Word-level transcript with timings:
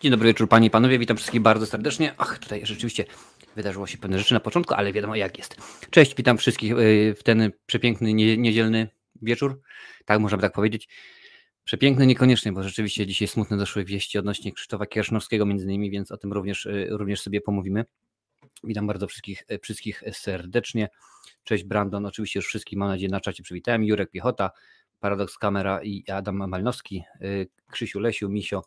Dzień 0.00 0.10
dobry 0.10 0.28
wieczór 0.28 0.48
Panie 0.48 0.66
i 0.66 0.70
Panowie, 0.70 0.98
witam 0.98 1.16
wszystkich 1.16 1.40
bardzo 1.40 1.66
serdecznie. 1.66 2.14
Ach, 2.18 2.38
tutaj 2.38 2.66
rzeczywiście 2.66 3.04
wydarzyło 3.56 3.86
się 3.86 3.98
pewne 3.98 4.18
rzeczy 4.18 4.34
na 4.34 4.40
początku, 4.40 4.74
ale 4.74 4.92
wiadomo 4.92 5.16
jak 5.16 5.38
jest. 5.38 5.56
Cześć, 5.90 6.14
witam 6.14 6.38
wszystkich 6.38 6.72
y, 6.72 7.14
w 7.18 7.22
ten 7.22 7.52
przepiękny, 7.66 8.14
nie, 8.14 8.36
niedzielny 8.36 8.88
wieczór. 9.22 9.60
Tak, 10.04 10.20
można 10.20 10.38
by 10.38 10.42
tak 10.42 10.52
powiedzieć. 10.52 10.88
Przepiękny 11.64 12.06
niekoniecznie, 12.06 12.52
bo 12.52 12.62
rzeczywiście 12.62 13.06
dzisiaj 13.06 13.28
smutne 13.28 13.56
doszły 13.56 13.84
wieści 13.84 14.18
odnośnie 14.18 14.52
Krzysztofa 14.52 14.86
Kiersznowskiego 14.86 15.46
między 15.46 15.64
innymi, 15.64 15.90
więc 15.90 16.12
o 16.12 16.16
tym 16.16 16.32
również, 16.32 16.66
y, 16.66 16.88
również 16.90 17.20
sobie 17.20 17.40
pomówimy. 17.40 17.84
Witam 18.64 18.86
bardzo 18.86 19.06
wszystkich, 19.06 19.44
y, 19.50 19.58
wszystkich 19.58 20.02
serdecznie. 20.12 20.88
Cześć 21.44 21.64
Brandon, 21.64 22.06
oczywiście 22.06 22.38
już 22.38 22.46
wszystkich 22.46 22.78
mam 22.78 22.88
nadzieję 22.88 23.10
na 23.10 23.20
czacie 23.20 23.42
przywitałem. 23.42 23.84
Jurek 23.84 24.10
Piechota, 24.10 24.50
Paradoks 25.00 25.38
Kamera 25.38 25.82
i 25.82 26.04
Adam 26.10 26.48
Malnowski, 26.48 27.02
Krzysiu 27.70 28.00
Lesiu, 28.00 28.28
Misio, 28.28 28.62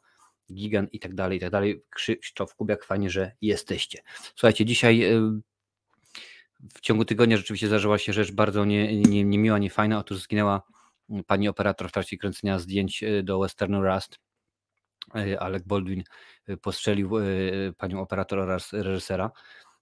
Gigan 0.54 0.88
i 0.92 1.00
tak 1.00 1.16
dalej, 1.16 1.38
i 1.38 1.42
tak 1.42 1.50
dalej. 1.50 1.84
Krzysztof 1.90 2.56
Kubiak, 2.56 2.86
fajnie, 2.86 3.10
że 3.10 3.32
jesteście. 3.42 4.02
Słuchajcie, 4.36 4.66
dzisiaj 4.66 5.04
y, 5.04 5.42
w 6.74 6.82
ciągu 6.82 7.06
tygodnia 7.06 7.38
rzeczywiście 7.38 7.68
zdarzyła 7.68 7.98
się 7.98 8.14
rzecz 8.14 8.32
bardzo 8.32 8.66
nie, 8.66 9.02
nie, 9.02 9.24
niemiła, 9.24 9.58
niefajna. 9.58 10.00
Otóż 10.00 10.18
zginęła 10.18 10.62
pani 11.28 11.48
operator 11.48 11.90
w 11.90 11.92
trakcie 11.92 12.18
kręcenia 12.18 12.60
zdjęć 12.60 13.04
y, 13.04 13.24
do 13.24 13.40
Westernu 13.40 13.82
Rust. 13.82 14.20
Y, 15.16 15.40
Alec 15.40 15.64
Baldwin 15.64 16.04
postrzelił 16.62 17.12
panią 17.78 18.02
operator 18.02 18.40
oraz 18.40 18.74
reżysera. 18.74 19.32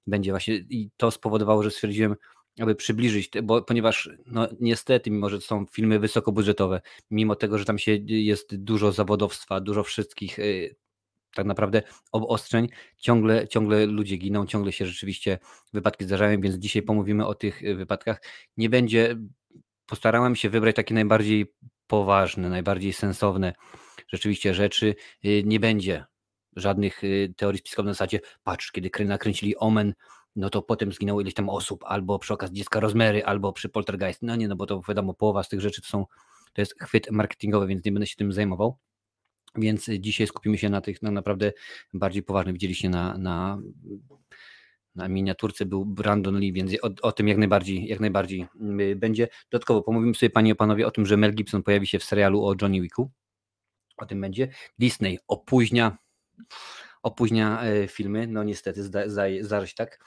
Będzie 0.07 0.31
właśnie 0.31 0.55
i 0.55 0.89
to 0.97 1.11
spowodowało, 1.11 1.63
że 1.63 1.71
stwierdziłem, 1.71 2.15
aby 2.59 2.75
przybliżyć, 2.75 3.29
bo 3.43 3.61
ponieważ 3.61 4.09
no, 4.25 4.47
niestety, 4.59 5.11
mimo 5.11 5.29
że 5.29 5.39
to 5.39 5.45
są 5.45 5.65
filmy 5.65 5.99
wysokobudżetowe, 5.99 6.81
mimo 7.11 7.35
tego, 7.35 7.57
że 7.57 7.65
tam 7.65 7.79
się 7.79 7.97
jest 8.05 8.55
dużo 8.55 8.91
zawodowstwa, 8.91 9.61
dużo 9.61 9.83
wszystkich 9.83 10.39
y, 10.39 10.75
tak 11.35 11.45
naprawdę 11.45 11.83
obostrzeń, 12.11 12.69
ciągle, 12.97 13.47
ciągle 13.47 13.85
ludzie 13.85 14.17
giną, 14.17 14.45
ciągle 14.45 14.71
się 14.71 14.85
rzeczywiście 14.85 15.39
wypadki 15.73 16.05
zdarzają, 16.05 16.41
więc 16.41 16.55
dzisiaj 16.55 16.81
pomówimy 16.81 17.27
o 17.27 17.35
tych 17.35 17.63
y, 17.63 17.75
wypadkach. 17.75 18.21
Nie 18.57 18.69
będzie, 18.69 19.15
postarałem 19.85 20.35
się 20.35 20.49
wybrać 20.49 20.75
takie 20.75 20.93
najbardziej 20.93 21.53
poważne, 21.87 22.49
najbardziej 22.49 22.93
sensowne 22.93 23.53
rzeczywiście 24.07 24.53
rzeczy. 24.53 24.95
Y, 25.25 25.43
nie 25.45 25.59
będzie 25.59 26.05
żadnych 26.55 27.01
teorii 27.35 27.59
spiskowych 27.59 27.87
na 27.87 27.93
zasadzie, 27.93 28.19
patrz, 28.43 28.71
kiedy 28.71 28.89
nakręcili 29.05 29.57
Omen, 29.57 29.93
no 30.37 30.49
to 30.49 30.61
potem 30.61 30.91
zginęło 30.91 31.21
ileś 31.21 31.33
tam 31.33 31.49
osób, 31.49 31.83
albo 31.87 32.19
przy 32.19 32.33
okazji 32.33 32.55
dziecka 32.55 32.79
Rozmery, 32.79 33.25
albo 33.25 33.53
przy 33.53 33.69
Poltergeist. 33.69 34.21
No 34.21 34.35
nie, 34.35 34.47
no 34.47 34.55
bo 34.55 34.65
to 34.65 34.81
wiadomo, 34.87 35.13
połowa 35.13 35.43
z 35.43 35.49
tych 35.49 35.61
rzeczy 35.61 35.81
to 35.81 35.87
są, 35.87 36.05
to 36.53 36.61
jest 36.61 36.75
chwyt 36.81 37.11
marketingowy, 37.11 37.67
więc 37.67 37.85
nie 37.85 37.91
będę 37.91 38.07
się 38.07 38.15
tym 38.15 38.33
zajmował. 38.33 38.77
Więc 39.55 39.89
dzisiaj 39.99 40.27
skupimy 40.27 40.57
się 40.57 40.69
na 40.69 40.81
tych 40.81 41.01
no, 41.01 41.11
naprawdę 41.11 41.53
bardziej 41.93 42.23
poważnych. 42.23 42.53
Widzieliście 42.53 42.89
na, 42.89 43.17
na, 43.17 43.61
na 44.95 45.07
miniaturce 45.07 45.65
był 45.65 45.85
Brandon 45.85 46.39
Lee, 46.39 46.53
więc 46.53 46.71
o, 46.81 46.89
o, 47.01 47.11
tym 47.11 47.27
jak 47.27 47.37
najbardziej, 47.37 47.87
jak 47.87 47.99
najbardziej 47.99 48.47
y, 48.79 48.95
będzie. 48.95 49.27
Dodatkowo 49.51 49.81
pomówimy 49.81 50.15
sobie 50.15 50.29
Panie 50.29 50.51
i 50.51 50.55
Panowie 50.55 50.87
o 50.87 50.91
tym, 50.91 51.05
że 51.05 51.17
Mel 51.17 51.33
Gibson 51.33 51.63
pojawi 51.63 51.87
się 51.87 51.99
w 51.99 52.03
serialu 52.03 52.45
o 52.45 52.55
Johnny 52.61 52.81
Wicku. 52.81 53.11
O 53.97 54.05
tym 54.05 54.21
będzie. 54.21 54.47
Disney 54.79 55.19
opóźnia 55.27 55.97
opóźnia 57.03 57.63
e, 57.63 57.87
filmy, 57.87 58.27
no 58.27 58.43
niestety 58.43 58.83
zdarza 59.41 59.67
się 59.67 59.75
tak 59.75 59.99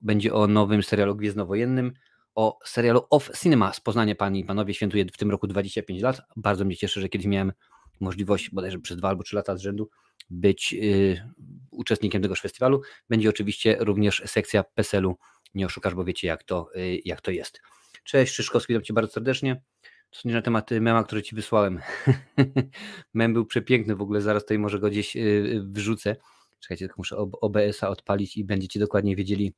będzie 0.00 0.34
o 0.34 0.46
nowym 0.46 0.82
serialu 0.82 1.16
Gwiezdnowojennym, 1.16 1.92
o 2.34 2.58
serialu 2.64 3.00
Off 3.10 3.30
Cinema 3.40 3.72
z 3.72 3.80
Poznania 3.80 4.14
Pani 4.14 4.40
i 4.40 4.44
Panowie 4.44 4.74
świętuje 4.74 5.04
w 5.04 5.16
tym 5.16 5.30
roku 5.30 5.46
25 5.46 6.02
lat. 6.02 6.20
Bardzo 6.36 6.64
mnie 6.64 6.76
cieszy, 6.76 7.00
że 7.00 7.08
kiedyś 7.08 7.26
miałem 7.26 7.52
możliwość, 8.00 8.50
bodajże 8.50 8.78
przez 8.78 8.96
dwa 8.96 9.08
albo 9.08 9.22
trzy 9.22 9.36
lata 9.36 9.56
z 9.56 9.60
rzędu, 9.60 9.90
być 10.30 10.72
yy, 10.72 11.30
uczestnikiem 11.70 12.22
tegoż 12.22 12.40
festiwalu. 12.40 12.80
Będzie 13.08 13.28
oczywiście 13.28 13.76
również 13.80 14.22
sekcja 14.26 14.64
PESEL-u. 14.64 15.16
Nie 15.54 15.66
oszukasz, 15.66 15.94
bo 15.94 16.04
wiecie 16.04 16.28
jak 16.28 16.44
to, 16.44 16.70
yy, 16.74 16.98
jak 17.04 17.20
to 17.20 17.30
jest. 17.30 17.60
Cześć 18.04 18.34
Szyszkowski, 18.34 18.72
witam 18.72 18.84
Cię 18.84 18.94
bardzo 18.94 19.12
serdecznie. 19.12 19.62
To 20.10 20.20
nie 20.24 20.34
na 20.34 20.42
temat 20.42 20.70
mema, 20.70 21.04
który 21.04 21.22
Ci 21.22 21.36
wysłałem. 21.36 21.80
Mem 23.14 23.32
był 23.32 23.46
przepiękny 23.46 23.96
w 23.96 24.02
ogóle, 24.02 24.20
zaraz 24.20 24.42
tutaj 24.42 24.58
może 24.58 24.78
go 24.78 24.90
gdzieś 24.90 25.16
yy, 25.16 25.62
wrzucę. 25.66 26.16
Czekajcie, 26.60 26.86
tylko 26.86 27.00
muszę 27.00 27.16
OBS-a 27.16 27.88
odpalić 27.88 28.36
i 28.36 28.44
będziecie 28.44 28.80
dokładnie 28.80 29.16
wiedzieli, 29.16 29.54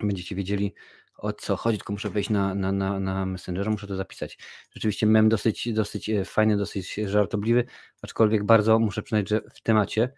będziecie 0.00 0.36
wiedzieli 0.36 0.74
o 1.22 1.32
co 1.32 1.56
chodzi, 1.56 1.78
tylko 1.78 1.92
muszę 1.92 2.10
wejść 2.10 2.30
na, 2.30 2.54
na, 2.54 2.72
na, 2.72 3.00
na 3.00 3.26
Messengera, 3.26 3.70
muszę 3.70 3.86
to 3.86 3.96
zapisać. 3.96 4.38
Rzeczywiście 4.70 5.06
mem 5.06 5.28
dosyć, 5.28 5.72
dosyć 5.72 6.10
e, 6.10 6.24
fajny, 6.24 6.56
dosyć 6.56 6.94
żartobliwy, 6.94 7.64
aczkolwiek 8.02 8.44
bardzo 8.44 8.78
muszę 8.78 9.02
przyznać, 9.02 9.28
że 9.28 9.40
w 9.54 9.62
temacie, 9.62 10.12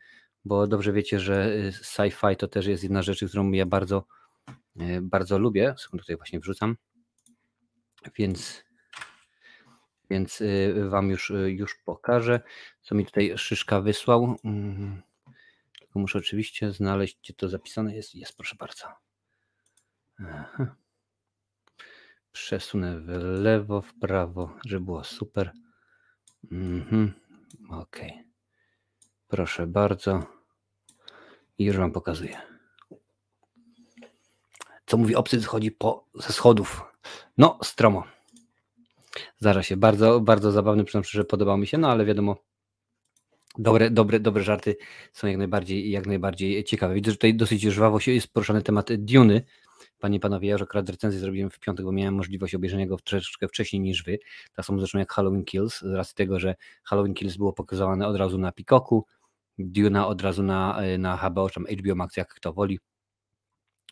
bo 0.44 0.66
dobrze 0.66 0.92
wiecie, 0.92 1.20
że 1.20 1.44
e, 1.44 1.70
sci-fi 1.70 2.36
to 2.36 2.48
też 2.48 2.66
jest 2.66 2.82
jedna 2.82 3.02
rzecz, 3.02 3.24
którą 3.24 3.50
ja 3.50 3.66
bardzo, 3.66 4.06
e, 4.80 5.00
bardzo 5.00 5.38
lubię. 5.38 5.74
Sekund 5.78 6.02
tutaj 6.02 6.16
właśnie 6.16 6.40
wrzucam. 6.40 6.76
Więc, 8.18 8.64
więc 10.10 10.42
wam 10.88 11.10
już, 11.10 11.32
już 11.46 11.74
pokażę, 11.84 12.40
co 12.82 12.94
mi 12.94 13.06
tutaj 13.06 13.32
Szyszka 13.36 13.80
wysłał. 13.80 14.36
Mm, 14.44 15.02
tylko 15.78 15.98
muszę 15.98 16.18
oczywiście 16.18 16.72
znaleźć, 16.72 17.18
gdzie 17.22 17.34
to 17.34 17.48
zapisane 17.48 17.94
jest. 17.94 18.14
Jest, 18.14 18.36
proszę 18.36 18.56
bardzo. 18.58 19.03
Przesunę 22.32 23.00
w 23.00 23.08
lewo, 23.42 23.82
w 23.82 23.94
prawo, 23.94 24.56
żeby 24.66 24.84
było 24.84 25.04
super. 25.04 25.52
Mhm. 26.52 27.12
Ok. 27.70 28.00
Proszę 29.28 29.66
bardzo. 29.66 30.26
I 31.58 31.64
już 31.64 31.76
Wam 31.76 31.92
pokazuję. 31.92 32.38
Co 34.86 34.96
mówi 34.96 35.14
obcy, 35.14 35.42
schodzi 35.42 35.70
po, 35.70 36.08
ze 36.14 36.32
schodów. 36.32 36.82
No, 37.38 37.58
stromo. 37.62 38.04
Zdarza 39.38 39.62
się. 39.62 39.76
Bardzo, 39.76 40.20
bardzo 40.20 40.52
zabawny, 40.52 40.84
przynajmniej, 40.84 41.10
że 41.10 41.24
podobał 41.24 41.58
mi 41.58 41.66
się, 41.66 41.78
no 41.78 41.90
ale 41.90 42.04
wiadomo, 42.04 42.36
dobre, 43.58 43.90
dobre, 43.90 44.20
dobre 44.20 44.42
żarty 44.42 44.76
są 45.12 45.26
jak 45.26 45.36
najbardziej, 45.36 45.90
jak 45.90 46.06
najbardziej 46.06 46.64
ciekawe. 46.64 46.94
Widzę, 46.94 47.10
że 47.10 47.16
tutaj 47.16 47.34
dosyć 47.34 47.62
żwawo 47.62 48.00
się 48.00 48.12
jest 48.12 48.32
poruszany 48.32 48.62
temat 48.62 48.92
Duny. 48.94 49.42
Panie 49.98 50.16
i 50.16 50.20
panowie, 50.20 50.48
ja 50.48 50.52
już 50.52 50.62
akurat 50.62 50.88
recenzję 50.88 51.20
zrobiłem 51.20 51.50
w 51.50 51.58
piątek, 51.58 51.86
bo 51.86 51.92
miałem 51.92 52.14
możliwość 52.14 52.54
obejrzenia 52.54 52.86
go 52.86 52.96
troszeczkę 52.96 53.48
wcześniej 53.48 53.82
niż 53.82 54.04
wy. 54.04 54.18
Tak 54.56 54.66
samo 54.66 54.78
zresztą 54.78 54.98
jak 54.98 55.12
Halloween 55.12 55.44
Kills, 55.44 55.80
z 55.80 55.94
racji 55.94 56.14
tego, 56.14 56.40
że 56.40 56.54
Halloween 56.84 57.14
Kills 57.14 57.36
było 57.36 57.52
pokazywane 57.52 58.06
od 58.06 58.16
razu 58.16 58.38
na 58.38 58.52
Peacocku, 58.52 59.06
Duna 59.58 60.06
od 60.06 60.22
razu 60.22 60.42
na, 60.42 60.80
na 60.98 61.16
HBO, 61.16 61.50
czy 61.50 61.60
HBO 61.60 61.94
Max, 61.94 62.16
jak 62.16 62.34
kto 62.34 62.52
woli. 62.52 62.78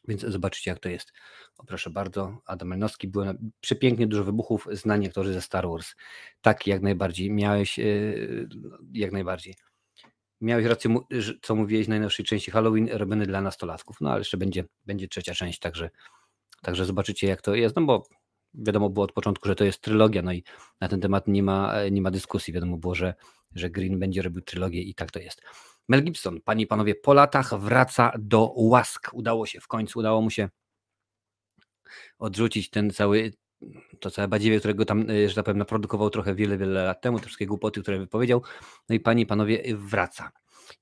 Więc 0.08 0.20
zobaczycie, 0.20 0.70
jak 0.70 0.80
to 0.80 0.88
jest. 0.88 1.12
O, 1.58 1.64
proszę 1.64 1.90
bardzo, 1.90 2.38
Adam 2.46 2.68
Melnowski, 2.68 3.08
było 3.08 3.24
przepięknie 3.60 4.06
dużo 4.06 4.24
wybuchów, 4.24 4.68
znani 4.72 5.06
aktorzy 5.06 5.32
ze 5.32 5.40
Star 5.40 5.68
Wars. 5.68 5.94
Tak, 6.40 6.66
jak 6.66 6.82
najbardziej. 6.82 7.30
Miałeś, 7.30 7.78
yy, 7.78 8.48
jak 8.92 9.12
najbardziej 9.12 9.54
miałeś 10.42 10.66
rację, 10.66 10.94
co 11.42 11.54
mówiłeś 11.54 11.86
w 11.86 11.88
najnowszej 11.88 12.26
części 12.26 12.50
Halloween, 12.50 12.88
robiony 12.92 13.26
dla 13.26 13.40
nastolatków, 13.40 14.00
no 14.00 14.10
ale 14.10 14.18
jeszcze 14.18 14.36
będzie, 14.36 14.64
będzie 14.86 15.08
trzecia 15.08 15.34
część, 15.34 15.58
także, 15.58 15.90
także 16.62 16.84
zobaczycie 16.84 17.26
jak 17.26 17.42
to 17.42 17.54
jest, 17.54 17.76
no 17.76 17.82
bo 17.82 18.06
wiadomo 18.54 18.90
było 18.90 19.04
od 19.04 19.12
początku, 19.12 19.48
że 19.48 19.54
to 19.54 19.64
jest 19.64 19.80
trylogia, 19.80 20.22
no 20.22 20.32
i 20.32 20.44
na 20.80 20.88
ten 20.88 21.00
temat 21.00 21.28
nie 21.28 21.42
ma, 21.42 21.74
nie 21.90 22.02
ma 22.02 22.10
dyskusji, 22.10 22.54
wiadomo 22.54 22.76
było, 22.76 22.94
że, 22.94 23.14
że 23.54 23.70
Green 23.70 23.98
będzie 23.98 24.22
robił 24.22 24.42
trylogię 24.42 24.82
i 24.82 24.94
tak 24.94 25.10
to 25.10 25.18
jest. 25.18 25.42
Mel 25.88 26.04
Gibson, 26.04 26.40
panie 26.40 26.64
i 26.64 26.66
panowie, 26.66 26.94
po 26.94 27.14
latach 27.14 27.60
wraca 27.60 28.12
do 28.18 28.52
łask, 28.56 29.10
udało 29.12 29.46
się 29.46 29.60
w 29.60 29.66
końcu, 29.66 29.98
udało 29.98 30.22
mu 30.22 30.30
się 30.30 30.48
odrzucić 32.18 32.70
ten 32.70 32.90
cały, 32.90 33.32
to 34.00 34.10
całe 34.10 34.28
badziewie, 34.28 34.58
którego 34.58 34.84
tam, 34.84 35.10
e, 35.10 35.28
że 35.28 35.34
tak 35.34 35.44
powiem, 35.44 35.58
naprodukował 35.58 36.10
trochę 36.10 36.34
wiele, 36.34 36.58
wiele 36.58 36.84
lat 36.84 37.00
temu, 37.00 37.18
te 37.18 37.24
wszystkie 37.24 37.46
głupoty, 37.46 37.82
które 37.82 37.98
wypowiedział. 37.98 38.42
No 38.88 38.94
i 38.94 39.00
panie 39.00 39.22
i 39.22 39.26
panowie, 39.26 39.62
wraca. 39.76 40.30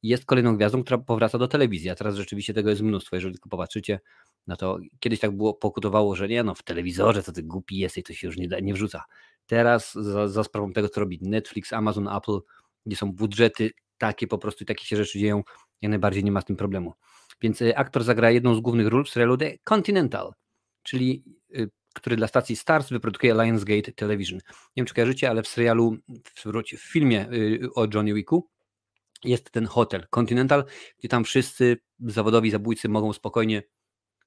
Jest 0.03 0.25
kolejną 0.25 0.57
gwiazdą, 0.57 0.83
która 0.83 0.99
powraca 0.99 1.39
do 1.39 1.49
telewizji, 1.49 1.91
a 1.91 1.95
teraz 1.95 2.16
rzeczywiście 2.16 2.54
tego 2.54 2.71
jest 2.71 2.83
mnóstwo. 2.83 3.16
Jeżeli 3.16 3.34
tylko 3.34 3.49
popatrzycie, 3.49 4.01
no 4.47 4.57
to 4.57 4.78
kiedyś 5.01 5.21
tak 5.21 5.37
było, 5.37 5.54
pokutowało, 5.54 6.16
że 6.16 6.28
nie 6.28 6.43
no, 6.43 6.54
w 6.54 6.63
telewizorze 6.63 7.22
co 7.22 7.33
ty 7.33 7.43
głupi 7.43 7.77
jesteś, 7.77 8.04
to 8.04 8.13
się 8.13 8.27
już 8.27 8.37
nie, 8.37 8.49
da, 8.49 8.60
nie 8.60 8.75
wrzuca. 8.75 9.04
Teraz 9.47 9.95
za, 9.95 10.28
za 10.28 10.45
sprawą 10.45 10.72
tego, 10.72 10.89
co 10.89 11.01
robi 11.01 11.19
Netflix, 11.22 11.72
Amazon, 11.72 12.09
Apple, 12.09 12.41
gdzie 12.87 12.97
są 12.97 13.13
budżety 13.13 13.71
takie 13.99 14.27
po 14.27 14.39
prostu 14.39 14.65
i 14.65 14.66
takie 14.66 14.84
się 14.84 14.97
rzeczy 14.97 15.19
dzieją, 15.19 15.43
jak 15.83 15.91
najbardziej 15.91 16.25
nie 16.25 16.33
ma 16.33 16.41
z 16.41 16.45
tym 16.45 16.57
problemu. 16.57 16.95
Więc 17.43 17.63
e, 17.63 17.78
aktor 17.78 18.04
zagra 18.04 18.31
jedną 18.31 18.54
z 18.54 18.60
głównych 18.60 18.87
ról 18.87 19.04
w 19.04 19.09
serialu 19.09 19.37
The 19.37 19.59
Continental, 19.65 20.33
czyli 20.83 21.25
y, 21.57 21.71
który 21.95 22.16
dla 22.16 22.28
stacji 22.28 22.57
Stars 22.57 22.91
wyprodukuje 22.91 23.34
Lionsgate 23.34 23.92
Television. 23.92 24.39
Nie 24.39 24.72
wiem, 24.77 24.87
czy 24.87 24.95
kojarzycie, 24.95 25.31
ale 25.31 25.42
w 25.42 25.48
serialu, 25.48 25.97
w, 26.09 26.45
w 26.78 26.92
filmie 26.92 27.28
y, 27.33 27.69
o 27.75 27.87
Johnny 27.95 28.15
Wicku 28.15 28.48
jest 29.25 29.51
ten 29.51 29.66
hotel 29.66 30.07
Continental, 30.10 30.65
gdzie 30.98 31.09
tam 31.09 31.25
wszyscy 31.25 31.77
zawodowi 31.98 32.51
zabójcy 32.51 32.89
mogą 32.89 33.13
spokojnie 33.13 33.63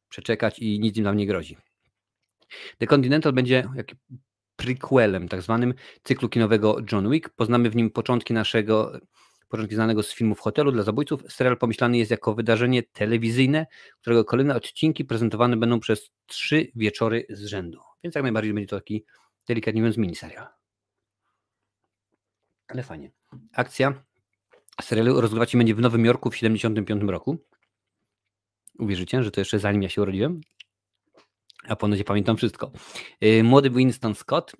przeczekać 0.09 0.59
i 0.59 0.79
nic 0.79 0.97
im 0.97 1.03
tam 1.03 1.17
nie 1.17 1.27
grozi. 1.27 1.57
The 2.77 2.87
Continental 2.87 3.33
będzie 3.33 3.69
jak 3.75 3.87
prequelem, 4.55 5.27
tak 5.27 5.41
zwanym 5.41 5.73
cyklu 6.03 6.29
kinowego 6.29 6.77
John 6.91 7.09
Wick. 7.09 7.29
Poznamy 7.29 7.69
w 7.69 7.75
nim 7.75 7.89
początki 7.89 8.33
naszego 8.33 8.99
początki 9.53 9.75
znanego 9.75 10.03
z 10.03 10.13
filmów 10.13 10.39
Hotelu 10.39 10.71
dla 10.71 10.83
zabójców, 10.83 11.23
serial 11.29 11.57
pomyślany 11.57 11.97
jest 11.97 12.11
jako 12.11 12.35
wydarzenie 12.35 12.83
telewizyjne, 12.83 13.67
którego 14.01 14.25
kolejne 14.25 14.55
odcinki 14.55 15.05
prezentowane 15.05 15.57
będą 15.57 15.79
przez 15.79 16.11
trzy 16.25 16.71
wieczory 16.75 17.25
z 17.29 17.45
rzędu. 17.45 17.79
Więc 18.03 18.15
jak 18.15 18.23
najbardziej 18.23 18.53
będzie 18.53 18.67
to 18.67 18.75
taki, 18.75 19.05
delikatnie 19.47 19.81
mówiąc, 19.81 19.97
miniserial. 19.97 20.47
Ale 22.67 22.83
fajnie. 22.83 23.11
Akcja 23.53 24.03
serialu 24.81 25.21
rozgrywać 25.21 25.51
się 25.51 25.57
będzie 25.57 25.75
w 25.75 25.79
Nowym 25.79 26.05
Jorku 26.05 26.29
w 26.29 26.33
1975 26.33 27.11
roku. 27.11 27.37
Uwierzycie, 28.79 29.23
że 29.23 29.31
to 29.31 29.41
jeszcze 29.41 29.59
zanim 29.59 29.83
ja 29.83 29.89
się 29.89 30.01
urodziłem? 30.01 30.41
A 31.67 31.75
ponoć 31.75 32.03
pamiętam 32.03 32.37
wszystko. 32.37 32.71
Y, 33.23 33.43
młody 33.43 33.69
Winston 33.69 34.15
Scott, 34.15 34.55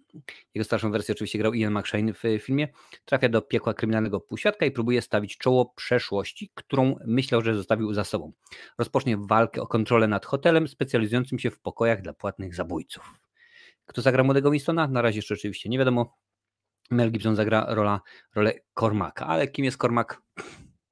jego 0.53 0.65
starszą 0.65 0.91
wersję 0.91 1.15
oczywiście 1.15 1.39
grał 1.39 1.53
Ian 1.53 1.73
McShane 1.73 2.13
w 2.13 2.21
filmie, 2.39 2.67
trafia 3.05 3.29
do 3.29 3.41
piekła 3.41 3.73
kryminalnego 3.73 4.19
półświadka 4.19 4.65
i 4.65 4.71
próbuje 4.71 5.01
stawić 5.01 5.37
czoło 5.37 5.73
przeszłości, 5.75 6.51
którą 6.53 6.95
myślał, 7.05 7.41
że 7.41 7.55
zostawił 7.55 7.93
za 7.93 8.03
sobą. 8.03 8.33
Rozpocznie 8.77 9.17
walkę 9.17 9.61
o 9.61 9.67
kontrolę 9.67 10.07
nad 10.07 10.25
hotelem 10.25 10.67
specjalizującym 10.67 11.39
się 11.39 11.51
w 11.51 11.59
pokojach 11.59 12.01
dla 12.01 12.13
płatnych 12.13 12.55
zabójców. 12.55 13.13
Kto 13.85 14.01
zagra 14.01 14.23
młodego 14.23 14.51
Winstona? 14.51 14.87
Na 14.87 15.01
razie 15.01 15.17
jeszcze 15.17 15.33
oczywiście 15.33 15.69
nie 15.69 15.77
wiadomo. 15.77 16.17
Mel 16.91 17.11
Gibson 17.11 17.35
zagra 17.35 17.65
rola, 17.69 18.01
rolę 18.35 18.53
Cormaca, 18.79 19.27
ale 19.27 19.47
kim 19.47 19.65
jest 19.65 19.77
Cormac? 19.77 20.07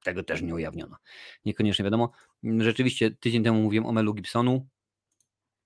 Tego 0.04 0.22
też 0.22 0.42
nie 0.42 0.54
ujawniono. 0.54 0.96
Niekoniecznie 1.44 1.84
wiadomo. 1.84 2.10
Rzeczywiście 2.58 3.10
tydzień 3.10 3.44
temu 3.44 3.62
mówiłem 3.62 3.86
o 3.86 3.92
Melu 3.92 4.14
Gibsonu, 4.14 4.68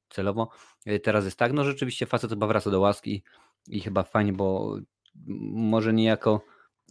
celowo. 0.08 0.50
E, 0.86 0.98
teraz 0.98 1.24
jest 1.24 1.38
tak, 1.38 1.52
no 1.52 1.64
rzeczywiście 1.64 2.06
facet 2.06 2.30
chyba 2.30 2.46
wraca 2.46 2.70
do 2.70 2.80
łaski 2.80 3.22
i 3.68 3.80
chyba 3.80 4.02
fajnie, 4.02 4.32
bo 4.32 4.76
może 5.52 5.92
nie 5.92 6.04
jako 6.04 6.40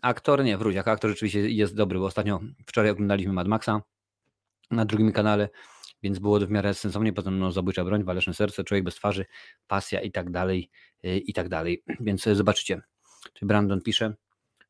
aktor, 0.01 0.43
nie, 0.43 0.57
wróć, 0.57 0.75
jako 0.75 0.91
aktor 0.91 1.11
rzeczywiście 1.11 1.49
jest 1.49 1.75
dobry, 1.75 1.99
bo 1.99 2.05
ostatnio 2.05 2.39
wczoraj 2.67 2.91
oglądaliśmy 2.91 3.33
Mad 3.33 3.47
Maxa 3.47 3.81
na 4.71 4.85
drugim 4.85 5.11
kanale, 5.11 5.49
więc 6.03 6.19
było 6.19 6.39
to 6.39 6.47
w 6.47 6.49
miarę 6.49 6.73
sensownie, 6.73 7.13
potem 7.13 7.39
no, 7.39 7.51
zabójcza 7.51 7.83
broń, 7.83 8.03
waleczne 8.03 8.33
serce, 8.33 8.63
człowiek 8.63 8.83
bez 8.83 8.95
twarzy, 8.95 9.25
pasja 9.67 10.01
i 10.01 10.11
tak 10.11 10.31
dalej, 10.31 10.69
e, 11.03 11.17
i 11.17 11.33
tak 11.33 11.49
dalej, 11.49 11.83
więc 11.99 12.23
zobaczycie. 12.23 12.81
Czy 13.33 13.45
Brandon 13.45 13.81
pisze, 13.81 14.15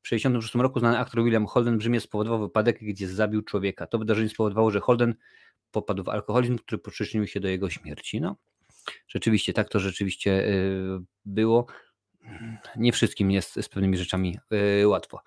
w 0.06 0.08
1966 0.10 0.56
roku 0.56 0.80
znany 0.80 0.98
aktor 0.98 1.24
William 1.24 1.46
Holden 1.46 1.78
w 1.78 2.00
spowodował 2.00 2.40
wypadek, 2.40 2.80
gdzie 2.82 3.08
zabił 3.08 3.42
człowieka. 3.42 3.88
To 3.88 4.00
wydarzenie 4.00 4.30
spowodowało, 4.30 4.72
że 4.72 4.80
Holden 4.80 5.16
popadł 5.76 6.04
w 6.04 6.10
alkoholizm, 6.10 6.58
który 6.58 6.80
przyczynił 6.80 7.28
się 7.28 7.40
do 7.40 7.48
jego 7.48 7.70
śmierci. 7.70 8.22
No, 8.22 8.36
rzeczywiście, 9.08 9.54
tak 9.54 9.70
to 9.70 9.80
rzeczywiście 9.80 10.48
y, 10.48 11.00
było. 11.26 11.66
Nie 12.76 12.92
wszystkim 12.92 13.32
jest 13.32 13.54
z 13.62 13.70
pewnymi 13.70 13.98
rzeczami 13.98 14.40
y, 14.82 14.88
łatwo. 14.88 15.22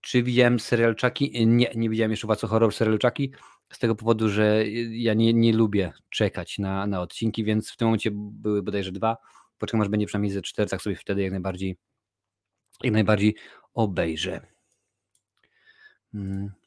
Czy 0.00 0.22
widziałem 0.22 0.60
serial 0.60 0.96
Chucky? 1.00 1.46
Nie, 1.46 1.72
nie 1.74 1.90
widziałem 1.90 2.10
jeszcze 2.10 2.26
What's 2.26 2.48
Horror 2.48 2.74
serialu 2.74 2.98
Chucky, 3.02 3.30
z 3.72 3.78
tego 3.78 3.94
powodu, 3.94 4.28
że 4.28 4.64
ja 4.90 5.14
nie, 5.14 5.34
nie 5.34 5.52
lubię 5.52 5.92
czekać 6.10 6.58
na, 6.58 6.86
na 6.86 7.00
odcinki, 7.00 7.44
więc 7.44 7.70
w 7.70 7.76
tym 7.76 7.88
momencie 7.88 8.10
były 8.14 8.62
bodajże 8.62 8.92
dwa. 8.92 9.16
Poczekam 9.58 9.80
aż 9.80 9.88
będzie 9.88 10.06
przynajmniej 10.06 10.32
ze 10.32 10.42
cztery, 10.42 10.70
tak 10.70 10.82
sobie 10.82 10.96
wtedy 10.96 11.22
jak 11.22 11.30
najbardziej 11.30 11.76
jak 12.82 12.92
najbardziej 12.92 13.34
obejrzę. 13.74 14.40
Hmm. 16.12 16.61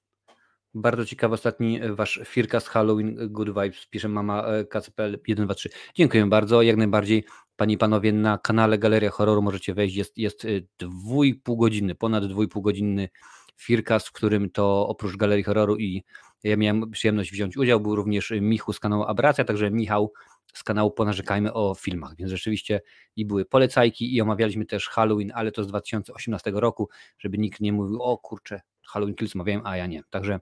Bardzo 0.78 1.06
ciekawy 1.06 1.34
ostatni 1.34 1.82
e, 1.82 1.94
wasz 1.94 2.20
firka 2.26 2.60
z 2.60 2.68
Halloween 2.68 3.20
e, 3.20 3.28
Good 3.28 3.48
Vibes, 3.48 3.86
pisze 3.90 4.10
mama 4.10 4.48
e, 4.48 4.66
KCPL 4.66 5.18
123. 5.20 5.70
Dziękuję 5.96 6.26
bardzo, 6.26 6.62
jak 6.62 6.78
najbardziej 6.78 7.24
Panie 7.56 7.74
i 7.74 7.78
Panowie 7.78 8.14
na 8.14 8.38
kanale 8.38 8.78
Galeria 8.78 9.10
Horroru 9.10 9.42
możecie 9.42 9.74
wejść, 9.74 9.96
jest, 9.96 10.18
jest 10.18 10.48
godziny, 11.46 11.96
ponad 11.96 12.26
dwójpół 12.26 12.62
godzinny 12.62 13.10
firkas, 13.56 14.08
w 14.08 14.12
którym 14.12 14.50
to 14.50 14.88
oprócz 14.88 15.16
Galerii 15.18 15.44
Horroru 15.44 15.78
i 15.78 16.04
ja 16.44 16.58
miałem 16.58 16.92
przyjemność 16.92 17.32
wziąć 17.32 17.58
udział, 17.58 17.80
był 17.80 17.96
również 17.96 18.34
Michu 18.42 18.74
z 18.74 18.80
kanału 18.80 19.04
Abracja, 19.04 19.44
także 19.44 19.72
Michał 19.72 20.14
z 20.54 20.64
kanału 20.64 20.92
Ponarzekajmy 20.92 21.54
o 21.54 21.76
filmach, 21.76 22.16
więc 22.16 22.32
rzeczywiście 22.32 22.82
i 23.16 23.26
były 23.26 23.46
polecajki 23.46 24.16
i 24.16 24.22
omawialiśmy 24.22 24.66
też 24.66 24.90
Halloween, 24.90 25.32
ale 25.36 25.52
to 25.52 25.64
z 25.64 25.68
2018 25.68 26.52
roku, 26.54 26.90
żeby 27.20 27.38
nikt 27.38 27.60
nie 27.60 27.74
mówił, 27.74 28.02
o 28.02 28.18
kurczę, 28.18 28.62
Halloween 28.88 29.16
Kills 29.16 29.36
omawiałem, 29.36 29.62
a 29.66 29.78
ja 29.78 29.88
nie. 29.88 30.04
Także 30.10 30.40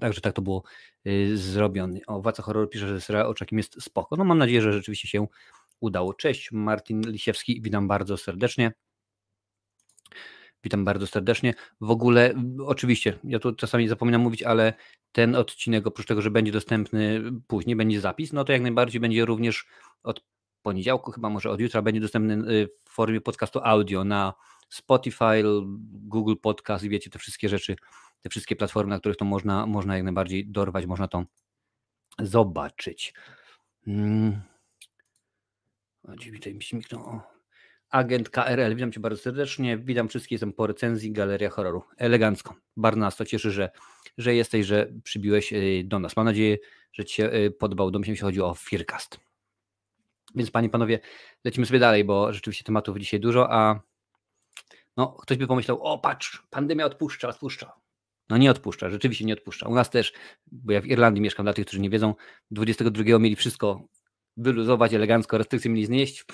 Także 0.00 0.20
tak 0.20 0.32
to 0.32 0.42
było 0.42 0.62
y, 1.06 1.36
zrobione. 1.36 2.00
O, 2.06 2.22
Waca 2.22 2.42
Horror 2.42 2.70
pisze, 2.70 2.88
że 2.88 3.00
serial 3.00 3.26
Oczakim 3.26 3.58
jest 3.58 3.82
spoko. 3.82 4.16
No 4.16 4.24
mam 4.24 4.38
nadzieję, 4.38 4.62
że 4.62 4.72
rzeczywiście 4.72 5.08
się 5.08 5.26
udało. 5.80 6.14
Cześć, 6.14 6.52
Martin 6.52 7.00
Lisiewski, 7.00 7.62
witam 7.62 7.88
bardzo 7.88 8.16
serdecznie. 8.16 8.72
Witam 10.64 10.84
bardzo 10.84 11.06
serdecznie. 11.06 11.54
W 11.80 11.90
ogóle, 11.90 12.34
oczywiście, 12.66 13.18
ja 13.24 13.38
tu 13.38 13.52
czasami 13.52 13.88
zapominam 13.88 14.20
mówić, 14.20 14.42
ale 14.42 14.72
ten 15.12 15.34
odcinek, 15.34 15.86
oprócz 15.86 16.06
tego, 16.06 16.22
że 16.22 16.30
będzie 16.30 16.52
dostępny 16.52 17.22
później, 17.46 17.76
będzie 17.76 18.00
zapis, 18.00 18.32
no 18.32 18.44
to 18.44 18.52
jak 18.52 18.62
najbardziej 18.62 19.00
będzie 19.00 19.24
również 19.24 19.66
od 20.02 20.24
poniedziałku, 20.62 21.12
chyba 21.12 21.30
może 21.30 21.50
od 21.50 21.60
jutra, 21.60 21.82
będzie 21.82 22.00
dostępny 22.00 22.52
y, 22.52 22.68
w 22.84 22.90
formie 22.90 23.20
podcastu 23.20 23.60
audio 23.62 24.04
na 24.04 24.34
Spotify, 24.68 25.42
Google 25.92 26.34
Podcast 26.42 26.84
i 26.84 26.88
wiecie, 26.88 27.10
te 27.10 27.18
wszystkie 27.18 27.48
rzeczy 27.48 27.76
te 28.22 28.30
wszystkie 28.30 28.56
platformy, 28.56 28.90
na 28.90 28.98
których 28.98 29.16
to 29.16 29.24
można, 29.24 29.66
można 29.66 29.94
jak 29.94 30.04
najbardziej 30.04 30.46
dorwać, 30.46 30.86
można 30.86 31.08
to 31.08 31.24
zobaczyć. 32.18 33.14
Hmm. 33.84 34.40
O, 36.02 36.12
tutaj 36.34 36.54
mi 36.54 36.62
śmiknął. 36.62 37.20
Agent 37.90 38.30
KRL, 38.30 38.74
witam 38.74 38.92
Cię 38.92 39.00
bardzo 39.00 39.22
serdecznie. 39.22 39.78
Witam 39.78 40.08
wszystkich, 40.08 40.32
jestem 40.32 40.52
po 40.52 40.66
recenzji 40.66 41.12
Galeria 41.12 41.50
Horroru. 41.50 41.82
Elegancko. 41.96 42.54
Bardzo 42.76 43.00
nas 43.00 43.16
to 43.16 43.24
cieszy, 43.24 43.50
że, 43.50 43.70
że 44.18 44.34
jesteś, 44.34 44.66
że 44.66 44.92
przybiłeś 45.04 45.52
y, 45.52 45.82
do 45.84 45.98
nas. 45.98 46.16
Mam 46.16 46.24
nadzieję, 46.24 46.58
że 46.92 47.04
Ci 47.04 47.14
się 47.14 47.32
y, 47.32 47.50
podobał. 47.50 47.90
Domyślam 47.90 48.16
się 48.16 48.22
chodzi 48.22 48.40
o 48.40 48.54
Fircast. 48.54 49.20
Więc 50.34 50.50
Panie 50.50 50.68
Panowie, 50.68 51.00
lecimy 51.44 51.66
sobie 51.66 51.78
dalej, 51.78 52.04
bo 52.04 52.32
rzeczywiście 52.32 52.64
tematów 52.64 52.98
dzisiaj 52.98 53.20
dużo, 53.20 53.52
a 53.52 53.80
no, 54.96 55.06
ktoś 55.06 55.38
by 55.38 55.46
pomyślał, 55.46 55.82
o 55.82 55.98
patrz, 55.98 56.42
pandemia 56.50 56.86
odpuszcza, 56.86 57.28
odpuszcza. 57.28 57.72
No 58.30 58.36
nie 58.36 58.50
odpuszcza, 58.50 58.90
rzeczywiście 58.90 59.24
nie 59.24 59.32
odpuszcza. 59.32 59.68
U 59.68 59.74
nas 59.74 59.90
też, 59.90 60.12
bo 60.46 60.72
ja 60.72 60.80
w 60.80 60.86
Irlandii 60.86 61.22
mieszkam, 61.22 61.46
dla 61.46 61.52
tych, 61.52 61.66
którzy 61.66 61.80
nie 61.80 61.90
wiedzą, 61.90 62.14
22 62.50 63.18
mieli 63.18 63.36
wszystko 63.36 63.88
wyluzować 64.36 64.94
elegancko, 64.94 65.38
restrykcje 65.38 65.70
mieli 65.70 65.86
znieść. 65.86 66.24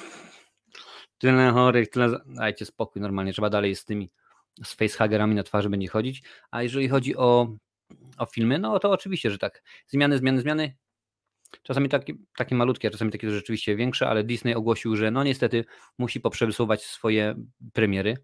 Tyle 1.18 1.50
chorych, 1.50 1.88
tyle... 1.88 2.20
Dajcie 2.26 2.66
spokój, 2.66 3.02
normalnie 3.02 3.32
trzeba 3.32 3.50
dalej 3.50 3.76
z 3.76 3.84
tymi 3.84 4.10
z 4.64 4.74
facehagerami 4.74 5.34
na 5.34 5.42
twarzy 5.42 5.70
będzie 5.70 5.88
chodzić. 5.88 6.22
A 6.50 6.62
jeżeli 6.62 6.88
chodzi 6.88 7.16
o, 7.16 7.56
o 8.18 8.26
filmy, 8.26 8.58
no 8.58 8.78
to 8.78 8.90
oczywiście, 8.90 9.30
że 9.30 9.38
tak. 9.38 9.62
Zmiany, 9.86 10.18
zmiany, 10.18 10.40
zmiany. 10.40 10.76
Czasami 11.62 11.88
takie, 11.88 12.14
takie 12.36 12.54
malutkie, 12.54 12.88
a 12.88 12.90
czasami 12.90 13.10
takie 13.10 13.30
rzeczywiście 13.30 13.76
większe, 13.76 14.08
ale 14.08 14.24
Disney 14.24 14.54
ogłosił, 14.54 14.96
że 14.96 15.10
no 15.10 15.24
niestety 15.24 15.64
musi 15.98 16.20
poprzesuwać 16.20 16.84
swoje 16.84 17.34
premiery 17.72 18.16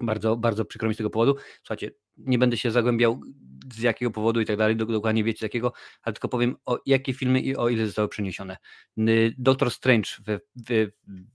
bardzo, 0.00 0.36
bardzo 0.36 0.64
przykro 0.64 0.88
mi 0.88 0.94
z 0.94 0.98
tego 0.98 1.10
powodu. 1.10 1.36
Słuchajcie, 1.62 1.90
nie 2.16 2.38
będę 2.38 2.56
się 2.56 2.70
zagłębiał 2.70 3.20
z 3.74 3.78
jakiego 3.78 4.10
powodu 4.10 4.40
i 4.40 4.46
tak 4.46 4.56
dalej, 4.56 4.76
dokładnie 4.76 5.24
wiecie 5.24 5.46
jakiego, 5.46 5.72
ale 6.02 6.12
tylko 6.12 6.28
powiem 6.28 6.56
o 6.66 6.78
jakie 6.86 7.12
filmy 7.14 7.40
i 7.40 7.56
o 7.56 7.68
ile 7.68 7.86
zostały 7.86 8.08
przeniesione. 8.08 8.56
Doctor 9.38 9.70
Strange 9.70 10.08
w, 10.26 10.38
w 10.68 10.90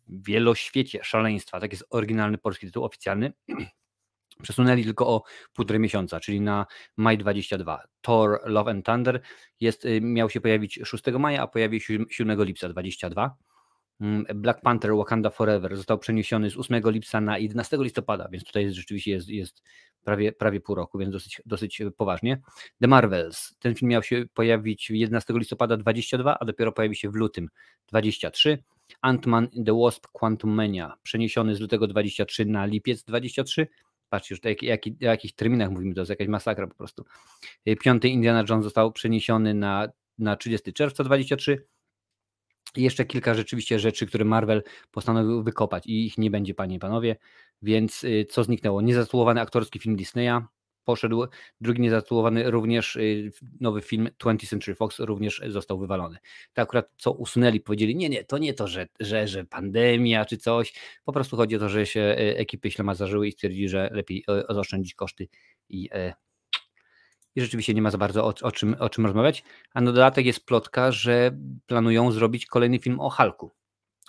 wieloświecie 0.07 0.99
szaleństwa, 1.03 1.59
tak 1.59 1.71
jest 1.71 1.85
oryginalny 1.89 2.37
polski 2.37 2.65
tytuł 2.65 2.83
oficjalny, 2.83 3.33
przesunęli 4.43 4.83
tylko 4.83 5.07
o 5.07 5.23
półtorej 5.53 5.79
miesiąca, 5.79 6.19
czyli 6.19 6.41
na 6.41 6.65
maj 6.97 7.17
22. 7.17 7.83
Thor 8.01 8.39
Love 8.45 8.71
and 8.71 8.85
Thunder 8.85 9.21
jest, 9.59 9.85
y, 9.85 10.01
miał 10.01 10.29
się 10.29 10.41
pojawić 10.41 10.79
6 10.83 11.03
maja, 11.19 11.41
a 11.41 11.47
pojawi 11.47 11.81
się 11.81 11.97
7 12.09 12.43
lipca 12.43 12.69
22. 12.69 13.35
Mm, 14.01 14.25
Black 14.35 14.61
Panther 14.61 14.95
Wakanda 14.95 15.29
Forever 15.29 15.77
został 15.77 15.99
przeniesiony 15.99 16.49
z 16.49 16.57
8 16.57 16.81
lipca 16.85 17.21
na 17.21 17.37
11 17.37 17.77
listopada, 17.79 18.27
więc 18.31 18.43
tutaj 18.43 18.71
rzeczywiście 18.73 19.11
jest, 19.11 19.29
jest 19.29 19.63
prawie, 20.03 20.31
prawie 20.31 20.61
pół 20.61 20.75
roku, 20.75 20.97
więc 20.97 21.11
dosyć, 21.11 21.41
dosyć 21.45 21.81
poważnie. 21.97 22.41
The 22.81 22.87
Marvels, 22.87 23.55
ten 23.59 23.75
film 23.75 23.91
miał 23.91 24.03
się 24.03 24.25
pojawić 24.33 24.89
11 24.89 25.33
listopada 25.33 25.77
22, 25.77 26.39
a 26.39 26.45
dopiero 26.45 26.71
pojawi 26.71 26.95
się 26.95 27.09
w 27.09 27.15
lutym 27.15 27.49
23. 27.87 28.63
Ant-Man 29.01 29.47
The 29.65 29.79
Wasp 29.83 30.07
Quantum 30.11 30.51
Mania 30.51 30.93
przeniesiony 31.03 31.55
z 31.55 31.59
lutego 31.59 31.87
23 31.87 32.45
na 32.45 32.65
lipiec 32.65 33.03
23. 33.03 33.67
Patrzcie, 34.09 34.35
już 34.35 34.45
o 34.45 34.65
jakich, 34.65 35.01
jakich 35.01 35.35
terminach 35.35 35.71
mówimy, 35.71 35.95
to 35.95 36.01
jest 36.01 36.09
jakaś 36.09 36.27
masakra 36.27 36.67
po 36.67 36.75
prostu. 36.75 37.05
Piąty 37.83 38.09
Indiana 38.09 38.43
Jones 38.49 38.63
został 38.63 38.91
przeniesiony 38.91 39.53
na, 39.53 39.87
na 40.17 40.35
30 40.35 40.73
czerwca 40.73 41.03
23 41.03 41.65
jeszcze 42.75 43.05
kilka 43.05 43.33
rzeczywiście 43.33 43.79
rzeczy, 43.79 44.05
które 44.05 44.25
Marvel 44.25 44.63
postanowił 44.91 45.43
wykopać 45.43 45.87
i 45.87 46.05
ich 46.05 46.17
nie 46.17 46.31
będzie, 46.31 46.53
panie 46.53 46.75
i 46.75 46.79
panowie. 46.79 47.15
Więc 47.61 48.03
y, 48.03 48.25
co 48.29 48.43
zniknęło? 48.43 48.81
Niezatulowany 48.81 49.41
aktorski 49.41 49.79
film 49.79 49.95
Disneya 49.95 50.41
poszedł, 50.83 51.25
drugi 51.61 51.81
niezatulowany 51.81 52.51
również 52.51 52.95
y, 52.95 53.31
nowy 53.59 53.81
film 53.81 54.09
20th 54.19 54.49
Century 54.49 54.75
Fox 54.75 54.99
również 54.99 55.41
został 55.47 55.79
wywalony. 55.79 56.17
Tak 56.53 56.63
akurat 56.63 56.89
co 56.97 57.11
usunęli, 57.11 57.59
powiedzieli, 57.59 57.95
nie, 57.95 58.09
nie, 58.09 58.23
to 58.23 58.37
nie 58.37 58.53
to, 58.53 58.67
że, 58.67 58.87
że, 58.99 59.27
że 59.27 59.45
pandemia 59.45 60.25
czy 60.25 60.37
coś, 60.37 60.73
po 61.05 61.13
prostu 61.13 61.37
chodzi 61.37 61.55
o 61.55 61.59
to, 61.59 61.69
że 61.69 61.85
się 61.85 62.15
y, 62.19 62.37
ekipy 62.37 62.71
ślema 62.71 62.95
zażyły 62.95 63.27
i 63.27 63.31
stwierdzili, 63.31 63.69
że 63.69 63.89
lepiej 63.93 64.25
zaoszczędzić 64.49 64.93
koszty 64.95 65.27
i, 65.69 65.89
i 67.37 67.41
rzeczywiście 67.41 67.73
nie 67.73 67.81
ma 67.81 67.91
za 67.91 67.97
bardzo 67.97 68.25
o, 68.25 68.33
o, 68.41 68.51
czym, 68.51 68.75
o 68.79 68.89
czym 68.89 69.05
rozmawiać. 69.05 69.43
A 69.73 69.81
na 69.81 69.91
dodatek 69.91 70.25
jest 70.25 70.45
plotka, 70.45 70.91
że 70.91 71.37
planują 71.65 72.11
zrobić 72.11 72.45
kolejny 72.45 72.79
film 72.79 72.99
o 72.99 73.09
Hulku. 73.09 73.51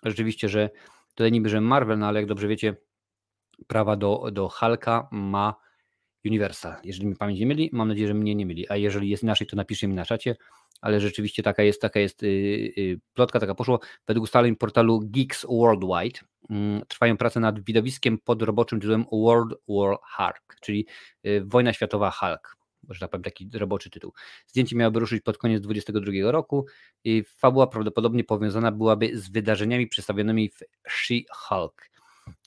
Rzeczywiście, 0.03 0.49
że 0.49 0.71
tutaj 1.15 1.33
niby, 1.33 1.49
że 1.49 1.61
Marvel, 1.61 1.99
no 1.99 2.07
ale 2.07 2.21
jak 2.21 2.29
dobrze 2.29 2.49
wiecie, 2.49 2.77
prawa 3.67 3.97
do, 3.97 4.25
do 4.33 4.49
Hulka 4.49 5.09
ma 5.11 5.55
Universal. 6.25 6.75
Jeżeli 6.85 7.07
mi 7.07 7.17
pamięć 7.17 7.41
nie 7.41 7.47
myli, 7.47 7.71
mam 7.73 7.89
nadzieję, 7.89 8.09
że 8.09 8.15
mnie 8.15 8.35
nie 8.35 8.47
myli. 8.47 8.69
A 8.69 8.77
jeżeli 8.77 9.09
jest 9.09 9.23
inaczej, 9.23 9.47
to 9.47 9.57
napiszcie 9.57 9.89
mi 9.89 9.95
na 9.95 10.05
czacie. 10.05 10.37
Ale 10.81 11.01
rzeczywiście 11.01 11.43
taka 11.43 11.63
jest, 11.63 11.81
taka 11.81 12.01
jest 12.01 12.23
yy, 12.23 12.31
yy, 12.31 13.01
plotka, 13.15 13.41
taka 13.41 13.55
poszło. 13.55 13.81
Według 14.07 14.25
ustaleń 14.25 14.57
portalu 14.57 15.01
Geeks 15.05 15.47
Worldwide 15.49 16.21
yy, 16.51 16.83
trwają 16.89 17.17
prace 17.17 17.41
nad 17.41 17.65
widowiskiem 17.65 18.19
pod 18.19 18.43
roboczym 18.43 18.81
tytułem 18.81 19.05
World 19.13 19.55
War 19.69 19.99
Hulk, 20.17 20.57
czyli 20.61 20.87
y, 21.27 21.43
Wojna 21.47 21.73
Światowa 21.73 22.11
Hulk. 22.11 22.58
Może 22.89 23.01
tak 23.01 23.11
powiem, 23.11 23.23
taki 23.23 23.51
roboczy 23.55 23.91
tytuł. 23.91 24.13
Zdjęcie 24.47 24.77
miałoby 24.77 25.01
ruszyć 25.01 25.23
pod 25.23 25.39
koniec 25.39 25.63
2022 25.63 26.33
roku 26.33 26.67
i 27.05 27.25
fabuła 27.25 27.67
prawdopodobnie 27.67 28.25
powiązana 28.25 28.73
byłaby 28.73 29.19
z 29.19 29.29
wydarzeniami 29.29 29.87
przedstawionymi 29.87 30.51
w 30.51 30.59
She-Hulk. 30.91 31.91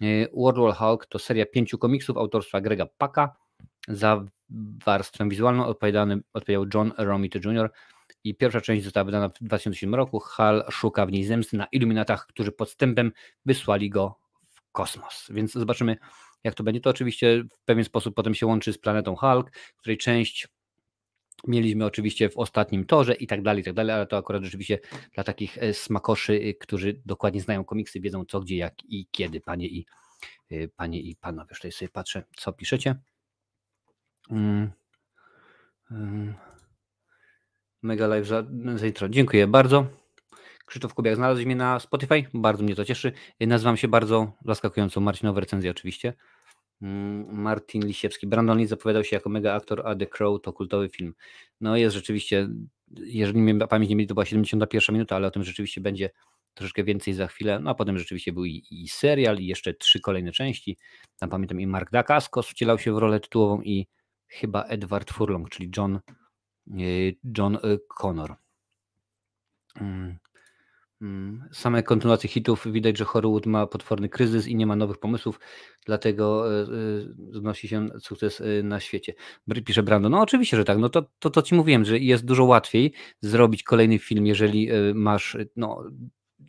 Y, 0.02 0.30
World 0.34 0.78
Hulk 0.78 1.06
to 1.06 1.20
seria 1.20 1.46
pięciu 1.46 1.78
komiksów 1.78 2.18
autorstwa 2.18 2.62
Grega 2.62 2.86
Paka, 2.86 3.36
za 3.88 4.26
warstwę 4.86 5.30
wizualną 5.30 5.66
odpowiedział 6.34 6.66
John 6.74 6.92
Romita 6.98 7.40
Jr. 7.46 7.72
I 8.24 8.36
pierwsza 8.36 8.62
część 8.62 8.84
została 8.84 9.04
wydana 9.04 9.30
w 9.30 9.34
2007 9.42 9.96
roku. 9.96 10.20
Hal 10.20 10.66
szuka 10.72 11.06
w 11.06 11.12
niej 11.12 11.24
zemsty 11.24 11.58
na 11.58 11.66
iluminatach, 11.66 12.28
którzy 12.28 12.52
podstępem 12.52 13.12
wysłali 13.46 13.90
go 13.90 14.20
w 14.50 14.72
kosmos. 14.72 15.28
Więc 15.30 15.52
zobaczymy, 15.52 15.98
jak 16.44 16.56
to 16.56 16.64
będzie. 16.64 16.82
To 16.82 16.90
oczywiście 16.90 17.44
w 17.44 17.66
pewien 17.66 17.84
sposób 17.84 18.16
potem 18.16 18.36
się 18.36 18.46
łączy 18.46 18.74
z 18.74 18.78
planetą 18.78 19.16
Hulk, 19.16 19.52
której 19.78 19.98
część 19.98 20.48
mieliśmy 21.48 21.86
oczywiście 21.86 22.30
w 22.30 22.38
ostatnim 22.38 22.86
torze 22.86 23.14
i 23.14 23.28
tak 23.28 23.42
dalej, 23.42 23.62
i 23.62 23.64
tak 23.64 23.74
dalej, 23.74 23.96
ale 23.96 24.08
to 24.08 24.18
akurat 24.18 24.44
rzeczywiście 24.44 24.80
dla 25.14 25.24
takich 25.24 25.58
e, 25.58 25.74
smakoszy, 25.74 26.34
y, 26.34 26.54
którzy 26.60 27.02
dokładnie 27.06 27.42
znają 27.42 27.66
komiksy, 27.66 28.00
wiedzą 28.00 28.26
co, 28.26 28.40
gdzie, 28.40 28.58
jak 28.58 28.74
i 28.84 29.08
kiedy, 29.12 29.42
panie 29.42 29.68
i, 29.68 29.86
y, 30.52 30.72
panie 30.76 31.00
i 31.02 31.16
panowie. 31.16 31.56
Tutaj 31.56 31.72
sobie 31.72 31.90
patrzę, 31.90 32.24
co 32.38 32.54
piszecie. 32.54 32.96
Mm. 34.32 34.72
Mm. 35.92 36.34
Mega 37.82 38.08
live 38.08 38.28
za, 38.28 38.44
za 38.76 38.88
intro. 38.88 39.10
Dziękuję 39.10 39.48
bardzo. 39.48 39.86
Krzysztof 40.66 40.94
Kubiak 40.94 41.16
znalazł 41.16 41.46
mnie 41.46 41.56
na 41.56 41.80
Spotify. 41.80 42.24
Bardzo 42.34 42.64
mnie 42.64 42.76
to 42.76 42.86
cieszy. 42.86 43.12
Nazywam 43.40 43.78
się 43.78 43.88
bardzo 43.88 44.34
zaskakująco 44.46 45.02
Marcinowe 45.02 45.42
recenzje 45.42 45.72
oczywiście. 45.72 46.14
Mm, 46.82 47.42
Martin 47.42 47.86
Lisiewski. 47.86 48.28
Brandon 48.28 48.58
Lee 48.58 48.68
zapowiadał 48.68 49.04
się 49.04 49.16
jako 49.16 49.30
mega 49.30 49.54
aktor, 49.54 49.88
a 49.88 49.96
The 49.96 50.08
Crow 50.08 50.42
to 50.42 50.54
kultowy 50.54 50.90
film. 50.90 51.14
No 51.62 51.78
jest 51.78 51.96
rzeczywiście, 51.96 52.50
jeżeli 52.98 53.40
mnie 53.40 53.68
pamięć 53.68 53.90
nie 53.90 53.96
mieli, 53.96 54.08
to 54.08 54.14
była 54.14 54.26
71 54.26 54.94
minuta, 54.94 55.16
ale 55.16 55.28
o 55.28 55.32
tym 55.32 55.44
rzeczywiście 55.44 55.82
będzie 55.82 56.10
troszeczkę 56.54 56.84
więcej 56.84 57.14
za 57.14 57.28
chwilę. 57.28 57.60
No 57.60 57.72
a 57.72 57.76
potem 57.76 57.98
rzeczywiście 57.98 58.34
był 58.34 58.46
i, 58.46 58.64
i 58.72 58.88
serial, 58.88 59.38
i 59.38 59.46
jeszcze 59.46 59.74
trzy 59.74 60.00
kolejne 60.00 60.32
części. 60.32 60.78
Tam 61.20 61.30
pamiętam 61.30 61.62
i 61.62 61.68
Mark 61.68 61.92
Dacascos 61.92 62.48
wcielał 62.48 62.80
się 62.80 62.94
w 62.94 62.98
rolę 62.98 63.20
tytułową 63.20 63.62
i 63.62 63.88
chyba 64.28 64.64
Edward 64.64 65.12
Furlong, 65.12 65.50
czyli 65.50 65.72
John, 65.78 66.00
y, 66.80 67.18
John 67.38 67.56
y, 67.56 67.80
Connor. 67.88 68.36
Mm, 69.76 69.94
mm, 69.94 70.18
same 71.52 71.84
kontynuacje 71.84 72.30
hitów 72.30 72.68
widać, 72.72 72.98
że 72.98 73.06
Hollywood 73.06 73.46
ma 73.46 73.68
potworny 73.68 74.10
kryzys 74.10 74.48
i 74.48 74.56
nie 74.56 74.66
ma 74.66 74.76
nowych 74.76 74.98
pomysłów, 74.98 75.40
dlatego 75.86 76.54
y, 76.62 76.68
znosi 77.32 77.68
się 77.68 77.90
sukces 78.00 78.44
na 78.64 78.80
świecie. 78.80 79.14
Pisze 79.66 79.84
Brandon. 79.84 80.12
No 80.12 80.22
oczywiście, 80.22 80.58
że 80.58 80.66
tak. 80.66 80.78
No 80.78 80.90
to, 80.90 81.06
to, 81.20 81.30
to 81.30 81.42
ci 81.42 81.56
mówiłem, 81.56 81.86
że 81.86 82.00
jest 82.00 82.26
dużo 82.26 82.46
łatwiej 82.46 82.94
zrobić 83.22 83.64
kolejny 83.64 84.00
film, 84.00 84.26
jeżeli 84.26 84.70
masz 84.94 85.38
no, 85.56 85.84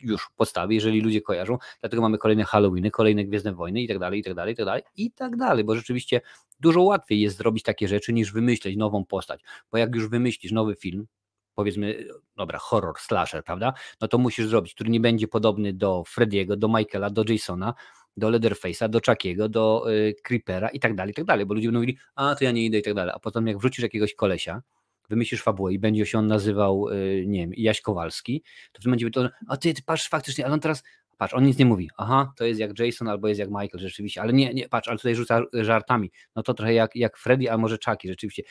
już 0.03 0.29
podstawy, 0.35 0.73
jeżeli 0.73 1.01
ludzie 1.01 1.21
kojarzą, 1.21 1.57
dlatego 1.81 2.01
mamy 2.01 2.17
kolejne 2.17 2.43
Halloweeny, 2.43 2.91
kolejne 2.91 3.25
Gwiezdne 3.25 3.53
Wojny 3.53 3.81
i 3.81 3.87
tak 3.87 3.99
dalej, 3.99 4.19
i 4.19 4.23
tak 4.23 4.33
dalej, 4.33 4.53
i 4.53 4.55
tak 4.55 4.65
dalej, 4.65 4.83
i 4.95 5.11
tak 5.11 5.35
dalej, 5.35 5.63
bo 5.63 5.75
rzeczywiście 5.75 6.21
dużo 6.59 6.81
łatwiej 6.81 7.21
jest 7.21 7.37
zrobić 7.37 7.63
takie 7.63 7.87
rzeczy 7.87 8.13
niż 8.13 8.33
wymyśleć 8.33 8.77
nową 8.77 9.05
postać, 9.05 9.41
bo 9.71 9.77
jak 9.77 9.95
już 9.95 10.07
wymyślisz 10.07 10.51
nowy 10.51 10.75
film, 10.75 11.07
powiedzmy, 11.55 12.05
dobra, 12.37 12.59
horror, 12.59 12.99
slasher, 12.99 13.43
prawda, 13.43 13.73
no 14.01 14.07
to 14.07 14.17
musisz 14.17 14.47
zrobić, 14.47 14.73
który 14.73 14.89
nie 14.89 14.99
będzie 14.99 15.27
podobny 15.27 15.73
do 15.73 16.03
Frediego, 16.07 16.55
do 16.55 16.67
Michaela, 16.67 17.09
do 17.09 17.23
Jasona, 17.27 17.73
do 18.17 18.29
Leatherface'a, 18.29 18.89
do 18.89 18.99
Chuckiego, 19.05 19.49
do 19.49 19.91
y, 19.91 20.15
Creepera 20.23 20.69
i 20.69 20.79
tak 20.79 20.95
dalej, 20.95 21.11
i 21.11 21.15
tak 21.15 21.25
dalej, 21.25 21.45
bo 21.45 21.53
ludzie 21.53 21.67
będą 21.67 21.79
mówili, 21.79 21.97
a 22.15 22.35
to 22.35 22.43
ja 22.43 22.51
nie 22.51 22.65
idę 22.65 22.77
i 22.77 22.81
tak 22.81 22.93
dalej, 22.93 23.13
a 23.15 23.19
potem 23.19 23.47
jak 23.47 23.57
wrzucisz 23.57 23.83
jakiegoś 23.83 24.13
kolesia, 24.15 24.61
wymyślisz 25.09 25.41
fabułę 25.41 25.73
i 25.73 25.79
będzie 25.79 26.05
się 26.05 26.19
on 26.19 26.27
nazywał, 26.27 26.89
y, 26.89 27.23
nie 27.27 27.39
wiem, 27.39 27.51
Jaś 27.57 27.81
Kowalski, 27.81 28.43
to 28.71 28.79
w 28.79 28.83
tym 28.83 28.89
momencie 28.89 29.09
to, 29.09 29.29
a 29.47 29.57
ty, 29.57 29.73
ty 29.73 29.81
patrz 29.85 30.09
faktycznie, 30.09 30.45
ale 30.45 30.53
on 30.53 30.59
teraz, 30.59 30.83
patrz, 31.17 31.33
on 31.33 31.43
nic 31.43 31.57
nie 31.57 31.65
mówi, 31.65 31.89
aha, 31.97 32.33
to 32.37 32.45
jest 32.45 32.59
jak 32.59 32.79
Jason 32.79 33.07
albo 33.07 33.27
jest 33.27 33.39
jak 33.39 33.49
Michael 33.49 33.79
rzeczywiście, 33.79 34.21
ale 34.21 34.33
nie, 34.33 34.53
nie, 34.53 34.69
patrz, 34.69 34.87
ale 34.87 34.97
tutaj 34.97 35.15
rzuca 35.15 35.41
żartami, 35.53 36.11
no 36.35 36.43
to 36.43 36.53
trochę 36.53 36.73
jak, 36.73 36.95
jak 36.95 37.17
Freddy, 37.17 37.51
a 37.51 37.57
może 37.57 37.77
Chucky 37.85 38.07
rzeczywiście. 38.07 38.43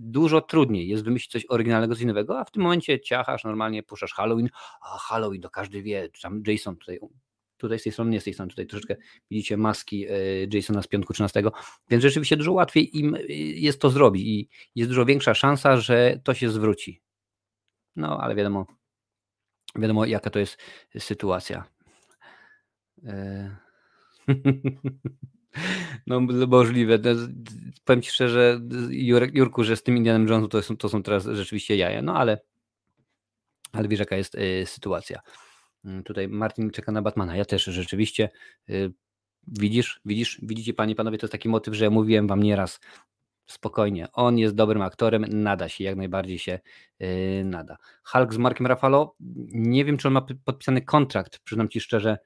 Dużo 0.00 0.40
trudniej 0.40 0.88
jest 0.88 1.04
wymyślić 1.04 1.32
coś 1.32 1.46
oryginalnego, 1.48 1.94
coś 1.94 2.04
nowego, 2.04 2.38
a 2.38 2.44
w 2.44 2.50
tym 2.50 2.62
momencie 2.62 3.00
ciachasz, 3.00 3.44
normalnie 3.44 3.82
puszczasz 3.82 4.12
Halloween, 4.12 4.48
a 4.80 4.98
Halloween, 4.98 5.40
to 5.40 5.50
każdy 5.50 5.82
wie, 5.82 6.08
tam 6.22 6.42
Jason 6.46 6.76
tutaj 6.76 6.98
tutaj 7.58 7.78
z 7.78 7.82
tej 7.82 7.92
strony, 7.92 8.10
nie 8.10 8.20
z 8.20 8.24
tej 8.24 8.34
strony, 8.34 8.50
tutaj 8.50 8.66
troszeczkę 8.66 8.96
widzicie 9.30 9.56
maski 9.56 10.06
e, 10.08 10.12
Jasona 10.52 10.82
z 10.82 10.86
piątku 10.86 11.12
13, 11.12 11.42
więc 11.90 12.02
rzeczywiście 12.02 12.36
dużo 12.36 12.52
łatwiej 12.52 12.98
im 12.98 13.14
e, 13.14 13.20
jest 13.54 13.80
to 13.80 13.90
zrobić 13.90 14.26
i 14.26 14.48
jest 14.74 14.90
dużo 14.90 15.04
większa 15.04 15.34
szansa, 15.34 15.76
że 15.76 16.20
to 16.24 16.34
się 16.34 16.50
zwróci. 16.50 17.02
No, 17.96 18.18
ale 18.20 18.34
wiadomo, 18.34 18.66
wiadomo 19.76 20.04
jaka 20.04 20.30
to 20.30 20.38
jest 20.38 20.58
sytuacja. 20.98 21.64
E, 23.04 23.56
no 26.06 26.20
możliwe. 26.48 26.98
Powiem 27.84 28.02
Ci 28.02 28.10
szczerze, 28.10 28.60
Jurku, 29.32 29.64
że 29.64 29.76
z 29.76 29.82
tym 29.82 29.96
Indianem 29.96 30.28
Jonesem 30.28 30.48
to 30.48 30.62
są, 30.62 30.76
to 30.76 30.88
są 30.88 31.02
teraz 31.02 31.24
rzeczywiście 31.24 31.76
jaja, 31.76 32.02
no 32.02 32.16
ale, 32.16 32.38
ale 33.72 33.88
wiesz 33.88 34.00
jaka 34.00 34.16
jest 34.16 34.36
sytuacja. 34.64 35.20
Mm, 35.84 36.02
tutaj 36.02 36.28
Martin 36.28 36.70
czeka 36.70 36.92
na 36.92 37.02
Batmana. 37.02 37.36
Ja 37.36 37.44
też 37.44 37.64
rzeczywiście. 37.64 38.30
Y, 38.70 38.92
widzisz, 39.46 40.00
widzisz, 40.04 40.40
widzicie 40.42 40.74
panie, 40.74 40.94
panowie, 40.94 41.18
to 41.18 41.26
jest 41.26 41.32
taki 41.32 41.48
motyw, 41.48 41.74
że 41.74 41.84
ja 41.84 41.90
mówiłem 41.90 42.26
wam 42.26 42.42
nieraz, 42.42 42.80
spokojnie, 43.46 44.08
on 44.12 44.38
jest 44.38 44.54
dobrym 44.54 44.82
aktorem, 44.82 45.24
nada 45.28 45.68
się, 45.68 45.84
jak 45.84 45.96
najbardziej 45.96 46.38
się 46.38 46.58
yy, 46.98 47.08
nada. 47.44 47.76
Hulk 48.04 48.34
z 48.34 48.38
Markiem 48.38 48.66
Rafalo, 48.66 49.14
nie 49.50 49.84
wiem, 49.84 49.96
czy 49.96 50.08
on 50.08 50.14
ma 50.14 50.26
podpisany 50.44 50.82
kontrakt, 50.82 51.38
przyznam 51.38 51.68
ci 51.68 51.80
szczerze, 51.80 52.18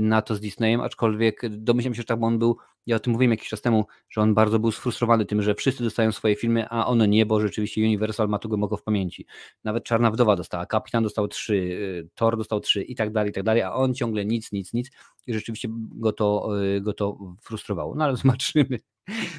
na 0.00 0.22
to 0.22 0.34
z 0.34 0.40
Disneyem, 0.40 0.80
aczkolwiek 0.80 1.42
domyślam 1.48 1.94
się, 1.94 2.00
że 2.02 2.04
tak, 2.04 2.20
bo 2.20 2.26
on 2.26 2.38
był, 2.38 2.56
ja 2.86 2.96
o 2.96 2.98
tym 2.98 3.12
mówiłem 3.12 3.30
jakiś 3.30 3.48
czas 3.48 3.60
temu, 3.60 3.86
że 4.10 4.20
on 4.20 4.34
bardzo 4.34 4.58
był 4.58 4.72
sfrustrowany 4.72 5.26
tym, 5.26 5.42
że 5.42 5.54
wszyscy 5.54 5.84
dostają 5.84 6.12
swoje 6.12 6.36
filmy, 6.36 6.68
a 6.68 6.86
one 6.86 7.08
nie, 7.08 7.26
bo 7.26 7.40
rzeczywiście 7.40 7.80
Universal 7.80 8.28
ma 8.28 8.38
to 8.38 8.48
głęboko 8.48 8.76
w 8.76 8.82
pamięci. 8.82 9.26
Nawet 9.64 9.84
Czarna 9.84 10.10
Wdowa 10.10 10.36
dostała, 10.36 10.66
Kapitan 10.66 11.02
dostał 11.02 11.28
trzy, 11.28 11.54
y, 11.54 12.08
Thor 12.14 12.36
dostał 12.36 12.60
trzy 12.60 12.82
i 12.82 12.94
tak 12.94 13.12
dalej, 13.12 13.30
i 13.30 13.34
tak 13.34 13.44
dalej, 13.44 13.62
a 13.62 13.72
on 13.72 13.94
ciągle 13.94 14.24
nic, 14.24 14.52
nic, 14.52 14.72
nic 14.72 14.90
i 15.26 15.34
rzeczywiście 15.34 15.68
go 15.72 16.12
to, 16.12 16.48
y, 16.76 16.80
go 16.80 16.92
to 16.92 17.18
frustrowało. 17.42 17.94
No 17.94 18.04
ale 18.04 18.16
zobaczymy, 18.16 18.78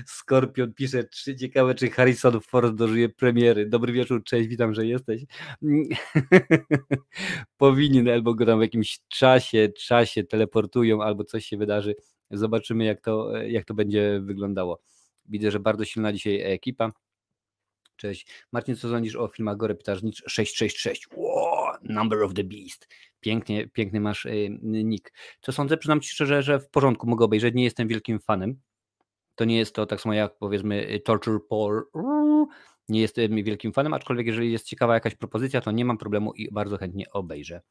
Skorpion 0.06 0.74
pisze, 0.74 1.04
trzy 1.04 1.36
ciekawe, 1.36 1.76
czy 1.76 1.90
Harrison 1.90 2.42
Ford 2.42 2.76
dożyje 2.76 3.10
premiery. 3.10 3.70
Dobry 3.70 3.94
wieczór, 3.94 4.24
cześć, 4.24 4.48
witam, 4.48 4.74
że 4.74 4.86
jesteś. 4.86 5.24
Powinien, 7.58 8.10
albo 8.10 8.34
go 8.34 8.46
tam 8.46 8.60
w 8.60 8.62
jakimś 8.62 9.00
czasie, 9.08 9.70
czasie 9.70 10.24
teleportują, 10.24 11.04
albo 11.04 11.24
coś 11.24 11.46
się 11.46 11.58
wydarzy. 11.58 11.96
Zobaczymy, 12.32 12.86
jak 12.86 13.02
to, 13.02 13.38
jak 13.38 13.66
to 13.66 13.74
będzie 13.74 14.20
wyglądało. 14.24 14.82
Widzę, 15.26 15.52
że 15.52 15.60
bardzo 15.60 15.86
silna 15.86 16.14
dzisiaj 16.14 16.42
ekipa. 16.42 16.92
Cześć. 17.96 18.28
Marcin, 18.52 18.76
co 18.76 18.90
sądzisz 18.90 19.16
o 19.16 19.28
filmach 19.28 19.58
Gore 19.58 19.76
Pytażnicz 19.76 20.24
666? 20.28 21.08
Wow, 21.16 21.74
number 21.82 22.24
of 22.24 22.34
the 22.34 22.44
Beast. 22.44 22.88
Pięknie, 23.20 23.68
piękny 23.68 24.00
masz 24.00 24.26
y, 24.26 24.50
nick. 24.62 25.14
Co 25.42 25.52
sądzę? 25.52 25.78
Przyznam 25.78 26.02
Ci 26.02 26.10
szczerze, 26.10 26.44
że 26.44 26.60
w 26.60 26.70
porządku 26.70 27.08
mogę 27.08 27.26
obejrzeć. 27.26 27.56
Nie 27.56 27.64
jestem 27.64 27.88
wielkim 27.88 28.20
fanem 28.20 28.60
to 29.38 29.46
nie 29.46 29.58
jest 29.58 29.76
to 29.76 29.86
tak 29.86 30.02
samo 30.02 30.14
jak 30.14 30.38
powiedzmy 30.38 30.90
y, 30.92 31.00
Torture 31.00 31.40
Porn. 31.50 31.84
Nie 32.90 33.02
jestem 33.02 33.44
wielkim 33.44 33.74
fanem, 33.74 33.94
aczkolwiek 33.94 34.28
jeżeli 34.28 34.52
jest 34.52 34.66
ciekawa 34.66 34.94
jakaś 34.94 35.16
propozycja, 35.16 35.62
to 35.62 35.72
nie 35.72 35.86
mam 35.86 35.98
problemu 35.98 36.34
i 36.34 36.52
bardzo 36.52 36.78
chętnie 36.78 37.06
obejrzę. 37.12 37.62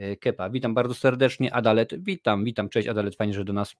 Y, 0.00 0.16
Kepa, 0.16 0.50
witam 0.50 0.74
bardzo 0.74 0.94
serdecznie. 0.94 1.54
Adalet, 1.54 2.04
witam, 2.04 2.44
witam, 2.44 2.68
cześć 2.68 2.88
Adalet, 2.88 3.16
fajnie, 3.16 3.34
że 3.34 3.44
do 3.44 3.52
nas 3.52 3.76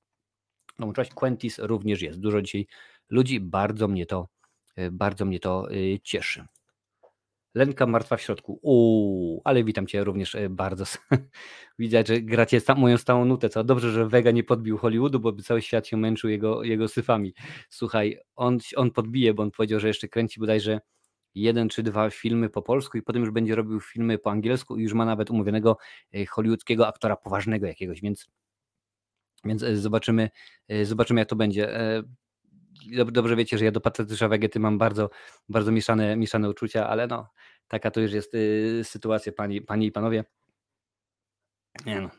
dołączyłaś. 0.78 1.08
Quentis 1.08 1.58
również 1.58 2.02
jest. 2.02 2.20
Dużo 2.20 2.42
dzisiaj 2.42 2.66
ludzi, 3.10 3.40
bardzo 3.40 3.88
mnie 3.88 4.06
to, 4.06 4.28
y, 4.78 4.90
bardzo 4.90 5.24
mnie 5.24 5.40
to 5.40 5.68
cieszy. 6.02 6.46
Lenka 7.54 7.86
martwa 7.86 8.16
w 8.16 8.20
środku. 8.20 8.58
Uuu, 8.62 9.40
ale 9.44 9.64
witam 9.64 9.86
Cię 9.86 10.04
również 10.04 10.34
e, 10.34 10.48
bardzo. 10.48 10.84
Widzę, 11.78 12.04
że 12.06 12.20
gracie 12.20 12.60
moją 12.76 12.98
stałą 12.98 13.24
nutę. 13.24 13.48
Co 13.48 13.64
dobrze, 13.64 13.90
że 13.90 14.08
Vega 14.08 14.30
nie 14.30 14.44
podbił 14.44 14.78
Hollywoodu, 14.78 15.20
bo 15.20 15.32
by 15.32 15.42
cały 15.42 15.62
świat 15.62 15.86
się 15.86 15.96
męczył 15.96 16.30
jego, 16.30 16.62
jego 16.62 16.88
syfami. 16.88 17.34
Słuchaj, 17.70 18.18
on, 18.36 18.58
on 18.76 18.90
podbije, 18.90 19.34
bo 19.34 19.42
on 19.42 19.50
powiedział, 19.50 19.80
że 19.80 19.88
jeszcze 19.88 20.08
kręci 20.08 20.40
bodajże 20.40 20.80
jeden 21.34 21.68
czy 21.68 21.82
dwa 21.82 22.10
filmy 22.10 22.50
po 22.50 22.62
polsku 22.62 22.98
i 22.98 23.02
potem 23.02 23.22
już 23.22 23.30
będzie 23.30 23.54
robił 23.54 23.80
filmy 23.80 24.18
po 24.18 24.30
angielsku 24.30 24.76
i 24.76 24.82
już 24.82 24.92
ma 24.92 25.04
nawet 25.04 25.30
umówionego 25.30 25.76
e, 26.14 26.26
hollywoodzkiego 26.26 26.88
aktora 26.88 27.16
poważnego 27.16 27.66
jakiegoś, 27.66 28.00
więc, 28.00 28.26
więc 29.44 29.62
e, 29.62 29.76
zobaczymy, 29.76 30.30
zobaczymy 30.82 31.20
jak 31.20 31.28
to 31.28 31.36
będzie 31.36 31.76
dobrze 33.06 33.36
wiecie, 33.36 33.58
że 33.58 33.64
ja 33.64 33.70
do 33.70 33.80
Patrycza 33.80 34.28
Wegety 34.28 34.60
mam 34.60 34.78
bardzo, 34.78 35.10
bardzo 35.48 35.72
mieszane, 35.72 36.16
mieszane 36.16 36.50
uczucia, 36.50 36.88
ale 36.88 37.06
no, 37.06 37.30
taka 37.68 37.90
to 37.90 38.00
już 38.00 38.12
jest 38.12 38.34
y, 38.34 38.80
sytuacja, 38.84 39.32
pani, 39.32 39.62
panie 39.62 39.86
i 39.86 39.92
panowie. 39.92 40.24
Nie 41.86 42.00
no, 42.00 42.10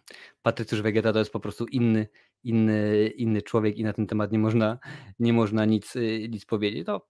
Patrycjusz 0.41 0.81
Wegeta 0.81 1.13
to 1.13 1.19
jest 1.19 1.31
po 1.31 1.39
prostu 1.39 1.65
inny, 1.65 2.07
inny, 2.43 3.07
inny 3.07 3.41
człowiek 3.41 3.77
i 3.77 3.83
na 3.83 3.93
ten 3.93 4.07
temat 4.07 4.31
nie 4.31 4.39
można, 4.39 4.79
nie 5.19 5.33
można 5.33 5.65
nic, 5.65 5.95
y, 5.95 6.27
nic 6.29 6.45
powiedzieć. 6.45 6.87
No, 6.87 7.07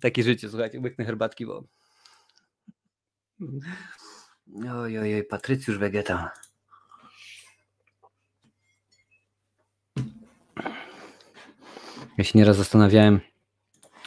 takie 0.00 0.22
życie, 0.22 0.48
słuchajcie, 0.48 0.80
łyknę 0.80 1.04
herbatki, 1.04 1.46
bo... 1.46 1.64
Oj, 4.72 4.98
oj, 4.98 5.14
oj, 5.14 5.24
Patrycjusz 5.24 5.78
Wegeta. 5.78 6.32
Ja 12.18 12.24
się 12.24 12.38
nieraz 12.38 12.56
zastanawiałem, 12.56 13.20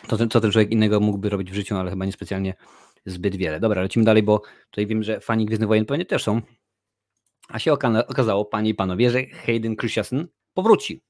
to, 0.07 0.17
co 0.27 0.41
ten 0.41 0.51
człowiek 0.51 0.71
innego 0.71 0.99
mógłby 0.99 1.29
robić 1.29 1.51
w 1.51 1.53
życiu, 1.53 1.77
ale 1.77 1.89
chyba 1.89 2.05
niespecjalnie 2.05 2.53
zbyt 3.05 3.35
wiele. 3.35 3.59
Dobra, 3.59 3.81
lecimy 3.81 4.05
dalej, 4.05 4.23
bo 4.23 4.41
tutaj 4.69 4.87
wiem, 4.87 5.03
że 5.03 5.19
fani 5.19 5.45
Gwiezdnych 5.45 5.67
Wojen 5.67 5.85
pewnie 5.85 6.05
też 6.05 6.23
są. 6.23 6.41
A 7.47 7.59
się 7.59 7.73
okazało, 8.07 8.45
panie 8.45 8.69
i 8.69 8.73
panowie, 8.73 9.11
że 9.11 9.25
Hayden 9.25 9.75
Christensen 9.75 10.27
powróci. 10.53 11.03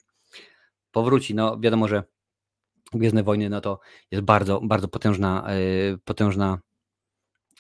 Powróci, 0.92 1.36
no 1.36 1.60
wiadomo, 1.60 1.88
że 1.88 2.04
Gwiezdne 2.94 3.24
Wojny 3.24 3.50
no 3.50 3.62
to 3.62 3.80
jest 4.12 4.24
bardzo, 4.24 4.62
bardzo 4.62 4.88
potężna, 4.88 5.48
yy, 5.90 5.98
potężna 6.06 6.60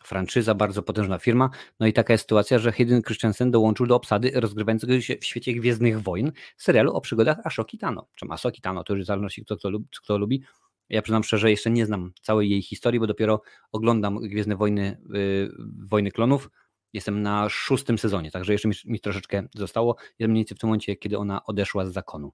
franczyza, 0.10 0.56
bardzo 0.56 0.84
potężna 0.84 1.20
firma. 1.20 1.50
No 1.80 1.88
i 1.88 1.94
taka 1.94 2.14
jest 2.14 2.22
sytuacja, 2.22 2.60
że 2.60 2.72
Hayden 2.72 3.02
Christensen 3.02 3.52
dołączył 3.52 3.86
do 3.88 3.96
obsady 3.96 4.32
rozgrywającego 4.36 5.02
się 5.02 5.16
w 5.18 5.26
świecie 5.26 5.54
Gwiezdnych 5.54 6.02
Wojen 6.02 6.32
serialu 6.58 6.94
o 6.94 7.02
przygodach 7.02 7.38
Ashoki 7.44 7.78
Tano. 7.78 8.08
Czy 8.16 8.26
Asoki 8.30 8.62
Tano, 8.62 8.84
to 8.84 8.94
już 8.94 9.04
w 9.04 9.08
zależności 9.08 9.46
kto, 9.46 9.58
kto, 9.58 9.70
kto 10.04 10.18
lubi. 10.18 10.44
Ja 10.90 11.02
przyznam 11.02 11.24
szczerze, 11.24 11.52
jeszcze 11.52 11.70
nie 11.70 11.86
znam 11.86 12.12
całej 12.22 12.50
jej 12.50 12.62
historii, 12.62 13.00
bo 13.00 13.08
dopiero 13.08 13.42
oglądam 13.72 14.20
Gwiezdne 14.22 14.56
Wojny, 14.56 15.02
yy, 15.10 15.52
Wojny 15.90 16.12
Klonów. 16.12 16.50
Jestem 16.94 17.22
na 17.22 17.50
szóstym 17.50 17.98
sezonie, 17.98 18.32
także 18.32 18.54
jeszcze 18.54 18.68
mi, 18.68 18.76
mi 18.86 19.00
troszeczkę 19.00 19.48
zostało. 19.56 19.96
Jest 20.20 20.30
mniej 20.30 20.42
więcej 20.42 20.58
w 20.58 20.60
tym 20.60 20.68
momencie, 20.68 20.96
kiedy 20.96 21.18
ona 21.18 21.46
odeszła 21.46 21.86
z 21.86 21.94
zakonu. 21.94 22.32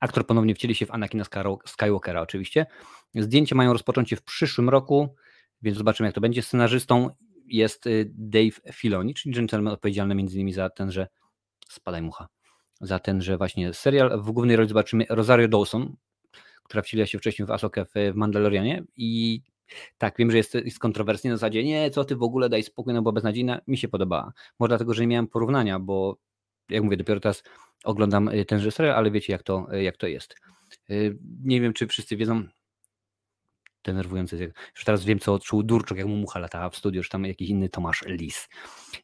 Aktor 0.00 0.26
ponownie 0.26 0.54
wcieli 0.54 0.74
się 0.74 0.86
w 0.86 0.90
Anakina 0.90 1.24
Skywalkera 1.66 2.20
oczywiście. 2.20 2.66
Zdjęcia 3.14 3.54
mają 3.56 3.72
rozpocząć 3.72 4.10
się 4.10 4.16
w 4.16 4.22
przyszłym 4.22 4.68
roku 4.68 5.14
więc 5.62 5.78
zobaczymy 5.78 6.06
jak 6.06 6.14
to 6.14 6.20
będzie. 6.20 6.42
Scenarzystą 6.42 7.10
jest 7.46 7.86
y, 7.86 8.10
Dave 8.14 8.60
Filoni, 8.72 9.14
czyli 9.14 9.34
gentleman 9.34 9.72
odpowiedzialny 9.72 10.14
innymi 10.14 10.52
za 10.52 10.70
tenże, 10.70 11.08
spadaj 11.68 12.02
mucha, 12.02 12.28
za 12.80 13.00
że 13.18 13.38
właśnie 13.38 13.74
serial. 13.74 14.22
W 14.22 14.30
głównej 14.30 14.56
roli 14.56 14.68
zobaczymy 14.68 15.06
Rosario 15.08 15.48
Dawson, 15.48 15.96
która 16.62 16.82
wcieliła 16.82 17.06
się 17.06 17.18
wcześniej 17.18 17.46
w 17.46 17.50
Asokę 17.50 17.84
w 17.84 18.14
Mandalorianie 18.14 18.84
i 18.96 19.42
tak, 19.98 20.14
wiem, 20.18 20.30
że 20.30 20.36
jest, 20.36 20.54
jest 20.54 20.78
kontrowersji 20.78 21.30
na 21.30 21.36
zasadzie, 21.36 21.64
nie, 21.64 21.90
co 21.90 22.04
ty 22.04 22.16
w 22.16 22.22
ogóle, 22.22 22.48
daj 22.48 22.62
spokój, 22.62 22.94
no 22.94 23.02
bo 23.02 23.12
beznadziejna, 23.12 23.60
mi 23.66 23.78
się 23.78 23.88
podobała. 23.88 24.32
Może 24.58 24.68
dlatego, 24.68 24.94
że 24.94 25.02
nie 25.02 25.08
miałem 25.08 25.26
porównania, 25.26 25.78
bo 25.78 26.18
jak 26.68 26.82
mówię, 26.82 26.96
dopiero 26.96 27.20
teraz 27.20 27.42
oglądam 27.84 28.28
y, 28.28 28.44
tenże 28.44 28.70
serial, 28.70 28.96
ale 28.96 29.10
wiecie 29.10 29.32
jak 29.32 29.42
to, 29.42 29.66
y, 29.74 29.82
jak 29.82 29.96
to 29.96 30.06
jest. 30.06 30.36
Nie 31.44 31.60
wiem, 31.60 31.72
czy 31.72 31.86
wszyscy 31.86 32.16
wiedzą, 32.16 32.44
denerwujące. 33.84 34.36
Już 34.76 34.84
teraz 34.84 35.04
wiem, 35.04 35.18
co 35.18 35.34
odczuł 35.34 35.62
Durczok, 35.62 35.98
jak 35.98 36.06
mu 36.06 36.16
mucha 36.16 36.38
latała 36.38 36.70
w 36.70 36.76
studiu, 36.76 36.98
już 36.98 37.08
tam 37.08 37.24
jakiś 37.24 37.48
inny 37.48 37.68
Tomasz 37.68 38.04
Lis. 38.06 38.48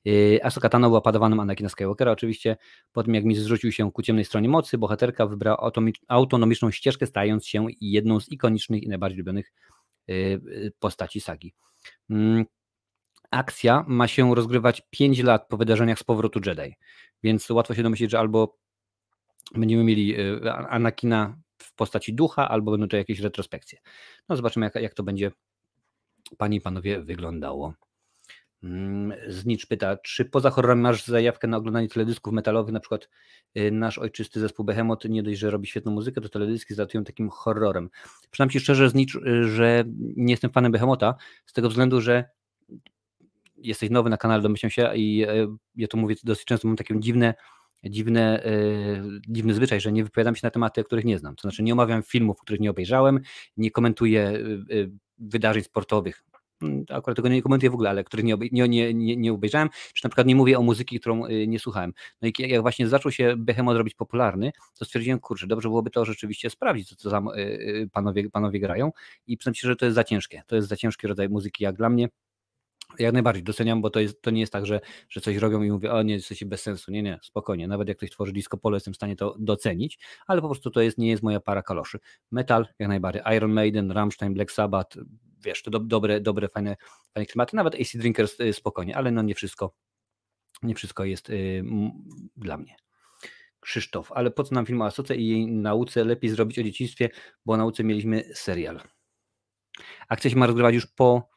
Yy, 0.04 0.40
Ahsoka 0.42 0.68
Tano 0.68 0.88
była 0.88 1.00
padawanym 1.00 1.40
Anakina 1.40 1.68
Skywalkera. 1.68 2.12
Oczywiście 2.12 2.56
po 2.92 3.02
tym, 3.02 3.14
jak 3.14 3.24
mi 3.24 3.36
zrzucił 3.36 3.72
się 3.72 3.92
ku 3.92 4.02
ciemnej 4.02 4.24
stronie 4.24 4.48
mocy, 4.48 4.78
bohaterka 4.78 5.26
wybrała 5.26 5.70
autonomiczną 6.08 6.70
ścieżkę, 6.70 7.06
stając 7.06 7.46
się 7.46 7.66
jedną 7.80 8.20
z 8.20 8.28
ikonicznych 8.28 8.82
i 8.82 8.88
najbardziej 8.88 9.18
lubionych 9.18 9.52
yy, 10.06 10.72
postaci 10.78 11.20
sagi. 11.20 11.54
Mm, 12.10 12.44
akcja 13.30 13.84
ma 13.88 14.08
się 14.08 14.34
rozgrywać 14.34 14.82
5 14.90 15.22
lat 15.22 15.48
po 15.48 15.56
wydarzeniach 15.56 15.98
z 15.98 16.04
powrotu 16.04 16.40
Jedi, 16.46 16.74
więc 17.22 17.50
łatwo 17.50 17.74
się 17.74 17.82
domyślić, 17.82 18.10
że 18.10 18.18
albo 18.18 18.58
będziemy 19.54 19.84
mieli 19.84 20.08
yy, 20.08 20.52
Anakina 20.52 21.43
w 21.74 21.76
postaci 21.76 22.14
ducha, 22.14 22.48
albo 22.48 22.70
będą 22.70 22.88
to 22.88 22.96
jakieś 22.96 23.20
retrospekcje. 23.20 23.78
No 24.28 24.36
zobaczymy, 24.36 24.66
jak, 24.66 24.74
jak 24.74 24.94
to 24.94 25.02
będzie, 25.02 25.30
panie 26.38 26.56
i 26.56 26.60
panowie, 26.60 27.00
wyglądało. 27.00 27.74
Mm, 28.62 29.12
Znicz 29.28 29.66
pyta, 29.66 29.96
czy 29.96 30.24
poza 30.24 30.50
horrorem 30.50 30.80
masz 30.80 31.04
zajawkę 31.04 31.48
na 31.48 31.56
oglądanie 31.56 31.88
teledysków 31.88 32.32
metalowych, 32.32 32.72
na 32.72 32.80
przykład 32.80 33.08
y, 33.58 33.70
nasz 33.70 33.98
ojczysty 33.98 34.40
zespół 34.40 34.64
Behemoth 34.64 35.04
nie 35.08 35.22
dość, 35.22 35.38
że 35.38 35.50
robi 35.50 35.66
świetną 35.66 35.92
muzykę, 35.92 36.20
to 36.20 36.28
teledyski 36.28 36.74
zatują 36.74 37.04
takim 37.04 37.30
horrorem. 37.30 37.90
Przynajmniej 38.30 38.60
szczerze, 38.60 38.90
Znicz, 38.90 39.14
y, 39.14 39.44
że 39.44 39.84
nie 40.16 40.32
jestem 40.32 40.50
fanem 40.50 40.72
Behemota, 40.72 41.14
z 41.46 41.52
tego 41.52 41.68
względu, 41.68 42.00
że 42.00 42.24
jesteś 43.56 43.90
nowy 43.90 44.10
na 44.10 44.16
kanale, 44.16 44.42
domyślam 44.42 44.70
się 44.70 44.96
i 44.96 45.26
y, 45.28 45.48
ja 45.76 45.88
to 45.88 45.96
mówię 45.96 46.14
dosyć 46.24 46.44
często, 46.44 46.68
mam 46.68 46.76
takie 46.76 47.00
dziwne 47.00 47.34
dziwne, 47.90 48.42
yy, 49.02 49.20
dziwny 49.28 49.54
zwyczaj, 49.54 49.80
że 49.80 49.92
nie 49.92 50.04
wypowiadam 50.04 50.36
się 50.36 50.40
na 50.42 50.50
tematy, 50.50 50.84
których 50.84 51.04
nie 51.04 51.18
znam. 51.18 51.36
To 51.36 51.42
znaczy 51.42 51.62
nie 51.62 51.72
omawiam 51.72 52.02
filmów, 52.02 52.40
których 52.40 52.60
nie 52.60 52.70
obejrzałem, 52.70 53.20
nie 53.56 53.70
komentuję 53.70 54.38
yy, 54.68 54.90
wydarzeń 55.18 55.62
sportowych. 55.62 56.24
Hmm, 56.60 56.84
akurat 56.88 57.16
tego 57.16 57.28
nie 57.28 57.42
komentuję 57.42 57.70
w 57.70 57.74
ogóle, 57.74 57.90
ale 57.90 58.04
których 58.04 58.24
nie, 58.24 58.36
nie, 58.52 58.94
nie, 58.94 59.16
nie 59.16 59.32
obejrzałem, 59.32 59.68
czy 59.94 60.04
na 60.04 60.10
przykład 60.10 60.26
nie 60.26 60.36
mówię 60.36 60.58
o 60.58 60.62
muzyki, 60.62 61.00
którą 61.00 61.26
nie 61.46 61.58
słuchałem. 61.58 61.92
No 62.22 62.28
i 62.28 62.32
jak 62.38 62.62
właśnie 62.62 62.88
zaczął 62.88 63.12
się 63.12 63.34
Behemoth 63.36 63.78
robić 63.78 63.94
popularny, 63.94 64.52
to 64.78 64.84
stwierdziłem, 64.84 65.20
kurczę, 65.20 65.46
dobrze 65.46 65.68
byłoby 65.68 65.90
to 65.90 66.04
rzeczywiście 66.04 66.50
sprawdzić, 66.50 66.88
co, 66.88 66.96
co 66.96 67.10
tam 67.10 67.28
panowie, 67.92 68.30
panowie 68.30 68.60
grają 68.60 68.92
i 69.26 69.36
przyznam 69.36 69.54
się, 69.54 69.68
że 69.68 69.76
to 69.76 69.84
jest 69.84 69.94
za 69.94 70.04
ciężkie. 70.04 70.42
To 70.46 70.56
jest 70.56 70.68
za 70.68 70.76
ciężki 70.76 71.06
rodzaj 71.06 71.28
muzyki 71.28 71.64
jak 71.64 71.76
dla 71.76 71.90
mnie 71.90 72.08
jak 72.98 73.12
najbardziej 73.12 73.44
doceniam, 73.44 73.82
bo 73.82 73.90
to, 73.90 74.00
jest, 74.00 74.22
to 74.22 74.30
nie 74.30 74.40
jest 74.40 74.52
tak, 74.52 74.66
że, 74.66 74.80
że 75.08 75.20
coś 75.20 75.36
robią 75.36 75.62
i 75.62 75.70
mówię, 75.70 75.92
o 75.92 76.02
nie, 76.02 76.14
jesteście 76.14 76.46
bez 76.46 76.62
sensu. 76.62 76.92
Nie, 76.92 77.02
nie, 77.02 77.18
spokojnie. 77.22 77.68
Nawet 77.68 77.88
jak 77.88 77.96
ktoś 77.96 78.10
tworzy 78.10 78.32
disco 78.32 78.56
polo, 78.56 78.76
jestem 78.76 78.94
w 78.94 78.96
stanie 78.96 79.16
to 79.16 79.36
docenić, 79.38 79.98
ale 80.26 80.40
po 80.40 80.48
prostu 80.48 80.70
to 80.70 80.80
jest, 80.80 80.98
nie 80.98 81.08
jest 81.08 81.22
moja 81.22 81.40
para 81.40 81.62
kaloszy. 81.62 81.98
Metal, 82.30 82.66
jak 82.78 82.88
najbardziej. 82.88 83.22
Iron 83.36 83.52
Maiden, 83.52 83.90
Rammstein, 83.90 84.34
Black 84.34 84.52
Sabbath, 84.52 84.98
wiesz, 85.44 85.62
to 85.62 85.70
do, 85.70 85.80
dobre, 85.80 86.20
dobre, 86.20 86.48
fajne, 86.48 86.76
fajne 87.14 87.26
klimaty. 87.26 87.56
Nawet 87.56 87.74
AC 87.74 87.96
Drinkers 87.96 88.40
y, 88.40 88.52
spokojnie, 88.52 88.96
ale 88.96 89.10
no 89.10 89.22
nie 89.22 89.34
wszystko, 89.34 89.74
nie 90.62 90.74
wszystko 90.74 91.04
jest 91.04 91.30
y, 91.30 91.64
dla 92.36 92.56
mnie. 92.56 92.76
Krzysztof, 93.60 94.12
ale 94.12 94.30
po 94.30 94.44
co 94.44 94.54
nam 94.54 94.66
film 94.66 94.82
o 94.82 94.86
Asoce 94.86 95.16
i 95.16 95.28
jej 95.28 95.46
nauce? 95.46 96.04
Lepiej 96.04 96.30
zrobić 96.30 96.58
o 96.58 96.62
dzieciństwie, 96.62 97.10
bo 97.44 97.52
o 97.52 97.56
nauce 97.56 97.84
mieliśmy 97.84 98.24
serial. 98.34 98.80
Akcja 100.08 100.30
się 100.30 100.36
ma 100.36 100.46
rozgrywać 100.46 100.74
już 100.74 100.86
po 100.86 101.33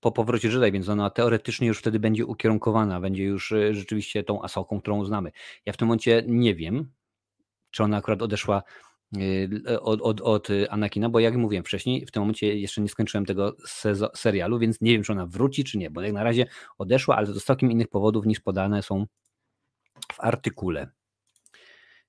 po 0.00 0.12
powrocie 0.12 0.48
Jedi, 0.48 0.72
więc 0.72 0.88
ona 0.88 1.10
teoretycznie 1.10 1.68
już 1.68 1.78
wtedy 1.78 1.98
będzie 1.98 2.26
ukierunkowana, 2.26 3.00
będzie 3.00 3.24
już 3.24 3.52
e, 3.52 3.74
rzeczywiście 3.74 4.24
tą 4.24 4.42
Asoką, 4.42 4.80
którą 4.80 5.04
znamy. 5.04 5.32
Ja 5.66 5.72
w 5.72 5.76
tym 5.76 5.88
momencie 5.88 6.24
nie 6.26 6.54
wiem, 6.54 6.90
czy 7.70 7.82
ona 7.82 7.96
akurat 7.96 8.22
odeszła 8.22 8.62
e, 9.66 9.80
od, 9.80 10.00
od, 10.00 10.20
od 10.20 10.48
Anakina, 10.70 11.08
bo 11.08 11.20
jak 11.20 11.36
mówiłem 11.36 11.64
wcześniej, 11.64 12.06
w 12.06 12.10
tym 12.10 12.22
momencie 12.22 12.58
jeszcze 12.58 12.80
nie 12.80 12.88
skończyłem 12.88 13.26
tego 13.26 13.56
serialu, 14.14 14.58
więc 14.58 14.80
nie 14.80 14.92
wiem, 14.92 15.02
czy 15.02 15.12
ona 15.12 15.26
wróci, 15.26 15.64
czy 15.64 15.78
nie, 15.78 15.90
bo 15.90 16.00
jak 16.00 16.12
na 16.12 16.24
razie 16.24 16.46
odeszła, 16.78 17.16
ale 17.16 17.26
to 17.26 17.40
z 17.40 17.44
całkiem 17.44 17.70
innych 17.70 17.88
powodów 17.88 18.26
niż 18.26 18.40
podane 18.40 18.82
są 18.82 19.06
w 20.12 20.20
artykule. 20.20 20.97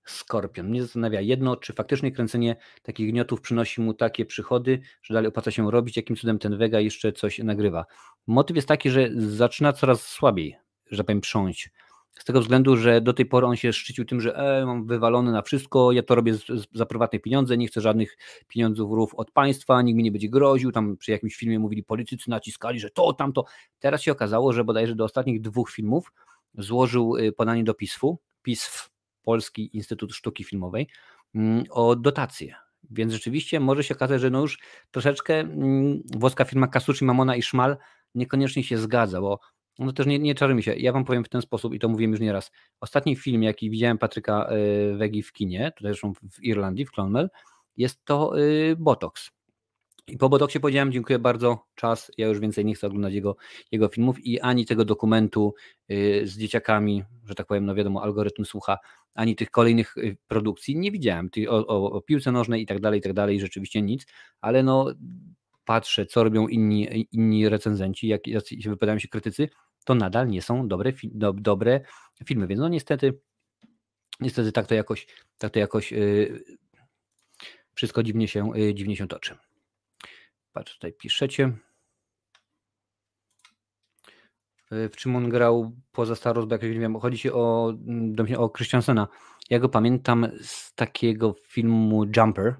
Skorpion. 0.10 0.68
Mnie 0.70 0.82
zastanawia 0.82 1.22
jedno, 1.22 1.56
czy 1.56 1.74
faktycznie 1.74 2.12
kręcenie 2.12 2.56
takich 2.84 3.12
gniotów 3.12 3.42
przynosi 3.42 3.82
mu 3.82 3.94
takie 3.94 4.26
przychody, 4.26 4.82
że 5.02 5.14
dalej 5.14 5.30
opłaca 5.30 5.52
się 5.52 5.72
robić, 5.72 5.98
jakim 5.98 6.16
cudem 6.16 6.40
ten 6.40 6.58
Vega 6.58 6.80
jeszcze 6.80 7.12
coś 7.12 7.40
nagrywa. 7.40 7.86
Motyw 8.28 8.56
jest 8.56 8.68
taki, 8.68 8.90
że 8.90 9.10
zaczyna 9.16 9.74
coraz 9.74 10.08
słabiej, 10.08 10.56
że 10.92 11.04
powiem, 11.04 11.22
prząć. 11.22 11.72
Z 12.20 12.26
tego 12.26 12.42
względu, 12.42 12.78
że 12.78 13.02
do 13.02 13.14
tej 13.14 13.26
pory 13.26 13.48
on 13.48 13.56
się 13.56 13.74
szczycił 13.74 14.06
tym, 14.06 14.22
że 14.22 14.36
e, 14.36 14.66
mam 14.66 14.86
wywalony 14.86 15.32
na 15.32 15.42
wszystko, 15.42 15.92
ja 15.92 16.04
to 16.04 16.16
robię 16.16 16.34
z, 16.34 16.46
z, 16.46 16.68
za 16.74 16.86
prywatne 16.86 17.20
pieniądze, 17.20 17.58
nie 17.58 17.68
chcę 17.68 17.82
żadnych 17.82 18.18
pieniądzów 18.48 19.16
od 19.16 19.32
państwa, 19.32 19.82
nikt 19.82 19.98
mi 19.98 20.04
nie 20.04 20.12
będzie 20.12 20.30
groził. 20.30 20.72
Tam 20.72 20.98
przy 20.98 21.12
jakimś 21.12 21.36
filmie 21.36 21.60
mówili 21.60 21.84
politycy, 21.84 22.30
naciskali, 22.30 22.80
że 22.80 22.90
to, 22.90 23.14
tamto. 23.14 23.46
Teraz 23.80 24.02
się 24.02 24.12
okazało, 24.12 24.54
że 24.54 24.64
bodajże 24.64 24.96
do 24.96 25.04
ostatnich 25.04 25.42
dwóch 25.42 25.72
filmów 25.72 26.12
złożył 26.58 27.16
y, 27.16 27.32
podanie 27.32 27.64
do 27.64 27.74
PISF-u, 27.74 28.20
PISF, 28.42 28.90
Polski 29.24 29.78
Instytut 29.78 30.14
Sztuki 30.14 30.44
Filmowej 30.44 30.88
mm, 31.36 31.64
o 31.70 31.96
dotacje. 31.96 32.56
Więc 32.92 33.14
rzeczywiście 33.14 33.60
może 33.60 33.84
się 33.84 33.96
okazać, 33.96 34.22
że 34.22 34.30
no 34.30 34.42
już 34.42 34.60
troszeczkę 34.92 35.40
mm, 35.40 36.02
włoska 36.16 36.46
firma 36.46 36.68
Kasucci, 36.68 37.06
Mamona 37.06 37.36
i 37.36 37.42
Szmal 37.42 37.78
niekoniecznie 38.16 38.64
się 38.64 38.78
zgadza, 38.78 39.22
bo 39.22 39.40
no 39.80 39.94
też 39.94 40.06
nie, 40.06 40.20
nie 40.20 40.36
czarujmy 40.36 40.64
się. 40.64 40.76
Ja 40.76 40.94
wam 40.94 41.06
powiem 41.06 41.24
w 41.24 41.30
ten 41.30 41.42
sposób 41.42 41.74
i 41.74 41.80
to 41.80 41.90
mówiłem 41.90 42.12
już 42.12 42.20
nieraz. 42.20 42.52
Ostatni 42.82 43.16
film, 43.16 43.44
jaki 43.44 43.70
widziałem 43.70 43.98
Patryka 43.98 44.50
y, 44.52 44.98
Wegi 44.98 45.24
w 45.24 45.34
kinie, 45.34 45.72
tutaj 45.78 45.92
zresztą 45.92 46.14
w 46.14 46.44
Irlandii, 46.44 46.86
w 46.86 46.92
Clonmel, 46.92 47.30
jest 47.78 48.06
to 48.06 48.40
y, 48.40 48.76
Botox. 48.80 49.32
I 50.10 50.18
po 50.18 50.30
Botoxie 50.30 50.60
powiedziałem, 50.60 50.92
dziękuję 50.92 51.20
bardzo, 51.20 51.66
czas, 51.76 52.12
ja 52.18 52.28
już 52.28 52.40
więcej 52.40 52.66
nie 52.66 52.76
chcę 52.76 52.88
oglądać 52.88 53.14
jego, 53.14 53.36
jego 53.72 53.88
filmów 53.88 54.26
i 54.26 54.40
ani 54.40 54.66
tego 54.66 54.86
dokumentu 54.86 55.54
y, 55.92 56.22
z 56.28 56.38
dzieciakami, 56.38 57.04
że 57.26 57.36
tak 57.36 57.48
powiem, 57.48 57.66
no 57.66 57.76
wiadomo, 57.76 58.04
algorytm 58.04 58.46
słucha, 58.46 58.78
ani 59.14 59.36
tych 59.36 59.52
kolejnych 59.52 59.98
y, 59.98 60.18
produkcji 60.28 60.78
nie 60.78 60.92
widziałem, 60.92 61.30
o, 61.48 61.68
o, 61.68 61.92
o 61.92 62.02
piłce 62.02 62.32
nożnej 62.32 62.62
i 62.62 62.66
tak 62.66 62.80
dalej, 62.80 63.00
i 63.00 63.04
tak 63.04 63.14
dalej, 63.14 63.40
rzeczywiście 63.40 63.82
nic, 63.82 64.06
ale 64.42 64.64
no 64.64 64.94
patrzę, 65.66 66.06
co 66.06 66.24
robią 66.24 66.48
inni, 66.48 67.08
inni 67.12 67.50
recenzenci, 67.50 68.08
jak, 68.08 68.28
jak 68.28 68.44
wypowiadają 68.64 69.00
się 69.00 69.08
krytycy, 69.08 69.50
to 69.86 69.96
nadal 69.96 70.28
nie 70.28 70.42
są 70.42 70.68
dobre, 70.68 70.94
do, 71.04 71.34
dobre 71.34 71.82
filmy, 72.26 72.48
więc 72.48 72.62
no 72.62 72.70
niestety, 72.70 73.20
niestety 74.20 74.52
tak 74.52 74.68
to 74.68 74.76
jakoś, 74.76 75.08
tak 75.38 75.52
to 75.52 75.60
jakoś 75.60 75.92
yy, 75.92 76.44
wszystko 77.74 78.04
dziwnie 78.04 78.28
się, 78.28 78.52
dziwnie 78.74 78.96
się 78.96 79.08
toczy. 79.08 79.49
Patrz, 80.54 80.74
tutaj 80.74 80.94
piszecie. 80.94 81.58
W 84.72 84.96
czym 84.96 85.16
on 85.16 85.30
grał 85.30 85.72
poza 85.92 86.16
Star 86.16 86.36
Wars, 86.36 86.64
nie 86.64 86.80
wiem, 86.80 87.00
chodzi 87.00 87.18
się 87.18 87.34
o, 87.34 87.74
o 88.38 88.50
Christiansena. 88.50 89.08
Ja 89.50 89.60
go 89.60 89.70
pamiętam 89.70 90.28
z 90.42 90.74
takiego 90.74 91.36
filmu 91.48 92.06
Jumper. 92.18 92.56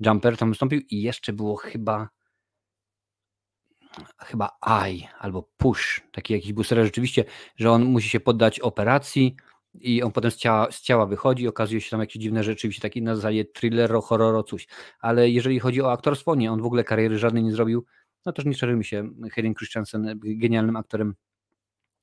Jumper 0.00 0.36
tam 0.36 0.50
wystąpił 0.50 0.80
i 0.90 1.02
jeszcze 1.02 1.32
było 1.32 1.56
chyba 1.56 2.08
chyba 4.18 4.58
I 4.90 5.04
albo 5.18 5.42
Push, 5.56 6.02
taki 6.12 6.32
jakiś 6.32 6.52
był 6.52 6.64
serial 6.64 6.86
rzeczywiście, 6.86 7.24
że 7.56 7.70
on 7.70 7.84
musi 7.84 8.08
się 8.08 8.20
poddać 8.20 8.60
operacji 8.60 9.36
i 9.74 10.02
on 10.02 10.12
potem 10.12 10.30
z 10.30 10.36
ciała, 10.36 10.70
z 10.70 10.80
ciała 10.80 11.06
wychodzi 11.06 11.48
okazuje 11.48 11.80
się 11.80 11.90
tam 11.90 12.00
jakieś 12.00 12.22
dziwne 12.22 12.44
rzeczy, 12.44 12.58
rzeczywiście 12.58 12.82
taki 12.82 13.02
na 13.02 13.16
zasadzie 13.16 13.44
thrillero, 13.44 14.00
horroro, 14.00 14.42
coś. 14.42 14.68
Ale 15.00 15.30
jeżeli 15.30 15.58
chodzi 15.58 15.82
o 15.82 15.92
aktorstwo, 15.92 16.34
nie, 16.34 16.52
on 16.52 16.62
w 16.62 16.66
ogóle 16.66 16.84
kariery 16.84 17.18
żadnej 17.18 17.42
nie 17.42 17.52
zrobił. 17.52 17.84
No 18.26 18.32
też 18.32 18.44
nie 18.44 18.54
czarujmy 18.54 18.84
się, 18.84 19.10
Hayden 19.32 19.54
Christensen 19.54 20.20
genialnym 20.22 20.76
aktorem, 20.76 21.14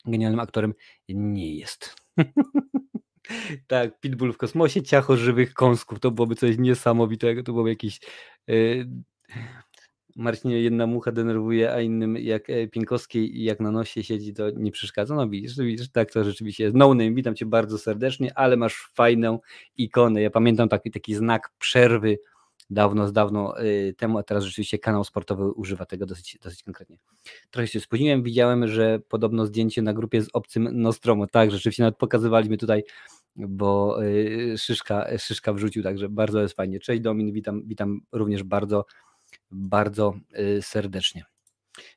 genialnym 0.05 0.39
aktorem 0.39 0.73
nie 1.09 1.55
jest. 1.55 1.95
tak, 3.67 3.99
Pitbull 3.99 4.33
w 4.33 4.37
kosmosie, 4.37 4.83
ciacho 4.83 5.17
żywych 5.17 5.53
kąsków, 5.53 5.99
to 5.99 6.11
byłoby 6.11 6.35
coś 6.35 6.57
niesamowitego, 6.57 7.43
to 7.43 7.51
byłoby 7.51 7.69
jakiś... 7.69 7.99
Yy, 8.47 8.87
Marcinie 10.15 10.61
jedna 10.61 10.87
mucha 10.87 11.11
denerwuje, 11.11 11.73
a 11.73 11.81
innym 11.81 12.17
jak 12.17 12.49
e, 12.49 12.67
Pienkowskiej 12.67 13.37
i 13.37 13.43
jak 13.43 13.59
na 13.59 13.71
nosie 13.71 14.03
siedzi, 14.03 14.33
to 14.33 14.49
nie 14.49 14.71
przeszkadza. 14.71 15.15
No 15.15 15.29
widzisz, 15.29 15.57
widzisz 15.57 15.89
tak 15.89 16.11
to 16.11 16.23
rzeczywiście 16.23 16.63
jest. 16.63 16.75
No 16.75 16.93
name, 16.93 17.11
witam 17.11 17.35
Cię 17.35 17.45
bardzo 17.45 17.77
serdecznie, 17.77 18.37
ale 18.37 18.57
masz 18.57 18.91
fajną 18.93 19.39
ikonę. 19.77 20.21
Ja 20.21 20.29
pamiętam 20.29 20.69
taki, 20.69 20.91
taki 20.91 21.15
znak 21.15 21.51
przerwy 21.59 22.17
dawno, 22.69 23.07
z 23.07 23.13
dawno 23.13 23.63
y, 23.63 23.95
temu, 23.97 24.17
a 24.17 24.23
teraz 24.23 24.43
rzeczywiście 24.43 24.79
kanał 24.79 25.03
sportowy 25.03 25.51
używa 25.51 25.85
tego 25.85 26.05
dosyć, 26.05 26.37
dosyć 26.43 26.63
konkretnie. 26.63 26.97
Trochę 27.51 27.67
się 27.67 27.79
spóźniłem, 27.79 28.23
widziałem, 28.23 28.67
że 28.67 28.99
podobno 29.09 29.45
zdjęcie 29.45 29.81
na 29.81 29.93
grupie 29.93 30.21
z 30.21 30.29
obcym 30.33 30.81
Nostromo, 30.81 31.27
tak, 31.27 31.51
rzeczywiście 31.51 31.83
nawet 31.83 31.97
pokazywaliśmy 31.97 32.57
tutaj, 32.57 32.83
bo 33.35 34.03
y, 34.03 34.55
Szyszka, 34.57 35.17
Szyszka 35.17 35.53
wrzucił, 35.53 35.83
także 35.83 36.09
bardzo 36.09 36.41
jest 36.41 36.55
fajnie. 36.55 36.79
Cześć 36.79 37.01
Domin, 37.01 37.31
witam, 37.31 37.61
witam 37.65 38.01
również 38.11 38.43
bardzo 38.43 38.85
bardzo 39.51 40.13
y, 40.39 40.61
serdecznie. 40.61 41.25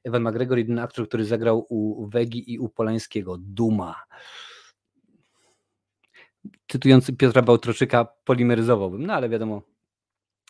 Ewan 0.04 0.22
McGregor, 0.22 0.58
jedyny 0.58 0.82
aktor, 0.82 1.08
który 1.08 1.24
zagrał 1.24 1.66
u 1.68 2.08
Wegi 2.08 2.52
i 2.52 2.58
u 2.58 2.68
Polańskiego. 2.68 3.36
Duma. 3.40 3.94
Cytując 6.68 7.10
Piotra 7.18 7.42
Bałtroczyka, 7.42 8.04
polimeryzowałbym, 8.24 9.06
no 9.06 9.14
ale 9.14 9.28
wiadomo, 9.28 9.62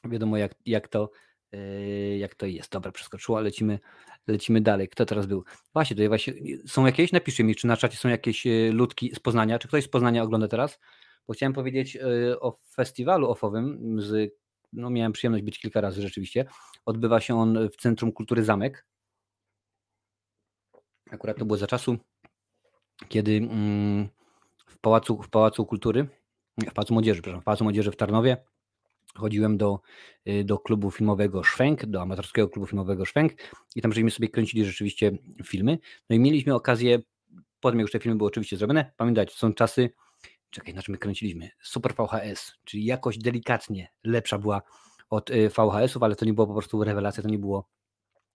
wiadomo 0.04 0.36
jak, 0.36 0.54
jak, 0.66 0.88
to, 0.88 1.10
y, 1.54 2.16
jak 2.18 2.34
to 2.34 2.46
jest. 2.46 2.72
Dobra, 2.72 2.92
przeskoczyło, 2.92 3.40
lecimy, 3.40 3.78
lecimy 4.26 4.60
dalej. 4.60 4.88
Kto 4.88 5.06
teraz 5.06 5.26
był? 5.26 5.44
Właśnie, 5.72 5.96
tutaj 5.96 6.08
właśnie 6.08 6.34
są 6.66 6.86
jakieś? 6.86 7.12
Napiszcie 7.12 7.44
mi, 7.44 7.54
czy 7.54 7.66
na 7.66 7.76
czacie 7.76 7.96
są 7.96 8.08
jakieś 8.08 8.46
y, 8.46 8.70
ludki 8.72 9.14
z 9.14 9.18
Poznania, 9.18 9.58
czy 9.58 9.68
ktoś 9.68 9.84
z 9.84 9.88
Poznania 9.88 10.22
ogląda 10.22 10.48
teraz? 10.48 10.78
Bo 11.26 11.34
chciałem 11.34 11.52
powiedzieć 11.52 11.98
o 12.40 12.58
festiwalu 12.74 13.30
ofowym 13.30 13.96
z 14.00 14.32
no 14.72 14.90
miałem 14.90 15.12
przyjemność 15.12 15.44
być 15.44 15.58
kilka 15.58 15.80
razy 15.80 16.02
rzeczywiście. 16.02 16.44
Odbywa 16.84 17.20
się 17.20 17.38
on 17.38 17.68
w 17.68 17.76
Centrum 17.76 18.12
Kultury 18.12 18.44
Zamek. 18.44 18.86
Akurat 21.10 21.38
to 21.38 21.44
było 21.44 21.56
za 21.56 21.66
czasu, 21.66 21.98
kiedy 23.08 23.32
mm, 23.36 24.08
w 24.66 24.78
Pałacu, 24.78 25.22
w 25.22 25.30
Pałacu 25.30 25.66
Kultury, 25.66 26.08
w 26.58 26.72
Pałacu 26.72 26.94
Młodzieży, 26.94 27.22
przepraszam, 27.22 27.40
w 27.40 27.44
Pałacu 27.44 27.64
Młodzieży 27.64 27.90
w 27.90 27.96
Tarnowie 27.96 28.36
chodziłem 29.18 29.56
do, 29.56 29.80
y, 30.28 30.44
do 30.44 30.58
klubu 30.58 30.90
filmowego 30.90 31.42
Szwęk, 31.42 31.86
do 31.86 32.02
amatorskiego 32.02 32.48
klubu 32.48 32.66
filmowego 32.66 33.04
Szwęk 33.04 33.32
i 33.76 33.82
tam 33.82 33.92
żeśmy 33.92 34.10
sobie 34.10 34.28
kręcili 34.28 34.64
rzeczywiście 34.64 35.12
filmy. 35.44 35.78
No 36.10 36.16
i 36.16 36.18
mieliśmy 36.18 36.54
okazję, 36.54 36.98
potem 37.60 37.78
jak 37.78 37.84
już 37.84 37.92
te 37.92 38.00
filmy 38.00 38.18
były 38.18 38.28
oczywiście 38.28 38.56
zrobione, 38.56 38.92
pamiętajcie, 38.96 39.34
są 39.34 39.54
czasy, 39.54 39.90
czekaj, 40.50 40.74
na 40.74 40.82
czym 40.82 40.92
my 40.92 40.98
kręciliśmy? 40.98 41.50
Super 41.62 41.94
VHS, 41.94 42.52
czyli 42.64 42.84
jakoś 42.84 43.18
delikatnie 43.18 43.88
lepsza 44.04 44.38
była 44.38 44.62
od 45.10 45.30
y, 45.30 45.48
VHS-ów, 45.48 46.02
ale 46.02 46.16
to 46.16 46.24
nie 46.24 46.34
było 46.34 46.46
po 46.46 46.52
prostu 46.52 46.84
rewelacja, 46.84 47.22
to 47.22 47.28
nie 47.28 47.38
było 47.38 47.68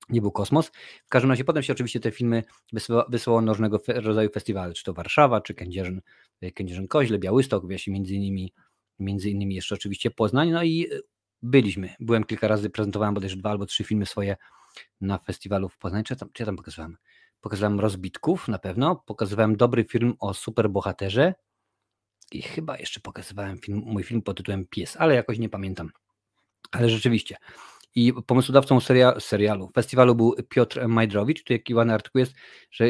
nie 0.09 0.21
był 0.21 0.31
kosmos. 0.31 0.71
W 1.05 1.09
każdym 1.09 1.31
razie 1.31 1.43
potem 1.43 1.63
się 1.63 1.73
oczywiście 1.73 1.99
te 1.99 2.11
filmy 2.11 2.43
wysyłało 3.09 3.41
na 3.41 3.51
różnego 3.51 3.79
rodzaju 3.87 4.29
festiwale, 4.29 4.73
czy 4.73 4.83
to 4.83 4.93
Warszawa, 4.93 5.41
czy 5.41 5.53
Kędzierzyn, 5.53 6.01
y, 6.43 6.51
Kędzierzyn 6.51 6.87
Koźle, 6.87 7.19
Białystok, 7.19 7.67
wiesz, 7.67 7.87
między 7.87 8.15
innymi, 8.15 8.53
między 8.99 9.29
innymi 9.29 9.55
jeszcze 9.55 9.75
oczywiście 9.75 10.11
Poznań, 10.11 10.51
no 10.51 10.63
i 10.63 10.87
y, 10.91 11.01
byliśmy. 11.41 11.95
Byłem 11.99 12.23
kilka 12.23 12.47
razy, 12.47 12.69
prezentowałem 12.69 13.13
bodajże 13.13 13.35
dwa 13.35 13.49
albo 13.49 13.65
trzy 13.65 13.83
filmy 13.83 14.05
swoje 14.05 14.37
na 15.01 15.17
festiwalu 15.17 15.69
w 15.69 15.77
Poznaniu. 15.77 16.03
Czy 16.03 16.15
tam, 16.15 16.29
czy 16.33 16.43
ja 16.43 16.45
tam 16.45 16.55
pokazywałem? 16.55 16.97
Pokazywałem 17.41 17.79
Rozbitków 17.79 18.47
na 18.47 18.59
pewno, 18.59 18.95
pokazywałem 18.95 19.55
dobry 19.55 19.83
film 19.83 20.13
o 20.19 20.33
superbohaterze, 20.33 21.33
i 22.33 22.41
chyba 22.41 22.77
jeszcze 22.77 22.99
pokazywałem 22.99 23.57
film, 23.57 23.81
mój 23.85 24.03
film 24.03 24.21
pod 24.21 24.37
tytułem 24.37 24.65
Pies, 24.69 24.97
ale 24.99 25.15
jakoś 25.15 25.39
nie 25.39 25.49
pamiętam. 25.49 25.89
Ale 26.71 26.89
rzeczywiście. 26.89 27.37
I 27.95 28.13
pomysłodawcą 28.27 28.79
seria, 28.79 29.19
serialu, 29.19 29.71
festiwalu 29.75 30.15
był 30.15 30.35
Piotr 30.49 30.87
Majdrowicz. 30.87 31.43
Tu 31.43 31.53
jaki 31.53 31.73
ładny 31.73 31.93
artykuł 31.93 32.19
jest, 32.19 32.33
że 32.71 32.85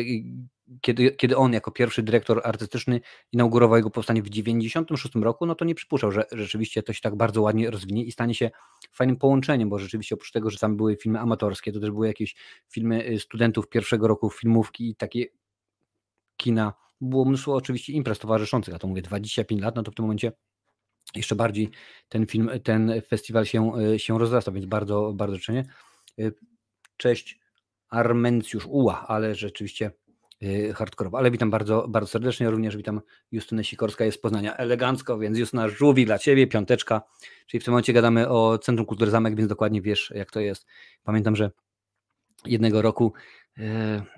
kiedy, 0.82 1.12
kiedy 1.12 1.38
on 1.38 1.54
jako 1.54 1.72
pierwszy 1.72 2.04
dyrektor 2.04 2.42
artystyczny 2.44 3.02
inaugurował 3.32 3.78
jego 3.78 3.90
powstanie 3.90 4.22
w 4.22 4.30
1996 4.30 5.16
roku, 5.16 5.46
no 5.46 5.56
to 5.56 5.66
nie 5.66 5.76
przypuszczał, 5.76 6.12
że 6.12 6.26
rzeczywiście 6.32 6.84
to 6.84 6.94
się 6.94 7.02
tak 7.02 7.16
bardzo 7.16 7.42
ładnie 7.42 7.72
rozwinie 7.72 8.04
i 8.04 8.12
stanie 8.12 8.36
się 8.36 8.52
fajnym 8.92 9.16
połączeniem, 9.18 9.70
bo 9.70 9.80
rzeczywiście 9.80 10.16
oprócz 10.16 10.32
tego, 10.32 10.50
że 10.50 10.60
tam 10.60 10.78
były 10.78 10.96
filmy 10.96 11.20
amatorskie, 11.20 11.72
to 11.72 11.80
też 11.80 11.92
były 11.92 12.08
jakieś 12.08 12.36
filmy 12.70 13.08
y, 13.08 13.20
studentów 13.20 13.70
pierwszego 13.70 14.08
roku 14.08 14.30
filmówki 14.30 14.90
i 14.90 14.96
takie 14.96 15.26
kina 16.38 16.74
było 17.02 17.26
mnóstwo 17.26 17.54
oczywiście 17.54 17.94
imprez 17.94 18.20
towarzyszących, 18.20 18.76
a 18.76 18.80
to 18.80 18.88
mówię 18.88 19.02
25 19.02 19.62
lat, 19.62 19.76
no 19.76 19.84
to 19.84 19.92
w 19.92 19.96
tym 19.96 20.06
momencie 20.06 20.32
jeszcze 21.16 21.36
bardziej 21.36 21.70
ten 22.10 22.26
film, 22.26 22.50
ten 22.64 23.02
festiwal 23.08 23.46
się, 23.46 23.72
e, 23.76 24.00
się 24.00 24.20
rozrasta, 24.20 24.52
więc 24.52 24.66
bardzo, 24.66 25.14
bardzo 25.14 25.38
czynię. 25.40 25.66
E, 26.20 26.32
cześć 26.98 27.40
Armencjusz 27.90 28.66
Uła, 28.66 29.08
ale 29.08 29.36
rzeczywiście 29.36 29.92
e, 30.42 30.74
hardkorowo. 30.74 31.18
Ale 31.18 31.32
witam 31.32 31.50
bardzo, 31.50 31.88
bardzo 31.88 32.08
serdecznie, 32.08 32.50
również 32.50 32.78
witam 32.78 33.02
Justynę 33.32 33.64
Sikorska 33.64 34.06
jest 34.06 34.18
z 34.18 34.22
Poznania 34.22 34.58
elegancko, 34.58 35.20
więc 35.20 35.38
Justyna 35.38 35.70
żółwi 35.70 36.06
dla 36.06 36.20
Ciebie, 36.20 36.48
piąteczka, 36.48 37.02
czyli 37.48 37.62
w 37.62 37.64
tym 37.64 37.72
momencie 37.72 37.94
gadamy 37.94 38.30
o 38.30 38.58
Centrum 38.58 38.86
Kultury 38.86 39.12
Zamek, 39.12 39.36
więc 39.36 39.50
dokładnie 39.50 39.82
wiesz 39.82 40.12
jak 40.16 40.32
to 40.32 40.40
jest. 40.40 40.66
Pamiętam, 41.04 41.36
że 41.36 41.52
jednego 42.46 42.82
roku 42.82 43.14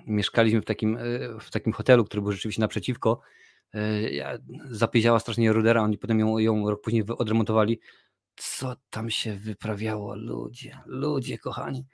mieszkaliśmy 0.06 0.60
w 0.60 0.64
takim, 0.64 0.96
e, 0.96 1.00
w 1.40 1.50
takim 1.50 1.72
hotelu, 1.72 2.04
który 2.04 2.22
był 2.22 2.32
rzeczywiście 2.32 2.60
naprzeciwko. 2.60 3.20
E, 3.74 4.10
ja, 4.10 4.38
zapiedziała 4.70 5.18
strasznie 5.18 5.52
rudera, 5.52 5.82
oni 5.82 5.98
potem 5.98 6.20
ją, 6.20 6.38
ją 6.38 6.70
rok 6.70 6.80
później 6.80 7.04
odremontowali. 7.18 7.80
Co 8.36 8.76
tam 8.90 9.10
się 9.10 9.36
wyprawiało, 9.36 10.14
ludzie, 10.14 10.78
ludzie 10.86 11.38
kochani. 11.38 11.86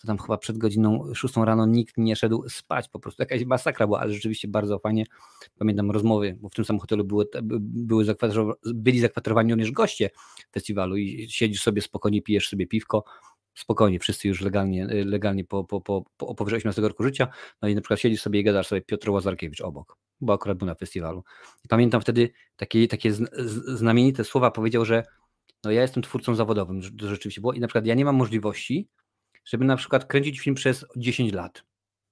To 0.00 0.06
tam 0.06 0.18
chyba 0.18 0.38
przed 0.38 0.58
godziną 0.58 1.14
6 1.14 1.36
rano 1.36 1.66
nikt 1.66 1.98
nie 1.98 2.16
szedł 2.16 2.48
spać, 2.48 2.88
po 2.88 2.98
prostu 2.98 3.22
jakaś 3.22 3.44
masakra 3.44 3.86
była, 3.86 4.00
ale 4.00 4.12
rzeczywiście 4.12 4.48
bardzo 4.48 4.78
fajnie. 4.78 5.04
Pamiętam 5.58 5.90
rozmowy, 5.90 6.36
bo 6.40 6.48
w 6.48 6.54
tym 6.54 6.64
samym 6.64 6.80
hotelu 6.80 7.04
były, 7.04 7.26
były 7.42 8.04
byli 8.64 9.00
zakwaterowani 9.00 9.52
również 9.52 9.70
goście 9.70 10.10
festiwalu 10.52 10.96
i 10.96 11.26
siedzisz 11.30 11.62
sobie 11.62 11.82
spokojnie, 11.82 12.22
pijesz 12.22 12.48
sobie 12.48 12.66
piwko, 12.66 13.04
spokojnie, 13.54 13.98
wszyscy 13.98 14.28
już 14.28 14.40
legalnie, 14.40 14.84
y, 14.84 15.04
legalnie 15.04 15.44
po, 15.44 15.64
po, 15.64 15.80
po, 15.80 16.04
po 16.16 16.34
powyżej 16.34 16.56
18 16.56 16.82
roku 16.82 17.02
życia, 17.02 17.28
no 17.62 17.68
i 17.68 17.74
na 17.74 17.80
przykład 17.80 18.00
siedzisz 18.00 18.22
sobie 18.22 18.40
i 18.40 18.44
gadasz 18.44 18.66
sobie 18.66 18.82
Piotr 18.82 19.10
Łazarkiewicz 19.10 19.60
obok, 19.60 19.96
bo 20.20 20.32
akurat 20.32 20.58
był 20.58 20.66
na 20.66 20.74
festiwalu. 20.74 21.24
I 21.64 21.68
pamiętam 21.68 22.00
wtedy 22.00 22.30
takie, 22.56 22.88
takie 22.88 23.12
znamienite 23.66 24.24
słowa 24.24 24.50
powiedział, 24.50 24.84
że 24.84 25.04
no 25.64 25.70
ja 25.70 25.82
jestem 25.82 26.02
twórcą 26.02 26.34
zawodowym, 26.34 26.80
to 26.98 27.08
rzeczywiście 27.08 27.40
było 27.40 27.52
i 27.52 27.60
na 27.60 27.66
przykład 27.66 27.86
ja 27.86 27.94
nie 27.94 28.04
mam 28.04 28.16
możliwości, 28.16 28.88
żeby 29.44 29.64
na 29.64 29.76
przykład 29.76 30.04
kręcić 30.04 30.40
film 30.40 30.54
przez 30.54 30.86
10 30.96 31.32
lat. 31.32 31.64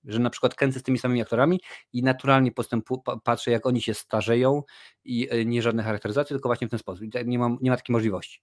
że 0.04 0.18
na 0.18 0.30
przykład 0.30 0.54
kręcę 0.54 0.80
z 0.80 0.82
tymi 0.82 0.98
samymi 0.98 1.22
aktorami 1.22 1.60
i 1.92 2.02
naturalnie 2.02 2.52
postępu, 2.52 3.02
patrzę, 3.24 3.50
jak 3.50 3.66
oni 3.66 3.82
się 3.82 3.94
starzeją 3.94 4.62
i 5.04 5.28
e, 5.30 5.44
nie 5.44 5.62
żadne 5.62 5.82
charakteryzacje, 5.82 6.34
tylko 6.34 6.48
właśnie 6.48 6.66
w 6.66 6.70
ten 6.70 6.78
sposób. 6.78 7.04
Nie, 7.26 7.38
mam, 7.38 7.58
nie 7.60 7.70
ma 7.70 7.76
takiej 7.76 7.92
możliwości. 7.92 8.40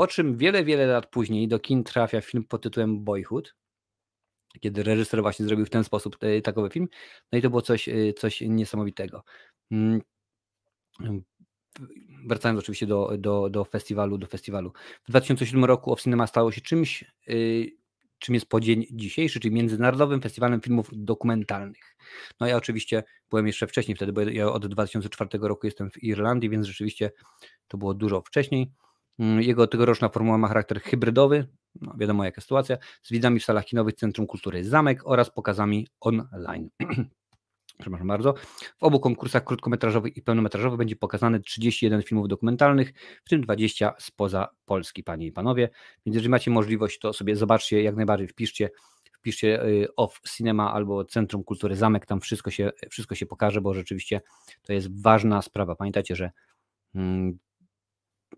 Po 0.00 0.06
czym 0.06 0.36
wiele, 0.36 0.64
wiele 0.64 0.86
lat 0.86 1.06
później 1.06 1.48
do 1.48 1.58
kin 1.58 1.84
trafia 1.84 2.20
film 2.20 2.44
pod 2.44 2.62
tytułem 2.62 3.04
Boyhood, 3.04 3.54
kiedy 4.60 4.82
reżyser 4.82 5.22
właśnie 5.22 5.46
zrobił 5.46 5.66
w 5.66 5.70
ten 5.70 5.84
sposób 5.84 6.16
e, 6.20 6.42
takowy 6.42 6.70
film. 6.70 6.88
No 7.32 7.38
i 7.38 7.42
to 7.42 7.50
było 7.50 7.62
coś, 7.62 7.88
e, 7.88 8.12
coś 8.12 8.40
niesamowitego. 8.40 9.24
Mm, 9.70 10.00
wracając 12.26 12.60
oczywiście 12.60 12.86
do, 12.86 13.12
do, 13.18 13.50
do 13.50 13.64
festiwalu, 13.64 14.18
do 14.18 14.26
festiwalu. 14.26 14.72
W 15.04 15.10
2007 15.10 15.64
roku 15.64 15.92
Off 15.92 16.02
Cinema 16.02 16.26
stało 16.26 16.52
się 16.52 16.60
czymś, 16.60 17.04
yy, 17.26 17.70
czym 18.18 18.34
jest 18.34 18.46
po 18.46 18.60
dzień 18.60 18.86
dzisiejszy, 18.90 19.40
czyli 19.40 19.54
Międzynarodowym 19.54 20.20
Festiwalem 20.20 20.60
Filmów 20.60 20.90
Dokumentalnych. 20.92 21.96
No 22.40 22.46
ja 22.46 22.56
oczywiście 22.56 23.02
byłem 23.30 23.46
jeszcze 23.46 23.66
wcześniej 23.66 23.96
wtedy, 23.96 24.12
bo 24.12 24.20
ja 24.20 24.52
od 24.52 24.66
2004 24.66 25.38
roku 25.42 25.66
jestem 25.66 25.90
w 25.90 26.02
Irlandii, 26.02 26.50
więc 26.50 26.66
rzeczywiście 26.66 27.10
to 27.68 27.78
było 27.78 27.94
dużo 27.94 28.20
wcześniej. 28.20 28.72
Mm, 29.20 29.42
jego 29.42 29.66
tegoroczna 29.66 30.08
formuła 30.08 30.38
ma 30.38 30.48
charakter 30.48 30.80
hybrydowy, 30.80 31.46
no 31.80 31.94
wiadomo 31.98 32.24
jaka 32.24 32.40
sytuacja, 32.40 32.76
z 33.02 33.10
widzami 33.10 33.40
w 33.40 33.44
salach 33.44 33.64
kinowych 33.64 33.94
Centrum 33.94 34.26
Kultury 34.26 34.64
Zamek 34.64 35.02
oraz 35.04 35.30
pokazami 35.30 35.86
online. 36.00 36.70
przepraszam 37.80 38.08
bardzo. 38.08 38.34
W 38.78 38.82
obu 38.82 39.00
konkursach 39.00 39.44
krótkometrażowych 39.44 40.16
i 40.16 40.22
pełnometrażowych 40.22 40.78
będzie 40.78 40.96
pokazane 40.96 41.40
31 41.40 42.02
filmów 42.02 42.28
dokumentalnych, 42.28 42.92
w 43.24 43.28
tym 43.28 43.40
20 43.40 43.94
spoza 43.98 44.48
Polski, 44.64 45.04
panie 45.04 45.26
i 45.26 45.32
panowie. 45.32 45.68
Więc 46.06 46.14
jeżeli 46.14 46.28
macie 46.28 46.50
możliwość, 46.50 46.98
to 46.98 47.12
sobie 47.12 47.36
zobaczcie, 47.36 47.82
jak 47.82 47.96
najbardziej 47.96 48.28
wpiszcie, 48.28 48.70
wpiszcie 49.18 49.64
y, 49.64 49.88
Off 49.96 50.20
Cinema 50.36 50.72
albo 50.72 51.04
Centrum 51.04 51.44
Kultury 51.44 51.76
Zamek, 51.76 52.06
tam 52.06 52.20
wszystko 52.20 52.50
się, 52.50 52.70
wszystko 52.90 53.14
się 53.14 53.26
pokaże, 53.26 53.60
bo 53.60 53.74
rzeczywiście 53.74 54.20
to 54.62 54.72
jest 54.72 55.02
ważna 55.02 55.42
sprawa. 55.42 55.76
Pamiętajcie, 55.76 56.16
że 56.16 56.30
mm, 56.94 57.38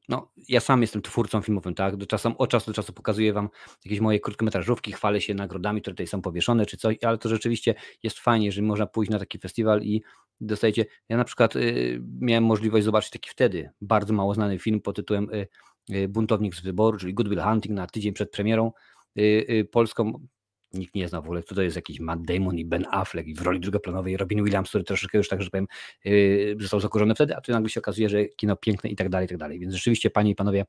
no, 0.09 0.33
ja 0.49 0.61
sam 0.61 0.83
jestem 0.83 1.03
twórcą 1.03 1.41
filmowym, 1.43 1.75
tak? 1.75 1.97
Do 1.97 2.07
czasu, 2.07 2.33
od 2.38 2.51
czasu 2.51 2.71
do 2.71 2.75
czasu 2.75 2.93
pokazuję 2.93 3.33
wam 3.33 3.49
jakieś 3.85 4.01
moje 4.01 4.21
krótkometrażówki, 4.21 4.93
chwalę 4.93 5.21
się 5.21 5.35
nagrodami, 5.35 5.81
które 5.81 5.95
tutaj 5.95 6.07
są 6.07 6.23
powieszone, 6.23 6.67
czy 6.67 6.77
coś, 6.77 6.97
ale 7.05 7.19
to 7.19 7.29
rzeczywiście 7.29 7.75
jest 8.03 8.19
fajnie, 8.19 8.53
że 8.53 8.62
można 8.62 8.87
pójść 8.87 9.11
na 9.11 9.19
taki 9.19 9.38
festiwal 9.38 9.83
i 9.83 10.03
dostajecie. 10.41 10.87
Ja 11.09 11.17
na 11.17 11.25
przykład 11.25 11.57
y, 11.57 12.03
miałem 12.21 12.45
możliwość 12.45 12.85
zobaczyć 12.85 13.11
taki 13.11 13.31
wtedy 13.31 13.71
bardzo 13.81 14.15
mało 14.15 14.35
znany 14.35 14.59
film 14.59 14.81
pod 14.81 14.97
tytułem 14.97 15.29
y, 15.35 15.49
y, 15.95 16.09
Buntownik 16.09 16.55
z 16.55 16.61
wyboru, 16.61 16.99
czyli 16.99 17.15
Good 17.15 17.29
Will 17.29 17.41
Hunting 17.41 17.75
na 17.75 17.87
tydzień 17.87 18.12
przed 18.12 18.31
premierą 18.31 18.73
y, 19.19 19.23
y, 19.23 19.69
polską 19.73 20.27
nikt 20.75 20.95
nie 20.95 21.09
zna 21.09 21.21
w 21.21 21.25
ogóle, 21.25 21.43
kto 21.43 21.55
to 21.55 21.63
jest 21.63 21.77
jakiś 21.77 22.01
Matt 22.01 22.23
Damon 22.23 22.59
i 22.59 22.65
Ben 22.65 22.87
Affleck 22.91 23.29
i 23.29 23.35
w 23.35 23.43
roli 23.43 23.61
drugoplanowej 23.61 24.17
Robin 24.17 24.45
Williams, 24.45 24.69
który 24.69 24.85
troszeczkę 24.85 25.19
już 25.19 25.29
tak, 25.29 25.43
że 25.43 25.51
powiem, 25.51 25.67
yy, 26.05 26.57
został 26.61 26.81
zakurzony 26.81 27.15
wtedy, 27.15 27.37
a 27.37 27.41
tu 27.41 27.53
nagle 27.53 27.71
się 27.71 27.81
okazuje, 27.81 28.09
że 28.09 28.25
kino 28.25 28.57
piękne 28.57 28.91
i 28.91 28.97
tak 28.97 29.09
dalej, 29.09 29.27
i 29.27 29.29
tak 29.29 29.39
dalej. 29.39 29.59
Więc 29.59 29.75
rzeczywiście, 29.75 30.11
panie 30.11 30.31
i 30.31 30.35
panowie, 30.35 30.65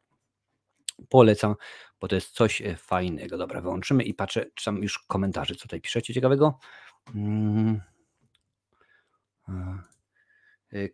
polecam, 1.10 1.56
bo 2.00 2.08
to 2.08 2.16
jest 2.16 2.32
coś 2.32 2.62
e, 2.62 2.76
fajnego. 2.76 3.38
Dobra, 3.38 3.62
wyłączymy 3.62 4.04
i 4.04 4.13
patrzę, 4.13 4.46
czy 4.56 4.66
tam 4.66 4.78
już 4.78 5.00
komentarzy, 5.00 5.56
co 5.56 5.62
tutaj 5.62 5.82
piszecie 5.82 6.13
ciekawego. 6.13 6.60
Hmm. 7.13 7.82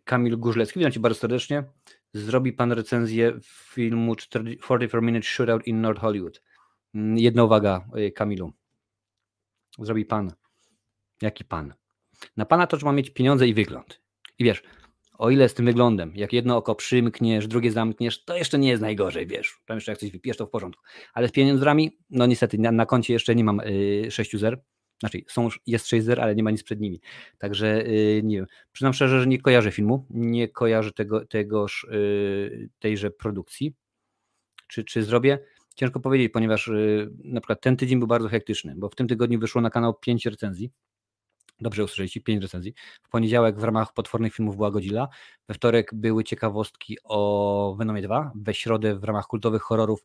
Kamil 0.04 0.38
Górzlecki, 0.38 0.78
witam 0.78 0.92
Cię 0.92 1.00
bardzo 1.00 1.20
serdecznie. 1.20 1.64
Zrobi 2.12 2.52
Pan 2.52 2.72
recenzję 2.72 3.32
filmu 3.44 4.16
44 4.16 4.88
Minute 5.02 5.26
Shootout 5.26 5.66
in 5.66 5.80
North 5.80 6.00
Hollywood. 6.00 6.42
Mm, 6.94 7.18
jedna 7.18 7.44
uwaga, 7.44 7.88
Kamilu 8.14 8.52
zrobi 9.78 10.04
pan. 10.04 10.32
Jaki 11.22 11.44
pan? 11.44 11.74
Na 12.36 12.46
pana 12.46 12.66
to 12.66 12.76
trzeba 12.76 12.92
mieć 12.92 13.10
pieniądze 13.10 13.48
i 13.48 13.54
wygląd. 13.54 14.00
I 14.38 14.44
wiesz, 14.44 14.62
o 15.20 15.30
ile 15.30 15.48
z 15.48 15.54
tym 15.54 15.66
wyglądem, 15.66 16.12
jak 16.14 16.32
jedno 16.32 16.56
oko 16.56 16.74
przymkniesz, 16.74 17.46
drugie 17.46 17.72
zamkniesz, 17.72 18.24
to 18.24 18.36
jeszcze 18.36 18.58
nie 18.58 18.68
jest 18.68 18.82
najgorzej, 18.82 19.26
wiesz. 19.26 19.60
Tam 19.66 19.76
jeszcze 19.76 19.92
jak 19.92 19.98
coś 19.98 20.10
wypijesz, 20.10 20.36
to 20.36 20.46
w 20.46 20.50
porządku. 20.50 20.82
Ale 21.14 21.28
z 21.28 21.32
pieniądzami, 21.32 21.98
no 22.10 22.26
niestety, 22.26 22.58
na, 22.58 22.72
na 22.72 22.86
koncie 22.86 23.12
jeszcze 23.12 23.34
nie 23.34 23.44
mam 23.44 23.60
yy, 23.64 24.10
6 24.10 24.36
zer. 24.36 24.62
Znaczy, 25.00 25.18
są, 25.28 25.48
jest 25.66 25.86
6 25.88 26.06
zer, 26.06 26.20
ale 26.20 26.34
nie 26.34 26.42
ma 26.42 26.50
nic 26.50 26.62
przed 26.62 26.80
nimi. 26.80 27.00
Także 27.38 27.82
yy, 27.82 28.22
nie 28.24 28.36
wiem. 28.36 28.46
Przyznam 28.72 28.92
szczerze, 28.92 29.20
że 29.20 29.26
nie 29.26 29.40
kojarzę 29.40 29.70
filmu, 29.70 30.06
nie 30.10 30.48
kojarzę 30.48 30.92
tego, 30.92 31.26
tegoż, 31.26 31.86
yy, 31.90 32.68
tejże 32.78 33.10
produkcji. 33.10 33.74
Czy, 34.68 34.84
czy 34.84 35.02
zrobię? 35.02 35.38
Ciężko 35.80 36.00
powiedzieć, 36.00 36.32
ponieważ 36.32 36.68
y, 36.68 37.10
na 37.24 37.40
przykład 37.40 37.60
ten 37.60 37.76
tydzień 37.76 37.98
był 37.98 38.08
bardzo 38.08 38.28
hektyczny, 38.28 38.74
bo 38.76 38.88
w 38.88 38.94
tym 38.94 39.08
tygodniu 39.08 39.38
wyszło 39.38 39.60
na 39.60 39.70
kanał 39.70 39.94
5 39.94 40.26
recenzji. 40.26 40.70
Dobrze 41.60 41.84
usłyszeliście, 41.84 42.20
5 42.20 42.42
recenzji. 42.42 42.74
W 43.02 43.08
poniedziałek 43.08 43.58
w 43.58 43.64
ramach 43.64 43.92
potwornych 43.92 44.34
filmów 44.34 44.56
była 44.56 44.70
Godzilla. 44.70 45.08
We 45.48 45.54
wtorek 45.54 45.90
były 45.94 46.24
ciekawostki 46.24 46.96
o 47.04 47.74
Venomie 47.78 48.02
2. 48.02 48.32
We 48.34 48.54
środę 48.54 48.98
w 48.98 49.04
ramach 49.04 49.26
kultowych 49.26 49.62
horrorów 49.62 50.04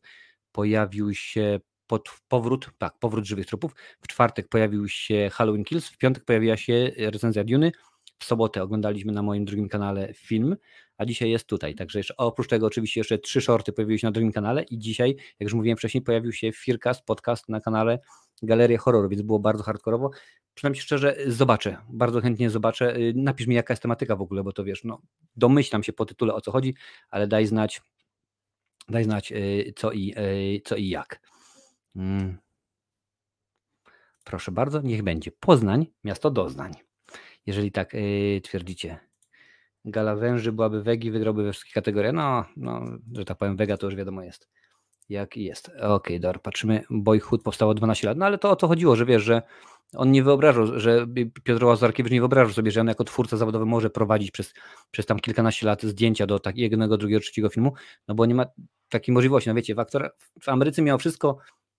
pojawił 0.52 1.14
się 1.14 1.60
pod, 1.86 2.08
powrót, 2.28 2.70
tak, 2.78 2.98
powrót 2.98 3.26
żywych 3.26 3.46
trupów. 3.46 3.72
W 4.00 4.08
czwartek 4.08 4.48
pojawił 4.48 4.88
się 4.88 5.30
Halloween 5.32 5.64
Kills. 5.64 5.88
W 5.88 5.98
piątek 5.98 6.24
pojawiła 6.24 6.56
się 6.56 6.90
recenzja 6.98 7.44
Duny. 7.44 7.72
W 8.18 8.24
sobotę 8.24 8.62
oglądaliśmy 8.62 9.12
na 9.12 9.22
moim 9.22 9.44
drugim 9.44 9.68
kanale 9.68 10.14
film 10.14 10.56
a 10.98 11.04
dzisiaj 11.04 11.30
jest 11.30 11.46
tutaj. 11.46 11.74
Także 11.74 11.98
jeszcze, 11.98 12.16
oprócz 12.16 12.48
tego 12.48 12.66
oczywiście 12.66 13.00
jeszcze 13.00 13.18
trzy 13.18 13.40
shorty 13.40 13.72
pojawiły 13.72 13.98
się 13.98 14.06
na 14.06 14.10
drugim 14.10 14.32
kanale 14.32 14.62
i 14.62 14.78
dzisiaj, 14.78 15.16
jak 15.18 15.46
już 15.46 15.54
mówiłem 15.54 15.76
wcześniej, 15.76 16.02
pojawił 16.02 16.32
się 16.32 16.52
Fircast, 16.52 17.04
podcast 17.04 17.48
na 17.48 17.60
kanale 17.60 17.98
Galeria 18.42 18.78
Horroru, 18.78 19.08
więc 19.08 19.22
było 19.22 19.38
bardzo 19.38 19.62
hardkorowo. 19.62 20.10
Przynajmniej 20.54 20.82
szczerze, 20.82 21.16
zobaczę, 21.26 21.76
bardzo 21.88 22.20
chętnie 22.20 22.50
zobaczę. 22.50 22.96
Y, 22.96 23.12
napisz 23.16 23.46
mi 23.46 23.54
jaka 23.54 23.72
jest 23.72 23.82
tematyka 23.82 24.16
w 24.16 24.22
ogóle, 24.22 24.42
bo 24.42 24.52
to 24.52 24.64
wiesz, 24.64 24.84
no 24.84 25.02
domyślam 25.36 25.82
się 25.82 25.92
po 25.92 26.04
tytule 26.04 26.34
o 26.34 26.40
co 26.40 26.52
chodzi, 26.52 26.74
ale 27.10 27.28
daj 27.28 27.46
znać, 27.46 27.82
daj 28.88 29.04
znać 29.04 29.32
y, 29.32 29.72
co 29.76 29.92
i, 29.92 30.14
y, 30.18 30.60
co 30.64 30.76
i 30.76 30.88
jak. 30.88 31.20
Mm. 31.96 32.38
Proszę 34.24 34.52
bardzo, 34.52 34.80
niech 34.82 35.02
będzie. 35.02 35.30
Poznań, 35.32 35.86
miasto 36.04 36.30
doznań. 36.30 36.72
Jeżeli 37.46 37.72
tak 37.72 37.96
twierdzicie. 38.42 39.05
Gala 39.86 40.16
węży 40.16 40.52
byłaby 40.52 40.82
wegi, 40.82 41.10
wygrałby 41.10 41.44
we 41.44 41.52
wszystkich 41.52 41.74
kategoriach. 41.74 42.12
No, 42.12 42.44
no, 42.56 42.84
że 43.12 43.24
tak 43.24 43.38
powiem, 43.38 43.56
wega 43.56 43.76
to 43.76 43.86
już 43.86 43.96
wiadomo 43.96 44.22
jest. 44.22 44.48
Jak 45.08 45.36
jest. 45.36 45.68
Okej, 45.68 45.86
okay, 45.86 46.20
dobra, 46.20 46.38
patrzymy. 46.38 46.84
Boyhood 46.90 47.42
powstało 47.42 47.74
12 47.74 48.06
lat. 48.06 48.18
No 48.18 48.26
ale 48.26 48.38
to 48.38 48.50
o 48.50 48.56
to 48.56 48.68
chodziło, 48.68 48.96
że 48.96 49.06
wiesz, 49.06 49.22
że 49.22 49.42
on 49.94 50.12
nie 50.12 50.22
wyobrażał, 50.22 50.80
że 50.80 51.06
Piotr 51.44 51.64
Łazarkiewicz 51.64 52.12
nie 52.12 52.20
wyobrażał 52.20 52.52
sobie, 52.52 52.70
że 52.70 52.80
on 52.80 52.86
jako 52.88 53.04
twórca 53.04 53.36
zawodowy 53.36 53.66
może 53.66 53.90
prowadzić 53.90 54.30
przez, 54.30 54.54
przez 54.90 55.06
tam 55.06 55.18
kilkanaście 55.18 55.66
lat 55.66 55.82
zdjęcia 55.82 56.26
do 56.26 56.38
tak 56.38 56.56
jednego, 56.56 56.96
drugiego, 56.96 57.20
trzeciego 57.20 57.48
filmu, 57.48 57.72
no 58.08 58.14
bo 58.14 58.26
nie 58.26 58.34
ma 58.34 58.46
takiej 58.88 59.14
możliwości. 59.14 59.48
No 59.48 59.54
wiecie, 59.54 59.74
w, 59.74 59.78
aktora, 59.78 60.10
w 60.42 60.48
Ameryce 60.48 60.82
miało 60.82 60.98
wszystko 60.98 61.38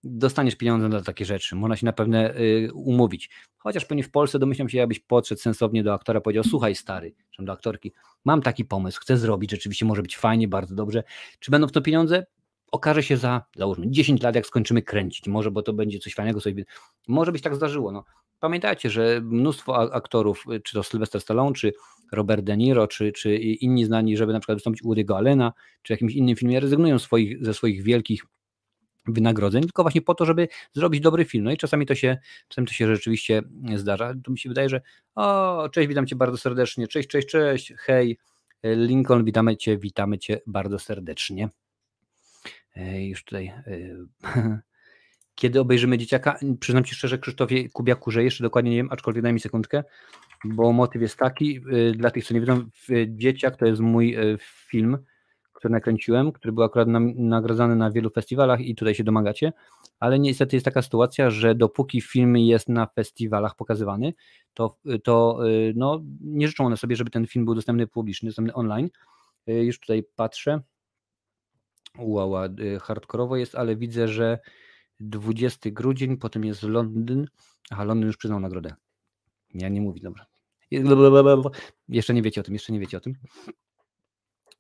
dostaniesz 0.10 0.56
pieniądze 0.56 0.90
na 0.90 1.02
takie 1.02 1.26
rzeczy, 1.26 1.56
można 1.56 1.76
się 1.76 1.86
na 1.86 1.94
pewne 1.94 2.36
y, 2.36 2.70
umówić. 2.74 3.30
Chociaż 3.58 3.86
pewnie 3.86 4.04
w 4.04 4.12
Polsce 4.12 4.40
domyślam 4.40 4.70
się, 4.70 4.78
jakbyś 4.78 5.00
podszedł 5.00 5.42
sensownie 5.42 5.84
do 5.84 5.94
aktora, 5.94 6.22
powiedział, 6.22 6.44
słuchaj 6.44 6.76
stary, 6.76 7.14
czy 7.32 7.44
do 7.44 7.52
aktorki, 7.52 7.94
mam 8.26 8.42
taki 8.42 8.66
pomysł, 8.66 9.00
chcę 9.02 9.18
zrobić, 9.18 9.52
rzeczywiście 9.52 9.86
może 9.86 10.02
być 10.02 10.18
fajnie, 10.18 10.48
bardzo 10.48 10.76
dobrze. 10.76 11.04
Czy 11.40 11.52
będą 11.52 11.68
w 11.68 11.72
to 11.72 11.82
pieniądze? 11.82 12.26
Okaże 12.72 13.04
się 13.04 13.18
za, 13.18 13.42
załóżmy, 13.56 13.86
10 13.90 14.22
lat, 14.22 14.36
jak 14.36 14.46
skończymy 14.46 14.82
kręcić, 14.82 15.28
może, 15.28 15.52
bo 15.52 15.62
to 15.62 15.74
będzie 15.74 16.00
coś 16.00 16.14
fajnego, 16.14 16.42
coś, 16.42 16.54
może 17.08 17.32
być 17.32 17.42
tak 17.42 17.56
zdarzyło, 17.56 17.92
no. 17.92 18.04
Pamiętajcie, 18.40 18.90
że 18.90 19.22
mnóstwo 19.24 19.94
aktorów, 19.94 20.44
y, 20.54 20.60
czy 20.60 20.74
to 20.74 20.84
Sylvester 20.84 21.22
Stallone, 21.22 21.54
czy 21.54 21.74
Robert 22.12 22.44
De 22.44 22.58
Niro, 22.58 22.88
czy, 22.88 23.12
czy 23.12 23.36
inni 23.38 23.86
znani, 23.86 24.18
żeby 24.18 24.34
na 24.34 24.40
przykład 24.40 24.56
wystąpić 24.56 24.84
u 24.84 24.94
Woody'ego 24.94 25.16
Allena, 25.16 25.54
czy 25.82 25.94
jakimś 25.94 26.14
innym 26.14 26.36
filmie, 26.36 26.60
rezygnują 26.60 27.00
swoich, 27.00 27.46
ze 27.46 27.54
swoich 27.54 27.84
wielkich 27.84 28.26
wynagrodzeń, 29.08 29.64
tylko 29.64 29.84
właśnie 29.84 30.02
po 30.02 30.16
to, 30.16 30.26
żeby 30.26 30.48
zrobić 30.74 31.02
dobry 31.02 31.26
film. 31.26 31.44
No 31.44 31.52
i 31.52 31.58
czasami 31.58 31.86
to 31.86 31.96
się, 31.96 32.18
czasami 32.48 32.68
to 32.68 32.74
się 32.74 32.88
rzeczywiście 32.96 33.42
zdarza. 33.76 34.14
To 34.24 34.32
mi 34.32 34.40
się 34.40 34.50
wydaje, 34.50 34.70
że 34.70 34.82
o, 35.16 35.70
cześć, 35.70 35.88
witam 35.88 36.08
Cię 36.08 36.16
bardzo 36.16 36.38
serdecznie, 36.38 36.88
cześć, 36.88 37.10
cześć, 37.10 37.28
cześć, 37.28 37.74
hej, 37.78 38.18
Lincoln, 38.64 39.26
witamy 39.26 39.58
Cię, 39.58 39.78
witamy 39.78 40.20
Cię 40.20 40.42
bardzo 40.48 40.80
serdecznie. 40.80 41.50
Już 42.98 43.24
tutaj 43.24 43.54
kiedy 45.36 45.60
obejrzymy 45.60 45.98
dzieciaka, 45.98 46.40
przyznam 46.60 46.84
Ci 46.84 46.96
szczerze, 46.96 47.18
Krzysztofie 47.18 47.70
Kubiaku, 47.70 48.12
że 48.12 48.24
jeszcze 48.24 48.44
dokładnie 48.44 48.72
nie 48.72 48.78
wiem, 48.78 48.90
aczkolwiek 48.92 49.24
daj 49.24 49.34
mi 49.34 49.40
sekundkę, 49.40 49.84
bo 50.44 50.74
motyw 50.74 51.02
jest 51.02 51.18
taki, 51.18 51.62
dla 51.94 52.12
tych, 52.12 52.26
co 52.26 52.34
nie 52.34 52.40
wiedzą, 52.40 52.70
Dzieciak 53.08 53.58
to 53.58 53.66
jest 53.66 53.82
mój 53.82 54.18
film, 54.40 54.98
który 55.58 55.72
nakręciłem, 55.72 56.32
który 56.32 56.52
był 56.52 56.64
akurat 56.64 56.88
nagradzany 57.16 57.76
na 57.76 57.92
wielu 57.92 58.10
festiwalach 58.10 58.62
i 58.62 58.76
tutaj 58.76 58.96
się 58.96 59.04
domagacie, 59.04 59.54
ale 60.00 60.20
niestety 60.20 60.56
jest 60.56 60.66
taka 60.66 60.82
sytuacja, 60.82 61.30
że 61.30 61.56
dopóki 61.56 62.02
film 62.02 62.38
jest 62.38 62.70
na 62.70 62.86
festiwalach 62.86 63.56
pokazywany, 63.56 64.14
to, 64.54 64.78
to 65.04 65.40
y, 65.48 65.74
no, 65.76 66.02
nie 66.22 66.48
życzą 66.48 66.66
one 66.66 66.78
sobie, 66.78 66.96
żeby 66.96 67.12
ten 67.12 67.28
film 67.28 67.46
był 67.46 67.56
dostępny 67.56 67.88
publicznie, 67.88 68.30
dostępny 68.30 68.54
online. 68.54 68.90
Y, 69.50 69.54
już 69.54 69.80
tutaj 69.80 70.04
patrzę. 70.16 70.62
Wow, 72.00 72.34
hardkorowo 72.82 73.38
jest, 73.38 73.56
ale 73.56 73.76
widzę, 73.76 74.08
że 74.08 74.40
20 75.00 75.70
grudzień, 75.72 76.18
potem 76.18 76.46
jest 76.46 76.64
Londyn. 76.64 77.28
Aha, 77.70 77.84
Londyn 77.84 78.08
już 78.08 78.18
przyznał 78.18 78.40
nagrodę. 78.40 78.76
Ja 79.54 79.70
nie 79.70 79.82
mówię, 79.82 80.02
dobra. 80.04 80.26
Jeszcze 81.90 82.14
nie 82.14 82.22
wiecie 82.22 82.42
o 82.42 82.44
tym, 82.44 82.54
jeszcze 82.54 82.74
nie 82.74 82.80
wiecie 82.80 82.98
o 82.98 83.00
tym. 83.00 83.14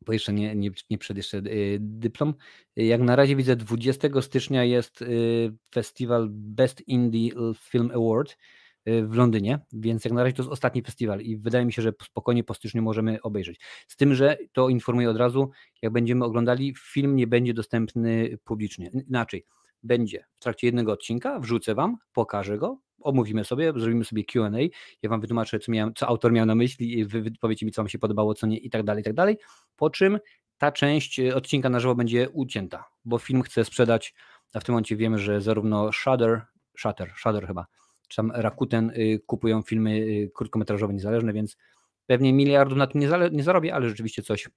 Bo 0.08 0.13
jeszcze 0.13 0.34
nie, 0.34 0.56
nie, 0.56 0.72
nie 0.89 0.98
przed 0.98 1.17
jeszcze 1.17 1.38
y, 1.38 1.78
dyplom. 1.80 2.34
Jak 2.76 3.02
na 3.02 3.15
razie 3.15 3.36
widzę 3.36 3.56
20 3.56 4.22
stycznia 4.22 4.63
jest 4.63 5.02
y, 5.02 5.54
festiwal 5.74 6.28
Best 6.32 6.88
Indie 6.88 7.32
Film 7.60 7.91
Award 7.96 8.38
w 8.86 9.15
Londynie, 9.15 9.60
więc 9.74 10.06
jak 10.06 10.13
na 10.13 10.24
razie 10.24 10.36
to 10.36 10.41
jest 10.41 10.52
ostatni 10.52 10.82
festiwal 10.82 11.22
i 11.22 11.38
wydaje 11.38 11.65
mi 11.65 11.74
się, 11.74 11.82
że 11.82 11.93
spokojnie 12.04 12.43
po 12.43 12.54
styczniu 12.54 12.82
możemy 12.82 13.22
obejrzeć. 13.22 13.60
Z 13.88 13.96
tym, 13.96 14.15
że 14.15 14.38
to 14.52 14.70
informuję 14.70 15.10
od 15.10 15.17
razu, 15.17 15.50
jak 15.82 15.93
będziemy 15.93 16.26
oglądali, 16.26 16.74
film 16.78 17.15
nie 17.15 17.28
będzie 17.28 17.54
dostępny 17.54 18.38
publicznie. 18.43 18.91
Inaczej, 19.08 19.46
będzie 19.84 20.26
w 20.39 20.39
trakcie 20.39 20.67
jednego 20.67 20.91
odcinka, 20.91 21.39
wrzucę 21.39 21.76
wam, 21.76 21.98
pokażę 22.13 22.58
go, 22.58 22.78
omówimy 23.02 23.46
sobie, 23.46 23.74
zrobimy 23.76 24.06
sobie 24.06 24.24
Q&A, 24.24 24.60
ja 25.02 25.10
wam 25.10 25.22
wytłumaczę, 25.22 25.60
co, 25.60 25.72
miałem, 25.72 25.94
co 25.94 26.08
autor 26.08 26.32
miał 26.32 26.46
na 26.46 26.56
myśli, 26.56 27.06
wy 27.06 27.32
powiecie 27.42 27.66
mi, 27.66 27.72
co 27.72 27.82
wam 27.82 27.90
się 27.90 28.00
podobało, 28.00 28.34
co 28.34 28.48
nie 28.48 28.58
i 28.58 28.70
tak 28.70 28.84
dalej, 28.84 29.02
i 29.02 29.04
tak 29.04 29.14
dalej, 29.14 29.38
po 29.76 29.90
czym 29.90 30.20
ta 30.58 30.72
część 30.72 31.20
e, 31.20 31.36
odcinka 31.36 31.70
na 31.70 31.80
żywo 31.80 31.96
będzie 31.96 32.30
ucięta, 32.30 32.86
bo 33.06 33.18
film 33.18 33.42
chce 33.42 33.66
sprzedać, 33.66 34.14
a 34.54 34.60
w 34.60 34.64
tym 34.64 34.74
momencie 34.74 34.96
wiemy, 34.96 35.20
że 35.20 35.42
zarówno 35.42 35.92
Shudder, 35.92 36.42
Shutter, 36.78 37.12
Shudder 37.16 37.48
chyba, 37.48 37.66
czy 38.08 38.16
tam 38.16 38.32
Rakuten 38.32 38.90
y, 38.90 39.20
kupują 39.26 39.62
filmy 39.62 39.92
y, 39.92 40.32
krótkometrażowe 40.34 40.94
niezależne, 40.94 41.34
więc 41.34 41.58
pewnie 42.06 42.34
miliardów 42.34 42.78
na 42.78 42.88
tym 42.88 43.02
nie, 43.02 43.10
nie 43.32 43.44
zarobię, 43.44 43.76
ale 43.76 43.90
rzeczywiście 43.90 44.24
coś, 44.24 44.50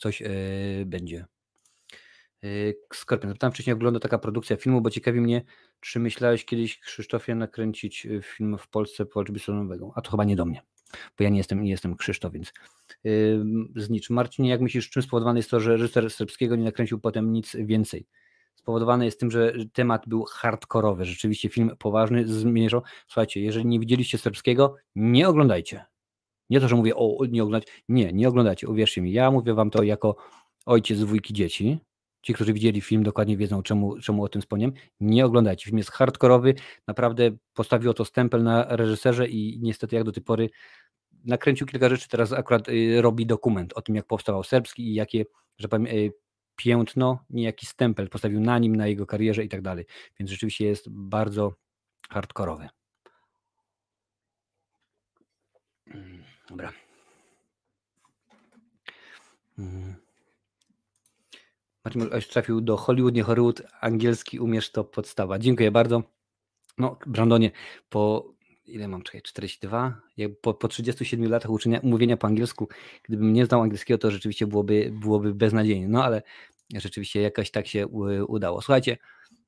coś 0.00 0.20
yy, 0.20 0.28
będzie. 0.86 1.26
Yy, 2.46 2.74
Skorpion, 2.94 3.30
zapytałem 3.30 3.52
wcześniej, 3.52 3.70
jak 3.70 3.78
wygląda 3.78 4.00
taka 4.00 4.18
produkcja 4.18 4.56
filmu, 4.56 4.80
bo 4.80 4.90
ciekawi 4.90 5.20
mnie, 5.20 5.42
czy 5.80 6.00
myślałeś 6.00 6.44
kiedyś, 6.44 6.78
Krzysztofie, 6.78 7.34
nakręcić 7.34 8.06
film 8.22 8.58
w 8.58 8.68
Polsce 8.68 9.06
po 9.06 9.24
Nowego? 9.48 9.92
A 9.94 10.00
to 10.00 10.10
chyba 10.10 10.24
nie 10.24 10.36
do 10.36 10.44
mnie, 10.46 10.62
bo 11.18 11.24
ja 11.24 11.30
nie 11.30 11.38
jestem, 11.38 11.62
nie 11.62 11.70
jestem 11.70 11.96
Krzysztof, 11.96 12.32
więc 12.32 12.52
yy, 13.04 13.44
znicz. 13.76 14.10
Marcinie, 14.10 14.50
jak 14.50 14.60
myślisz, 14.60 14.90
czym 14.90 15.02
spowodowane 15.02 15.38
jest 15.38 15.50
to, 15.50 15.60
że 15.60 15.72
reżyser 15.72 16.10
serbskiego 16.10 16.56
nie 16.56 16.64
nakręcił 16.64 17.00
potem 17.00 17.32
nic 17.32 17.56
więcej? 17.58 18.06
spowodowane 18.66 19.04
jest 19.04 19.20
tym, 19.20 19.30
że 19.30 19.52
temat 19.72 20.08
był 20.08 20.24
hardkorowy. 20.24 21.04
Rzeczywiście 21.04 21.48
film 21.48 21.70
poważny 21.78 22.26
zmierzał. 22.26 22.82
Słuchajcie, 23.06 23.40
jeżeli 23.40 23.66
nie 23.66 23.80
widzieliście 23.80 24.18
serbskiego, 24.18 24.76
nie 24.94 25.28
oglądajcie. 25.28 25.84
Nie 26.50 26.60
to, 26.60 26.68
że 26.68 26.76
mówię, 26.76 26.96
o, 26.96 27.18
nie 27.28 27.42
oglądać. 27.42 27.68
Nie, 27.88 28.12
nie 28.12 28.28
oglądajcie. 28.28 28.68
Uwierzcie 28.68 29.02
mi, 29.02 29.12
ja 29.12 29.30
mówię 29.30 29.54
wam 29.54 29.70
to 29.70 29.82
jako 29.82 30.16
ojciec 30.66 31.00
dwójki 31.00 31.34
dzieci. 31.34 31.78
Ci, 32.26 32.34
którzy 32.34 32.52
widzieli 32.52 32.80
film, 32.80 33.02
dokładnie 33.02 33.36
wiedzą, 33.36 33.62
czemu, 33.62 33.98
czemu 33.98 34.24
o 34.24 34.28
tym 34.28 34.42
wspomniałem. 34.42 34.74
Nie 35.00 35.26
oglądajcie. 35.26 35.64
Film 35.64 35.78
jest 35.78 35.90
hardkorowy. 35.90 36.54
Naprawdę 36.86 37.30
postawiło 37.54 37.94
to 37.94 38.04
stempel 38.04 38.42
na 38.42 38.76
reżyserze 38.76 39.28
i 39.28 39.58
niestety 39.62 39.96
jak 39.96 40.04
do 40.04 40.12
tej 40.12 40.22
pory 40.22 40.50
nakręcił 41.24 41.66
kilka 41.66 41.88
rzeczy. 41.88 42.08
Teraz 42.08 42.32
akurat 42.32 42.68
y, 42.68 43.02
robi 43.02 43.26
dokument 43.26 43.72
o 43.72 43.82
tym, 43.82 43.94
jak 43.94 44.06
powstawał 44.06 44.44
serbski 44.44 44.82
i 44.82 44.94
jakie, 44.94 45.24
że 45.58 45.68
powiem, 45.68 45.86
y, 45.86 46.12
piętno, 46.56 47.24
niejaki 47.30 47.66
stempel 47.66 48.08
postawił 48.08 48.40
na 48.40 48.58
nim, 48.58 48.76
na 48.76 48.86
jego 48.86 49.06
karierze 49.06 49.44
i 49.44 49.48
tak 49.48 49.62
dalej. 49.62 49.84
Więc 50.18 50.30
rzeczywiście 50.30 50.66
jest 50.66 50.88
bardzo 50.90 51.54
hardkorowy. 52.10 52.68
Mm, 55.86 56.22
dobra. 56.50 56.72
Mm. 59.58 60.05
Marcin 61.86 62.08
Oś 62.12 62.28
trafił 62.28 62.60
do 62.60 62.76
Hollywood, 62.76 63.14
nie 63.14 63.22
Hollywood, 63.22 63.62
angielski 63.80 64.40
umiesz 64.40 64.70
to 64.70 64.84
podstawa. 64.84 65.38
Dziękuję 65.38 65.70
bardzo. 65.70 66.02
No, 66.78 66.98
Brandonie, 67.06 67.50
po 67.88 68.32
ile 68.64 68.88
mam, 68.88 69.02
czekaj, 69.02 69.22
42? 69.22 70.00
Po, 70.40 70.54
po 70.54 70.68
37 70.68 71.30
latach 71.30 71.50
uczenia, 71.50 71.80
mówienia 71.82 72.16
po 72.16 72.26
angielsku, 72.26 72.68
gdybym 73.02 73.32
nie 73.32 73.46
znał 73.46 73.62
angielskiego, 73.62 73.98
to 73.98 74.10
rzeczywiście 74.10 74.46
byłoby, 74.46 74.92
byłoby 75.00 75.34
beznadziejnie. 75.34 75.88
No 75.88 76.04
ale 76.04 76.22
rzeczywiście 76.74 77.20
jakoś 77.20 77.50
tak 77.50 77.66
się 77.66 77.86
udało. 78.28 78.62
Słuchajcie, 78.62 78.96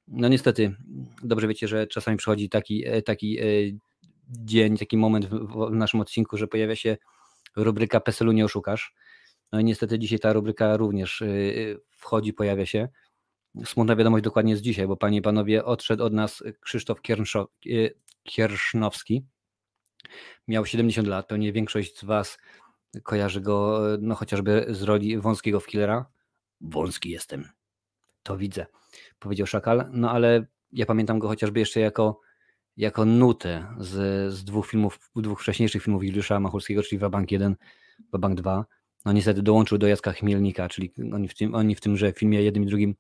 no 0.09 0.29
niestety, 0.29 0.77
dobrze 1.22 1.48
wiecie, 1.48 1.68
że 1.68 1.87
czasami 1.87 2.16
przychodzi 2.16 2.48
taki, 2.48 2.87
e, 2.87 3.03
taki 3.03 3.38
e, 3.38 3.44
dzień, 4.29 4.77
taki 4.77 4.96
moment 4.96 5.27
w 5.27 5.70
naszym 5.70 6.01
odcinku, 6.01 6.37
że 6.37 6.48
pojawia 6.48 6.77
się 6.77 6.96
rubryka 7.57 8.01
PESEL-u 8.01 8.33
nie 8.33 8.44
oszukasz. 8.44 8.94
No 9.53 9.61
i 9.61 9.65
niestety 9.65 9.99
dzisiaj 9.99 10.19
ta 10.19 10.33
rubryka 10.33 10.77
również 10.77 11.23
e, 11.23 11.27
wchodzi, 11.91 12.33
pojawia 12.33 12.67
się. 12.67 12.89
Smutna 13.65 13.97
wiadomość 13.97 14.25
dokładnie 14.25 14.53
jest 14.53 14.63
dzisiaj, 14.63 14.87
bo 14.87 14.97
panie 14.97 15.19
i 15.19 15.23
panowie, 15.23 15.65
odszedł 15.65 16.05
od 16.05 16.13
nas 16.13 16.43
Krzysztof 16.61 16.99
Kiersznowski. 18.23 19.25
Miał 20.49 20.67
70 20.67 21.09
lat, 21.09 21.29
pewnie 21.29 21.53
większość 21.53 21.99
z 21.99 22.05
was 22.05 22.39
kojarzy 23.03 23.41
go 23.41 23.81
no 24.01 24.15
chociażby 24.15 24.67
z 24.69 24.83
roli 24.83 25.19
wąskiego 25.19 25.61
w 25.61 25.67
Killera 25.67 26.07
wąski 26.61 27.11
jestem. 27.11 27.49
To 28.23 28.37
widzę, 28.37 28.67
powiedział 29.19 29.47
Szakal. 29.47 29.89
No 29.93 30.11
ale 30.11 30.47
ja 30.73 30.87
pamiętam 30.87 31.19
go 31.19 31.29
chociażby 31.29 31.61
jeszcze 31.61 31.81
jako, 31.81 32.21
jako 32.77 33.05
nutę 33.05 33.67
z, 33.79 33.93
z 34.35 34.45
dwóch 34.45 34.67
filmów, 34.67 35.11
dwóch 35.17 35.41
wcześniejszych 35.41 35.83
filmów 35.83 36.05
Juliusza 36.05 36.41
Machulskiego, 36.41 36.83
czyli 36.83 36.99
Wabank 36.99 37.31
1, 37.31 37.57
Wabank 38.13 38.35
2. 38.35 38.65
No 39.09 39.12
niestety 39.12 39.42
dołączył 39.42 39.79
do 39.79 39.87
Jacka 39.87 40.12
Chmielnika, 40.12 40.68
czyli 40.68 40.92
oni 41.12 41.29
w, 41.29 41.35
tym, 41.35 41.55
oni 41.55 41.75
w 41.75 41.81
tymże 41.81 42.12
filmie 42.12 42.42
jednym 42.42 42.64
i 42.64 42.66
drugim 42.66 42.94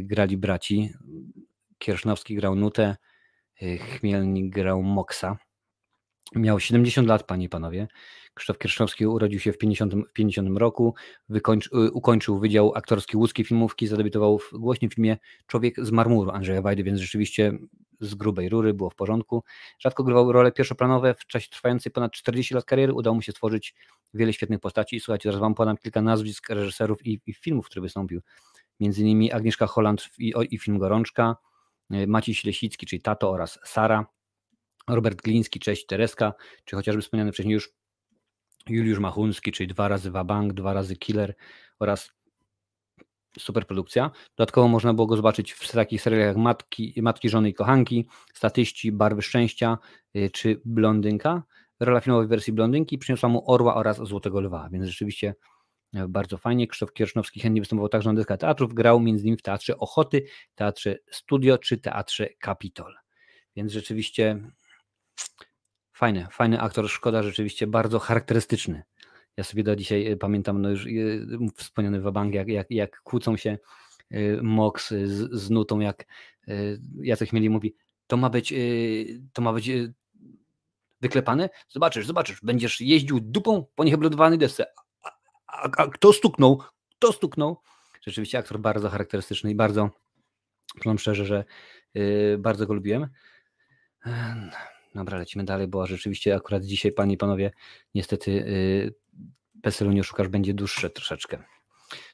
grali 0.00 0.36
braci. 0.36 0.90
Kiersznowski 1.78 2.34
grał 2.34 2.54
nutę, 2.54 2.96
y, 3.62 3.78
Chmielnik 3.78 4.54
grał 4.54 4.82
Moksa. 4.82 5.38
Miał 6.34 6.60
70 6.60 7.08
lat, 7.08 7.26
panie 7.26 7.44
i 7.44 7.48
panowie. 7.48 7.88
Krzysztof 8.34 8.58
Kierszowski 8.58 9.06
urodził 9.06 9.40
się 9.40 9.52
w 9.52 9.58
50, 9.58 9.94
w 9.94 10.12
50 10.12 10.58
roku, 10.58 10.94
y, 11.30 11.90
ukończył 11.92 12.38
Wydział 12.38 12.74
Aktorski 12.74 13.16
Łódzkiej 13.16 13.44
Filmówki, 13.44 13.86
zadebiutował 13.86 14.38
w 14.38 14.50
głośnym 14.52 14.90
filmie 14.90 15.16
Człowiek 15.46 15.74
z 15.84 15.90
marmuru 15.90 16.30
Andrzeja 16.30 16.62
Wajdy, 16.62 16.84
więc 16.84 17.00
rzeczywiście 17.00 17.58
z 18.02 18.14
grubej 18.14 18.48
rury 18.48 18.74
było 18.74 18.90
w 18.90 18.94
porządku. 18.94 19.44
Rzadko 19.78 20.04
grywał 20.04 20.32
role 20.32 20.52
pierwszoplanowe, 20.52 21.14
w 21.14 21.26
czasie 21.26 21.48
trwającej 21.50 21.92
ponad 21.92 22.12
40 22.12 22.54
lat 22.54 22.64
kariery 22.64 22.92
udało 22.92 23.14
mu 23.14 23.22
się 23.22 23.32
stworzyć 23.32 23.74
wiele 24.14 24.32
świetnych 24.32 24.60
postaci. 24.60 25.00
Słuchajcie, 25.00 25.28
zaraz 25.28 25.40
wam 25.40 25.54
podam 25.54 25.76
kilka 25.76 26.02
nazwisk 26.02 26.50
reżyserów 26.50 27.06
i, 27.06 27.20
i 27.26 27.34
filmów, 27.34 27.66
w 27.66 27.68
których 27.68 27.82
wystąpił. 27.82 28.20
Między 28.80 29.00
innymi 29.02 29.32
Agnieszka 29.32 29.66
Holland 29.66 30.08
i, 30.18 30.34
i 30.50 30.58
film 30.58 30.78
Gorączka, 30.78 31.36
y, 31.94 32.06
Maciej 32.06 32.34
Ślesicki, 32.34 32.86
czyli 32.86 33.02
Tato 33.02 33.30
oraz 33.30 33.58
Sara, 33.64 34.06
Robert 34.88 35.22
Gliński, 35.22 35.60
cześć 35.60 35.86
Tereska, 35.86 36.32
czy 36.64 36.76
chociażby 36.76 37.02
wspomniany 37.02 37.32
wcześniej 37.32 37.54
już 37.54 37.72
Juliusz 38.68 38.98
Machunski, 38.98 39.52
czyli 39.52 39.66
dwa 39.66 39.88
razy 39.88 40.10
Wabank, 40.10 40.52
dwa 40.52 40.72
razy 40.72 40.96
Killer 40.96 41.34
oraz 41.78 42.12
superprodukcja. 43.38 44.10
Dodatkowo 44.36 44.68
można 44.68 44.94
było 44.94 45.06
go 45.06 45.16
zobaczyć 45.16 45.52
w 45.52 45.72
takich 45.72 46.02
serialach 46.02 46.26
jak 46.26 46.36
Matki, 46.36 46.94
Matki 47.02 47.28
Żony 47.28 47.48
i 47.48 47.54
Kochanki, 47.54 48.06
Statyści, 48.34 48.92
Barwy 48.92 49.22
Szczęścia 49.22 49.78
y, 50.16 50.30
czy 50.30 50.60
Blondynka. 50.64 51.42
Rola 51.80 52.00
filmowej 52.00 52.28
wersji 52.28 52.52
Blondynki 52.52 52.98
przyniosła 52.98 53.28
mu 53.28 53.50
Orła 53.50 53.74
oraz 53.74 53.96
Złotego 53.96 54.40
Lwa, 54.40 54.68
więc 54.72 54.86
rzeczywiście 54.86 55.34
e, 55.94 56.08
bardzo 56.08 56.38
fajnie. 56.38 56.66
Krzysztof 56.66 56.92
Kiersznowski 56.92 57.40
chętnie 57.40 57.60
występował 57.60 57.88
także 57.88 58.10
na 58.10 58.14
dyskach 58.14 58.38
teatrów, 58.38 58.74
grał 58.74 59.00
między 59.00 59.22
innymi 59.22 59.36
w 59.36 59.42
Teatrze 59.42 59.78
Ochoty, 59.78 60.24
Teatrze 60.54 60.96
Studio 61.10 61.58
czy 61.58 61.78
Teatrze 61.78 62.28
Kapitol. 62.40 62.94
Więc 63.56 63.72
rzeczywiście 63.72 64.40
Fajny, 66.02 66.26
fajny 66.30 66.60
aktor, 66.60 66.88
szkoda, 66.88 67.22
rzeczywiście 67.22 67.66
bardzo 67.66 67.98
charakterystyczny. 67.98 68.82
Ja 69.36 69.44
sobie 69.44 69.62
do 69.62 69.76
dzisiaj 69.76 70.12
y, 70.12 70.16
pamiętam, 70.16 70.62
no 70.62 70.70
już 70.70 70.86
y, 70.86 71.26
wspomniany 71.54 72.00
Wabank, 72.00 72.34
jak, 72.34 72.48
jak, 72.48 72.70
jak 72.70 73.00
kłócą 73.00 73.36
się 73.36 73.58
y, 74.12 74.38
Mox 74.42 74.88
z, 74.88 75.32
z 75.32 75.50
Nutą, 75.50 75.80
jak 75.80 76.06
Jacek 77.02 77.32
Mieli 77.32 77.50
mówi, 77.50 77.74
to 78.06 78.16
ma 78.16 78.30
być, 78.30 78.54
to 79.32 79.42
ma 79.42 79.52
być 79.52 79.70
wyklepane? 81.00 81.50
Zobaczysz, 81.68 82.06
zobaczysz, 82.06 82.40
będziesz 82.42 82.80
jeździł 82.80 83.20
dupą 83.20 83.64
po 83.74 83.84
nieheblodowanej 83.84 84.38
desce. 84.38 84.66
A, 85.02 85.10
a, 85.46 85.70
a, 85.76 85.86
kto 85.86 86.12
stuknął? 86.12 86.62
Kto 86.90 87.12
stuknął? 87.12 87.60
Rzeczywiście 88.00 88.38
aktor 88.38 88.60
bardzo 88.60 88.88
charakterystyczny 88.88 89.50
i 89.50 89.54
bardzo, 89.54 89.90
powiem 90.82 90.98
szczerze, 90.98 91.24
że 91.24 91.44
bardzo 92.38 92.66
go 92.66 92.74
lubiłem. 92.74 93.08
Dobra, 94.94 95.18
lecimy 95.18 95.44
dalej, 95.44 95.68
bo 95.68 95.86
rzeczywiście 95.86 96.34
akurat 96.34 96.64
dzisiaj, 96.64 96.92
panie 96.92 97.14
i 97.14 97.18
panowie, 97.18 97.50
niestety 97.94 98.44
PESEL-u 99.62 99.92
nie 99.92 100.04
szukasz 100.04 100.28
będzie 100.28 100.54
dłuższe 100.54 100.90
troszeczkę. 100.90 101.42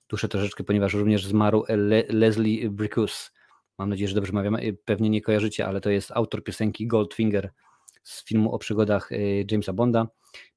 Dłuższe 0.09 0.29
troszeczkę, 0.29 0.65
ponieważ 0.65 0.95
również 0.95 1.27
zmarł 1.27 1.65
Le 1.69 2.03
Leslie 2.09 2.71
Brickus. 2.71 3.33
Mam 3.79 3.89
nadzieję, 3.89 4.09
że 4.09 4.15
dobrze 4.15 4.33
mawiam. 4.33 4.57
Y, 4.57 4.77
pewnie 4.85 5.11
nie 5.11 5.23
kojarzycie, 5.23 5.67
ale 5.67 5.81
to 5.81 5.91
jest 5.91 6.11
autor 6.11 6.45
piosenki 6.45 6.87
Goldfinger 6.87 7.51
z 8.03 8.25
filmu 8.25 8.53
o 8.53 8.59
przygodach 8.59 9.13
y, 9.13 9.47
Jamesa 9.51 9.73
Bonda. 9.73 10.09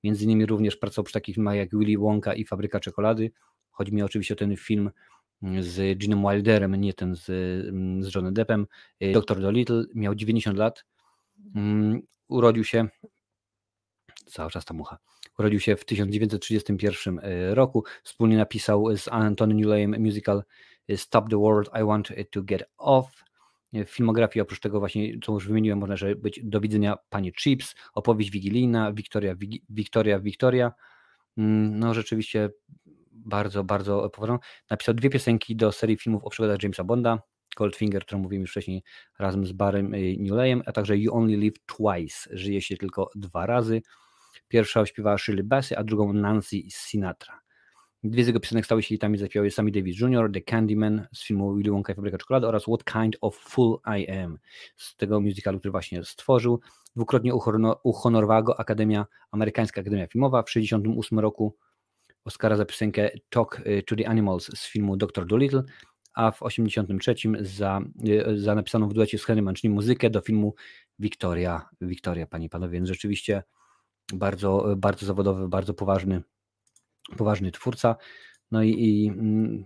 Między 0.04 0.24
innymi 0.24 0.46
również 0.46 0.78
pracował 0.78 1.04
przy 1.04 1.14
takich 1.14 1.36
filmach 1.36 1.56
jak 1.56 1.70
Willy 1.70 1.98
Wonka 1.98 2.34
i 2.34 2.46
Fabryka 2.46 2.80
Czekolady. 2.80 3.32
Chodzi 3.72 3.94
mi 3.94 4.04
oczywiście 4.04 4.34
o 4.34 4.38
ten 4.38 4.58
film 4.58 4.92
y, 5.44 5.64
z 5.64 5.98
Ginem 5.98 6.22
Wilderem, 6.22 6.76
nie 6.76 6.94
ten 6.94 7.16
z, 7.16 7.26
z 8.06 8.16
Johnny 8.16 8.32
Deppem. 8.32 8.68
Dr. 9.14 9.42
Dolittle 9.42 9.86
miał 9.96 10.16
90 10.16 10.58
lat 10.58 10.86
Mm, 11.56 12.02
urodził 12.28 12.64
się, 12.64 12.88
cały 14.26 14.52
czas 14.52 14.66
ta 14.66 14.74
mucha, 14.74 14.98
urodził 15.40 15.60
się 15.60 15.76
w 15.76 15.86
1931 15.86 17.20
roku. 17.54 17.84
Wspólnie 18.04 18.38
napisał 18.38 18.98
z 18.98 19.08
Antony 19.08 19.54
Newleyem 19.54 19.96
musical 20.00 20.44
Stop 20.96 21.30
the 21.30 21.38
World, 21.38 21.70
I 21.82 21.86
Want 21.86 22.08
to 22.32 22.44
Get 22.44 22.64
Off. 22.78 23.24
W 23.74 23.90
filmografii 23.90 24.42
oprócz 24.42 24.60
tego 24.60 24.80
właśnie, 24.80 25.20
co 25.24 25.34
już 25.34 25.48
wymieniłem, 25.48 25.80
można 25.80 25.96
że 25.96 26.16
być 26.16 26.40
do 26.44 26.60
widzenia 26.60 26.98
Pani 27.10 27.34
Chips, 27.34 27.76
opowieść 27.94 28.32
wigilijna, 28.32 28.94
Wiktoria, 28.94 29.36
Wiktoria, 29.70 30.20
Wiktoria. 30.20 30.72
Mm, 31.38 31.80
no 31.80 31.94
rzeczywiście 31.94 32.50
bardzo, 33.12 33.64
bardzo 33.64 34.10
poważną. 34.10 34.40
Napisał 34.70 34.96
dwie 34.96 35.10
piosenki 35.10 35.56
do 35.56 35.72
serii 35.72 35.98
filmów 35.98 36.24
o 36.24 36.30
przygodach 36.30 36.64
Jamesa 36.64 36.84
Bonda, 36.84 37.20
Goldfinger, 37.58 38.06
którą 38.06 38.22
mówiłem 38.22 38.42
już 38.42 38.52
wcześniej 38.52 38.84
razem 39.20 39.46
z 39.46 39.52
Barem 39.52 39.92
Newleyem, 40.18 40.64
a 40.66 40.72
także 40.72 40.98
You 40.98 41.16
Only 41.16 41.38
Live 41.38 41.60
Twice, 41.66 42.38
żyje 42.38 42.62
się 42.62 42.78
tylko 42.78 43.10
dwa 43.16 43.46
razy. 43.46 43.82
Pierwsza 44.52 44.86
śpiewała 44.86 45.18
Shirley 45.18 45.44
Bassey, 45.44 45.78
a 45.78 45.84
drugą 45.84 46.14
Nancy 46.14 46.58
Sinatra. 46.70 47.42
Dwie 48.04 48.24
z 48.24 48.28
jego 48.28 48.40
piosenek 48.40 48.66
stały 48.66 48.84
się 48.84 48.88
hitami, 48.88 49.18
zaśpiewały 49.18 49.52
Sammy 49.52 49.72
Davis 49.72 50.00
Jr., 50.00 50.32
The 50.34 50.42
Candyman 50.42 51.08
z 51.14 51.24
filmu 51.24 51.56
Willy 51.56 51.72
Wonka 51.72 51.94
i 51.94 51.96
Fabryka 51.96 52.18
Czekolady 52.18 52.48
oraz 52.48 52.64
What 52.64 52.84
Kind 52.84 53.18
of 53.22 53.38
Fool 53.38 53.80
I 54.00 54.12
Am 54.12 54.38
z 54.76 54.96
tego 54.96 55.22
musicalu, 55.22 55.60
który 55.60 55.72
właśnie 55.72 56.04
stworzył. 56.04 56.60
Dwukrotnie 56.96 57.34
uhonorowała 57.84 58.42
go 58.42 58.60
Akademia, 58.60 59.06
Amerykańska 59.32 59.82
Akademia 59.82 60.08
Filmowa 60.08 60.44
w 60.44 60.46
1968 60.46 61.20
roku 61.20 61.58
Oscara 62.26 62.56
za 62.56 62.66
piosenkę 62.66 63.10
Talk 63.30 63.62
y, 63.68 63.84
to 63.84 63.96
the 63.96 64.10
Animals 64.10 64.46
z 64.46 64.68
filmu 64.68 64.98
Dr. 64.98 65.26
Dolittle, 65.26 65.64
a 66.14 66.32
w 66.32 66.40
1983 66.40 67.46
za, 67.46 67.82
y, 68.08 68.40
za 68.40 68.56
napisaną 68.56 68.90
w 68.90 68.94
duecie 68.94 69.18
z 69.18 69.26
Henry 69.26 69.42
Mancini 69.42 69.74
muzykę 69.74 70.10
do 70.10 70.22
filmu 70.22 70.56
Wiktoria, 71.00 71.70
Wiktoria, 71.82 72.28
panie 72.28 72.46
i 72.46 72.50
panowie, 72.50 72.74
więc 72.74 72.88
rzeczywiście 72.88 73.44
bardzo, 74.14 74.66
bardzo 74.78 75.06
zawodowy, 75.06 75.48
bardzo 75.48 75.74
poważny, 75.74 76.22
poważny 77.18 77.52
twórca. 77.52 77.96
No 78.52 78.64
i, 78.64 78.70
i 78.70 79.08
mm, 79.08 79.66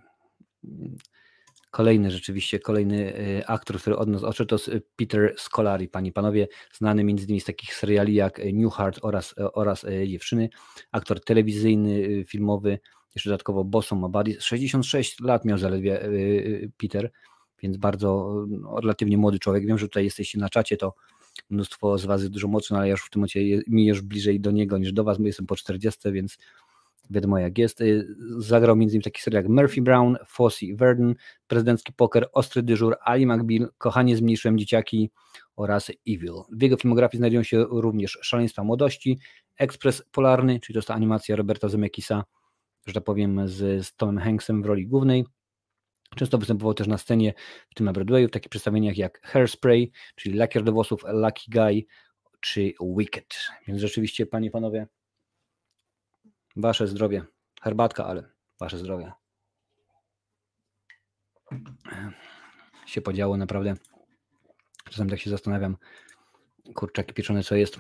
Kolejny 1.75 2.11
rzeczywiście, 2.11 2.59
kolejny 2.59 3.19
y, 3.19 3.47
aktor, 3.47 3.79
który 3.79 3.95
od 3.97 4.09
nas 4.09 4.23
odszedł, 4.23 4.57
to 4.57 4.71
y, 4.71 4.81
Peter 4.95 5.33
Scolari, 5.37 5.87
panie 5.87 6.11
panowie, 6.11 6.47
znany 6.73 7.03
między 7.03 7.25
innymi 7.25 7.41
z 7.41 7.45
takich 7.45 7.73
seriali 7.73 8.13
jak 8.13 8.39
y, 8.39 8.53
Newhart 8.53 8.99
oraz, 9.01 9.35
oraz 9.37 9.85
Dziewczyny, 10.07 10.49
aktor 10.91 11.23
telewizyjny, 11.23 12.25
filmowy, 12.25 12.79
jeszcze 13.15 13.29
dodatkowo 13.29 13.63
Bosom 13.63 13.99
ma 13.99 14.23
66 14.39 15.19
lat 15.19 15.45
miał 15.45 15.57
zaledwie 15.57 16.09
Peter, 16.77 17.11
więc 17.61 17.77
bardzo 17.77 18.35
no, 18.47 18.79
relatywnie 18.81 19.17
młody 19.17 19.39
człowiek. 19.39 19.65
Wiem, 19.67 19.77
że 19.77 19.85
tutaj 19.85 20.03
jesteście 20.03 20.39
na 20.39 20.49
czacie, 20.49 20.77
to 20.77 20.95
mnóstwo 21.49 21.97
z 21.97 22.05
was 22.05 22.21
jest 22.21 22.33
dużo 22.33 22.47
mocno, 22.47 22.77
ale 22.77 22.87
ja 22.87 22.91
już 22.91 23.05
w 23.05 23.09
tym 23.09 23.19
momencie 23.19 23.61
mi 23.67 23.85
już 23.85 24.01
bliżej 24.01 24.39
do 24.39 24.51
niego 24.51 24.77
niż 24.77 24.93
do 24.93 25.03
was, 25.03 25.17
bo 25.17 25.25
jestem 25.25 25.45
po 25.45 25.55
40, 25.55 26.11
więc 26.11 26.37
wiadomo 27.09 27.39
jak 27.39 27.57
jest. 27.57 27.81
Y, 27.81 28.07
zagrał 28.37 28.73
m.in. 28.73 29.01
taki 29.01 29.21
serial 29.21 29.43
jak 29.43 29.51
Murphy 29.51 29.81
Brown, 29.81 30.17
Fossey 30.27 30.75
Verdon, 30.75 31.15
Prezydencki 31.47 31.93
Poker, 31.93 32.29
Ostry 32.33 32.63
Dyżur, 32.63 32.95
Ali 33.01 33.27
McBeal, 33.27 33.69
Kochanie 33.77 34.17
Zmniejszyłem 34.17 34.57
Dzieciaki 34.57 35.09
oraz 35.55 35.91
Evil. 36.07 36.33
W 36.51 36.61
jego 36.61 36.77
filmografii 36.77 37.17
znajdują 37.17 37.43
się 37.43 37.65
również 37.69 38.19
Szaleństwa 38.21 38.63
Młodości, 38.63 39.19
Ekspres 39.57 40.03
Polarny, 40.11 40.59
czyli 40.59 40.73
to 40.73 40.77
jest 40.77 40.87
ta 40.87 40.93
animacja 40.93 41.35
Roberta 41.35 41.69
Zemeckisa, 41.69 42.23
że 42.85 42.93
tak 42.93 43.03
powiem, 43.03 43.47
z, 43.47 43.85
z 43.85 43.95
Tomem 43.95 44.17
Hanksem 44.17 44.63
w 44.63 44.65
roli 44.65 44.87
głównej. 44.87 45.25
Często 46.15 46.37
występował 46.37 46.73
też 46.73 46.87
na 46.87 46.97
scenie 46.97 47.33
w 47.69 47.75
tym 47.75 47.85
na 47.85 47.93
Broadwayu 47.93 48.27
w 48.27 48.31
takich 48.31 48.49
przedstawieniach 48.49 48.97
jak 48.97 49.21
Hairspray, 49.27 49.91
czyli 50.15 50.35
Lakier 50.35 50.63
do 50.63 50.71
włosów, 50.71 51.03
Lucky 51.07 51.51
Guy 51.51 51.85
czy 52.39 52.73
Wicked. 52.97 53.35
Więc 53.67 53.81
rzeczywiście, 53.81 54.25
panie 54.25 54.47
i 54.47 54.51
panowie, 54.51 54.87
Wasze 56.55 56.87
zdrowie. 56.87 57.23
Herbatka, 57.61 58.05
ale 58.05 58.23
wasze 58.59 58.77
zdrowie. 58.77 59.11
Się 62.85 63.01
podziało 63.01 63.37
naprawdę. 63.37 63.73
Czasem 64.89 65.09
tak 65.09 65.19
się 65.19 65.29
zastanawiam, 65.29 65.77
kurczaki 66.75 67.13
pieczone, 67.13 67.43
co 67.43 67.55
jest, 67.55 67.79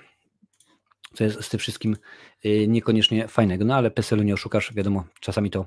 co 1.13 1.23
jest 1.23 1.43
z 1.43 1.49
tym 1.49 1.59
wszystkim 1.59 1.97
y, 2.45 2.67
niekoniecznie 2.67 3.27
fajnego. 3.27 3.65
No 3.65 3.75
ale 3.75 3.91
PESEL-u 3.91 4.23
nie 4.23 4.33
oszukasz, 4.33 4.73
wiadomo, 4.73 5.05
czasami 5.19 5.51
to 5.51 5.65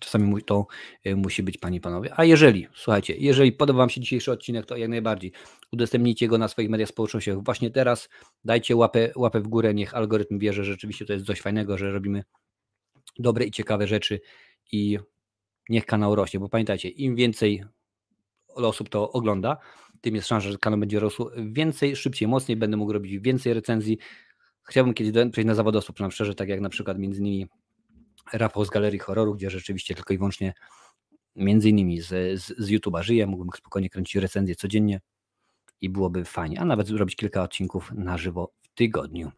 Czasami 0.00 0.42
to 0.42 0.66
y, 1.06 1.16
musi 1.16 1.42
być, 1.42 1.58
panie 1.58 1.78
i 1.78 1.80
panowie. 1.80 2.12
A 2.16 2.24
jeżeli, 2.24 2.66
słuchajcie, 2.74 3.14
jeżeli 3.16 3.52
podoba 3.52 3.78
wam 3.78 3.90
się 3.90 4.00
dzisiejszy 4.00 4.32
odcinek, 4.32 4.66
to 4.66 4.76
jak 4.76 4.90
najbardziej 4.90 5.32
udostępnijcie 5.72 6.28
go 6.28 6.38
na 6.38 6.48
swoich 6.48 6.70
mediach 6.70 6.88
społecznościowych 6.88 7.44
właśnie 7.44 7.70
teraz. 7.70 8.08
Dajcie 8.44 8.76
łapę, 8.76 9.12
łapę 9.16 9.40
w 9.40 9.48
górę, 9.48 9.74
niech 9.74 9.94
algorytm 9.94 10.38
wie, 10.38 10.52
że 10.52 10.64
rzeczywiście 10.64 11.06
to 11.06 11.12
jest 11.12 11.26
coś 11.26 11.40
fajnego, 11.40 11.78
że 11.78 11.92
robimy 11.92 12.24
dobre 13.18 13.44
i 13.44 13.50
ciekawe 13.50 13.86
rzeczy 13.86 14.20
i 14.72 14.98
niech 15.68 15.86
kanał 15.86 16.14
rośnie, 16.14 16.40
bo 16.40 16.48
pamiętajcie, 16.48 16.88
im 16.88 17.16
więcej 17.16 17.64
osób 18.48 18.88
to 18.88 19.12
ogląda, 19.12 19.56
tym 20.00 20.14
jest 20.14 20.28
szansa, 20.28 20.50
że 20.50 20.58
kanał 20.58 20.80
będzie 20.80 21.00
rósł 21.00 21.30
więcej, 21.36 21.96
szybciej, 21.96 22.28
mocniej, 22.28 22.56
będę 22.56 22.76
mógł 22.76 22.92
robić 22.92 23.18
więcej 23.18 23.54
recenzji. 23.54 23.98
Chciałbym 24.62 24.94
kiedyś 24.94 25.32
przejść 25.32 25.46
na 25.46 25.54
zawodowców, 25.54 25.94
przynajmniej 25.94 26.14
szczerze, 26.14 26.34
tak 26.34 26.48
jak 26.48 26.60
na 26.60 26.68
przykład 26.68 26.98
między 26.98 27.20
innymi 27.20 27.46
Rafał 28.32 28.64
z 28.64 28.70
Galerii 28.70 28.98
Horroru, 28.98 29.34
gdzie 29.34 29.50
rzeczywiście 29.50 29.94
tylko 29.94 30.14
i 30.14 30.18
wyłącznie 30.18 30.54
między 31.36 31.68
innymi 31.68 32.00
z, 32.00 32.40
z, 32.42 32.46
z 32.58 32.70
YouTube'a 32.70 33.02
żyje, 33.02 33.26
mógłbym 33.26 33.50
spokojnie 33.56 33.90
kręcić 33.90 34.16
recenzję 34.16 34.54
codziennie 34.54 35.00
i 35.80 35.88
byłoby 35.88 36.24
fajnie, 36.24 36.60
a 36.60 36.64
nawet 36.64 36.86
zrobić 36.86 37.16
kilka 37.16 37.42
odcinków 37.42 37.92
na 37.92 38.18
żywo 38.18 38.52
w 38.62 38.68
tygodniu. 38.68 39.32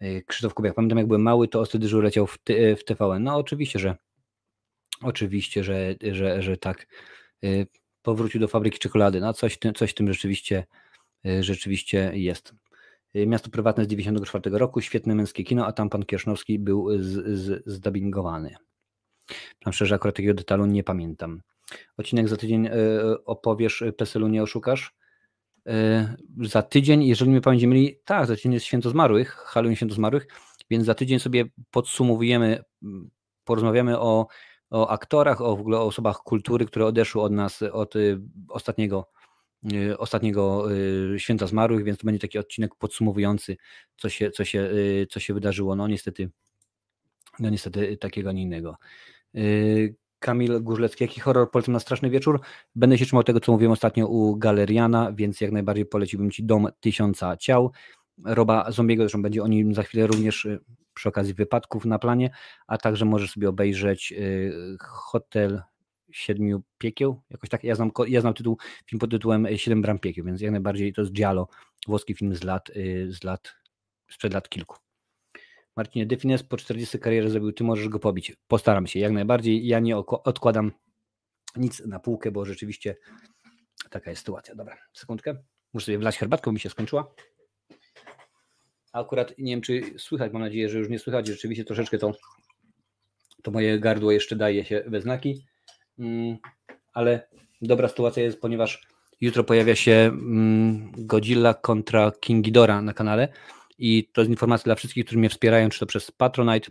E, 0.00 0.22
Krzysztof 0.22 0.54
Kubiak, 0.54 0.74
pamiętam 0.74 0.98
jak 0.98 1.06
byłem 1.06 1.22
mały, 1.22 1.48
to 1.48 1.60
ostry 1.60 1.78
dyżur 1.78 2.04
leciał 2.04 2.26
w, 2.26 2.38
ty, 2.38 2.76
w 2.76 2.84
TVN. 2.84 3.22
No 3.22 3.36
oczywiście, 3.36 3.78
że 3.78 3.96
oczywiście, 5.02 5.64
że, 5.64 5.94
że, 6.12 6.42
że 6.42 6.56
tak. 6.56 6.86
E, 7.44 7.48
powrócił 8.02 8.40
do 8.40 8.48
fabryki 8.48 8.78
czekolady. 8.78 9.20
No 9.20 9.32
coś, 9.32 9.58
coś 9.76 9.94
tym 9.94 10.12
rzeczywiście, 10.12 10.64
e, 11.26 11.42
rzeczywiście 11.42 12.10
jest. 12.14 12.54
Y, 13.16 13.26
miasto 13.26 13.50
prywatne 13.50 13.84
z 13.84 13.88
1994 13.88 14.58
roku, 14.58 14.80
świetne 14.80 15.14
męskie 15.14 15.44
kino, 15.44 15.66
a 15.66 15.72
tam 15.72 15.90
pan 15.90 16.04
Kiesznowski 16.04 16.58
był 16.58 17.02
z, 17.02 17.38
z, 17.38 17.62
zdubbingowany. 17.66 18.56
Tam 19.60 19.72
szczerze 19.72 19.94
akurat 19.94 20.16
takiego 20.16 20.34
detalu 20.34 20.66
nie 20.66 20.84
pamiętam. 20.84 21.42
Odcinek 21.96 22.28
za 22.28 22.36
tydzień 22.36 22.66
y, 22.66 22.70
opowiesz, 23.24 23.84
PESEL-u 23.96 24.28
nie 24.28 24.42
oszukasz. 24.42 24.94
Y, 25.68 25.72
za 26.46 26.62
tydzień, 26.62 27.04
jeżeli 27.04 27.30
mnie 27.30 27.40
pamięć 27.40 27.94
tak, 28.04 28.26
za 28.26 28.36
tydzień 28.36 28.52
jest 28.52 28.66
Święto 28.66 28.90
Zmarłych, 28.90 29.30
Halloween 29.30 29.76
Święto 29.76 29.94
Zmarłych, 29.94 30.26
więc 30.70 30.84
za 30.84 30.94
tydzień 30.94 31.18
sobie 31.18 31.44
podsumowujemy, 31.70 32.64
porozmawiamy 33.44 34.00
o, 34.00 34.26
o 34.70 34.88
aktorach, 34.88 35.40
o 35.40 35.56
w 35.56 35.60
ogóle 35.60 35.78
o 35.78 35.86
osobach 35.86 36.16
kultury, 36.16 36.66
które 36.66 36.86
odeszły 36.86 37.22
od 37.22 37.32
nas 37.32 37.62
od 37.62 37.94
ostatniego 38.48 39.06
Y, 39.06 39.23
ostatniego 39.98 40.72
y, 41.14 41.18
święta 41.18 41.46
zmarłych, 41.46 41.84
więc 41.84 41.98
to 41.98 42.04
będzie 42.04 42.20
taki 42.20 42.38
odcinek 42.38 42.74
podsumowujący, 42.74 43.56
co 43.96 44.08
się, 44.08 44.30
co 44.30 44.44
się, 44.44 44.60
y, 44.60 45.06
co 45.10 45.20
się 45.20 45.34
wydarzyło. 45.34 45.76
No 45.76 45.88
niestety, 45.88 46.30
no 47.38 47.50
niestety 47.50 47.96
takiego, 47.96 48.32
nie 48.32 48.42
innego. 48.42 48.76
Kamil 50.18 50.62
Górlecki, 50.62 51.04
jaki 51.04 51.20
horror 51.20 51.50
polecam 51.50 51.72
na 51.72 51.80
straszny 51.80 52.10
wieczór? 52.10 52.40
Będę 52.74 52.98
się 52.98 53.04
trzymał 53.04 53.22
tego, 53.24 53.40
co 53.40 53.52
mówiłem 53.52 53.72
ostatnio 53.72 54.06
u 54.06 54.36
Galeriana, 54.36 55.12
więc 55.12 55.40
jak 55.40 55.52
najbardziej 55.52 55.86
poleciłbym 55.86 56.30
Ci 56.30 56.44
Dom 56.44 56.68
Tysiąca 56.80 57.36
Ciał. 57.36 57.72
Roba 58.24 58.70
Zombiego, 58.70 59.02
zresztą 59.02 59.22
będzie 59.22 59.42
o 59.42 59.48
nim 59.48 59.74
za 59.74 59.82
chwilę 59.82 60.06
również 60.06 60.48
przy 60.94 61.08
okazji 61.08 61.34
wypadków 61.34 61.84
na 61.84 61.98
planie, 61.98 62.30
a 62.66 62.78
także 62.78 63.04
możesz 63.04 63.30
sobie 63.30 63.48
obejrzeć 63.48 64.14
Hotel 64.80 65.62
Siedmiu 66.14 66.62
Piekieł, 66.78 67.22
jakoś 67.30 67.50
tak, 67.50 67.64
ja 67.64 67.74
znam, 67.74 67.90
ja 68.08 68.20
znam 68.20 68.34
tytuł, 68.34 68.58
film 68.86 69.00
pod 69.00 69.10
tytułem 69.10 69.46
e, 69.46 69.58
Siedem 69.58 69.82
Bram 69.82 69.98
Piekieł, 69.98 70.24
więc 70.24 70.40
jak 70.40 70.50
najbardziej 70.50 70.92
to 70.92 71.00
jest 71.00 71.12
Giallo, 71.12 71.48
włoski 71.86 72.14
film 72.14 72.34
z 72.34 72.44
lat, 72.44 72.70
y, 72.70 73.12
z 73.12 73.24
lat, 73.24 73.54
sprzed 74.10 74.34
lat 74.34 74.48
kilku. 74.48 74.76
Marcinie, 75.76 76.06
Defines 76.06 76.42
po 76.42 76.56
40 76.56 76.98
karierę 76.98 77.30
zrobił, 77.30 77.52
ty 77.52 77.64
możesz 77.64 77.88
go 77.88 77.98
pobić. 77.98 78.36
Postaram 78.48 78.86
się, 78.86 79.00
jak 79.00 79.12
najbardziej. 79.12 79.66
Ja 79.66 79.80
nie 79.80 79.96
odkładam 79.96 80.72
nic 81.56 81.86
na 81.86 82.00
półkę, 82.00 82.30
bo 82.30 82.44
rzeczywiście 82.44 82.96
taka 83.90 84.10
jest 84.10 84.20
sytuacja. 84.20 84.54
Dobra, 84.54 84.76
sekundkę. 84.92 85.36
Muszę 85.72 85.86
sobie 85.86 85.98
wlać 85.98 86.18
herbatkę, 86.18 86.44
bo 86.48 86.52
mi 86.52 86.60
się 86.60 86.70
skończyła. 86.70 87.14
A 88.92 89.00
akurat 89.00 89.34
nie 89.38 89.52
wiem, 89.52 89.60
czy 89.60 89.82
słychać, 89.98 90.32
mam 90.32 90.42
nadzieję, 90.42 90.68
że 90.68 90.78
już 90.78 90.88
nie 90.88 90.98
słychać. 90.98 91.26
Rzeczywiście 91.26 91.64
troszeczkę 91.64 91.98
to, 91.98 92.12
to 93.42 93.50
moje 93.50 93.78
gardło 93.78 94.12
jeszcze 94.12 94.36
daje 94.36 94.64
się 94.64 94.84
we 94.86 95.00
znaki. 95.00 95.46
Mm, 95.98 96.36
ale 96.92 97.28
dobra 97.62 97.88
sytuacja 97.88 98.22
jest, 98.22 98.40
ponieważ 98.40 98.82
jutro 99.20 99.44
pojawia 99.44 99.74
się 99.74 99.92
mm, 99.92 100.92
Godzilla 100.96 101.54
kontra 101.54 102.12
King 102.20 102.44
Ghidorah 102.44 102.82
na 102.82 102.94
kanale 102.94 103.28
i 103.78 104.08
to 104.12 104.20
jest 104.20 104.30
informacja 104.30 104.64
dla 104.64 104.74
wszystkich, 104.74 105.04
którzy 105.04 105.18
mnie 105.18 105.28
wspierają, 105.28 105.68
czy 105.68 105.80
to 105.80 105.86
przez 105.86 106.10
Patronite, 106.10 106.70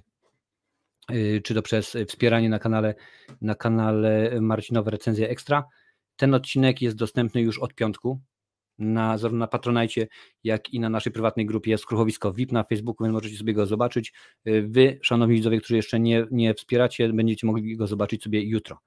y, 1.11 1.41
czy 1.43 1.53
to 1.53 1.61
przez 1.61 1.97
wspieranie 2.07 2.49
na 2.49 2.59
kanale, 2.59 2.95
na 3.41 3.55
kanale 3.55 4.41
Marcinowe 4.41 4.91
Recenzje 4.91 5.30
Ekstra. 5.30 5.63
Ten 6.15 6.34
odcinek 6.34 6.82
jest 6.82 6.95
dostępny 6.95 7.41
już 7.41 7.59
od 7.59 7.74
piątku, 7.74 8.19
na, 8.80 9.17
zarówno 9.17 9.39
na 9.39 9.47
Patronajcie, 9.47 10.07
jak 10.43 10.69
i 10.69 10.80
na 10.80 10.89
naszej 10.89 11.13
prywatnej 11.13 11.45
grupie 11.45 11.78
Skruchowisko 11.78 12.34
VIP 12.34 12.51
na 12.51 12.63
Facebooku, 12.63 13.05
więc 13.05 13.13
możecie 13.13 13.38
sobie 13.38 13.53
go 13.53 13.65
zobaczyć. 13.65 14.13
Wy, 14.45 14.99
szanowni 15.01 15.36
widzowie, 15.36 15.59
którzy 15.59 15.76
jeszcze 15.76 15.99
nie, 15.99 16.26
nie 16.32 16.53
wspieracie, 16.53 17.13
będziecie 17.13 17.47
mogli 17.47 17.78
go 17.78 17.88
zobaczyć 17.88 18.24
sobie 18.24 18.43
jutro. 18.43 18.80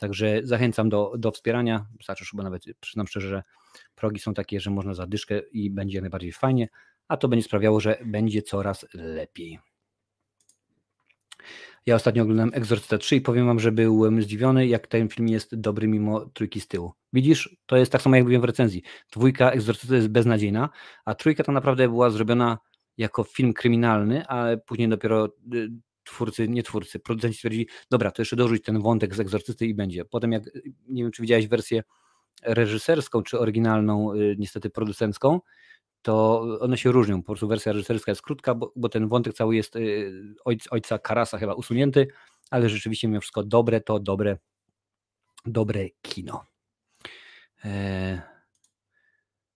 Także 0.00 0.40
zachęcam 0.44 0.88
do, 0.88 1.12
do 1.18 1.30
wspierania. 1.30 1.86
Wystarczy, 1.96 2.24
chyba 2.30 2.42
nawet 2.42 2.64
przyznam 2.80 3.06
szczerze, 3.06 3.28
że 3.28 3.42
progi 3.94 4.20
są 4.20 4.34
takie, 4.34 4.60
że 4.60 4.70
można 4.70 4.94
zadyszkę 4.94 5.38
i 5.38 5.70
będzie 5.70 6.00
najbardziej 6.00 6.32
fajnie, 6.32 6.68
a 7.08 7.16
to 7.16 7.28
będzie 7.28 7.44
sprawiało, 7.44 7.80
że 7.80 7.98
będzie 8.04 8.42
coraz 8.42 8.86
lepiej. 8.94 9.58
Ja 11.86 11.94
ostatnio 11.94 12.22
oglądałem 12.22 12.50
Exorcista 12.54 12.98
3 12.98 13.16
i 13.16 13.20
powiem 13.20 13.46
wam, 13.46 13.60
że 13.60 13.72
byłem 13.72 14.22
zdziwiony, 14.22 14.66
jak 14.66 14.86
ten 14.86 15.08
film 15.08 15.28
jest 15.28 15.60
dobry 15.60 15.88
mimo 15.88 16.26
trójki 16.26 16.60
z 16.60 16.68
tyłu. 16.68 16.92
Widzisz, 17.12 17.56
to 17.66 17.76
jest 17.76 17.92
tak 17.92 18.02
samo 18.02 18.16
jak 18.16 18.24
mówiłem 18.24 18.42
w 18.42 18.44
recenzji. 18.44 18.82
Dwójka 19.12 19.50
Exorcista 19.50 19.94
jest 19.94 20.08
beznadziejna, 20.08 20.68
a 21.04 21.14
trójka 21.14 21.44
tak 21.44 21.54
naprawdę 21.54 21.88
była 21.88 22.10
zrobiona 22.10 22.58
jako 22.96 23.24
film 23.24 23.52
kryminalny, 23.52 24.26
ale 24.26 24.58
później 24.58 24.88
dopiero 24.88 25.26
y, 25.54 25.68
twórcy, 26.10 26.48
nie 26.48 26.62
twórcy, 26.62 26.98
producenci 26.98 27.36
stwierdzili, 27.36 27.68
dobra, 27.90 28.10
to 28.10 28.22
jeszcze 28.22 28.36
dorzuć 28.36 28.62
ten 28.62 28.80
wątek 28.80 29.14
z 29.14 29.20
Egzorcysty 29.20 29.66
i 29.66 29.74
będzie. 29.74 30.04
Potem 30.04 30.32
jak, 30.32 30.42
nie 30.88 31.02
wiem 31.02 31.12
czy 31.12 31.22
widziałeś 31.22 31.48
wersję 31.48 31.82
reżyserską, 32.42 33.22
czy 33.22 33.38
oryginalną, 33.38 34.14
y, 34.14 34.36
niestety 34.38 34.70
producencką, 34.70 35.40
to 36.02 36.42
one 36.60 36.78
się 36.78 36.92
różnią. 36.92 37.22
Po 37.22 37.26
prostu 37.26 37.48
wersja 37.48 37.72
reżyserska 37.72 38.10
jest 38.10 38.22
krótka, 38.22 38.54
bo, 38.54 38.72
bo 38.76 38.88
ten 38.88 39.08
wątek 39.08 39.34
cały 39.34 39.56
jest 39.56 39.76
y, 39.76 40.12
ojca, 40.44 40.70
ojca 40.70 40.98
Karasa 40.98 41.38
chyba 41.38 41.54
usunięty, 41.54 42.06
ale 42.50 42.68
rzeczywiście 42.68 43.08
mimo 43.08 43.20
wszystko 43.20 43.42
dobre 43.42 43.80
to 43.80 44.00
dobre, 44.00 44.38
dobre 45.46 45.88
kino. 46.02 46.44
E, 47.64 48.22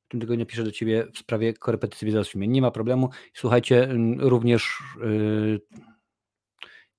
w 0.05 0.09
tym 0.09 0.21
tygodniu 0.21 0.47
piszę 0.47 0.65
do 0.65 0.73
Ciebie 0.73 1.07
w 1.15 1.19
sprawie 1.19 1.55
korepetycji 1.55 2.07
wiedzy. 2.07 2.31
Nie 2.35 2.63
ma 2.63 2.71
problemu. 2.71 3.11
Słuchajcie, 3.35 3.89
również 4.19 4.79
y, 5.03 5.61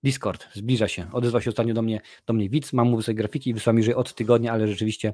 Discord 0.06 0.48
zbliża 0.54 0.88
się. 0.88 1.12
Odezwał 1.14 1.42
się 1.42 1.50
ostatnio 1.50 1.74
do 1.74 1.82
mnie, 1.82 2.02
do 2.26 2.34
mnie 2.34 2.50
widz, 2.50 2.74
mam 2.74 2.88
mu 2.88 3.02
sobie 3.02 3.16
grafiki 3.16 3.50
i 3.50 3.54
wysłał 3.54 3.76
mi, 3.76 3.84
że 3.84 3.96
od 3.96 4.14
tygodnia, 4.14 4.52
ale 4.54 4.68
rzeczywiście 4.68 5.14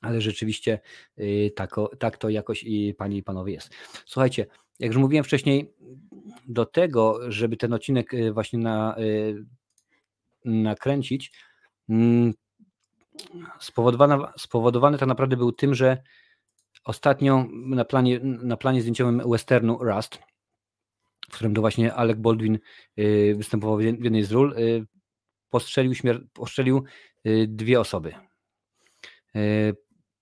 ale 0.00 0.20
rzeczywiście 0.20 0.80
yy, 1.16 1.50
tak, 1.50 1.74
tak 1.98 2.16
to 2.16 2.28
jakoś 2.28 2.62
i 2.62 2.94
panie 2.94 3.16
i 3.16 3.22
panowie 3.22 3.52
jest. 3.52 3.70
Słuchajcie, 4.06 4.46
jak 4.78 4.88
już 4.88 4.96
mówiłem 4.96 5.24
wcześniej, 5.24 5.72
do 6.48 6.66
tego, 6.66 7.20
żeby 7.28 7.56
ten 7.56 7.72
odcinek 7.72 8.14
y, 8.14 8.32
właśnie 8.32 8.58
na, 8.58 8.96
yy, 8.98 9.44
nakręcić, 10.44 11.32
yy, 11.88 12.32
spowodowany, 13.60 14.16
spowodowany 14.38 14.98
tak 14.98 15.08
naprawdę 15.08 15.36
był 15.36 15.52
tym, 15.52 15.74
że 15.74 16.02
ostatnio 16.84 17.46
na 17.50 17.84
planie, 17.84 18.20
na 18.22 18.56
planie 18.56 18.80
zdjęciowym 18.80 19.22
westernu 19.30 19.78
Rust, 19.80 20.18
w 21.30 21.34
którym 21.34 21.54
to 21.54 21.60
właśnie 21.60 21.94
Alec 21.94 22.18
Baldwin 22.18 22.58
y, 22.98 23.34
występował 23.36 23.76
w 23.76 23.82
jednej 23.82 24.24
z 24.24 24.32
ról, 24.32 24.54
y, 24.58 24.86
postrzelił, 25.50 25.92
śmier- 25.92 26.24
postrzelił 26.32 26.84
dwie 27.48 27.80
osoby. 27.80 28.14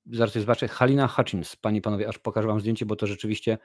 Zaraz 0.07 0.35
zobaczę, 0.35 0.69
Halina 0.69 1.09
Hutchins, 1.09 1.57
Panie 1.57 1.79
i 1.79 1.83
Panowie, 1.83 2.09
aż 2.09 2.19
pokażę 2.19 2.49
Wam 2.49 2.61
zdjęcie, 2.61 2.87
bo 2.87 2.97
to 2.97 3.07
rzeczywiście 3.07 3.59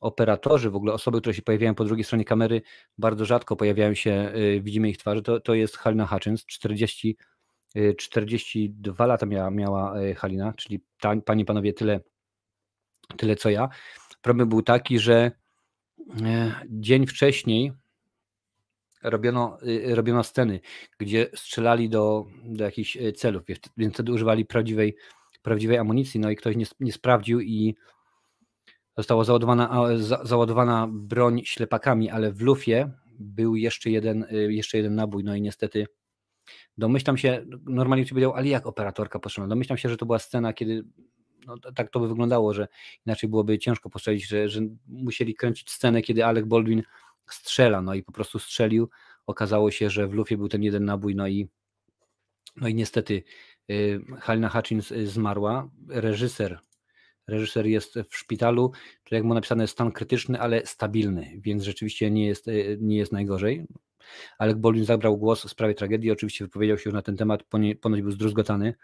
operatorzy, 0.00 0.70
w 0.70 0.76
ogóle 0.76 0.92
osoby, 0.92 1.20
które 1.20 1.34
się 1.34 1.42
pojawiają 1.42 1.74
po 1.74 1.84
drugiej 1.84 2.04
stronie 2.04 2.24
kamery, 2.24 2.62
bardzo 2.98 3.24
rzadko 3.24 3.56
pojawiają 3.56 3.94
się, 3.94 4.32
y, 4.36 4.60
widzimy 4.60 4.90
ich 4.90 4.98
twarze, 4.98 5.22
to, 5.22 5.40
to 5.40 5.54
jest 5.54 5.76
Halina 5.76 6.06
Hutchins, 6.06 6.46
40, 6.46 7.16
42 7.98 9.06
lata 9.06 9.26
miała, 9.26 9.50
miała 9.50 9.94
Halina, 10.16 10.52
czyli 10.52 10.80
ta, 11.00 11.16
Panie 11.16 11.42
i 11.42 11.44
Panowie 11.44 11.72
tyle, 11.72 12.00
tyle 13.16 13.36
co 13.36 13.50
ja. 13.50 13.68
Problem 14.22 14.48
był 14.48 14.62
taki, 14.62 14.98
że 14.98 15.32
dzień 16.68 17.06
wcześniej 17.06 17.72
robiono, 19.02 19.58
y, 19.62 19.94
robiono 19.94 20.24
sceny, 20.24 20.60
gdzie 20.98 21.30
strzelali 21.34 21.88
do, 21.88 22.26
do 22.44 22.64
jakichś 22.64 22.96
y, 22.96 23.12
celów, 23.12 23.42
więc 23.76 23.94
wtedy 23.94 24.12
używali 24.12 24.44
prawdziwej, 24.44 24.96
prawdziwej 25.42 25.78
amunicji, 25.78 26.20
no 26.20 26.30
i 26.30 26.36
ktoś 26.36 26.56
nie, 26.56 26.66
nie 26.80 26.92
sprawdził 26.92 27.40
i 27.40 27.74
została 28.96 29.24
załadowana, 29.24 29.80
załadowana 30.22 30.88
broń 30.90 31.42
ślepakami, 31.44 32.10
ale 32.10 32.32
w 32.32 32.40
lufie 32.40 32.90
był 33.18 33.56
jeszcze 33.56 33.90
jeden, 33.90 34.22
y, 34.32 34.52
jeszcze 34.52 34.76
jeden 34.76 34.94
nabój, 34.94 35.24
no 35.24 35.34
i 35.34 35.42
niestety 35.42 35.86
domyślam 36.78 37.16
się, 37.16 37.44
normalnie 37.64 38.06
ci 38.06 38.10
powiedział, 38.10 38.32
ale 38.32 38.48
jak 38.48 38.66
operatorka 38.66 39.18
poszła? 39.18 39.46
Domyślam 39.46 39.78
się, 39.78 39.88
że 39.88 39.96
to 39.96 40.06
była 40.06 40.18
scena, 40.18 40.52
kiedy 40.52 40.84
no, 41.46 41.56
tak 41.74 41.90
to 41.90 42.00
by 42.00 42.08
wyglądało, 42.08 42.54
że 42.54 42.68
inaczej 43.06 43.28
byłoby 43.28 43.58
ciężko 43.58 43.90
postrzelić, 43.90 44.28
że, 44.28 44.48
że 44.48 44.60
musieli 44.86 45.34
kręcić 45.34 45.70
scenę, 45.70 46.02
kiedy 46.02 46.24
Alec 46.24 46.46
Baldwin 46.46 46.82
strzela, 47.26 47.82
no 47.82 47.94
i 47.94 48.02
po 48.02 48.12
prostu 48.12 48.38
strzelił. 48.38 48.90
Okazało 49.26 49.70
się, 49.70 49.90
że 49.90 50.08
w 50.08 50.12
lufie 50.12 50.36
był 50.36 50.48
ten 50.48 50.62
jeden 50.62 50.84
nabój, 50.84 51.14
no 51.14 51.28
i, 51.28 51.48
no 52.56 52.68
i 52.68 52.74
niestety 52.74 53.22
y, 53.70 54.00
Halina 54.20 54.48
Hutchins 54.48 54.92
y, 54.92 55.06
zmarła. 55.06 55.70
Reżyser, 55.88 56.58
reżyser 57.26 57.66
jest 57.66 57.94
w 58.10 58.16
szpitalu, 58.16 58.72
to 59.04 59.14
jak 59.14 59.24
mu 59.24 59.34
napisane 59.34 59.66
stan 59.66 59.92
krytyczny, 59.92 60.40
ale 60.40 60.66
stabilny, 60.66 61.40
więc 61.40 61.62
rzeczywiście 61.62 62.10
nie 62.10 62.26
jest, 62.26 62.48
y, 62.48 62.78
nie 62.80 62.96
jest 62.96 63.12
najgorzej. 63.12 63.66
Alec 64.38 64.58
Baldwin 64.58 64.84
zabrał 64.84 65.18
głos 65.18 65.44
w 65.44 65.50
sprawie 65.50 65.74
tragedii, 65.74 66.10
oczywiście 66.10 66.44
wypowiedział 66.44 66.78
się 66.78 66.90
na 66.90 67.02
ten 67.02 67.16
temat, 67.16 67.42
ponoć 67.80 68.02
był 68.02 68.10
zdruzgotany. 68.10 68.74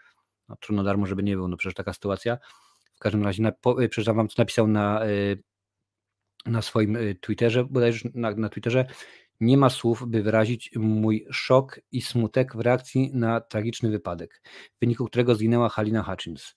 No, 0.49 0.55
trudno 0.59 0.83
darmo, 0.83 1.05
żeby 1.05 1.23
nie 1.23 1.35
był, 1.35 1.47
no 1.47 1.57
przecież 1.57 1.75
taka 1.75 1.93
sytuacja. 1.93 2.37
W 2.95 2.99
każdym 2.99 3.23
razie, 3.23 3.43
na, 3.43 3.51
po, 3.51 3.75
przeczytam 3.75 4.15
wam, 4.15 4.27
co 4.27 4.35
napisał 4.37 4.67
na 4.67 5.01
na 6.45 6.61
swoim 6.61 6.95
y, 6.95 7.15
Twitterze, 7.21 7.63
bodajże 7.63 8.09
na, 8.13 8.31
na 8.31 8.49
Twitterze, 8.49 8.85
nie 9.39 9.57
ma 9.57 9.69
słów, 9.69 10.03
by 10.07 10.23
wyrazić 10.23 10.71
mój 10.75 11.25
szok 11.31 11.79
i 11.91 12.01
smutek 12.01 12.55
w 12.55 12.59
reakcji 12.59 13.11
na 13.13 13.41
tragiczny 13.41 13.89
wypadek, 13.89 14.41
w 14.77 14.79
wyniku 14.79 15.05
którego 15.05 15.35
zginęła 15.35 15.69
Halina 15.69 16.03
Hutchins, 16.03 16.55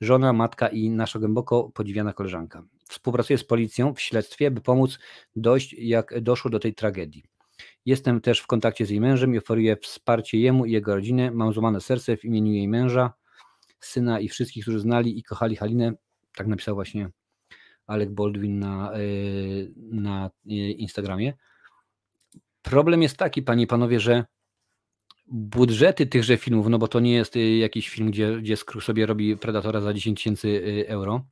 żona, 0.00 0.32
matka 0.32 0.68
i 0.68 0.90
nasza 0.90 1.18
głęboko 1.18 1.70
podziwiana 1.74 2.12
koleżanka. 2.12 2.62
Współpracuję 2.88 3.38
z 3.38 3.44
policją 3.44 3.94
w 3.94 4.00
śledztwie, 4.00 4.50
by 4.50 4.60
pomóc 4.60 4.98
dojść, 5.36 5.72
jak 5.72 6.20
doszło 6.20 6.50
do 6.50 6.58
tej 6.58 6.74
tragedii. 6.74 7.24
Jestem 7.84 8.20
też 8.20 8.40
w 8.40 8.46
kontakcie 8.46 8.86
z 8.86 8.90
jej 8.90 9.00
mężem 9.00 9.34
i 9.34 9.38
oferuję 9.38 9.76
wsparcie 9.76 10.38
jemu 10.38 10.64
i 10.64 10.72
jego 10.72 10.94
rodzinie. 10.94 11.30
Mam 11.30 11.52
złamane 11.52 11.80
serce 11.80 12.16
w 12.16 12.24
imieniu 12.24 12.52
jej 12.52 12.68
męża, 12.68 13.12
syna 13.80 14.20
i 14.20 14.28
wszystkich, 14.28 14.64
którzy 14.64 14.80
znali 14.80 15.18
i 15.18 15.22
kochali 15.22 15.56
Halinę. 15.56 15.92
Tak 16.36 16.46
napisał 16.46 16.74
właśnie 16.74 17.10
Alec 17.86 18.10
Baldwin 18.10 18.58
na, 18.58 18.98
y, 18.98 19.72
na 19.76 20.30
y, 20.46 20.50
Instagramie. 20.54 21.34
Problem 22.62 23.02
jest 23.02 23.16
taki, 23.16 23.42
panie 23.42 23.64
i 23.64 23.66
panowie, 23.66 24.00
że 24.00 24.24
budżety 25.26 26.06
tychże 26.06 26.36
filmów, 26.36 26.68
no 26.68 26.78
bo 26.78 26.88
to 26.88 27.00
nie 27.00 27.12
jest 27.12 27.36
y, 27.36 27.56
jakiś 27.56 27.88
film, 27.88 28.10
gdzie, 28.10 28.36
gdzie 28.36 28.56
Skru 28.56 28.80
sobie 28.80 29.06
robi 29.06 29.36
Predatora 29.36 29.80
za 29.80 29.94
10 29.94 30.18
tysięcy 30.18 30.62
euro, 30.88 31.26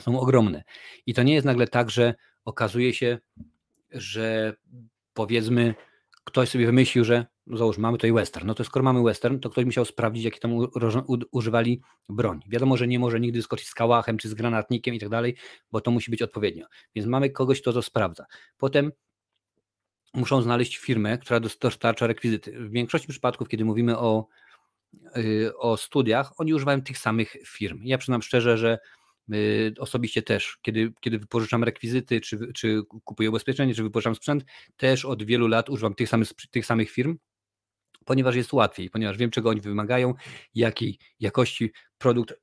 są 0.00 0.20
ogromne. 0.20 0.62
I 1.06 1.14
to 1.14 1.22
nie 1.22 1.34
jest 1.34 1.46
nagle 1.46 1.68
tak, 1.68 1.90
że 1.90 2.14
okazuje 2.44 2.94
się, 2.94 3.18
że 3.90 4.56
powiedzmy 5.14 5.74
ktoś 6.24 6.48
sobie 6.48 6.66
wymyślił, 6.66 7.04
że 7.04 7.26
no 7.46 7.56
załóż, 7.56 7.78
mamy 7.78 7.98
tutaj 7.98 8.12
western, 8.12 8.46
no 8.46 8.54
to 8.54 8.64
skoro 8.64 8.82
mamy 8.82 9.02
western, 9.02 9.38
to 9.38 9.50
ktoś 9.50 9.64
musiał 9.64 9.84
sprawdzić, 9.84 10.24
jakie 10.24 10.40
tam 10.40 10.52
używali 11.32 11.80
broń. 12.08 12.40
Wiadomo, 12.48 12.76
że 12.76 12.88
nie 12.88 12.98
może 12.98 13.20
nigdy 13.20 13.42
skoczyć 13.42 13.68
z 13.68 13.74
kałachem 13.74 14.18
czy 14.18 14.28
z 14.28 14.34
granatnikiem 14.34 14.94
i 14.94 15.00
tak 15.00 15.08
dalej, 15.08 15.36
bo 15.72 15.80
to 15.80 15.90
musi 15.90 16.10
być 16.10 16.22
odpowiednio. 16.22 16.66
Więc 16.94 17.08
mamy 17.08 17.30
kogoś, 17.30 17.60
kto 17.60 17.72
to 17.72 17.82
sprawdza. 17.82 18.26
Potem 18.58 18.92
muszą 20.14 20.42
znaleźć 20.42 20.76
firmę, 20.76 21.18
która 21.18 21.40
dostarcza 21.40 22.06
rekwizyty. 22.06 22.52
W 22.52 22.70
większości 22.70 23.08
przypadków, 23.08 23.48
kiedy 23.48 23.64
mówimy 23.64 23.98
o, 23.98 24.26
yy, 25.16 25.56
o 25.56 25.76
studiach, 25.76 26.40
oni 26.40 26.54
używają 26.54 26.82
tych 26.82 26.98
samych 26.98 27.36
firm. 27.46 27.80
Ja 27.84 27.98
przyznam 27.98 28.22
szczerze, 28.22 28.58
że 28.58 28.78
Y, 29.34 29.74
osobiście 29.78 30.22
też, 30.22 30.58
kiedy, 30.62 30.92
kiedy 31.00 31.18
wypożyczam 31.18 31.64
rekwizyty, 31.64 32.20
czy, 32.20 32.52
czy 32.52 32.82
kupuję 33.04 33.30
ubezpieczenie, 33.30 33.74
czy 33.74 33.82
wypożyczam 33.82 34.14
sprzęt, 34.14 34.44
też 34.76 35.04
od 35.04 35.22
wielu 35.22 35.46
lat 35.46 35.70
używam 35.70 35.94
tych 35.94 36.08
samych, 36.08 36.28
tych 36.50 36.66
samych 36.66 36.90
firm, 36.90 37.16
ponieważ 38.04 38.36
jest 38.36 38.52
łatwiej, 38.52 38.90
ponieważ 38.90 39.16
wiem, 39.16 39.30
czego 39.30 39.48
oni 39.50 39.60
wymagają, 39.60 40.14
jakiej 40.54 40.98
jakości 41.20 41.72
produkt, 41.98 42.34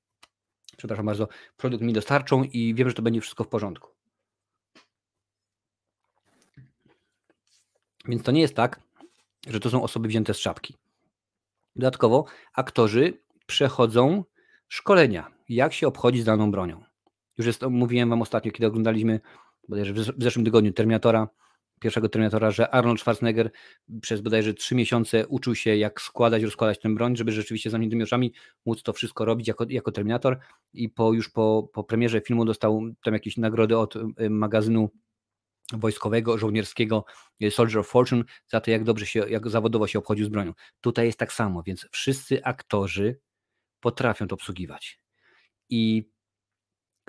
przepraszam 0.78 1.06
bardzo, 1.06 1.28
produkt 1.56 1.84
mi 1.84 1.92
dostarczą 1.92 2.42
i 2.42 2.74
wiem, 2.74 2.88
że 2.88 2.94
to 2.94 3.02
będzie 3.02 3.20
wszystko 3.20 3.44
w 3.44 3.48
porządku. 3.48 3.90
Więc 8.08 8.22
to 8.22 8.32
nie 8.32 8.40
jest 8.40 8.54
tak, 8.54 8.80
że 9.48 9.60
to 9.60 9.70
są 9.70 9.82
osoby 9.82 10.08
wzięte 10.08 10.34
z 10.34 10.38
szapki. 10.38 10.76
Dodatkowo 11.76 12.24
aktorzy 12.54 13.22
przechodzą 13.46 14.24
szkolenia, 14.68 15.30
jak 15.48 15.72
się 15.72 15.88
obchodzić 15.88 16.22
z 16.22 16.24
daną 16.24 16.50
bronią. 16.50 16.84
Już 17.38 17.46
jest, 17.46 17.62
mówiłem 17.62 18.10
Wam 18.10 18.22
ostatnio, 18.22 18.52
kiedy 18.52 18.66
oglądaliśmy 18.66 19.20
w 19.68 20.22
zeszłym 20.22 20.44
tygodniu 20.44 20.72
Terminatora, 20.72 21.28
pierwszego 21.80 22.08
Terminatora, 22.08 22.50
że 22.50 22.70
Arnold 22.70 23.00
Schwarzenegger 23.00 23.50
przez 24.02 24.20
bodajże 24.20 24.54
trzy 24.54 24.74
miesiące 24.74 25.26
uczył 25.26 25.54
się, 25.54 25.76
jak 25.76 26.00
składać, 26.00 26.42
rozkładać 26.42 26.80
tę 26.80 26.94
broń, 26.94 27.16
żeby 27.16 27.32
rzeczywiście 27.32 27.70
zamkniętymi 27.70 28.02
oczami 28.02 28.32
móc 28.66 28.82
to 28.82 28.92
wszystko 28.92 29.24
robić 29.24 29.48
jako, 29.48 29.66
jako 29.68 29.92
Terminator 29.92 30.38
i 30.72 30.88
po, 30.88 31.12
już 31.12 31.28
po, 31.30 31.70
po 31.72 31.84
premierze 31.84 32.20
filmu 32.20 32.44
dostał 32.44 32.82
tam 33.04 33.14
jakieś 33.14 33.36
nagrody 33.36 33.78
od 33.78 33.96
y, 33.96 34.30
magazynu 34.30 34.90
wojskowego, 35.72 36.38
żołnierskiego 36.38 37.04
y, 37.42 37.50
Soldier 37.50 37.78
of 37.78 37.88
Fortune 37.88 38.24
za 38.46 38.60
to, 38.60 38.70
jak 38.70 38.84
dobrze 38.84 39.06
się, 39.06 39.28
jak 39.28 39.48
zawodowo 39.48 39.86
się 39.86 39.98
obchodził 39.98 40.26
z 40.26 40.28
bronią. 40.28 40.52
Tutaj 40.80 41.06
jest 41.06 41.18
tak 41.18 41.32
samo, 41.32 41.62
więc 41.62 41.86
wszyscy 41.92 42.44
aktorzy 42.44 43.20
potrafią 43.80 44.28
to 44.28 44.34
obsługiwać. 44.34 45.00
I 45.70 46.10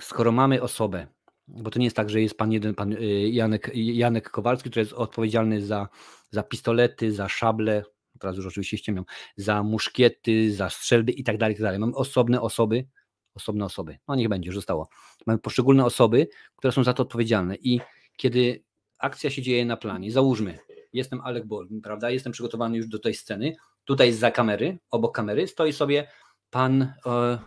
skoro 0.02 0.32
mamy 0.32 0.62
osobę, 0.62 1.06
bo 1.50 1.70
to 1.70 1.78
nie 1.78 1.84
jest 1.86 1.96
tak, 1.96 2.10
że 2.10 2.20
jest 2.20 2.38
pan 2.38 2.52
jeden, 2.52 2.74
pan 2.74 2.92
y, 2.92 3.28
Janek, 3.28 3.70
Janek 3.74 4.30
Kowalski, 4.30 4.70
który 4.70 4.80
jest 4.82 4.92
odpowiedzialny 4.92 5.66
za, 5.66 5.88
za 6.30 6.42
pistolety, 6.42 7.12
za 7.12 7.28
szable, 7.28 7.82
teraz 8.20 8.36
już 8.36 8.46
oczywiście 8.46 8.78
ściemią, 8.78 9.04
za 9.36 9.62
muszkiety, 9.62 10.54
za 10.54 10.70
strzelby 10.70 11.12
i 11.12 11.24
tak 11.24 11.38
dalej, 11.38 11.54
i 11.54 11.56
tak 11.56 11.62
dalej. 11.62 11.78
Mamy 11.78 11.94
osobne 11.94 12.40
osoby, 12.40 12.86
osobne 13.34 13.64
osoby, 13.64 13.98
no 14.08 14.14
niech 14.14 14.28
będzie, 14.28 14.46
już 14.46 14.56
zostało. 14.56 14.88
Mamy 15.26 15.38
poszczególne 15.38 15.84
osoby, 15.84 16.28
które 16.56 16.72
są 16.72 16.84
za 16.84 16.92
to 16.92 17.02
odpowiedzialne 17.02 17.56
i 17.56 17.80
kiedy 18.16 18.64
akcja 18.98 19.30
się 19.30 19.42
dzieje 19.42 19.64
na 19.64 19.76
planie, 19.76 20.12
załóżmy, 20.12 20.58
jestem 20.92 21.20
Alec 21.20 21.46
Baldwin, 21.46 21.80
prawda, 21.80 22.10
jestem 22.10 22.32
przygotowany 22.32 22.76
już 22.76 22.86
do 22.86 22.98
tej 22.98 23.14
sceny, 23.14 23.56
tutaj 23.84 24.12
za 24.12 24.30
kamery, 24.30 24.78
obok 24.90 25.14
kamery 25.14 25.46
stoi 25.46 25.72
sobie 25.72 26.08
pan... 26.50 26.82
E, 27.06 27.38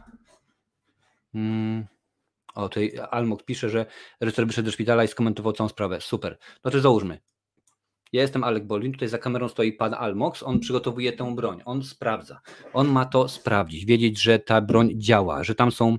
mm, 1.36 1.93
o, 2.54 2.70
tutaj 2.70 2.94
Almok 3.12 3.44
pisze, 3.44 3.70
że 3.70 3.86
reżyser 4.22 4.48
wyszedł 4.48 4.66
do 4.66 4.72
szpitala 4.72 5.04
i 5.04 5.08
skomentował 5.08 5.54
całą 5.54 5.70
sprawę. 5.70 6.02
Super. 6.02 6.38
No 6.64 6.72
to 6.72 6.80
załóżmy. 6.80 7.20
Ja 8.14 8.22
jestem 8.22 8.44
Alek 8.44 8.68
Bolin, 8.68 8.92
tutaj 8.92 9.08
za 9.08 9.18
kamerą 9.18 9.50
stoi 9.50 9.74
pan 9.74 9.94
Almox, 9.94 10.44
on 10.44 10.60
przygotowuje 10.60 11.14
tę 11.14 11.36
broń, 11.36 11.62
on 11.66 11.84
sprawdza. 11.84 12.42
On 12.74 12.88
ma 12.88 13.06
to 13.06 13.28
sprawdzić, 13.28 13.86
wiedzieć, 13.86 14.22
że 14.22 14.40
ta 14.40 14.62
broń 14.62 14.92
działa, 14.96 15.44
że 15.44 15.56
tam 15.56 15.72
są 15.72 15.98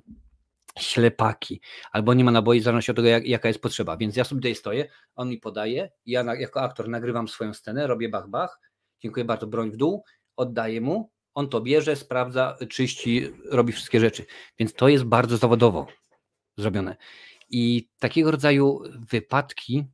ślepaki, 0.79 1.61
albo 1.93 2.15
nie 2.15 2.25
ma 2.25 2.31
naboi, 2.31 2.61
w 2.61 2.63
zależności 2.63 2.91
od 2.91 2.97
tego, 2.97 3.09
jak, 3.09 3.27
jaka 3.27 3.49
jest 3.49 3.61
potrzeba. 3.61 3.97
Więc 3.97 4.17
ja 4.17 4.25
sobie 4.25 4.41
tutaj 4.41 4.55
stoję, 4.55 4.89
on 5.15 5.29
mi 5.29 5.39
podaje, 5.39 5.91
ja 6.07 6.25
na, 6.25 6.35
jako 6.35 6.63
aktor 6.63 6.89
nagrywam 6.89 7.29
swoją 7.29 7.55
scenę, 7.55 7.87
robię 7.87 8.09
bach, 8.09 8.29
bach, 8.29 8.61
dziękuję 9.03 9.25
bardzo, 9.25 9.47
broń 9.47 9.71
w 9.71 9.77
dół, 9.77 10.05
oddaję 10.37 10.81
mu, 10.81 11.11
on 11.35 11.49
to 11.49 11.61
bierze, 11.61 11.97
sprawdza, 11.97 12.57
czyści, 12.71 13.31
robi 13.51 13.73
wszystkie 13.73 14.01
rzeczy. 14.01 14.25
Więc 14.59 14.75
to 14.75 14.89
jest 14.89 15.05
bardzo 15.05 15.37
zawodowo 15.37 15.87
zrobione. 16.57 16.97
I 17.51 17.89
takiego 17.99 18.31
rodzaju 18.31 18.81
wypadki 19.11 19.85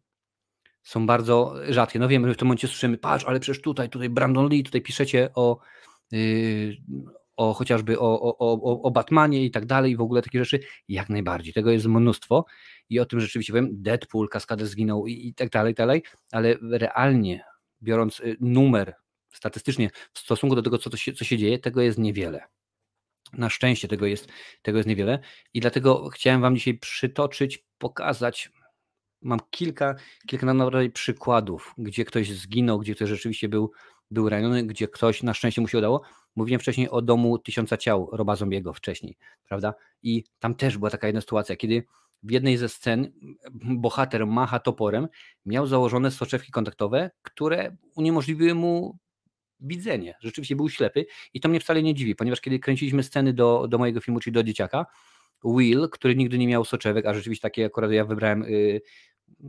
są 0.82 1.06
bardzo 1.06 1.54
rzadkie. 1.68 1.98
No 1.98 2.08
wiemy, 2.08 2.28
że 2.28 2.34
w 2.34 2.36
tym 2.36 2.48
momencie 2.48 2.68
słyszymy, 2.68 2.98
patrz, 2.98 3.24
ale 3.24 3.40
przecież 3.40 3.62
tutaj, 3.62 3.88
tutaj 3.88 4.08
Brandon 4.08 4.48
Lee, 4.48 4.62
tutaj 4.62 4.82
piszecie 4.82 5.30
o, 5.34 5.58
yy, 6.12 6.76
o 7.36 7.54
chociażby 7.54 7.98
o, 7.98 8.20
o, 8.20 8.38
o, 8.38 8.82
o 8.82 8.90
Batmanie 8.90 9.44
i 9.44 9.50
tak 9.50 9.66
dalej, 9.66 9.92
i 9.92 9.96
w 9.96 10.00
ogóle 10.00 10.22
takie 10.22 10.44
rzeczy. 10.44 10.60
Jak 10.88 11.08
najbardziej. 11.08 11.52
Tego 11.52 11.70
jest 11.70 11.86
mnóstwo 11.86 12.44
i 12.88 13.00
o 13.00 13.06
tym 13.06 13.20
rzeczywiście 13.20 13.52
powiem, 13.52 13.68
Deadpool, 13.72 14.28
Kaskader 14.28 14.66
zginął 14.66 15.06
i, 15.06 15.28
i 15.28 15.34
tak 15.34 15.50
dalej, 15.50 15.72
i 15.72 15.74
tak 15.74 15.86
dalej, 15.86 16.02
ale 16.32 16.56
realnie 16.62 17.44
biorąc 17.82 18.20
y, 18.20 18.36
numer 18.40 18.94
statystycznie 19.32 19.90
w 20.12 20.18
stosunku 20.18 20.56
do 20.56 20.62
tego, 20.62 20.78
co, 20.78 20.90
to 20.90 20.96
się, 20.96 21.12
co 21.12 21.24
się 21.24 21.38
dzieje, 21.38 21.58
tego 21.58 21.80
jest 21.80 21.98
niewiele. 21.98 22.42
Na 23.32 23.50
szczęście 23.50 23.88
tego 23.88 24.06
jest, 24.06 24.28
tego 24.62 24.78
jest 24.78 24.88
niewiele 24.88 25.18
i 25.54 25.60
dlatego 25.60 26.08
chciałem 26.08 26.40
Wam 26.40 26.56
dzisiaj 26.56 26.78
przytoczyć, 26.78 27.64
pokazać. 27.78 28.50
Mam 29.22 29.40
kilka, 29.50 29.94
kilka 30.26 30.46
naprawdę 30.46 30.90
przykładów, 30.90 31.74
gdzie 31.78 32.04
ktoś 32.04 32.32
zginął, 32.32 32.78
gdzie 32.78 32.94
ktoś 32.94 33.08
rzeczywiście 33.08 33.48
był, 33.48 33.72
był 34.10 34.28
raniony, 34.28 34.62
gdzie 34.62 34.88
ktoś 34.88 35.22
na 35.22 35.34
szczęście 35.34 35.60
mu 35.60 35.68
się 35.68 35.78
udało. 35.78 36.02
Mówiłem 36.36 36.60
wcześniej 36.60 36.90
o 36.90 37.02
domu 37.02 37.38
tysiąca 37.38 37.76
ciał 37.76 38.08
Roba 38.12 38.36
Zombiego 38.36 38.72
wcześniej, 38.72 39.16
prawda? 39.48 39.74
I 40.02 40.24
tam 40.38 40.54
też 40.54 40.78
była 40.78 40.90
taka 40.90 41.06
jedna 41.06 41.20
sytuacja, 41.20 41.56
kiedy 41.56 41.84
w 42.22 42.30
jednej 42.30 42.56
ze 42.56 42.68
scen 42.68 43.12
bohater 43.52 44.26
macha 44.26 44.58
toporem, 44.58 45.08
miał 45.46 45.66
założone 45.66 46.10
soczewki 46.10 46.52
kontaktowe, 46.52 47.10
które 47.22 47.76
uniemożliwiły 47.94 48.54
mu 48.54 48.98
widzenie. 49.60 50.14
Rzeczywiście 50.20 50.56
był 50.56 50.68
ślepy 50.68 51.06
i 51.34 51.40
to 51.40 51.48
mnie 51.48 51.60
wcale 51.60 51.82
nie 51.82 51.94
dziwi, 51.94 52.16
ponieważ 52.16 52.40
kiedy 52.40 52.58
kręciliśmy 52.58 53.02
sceny 53.02 53.32
do, 53.32 53.66
do 53.68 53.78
mojego 53.78 54.00
filmu, 54.00 54.20
czyli 54.20 54.34
do 54.34 54.42
dzieciaka, 54.42 54.86
Will, 55.44 55.88
który 55.90 56.16
nigdy 56.16 56.38
nie 56.38 56.46
miał 56.46 56.64
soczewek, 56.64 57.06
a 57.06 57.14
rzeczywiście 57.14 57.42
takie 57.42 57.66
akurat 57.66 57.90
ja 57.90 58.04
wybrałem, 58.04 58.42
yy, 58.42 58.80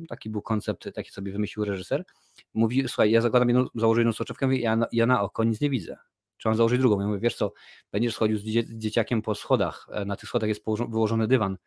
taki 0.07 0.30
był 0.30 0.41
koncept, 0.41 0.93
taki 0.93 1.12
sobie 1.12 1.32
wymyślił 1.32 1.66
reżyser, 1.66 2.05
mówi, 2.53 2.84
słuchaj, 2.88 3.12
ja 3.12 3.22
zakładam 3.22 3.49
jedną, 3.49 3.66
założę 3.76 4.01
jedną 4.01 4.14
soczewkę, 4.14 4.45
mówię, 4.45 4.59
ja, 4.59 4.78
ja 4.91 5.05
na 5.05 5.22
oko 5.22 5.43
nic 5.43 5.62
nie 5.62 5.70
widzę. 5.70 5.97
Czy 6.38 6.47
mam 6.47 6.57
założyć 6.57 6.80
drugą? 6.80 7.01
Ja 7.01 7.07
mówię, 7.07 7.20
wiesz 7.20 7.36
co, 7.36 7.53
będziesz 7.91 8.16
schodził 8.16 8.38
z, 8.38 8.43
dzie 8.43 8.64
z 8.64 8.78
dzieciakiem 8.78 9.22
po 9.22 9.36
schodach, 9.36 9.88
na 10.05 10.16
tych 10.16 10.30
schodach 10.30 10.49
jest 10.49 10.64
wyłożony 10.89 11.28
dywan, 11.28 11.57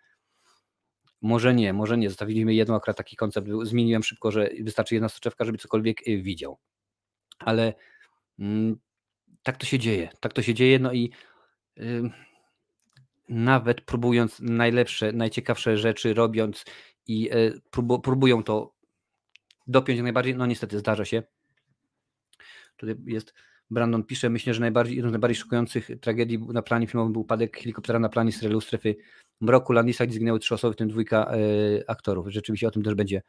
może 1.24 1.55
nie, 1.55 1.72
może 1.72 1.99
nie. 1.99 2.09
Zostawiliśmy 2.09 2.55
jedną 2.55 2.74
akurat 2.74 2.97
taki 2.97 3.16
koncept. 3.16 3.49
Zmieniłem 3.62 4.03
szybko, 4.03 4.30
że 4.30 4.51
wystarczy 4.61 4.95
jedna 4.95 5.09
soczewka, 5.09 5.45
żeby 5.45 5.59
cokolwiek 5.59 6.09
y, 6.09 6.22
widział. 6.22 6.59
Ale 7.38 7.74
tak 9.43 9.57
to 9.57 9.66
się 9.66 9.78
dzieje, 9.78 10.09
tak 10.20 10.32
to 10.32 10.43
się 10.43 10.55
dzieje, 10.55 10.78
no 10.78 10.93
i 10.93 11.11
nawet 13.28 13.80
próbując 13.80 14.41
najlepsze, 14.41 15.12
najciekawsze 15.12 15.78
rzeczy, 15.78 16.14
robiąc 16.14 16.64
i 17.07 17.30
e, 17.30 18.01
próbują 18.03 18.43
to 18.43 18.74
dopiąć 19.66 19.97
jak 19.97 20.03
najbardziej, 20.03 20.37
no 20.37 20.47
niestety 20.47 20.78
zdarza 20.78 21.05
się. 21.05 21.22
Tutaj 22.76 22.97
jest 23.07 23.35
Brandon 23.70 24.05
pisze, 24.05 24.30
myślę, 24.30 24.55
że 24.55 24.61
najbardziej, 24.61 24.97
jedną 24.97 25.11
z 25.11 25.12
najbardziej 25.12 25.37
szokujących 25.37 25.91
tragedii 26.01 26.39
na 26.39 26.62
planie 26.62 26.87
filmowym 26.87 27.12
był 27.12 27.22
upadek 27.22 27.57
helikoptera 27.59 27.99
na 27.99 28.09
planie 28.09 28.32
serialu 28.32 28.61
Strefy 28.61 28.97
Mroku 29.41 29.72
Landisa, 29.72 30.07
gdzie 30.07 30.14
zginęły 30.14 30.39
trzy 30.39 30.55
osoby, 30.55 30.74
w 30.74 30.76
tym 30.76 30.89
dwójka 30.89 31.32
e, 31.32 31.91
aktorów. 31.91 32.28
Rzeczywiście 32.28 32.68
o 32.68 32.70
tym 32.70 32.82
też 32.82 32.95
będzie, 32.95 33.22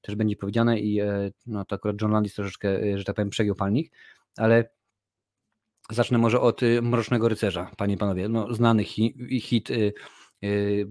też 0.00 0.14
będzie 0.14 0.36
powiedziane 0.36 0.80
i 0.80 1.00
e, 1.00 1.30
no, 1.46 1.64
to 1.64 1.74
akurat 1.74 2.02
John 2.02 2.12
Landis 2.12 2.34
troszeczkę, 2.34 2.98
że 2.98 3.04
tak 3.04 3.16
powiem, 3.16 3.30
przegiął 3.30 3.54
palnik 3.54 3.92
ale 4.36 4.70
zacznę 5.90 6.18
może 6.18 6.40
od 6.40 6.62
y, 6.62 6.82
Mrocznego 6.82 7.28
Rycerza, 7.28 7.70
panie 7.76 7.94
i 7.94 7.98
panowie. 7.98 8.28
No, 8.28 8.54
znany 8.54 8.84
hit, 8.84 9.16
hit 9.40 9.70
y, 9.70 9.92
y, 10.44 10.86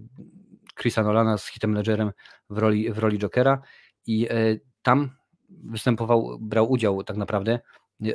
Chrisa 0.75 1.03
Nolana 1.03 1.37
z 1.37 1.47
hitem 1.47 1.73
Ledgerem 1.73 2.11
w 2.49 2.57
roli, 2.57 2.93
w 2.93 2.97
roli 2.97 3.19
Jokera 3.19 3.61
i 4.07 4.27
tam 4.81 5.11
występował, 5.49 6.37
brał 6.41 6.71
udział 6.71 7.03
tak 7.03 7.17
naprawdę 7.17 7.59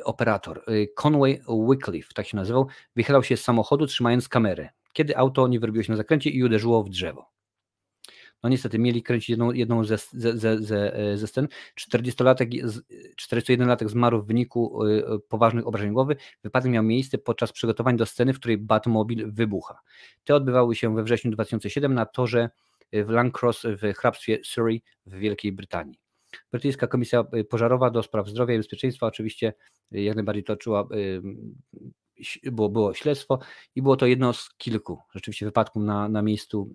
operator 0.05 0.65
Conway 0.95 1.41
Wycliffe, 1.69 2.15
tak 2.15 2.27
się 2.27 2.37
nazywał, 2.37 2.67
wychylał 2.97 3.23
się 3.23 3.37
z 3.37 3.43
samochodu 3.43 3.87
trzymając 3.87 4.29
kamerę, 4.29 4.69
kiedy 4.93 5.17
auto 5.17 5.49
nie 5.49 5.61
wyrobiło 5.61 5.83
się 5.83 5.93
na 5.93 5.97
zakręcie 5.97 6.31
i 6.31 6.45
uderzyło 6.45 6.85
w 6.85 6.89
drzewo. 6.89 7.34
No 8.45 8.51
niestety, 8.51 8.79
mieli 8.79 9.03
kręcić 9.03 9.29
jedną, 9.29 9.53
jedną 9.53 9.85
ze, 9.85 9.99
ze, 10.13 10.59
ze, 10.59 10.93
ze 11.17 11.27
scen. 11.27 11.49
40-latek, 11.81 12.49
41-latek 13.23 13.89
zmarł 13.89 14.23
w 14.23 14.27
wyniku 14.27 14.85
y, 14.85 15.03
poważnych 15.29 15.67
obrażeń 15.67 15.93
głowy. 15.93 16.17
Wypadek 16.43 16.73
miał 16.73 16.83
miejsce 16.83 17.19
podczas 17.19 17.53
przygotowań 17.53 17.97
do 17.97 18.07
sceny, 18.07 18.33
w 18.33 18.39
której 18.39 18.59
Batmobil 18.59 19.33
wybucha. 19.33 19.81
Te 20.25 20.35
odbywały 20.35 20.75
się 20.75 20.95
we 20.95 21.03
wrześniu 21.03 21.31
2007 21.31 21.95
na 21.95 22.07
torze 22.07 22.51
w 22.93 23.09
Langcross 23.09 23.63
w 23.63 23.95
hrabstwie 23.95 24.39
Surrey 24.45 24.83
w 25.07 25.15
Wielkiej 25.15 25.53
Brytanii. 25.53 25.99
Brytyjska 26.53 26.87
Komisja 26.87 27.25
Pożarowa 27.51 27.91
do 27.91 28.03
Spraw 28.03 28.29
Zdrowia 28.29 28.55
i 28.55 28.59
Bezpieczeństwa 28.59 29.07
oczywiście 29.07 29.55
jak 29.91 30.17
najbardziej 30.17 30.45
toczyła 30.45 30.89
było, 32.43 32.69
było 32.69 32.95
śledztwo 32.95 33.39
i 33.75 33.83
było 33.83 33.97
to 33.97 34.07
jedno 34.07 34.33
z 34.33 34.55
kilku 34.57 34.99
rzeczywiście 35.15 35.47
wypadków 35.47 35.83
na, 35.83 36.09
na 36.09 36.23
miejscu 36.23 36.71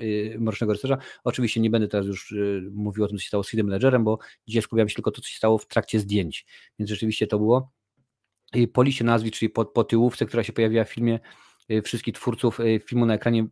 yy, 0.00 0.38
Mrocznego 0.38 0.72
Rycerza. 0.72 0.98
Oczywiście 1.24 1.60
nie 1.60 1.70
będę 1.70 1.88
teraz 1.88 2.06
już 2.06 2.30
yy, 2.30 2.70
mówił 2.72 3.04
o 3.04 3.08
tym, 3.08 3.16
co 3.16 3.22
się 3.22 3.28
stało 3.28 3.44
z 3.44 3.50
Hidem 3.50 3.68
Ledgerem, 3.68 4.04
bo 4.04 4.18
dzisiaj 4.46 4.62
skupiam 4.62 4.88
się 4.88 4.94
tylko 4.94 5.10
to, 5.10 5.20
co 5.20 5.28
się 5.28 5.36
stało 5.36 5.58
w 5.58 5.66
trakcie 5.66 6.00
zdjęć, 6.00 6.46
więc 6.78 6.90
rzeczywiście 6.90 7.26
to 7.26 7.38
było. 7.38 7.72
Po 8.72 8.82
liście 8.82 9.04
nazwisk, 9.04 9.36
czyli 9.36 9.50
po, 9.50 9.64
po 9.64 9.84
tyłówce, 9.84 10.26
która 10.26 10.42
się 10.42 10.52
pojawiła 10.52 10.84
w 10.84 10.92
filmie, 10.92 11.20
yy, 11.68 11.82
wszystkich 11.82 12.14
twórców 12.14 12.58
filmu 12.86 13.06
na 13.06 13.14
ekranie 13.14 13.46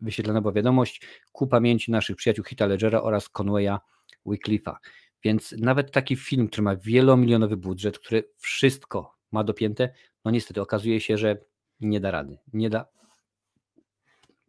wyświetlona 0.00 0.40
była 0.40 0.52
wiadomość 0.52 1.02
ku 1.32 1.46
pamięci 1.46 1.90
naszych 1.90 2.16
przyjaciół 2.16 2.44
Hita 2.44 2.66
Ledgera 2.66 3.02
oraz 3.02 3.28
Conwaya 3.28 3.78
Wycliffe'a. 4.26 4.74
Więc 5.24 5.54
nawet 5.58 5.92
taki 5.92 6.16
film, 6.16 6.48
który 6.48 6.62
ma 6.62 6.76
wielomilionowy 6.76 7.56
budżet, 7.56 7.98
który 7.98 8.30
wszystko 8.38 9.14
ma 9.32 9.44
dopięte, 9.44 9.94
no 10.24 10.30
niestety 10.30 10.60
okazuje 10.60 11.00
się, 11.00 11.18
że 11.18 11.36
nie 11.80 12.00
da 12.00 12.10
rady. 12.10 12.38
Nie 12.52 12.70
da, 12.70 12.86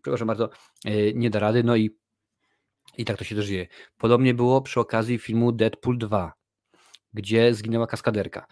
przepraszam 0.02 0.28
bardzo, 0.28 0.50
e, 0.86 1.14
nie 1.14 1.30
da 1.30 1.40
rady, 1.40 1.64
no 1.64 1.76
i, 1.76 1.98
i 2.98 3.06
tak 3.06 3.18
to 3.18 3.24
się 3.24 3.36
też 3.36 3.48
dzieje. 3.48 3.68
Podobnie 3.98 4.34
było 4.34 4.62
przy 4.62 4.80
okazji 4.80 5.18
filmu 5.18 5.52
Deadpool 5.52 5.98
2, 5.98 6.34
gdzie 7.14 7.54
zginęła 7.54 7.88
kaskaderka. 7.88 8.48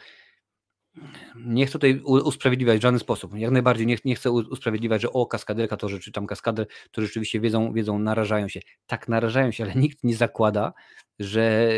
nie 1.36 1.66
chcę 1.66 1.74
tutaj 1.74 2.02
usprawiedliwiać 2.04 2.80
w 2.80 2.82
żaden 2.82 3.00
sposób. 3.00 3.38
Jak 3.38 3.52
najbardziej 3.52 3.88
nie, 3.88 3.98
nie 4.06 4.16
chcę 4.16 4.32
usprawiedliwiać, 4.32 5.02
że 5.02 5.14
o, 5.14 5.26
kaskaderka 5.26 5.78
to 5.78 5.90
rzeczy, 5.90 6.12
tam 6.12 6.28
kaskader, 6.28 6.68
to 6.92 7.02
rzeczywiście 7.02 7.40
wiedzą, 7.40 7.74
wiedzą, 7.74 8.00
narażają 8.00 8.48
się. 8.48 8.60
Tak, 8.88 9.08
narażają 9.08 9.52
się, 9.52 9.64
ale 9.64 9.76
nikt 9.84 10.04
nie 10.04 10.16
zakłada, 10.16 10.74
że, 11.20 11.70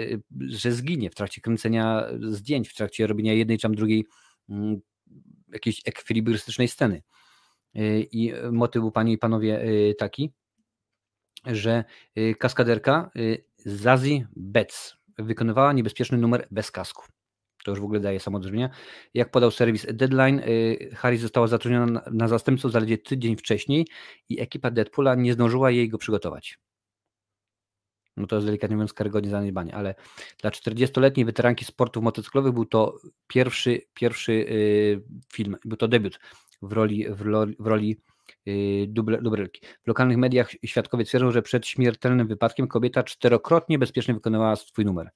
że 0.48 0.72
zginie 0.72 1.10
w 1.10 1.16
trakcie 1.16 1.42
kręcenia 1.42 2.08
zdjęć, 2.20 2.70
w 2.70 2.76
trakcie 2.76 3.08
robienia 3.08 3.34
jednej 3.34 3.58
czy 3.58 3.62
tam 3.62 3.76
drugiej 3.76 4.06
mm, 4.50 4.82
jakiejś 5.54 5.82
ekwilibrystycznej 5.86 6.68
sceny. 6.68 7.02
Y, 7.76 8.08
I 8.12 8.34
motyw 8.52 8.82
był, 8.82 8.92
panie 8.92 9.14
i 9.14 9.18
panowie, 9.18 9.64
y, 9.64 9.96
taki, 10.00 10.34
że 11.46 11.84
kaskaderka 12.40 13.12
Zazie 13.58 14.28
Betts 14.36 14.98
wykonywała 15.18 15.74
niebezpieczny 15.74 16.18
numer 16.18 16.48
bez 16.52 16.72
kasku. 16.72 17.04
To 17.64 17.72
już 17.72 17.80
w 17.80 17.84
ogóle 17.84 18.00
daje 18.00 18.20
samo 18.20 18.40
Jak 19.14 19.32
podał 19.32 19.52
serwis 19.52 19.86
Deadline, 19.94 20.42
Harris 20.96 21.22
została 21.22 21.48
zatrudniona 21.48 22.02
na 22.12 22.28
zastępców 22.28 22.72
zaledwie 22.72 22.98
tydzień 22.98 23.38
wcześniej 23.38 23.88
i 24.30 24.42
ekipa 24.42 24.72
Deadpoola 24.72 25.16
nie 25.16 25.34
zdążyła 25.34 25.72
jej 25.72 25.90
go 25.90 25.98
przygotować. 25.98 26.60
No 28.18 28.28
to 28.28 28.36
jest 28.36 28.48
delikatnie 28.48 28.76
mówiąc 28.76 28.94
karygodnie 28.94 29.30
zaniedbanie, 29.30 29.76
ale 29.76 29.96
dla 30.42 30.50
40-letniej 30.50 31.26
weteranki 31.26 31.66
sportów 31.66 32.04
motocyklowych 32.04 32.54
był 32.54 32.66
to 32.66 32.98
pierwszy, 33.28 33.82
pierwszy 33.94 34.46
film, 35.34 35.58
był 35.66 35.78
to 35.78 35.88
debiut 35.88 36.20
w 36.62 36.72
roli, 36.72 37.06
w 37.10 37.22
roli, 37.22 37.56
w 37.60 37.68
roli 37.68 37.98
yy, 38.46 38.88
dubelki. 39.22 39.62
W 39.84 39.88
lokalnych 39.88 40.18
mediach 40.18 40.52
świadkowie 40.66 41.06
twierdzą, 41.06 41.32
że 41.32 41.42
przed 41.42 41.68
śmiertelnym 41.68 42.28
wypadkiem 42.28 42.68
kobieta 42.68 43.04
czterokrotnie 43.04 43.80
bezpiecznie 43.80 44.14
wykonywała 44.14 44.56
swój 44.56 44.86
numer. 44.86 45.12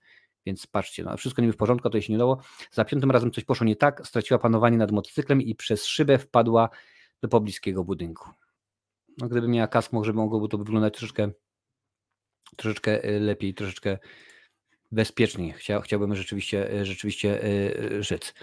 Więc 0.46 0.68
patrzcie, 0.68 1.04
no, 1.04 1.18
wszystko 1.18 1.42
niby 1.42 1.54
w 1.54 1.58
porządku, 1.58 1.90
to 1.90 2.02
się 2.02 2.14
nie 2.14 2.18
udało. 2.18 2.42
Za 2.72 2.86
piątym 2.86 3.12
razem 3.12 3.32
coś 3.32 3.44
poszło 3.44 3.66
nie 3.66 3.76
tak, 3.76 4.08
straciła 4.08 4.40
panowanie 4.40 4.78
nad 4.78 4.92
motocyklem 4.92 5.42
i 5.42 5.56
przez 5.56 5.86
szybę 5.86 6.18
wpadła 6.18 6.70
do 7.22 7.28
pobliskiego 7.28 7.84
budynku. 7.84 8.30
No, 9.18 9.28
gdyby 9.28 9.48
miała 9.48 9.68
kask, 9.68 9.94
może 9.94 10.14
mogłoby 10.14 10.48
to 10.48 10.58
wyglądać 10.58 10.98
troszeczkę, 10.98 11.32
troszeczkę 12.56 13.10
y, 13.10 13.20
lepiej, 13.20 13.54
troszeczkę 13.54 13.98
bezpieczniej. 14.92 15.54
chciałbym 15.84 16.16
rzeczywiście, 16.16 16.74
y, 16.74 16.86
rzeczywiście 16.86 17.46
y, 17.46 18.04
rzec. 18.04 18.34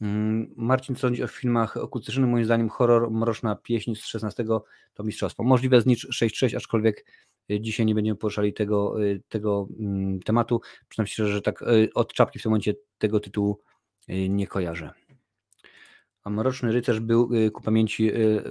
Mm, 0.00 0.54
Marcin, 0.56 0.96
sądzi 0.96 1.22
o 1.22 1.26
filmach 1.26 1.76
okultystycznych? 1.76 2.30
Moim 2.30 2.44
zdaniem 2.44 2.68
horror 2.68 3.10
Mroczna 3.10 3.56
Pieśń 3.56 3.94
z 3.94 4.04
16 4.04 4.44
to 4.94 5.04
mistrzostwo. 5.04 5.44
Możliwe 5.44 5.80
znicz 5.80 6.08
6.6, 6.08 6.56
aczkolwiek 6.56 7.04
y, 7.50 7.60
dzisiaj 7.60 7.86
nie 7.86 7.94
będziemy 7.94 8.16
poruszali 8.16 8.52
tego, 8.52 9.04
y, 9.04 9.22
tego 9.28 9.68
mm, 9.80 10.20
tematu. 10.20 10.60
Przyznam 10.88 11.06
się, 11.06 11.26
że 11.26 11.42
tak 11.42 11.62
y, 11.62 11.88
od 11.94 12.12
czapki 12.12 12.38
w 12.38 12.42
tym 12.42 12.50
momencie 12.50 12.74
tego 12.98 13.20
tytułu 13.20 13.60
nie 14.28 14.46
kojarzę. 14.46 14.90
A 16.24 16.30
Mroczny 16.30 16.72
Rycerz 16.72 17.00
był 17.00 17.30
ku 17.52 17.62
pamięci 17.62 18.10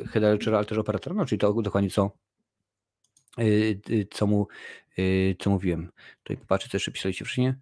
Hedalczera, 0.10 0.58
ale 0.58 0.66
też 0.66 0.78
operatora, 0.78 1.16
no 1.16 1.26
czyli 1.26 1.40
to 1.40 1.54
dokładnie 1.54 1.90
co, 1.90 2.12
co, 4.12 4.28
mu, 4.28 4.48
co 5.40 5.50
mówiłem. 5.50 5.92
Tutaj 6.24 6.38
popatrzę, 6.38 6.70
co 6.70 6.76
jeszcze 6.76 6.92
pisaliście 6.92 7.26
wcześniej. 7.26 7.54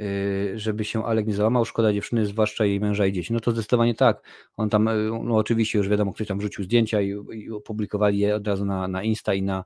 Y, 0.00 0.52
żeby 0.58 0.84
się 0.84 1.04
Alek 1.04 1.26
nie 1.26 1.34
załamał, 1.34 1.64
szkoda 1.64 1.92
dziewczyny, 1.92 2.26
zwłaszcza 2.26 2.64
jej 2.64 2.80
męża 2.80 3.06
i 3.06 3.12
dzieci. 3.12 3.32
No 3.32 3.40
to 3.40 3.52
zdecydowanie 3.52 3.94
tak. 3.94 4.22
On 4.56 4.70
tam, 4.70 4.88
y, 4.88 5.10
no 5.24 5.36
oczywiście 5.36 5.78
już 5.78 5.88
wiadomo, 5.88 6.12
ktoś 6.12 6.26
tam 6.26 6.38
wrzucił 6.38 6.64
zdjęcia 6.64 7.00
i, 7.00 7.14
i 7.32 7.50
opublikowali 7.50 8.18
je 8.18 8.36
od 8.36 8.46
razu 8.46 8.64
na, 8.64 8.88
na 8.88 9.02
Insta 9.02 9.34
i 9.34 9.42
na, 9.42 9.64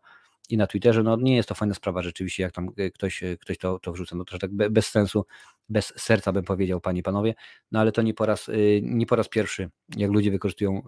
i 0.49 0.57
na 0.57 0.67
Twitterze. 0.67 1.03
No 1.03 1.17
nie 1.17 1.37
jest 1.37 1.49
to 1.49 1.55
fajna 1.55 1.75
sprawa 1.75 2.03
rzeczywiście, 2.03 2.43
jak 2.43 2.53
tam 2.53 2.71
y, 2.79 2.91
ktoś, 2.91 3.23
ktoś 3.41 3.59
to, 3.59 3.79
to 3.79 3.93
wrzuca. 3.93 4.17
No 4.17 4.25
to 4.25 4.39
tak 4.39 4.55
bez 4.55 4.87
sensu, 4.87 5.27
bez 5.69 5.93
serca 5.97 6.33
bym 6.33 6.45
powiedział, 6.45 6.81
panie 6.81 7.01
i 7.01 7.03
panowie. 7.03 7.35
No 7.73 7.81
ale 7.81 7.93
to 7.93 8.03
nie 8.03 8.15
po 8.15 8.27
raz, 8.27 8.51
nie 8.83 9.07
po 9.07 9.17
raz 9.17 9.29
pierwszy, 9.29 9.71
jak 9.97 10.11
ludzie 10.11 10.31
wykorzystują 10.31 10.83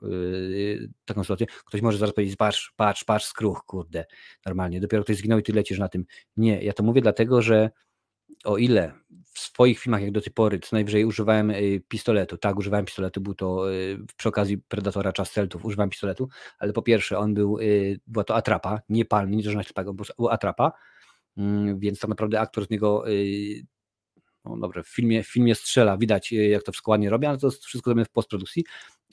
taką 1.04 1.24
sytuację. 1.24 1.46
Ktoś 1.46 1.82
może 1.82 1.98
zaraz 1.98 2.14
powiedzieć, 2.14 2.36
patrz, 2.36 2.72
patrz, 2.76 3.04
patrz, 3.04 3.26
skruch, 3.26 3.62
kurde, 3.66 4.04
normalnie. 4.46 4.80
Dopiero 4.80 5.04
ktoś 5.04 5.16
zginął 5.16 5.38
i 5.38 5.42
ty 5.42 5.52
lecisz 5.52 5.78
na 5.78 5.88
tym. 5.88 6.04
Nie, 6.36 6.62
ja 6.62 6.72
to 6.72 6.82
mówię 6.82 7.02
dlatego, 7.02 7.42
że 7.42 7.70
o 8.44 8.56
ile 8.56 8.92
w 9.32 9.38
swoich 9.38 9.78
filmach, 9.78 10.02
jak 10.02 10.10
do 10.12 10.20
tej 10.20 10.32
pory, 10.32 10.58
co 10.58 10.76
najwyżej 10.76 11.04
używałem 11.04 11.50
y, 11.50 11.82
pistoletu, 11.88 12.36
tak, 12.36 12.56
używałem 12.58 12.86
pistoletu, 12.86 13.20
był 13.20 13.34
to 13.34 13.72
y, 13.72 13.98
przy 14.16 14.28
okazji 14.28 14.58
Predatora 14.58 15.12
Czas 15.12 15.32
Celtów, 15.32 15.64
używałem 15.64 15.90
pistoletu, 15.90 16.28
ale 16.58 16.72
po 16.72 16.82
pierwsze 16.82 17.18
on 17.18 17.34
był, 17.34 17.58
y, 17.58 18.00
była 18.06 18.24
to 18.24 18.34
atrapa, 18.34 18.80
nie 18.88 19.04
palny, 19.04 19.36
nie 19.36 19.42
to 19.42 19.62
szpago, 19.62 19.94
był 19.94 20.28
atrapa, 20.28 20.72
mm, 21.36 21.78
więc 21.78 22.00
tak 22.00 22.08
naprawdę 22.08 22.40
aktor 22.40 22.66
z 22.66 22.70
niego 22.70 23.04
no 24.44 24.56
dobrze, 24.56 24.82
w 24.82 24.88
filmie, 24.88 25.22
w 25.22 25.28
filmie 25.28 25.54
strzela, 25.54 25.98
widać 25.98 26.32
jak 26.32 26.62
to 26.62 26.72
wszystko 26.72 26.90
ładnie 26.90 27.10
robię, 27.10 27.28
ale 27.28 27.38
to 27.38 27.46
jest 27.46 27.64
wszystko 27.64 27.90
zrobione 27.90 28.04
w 28.04 28.10
postprodukcji, 28.10 28.64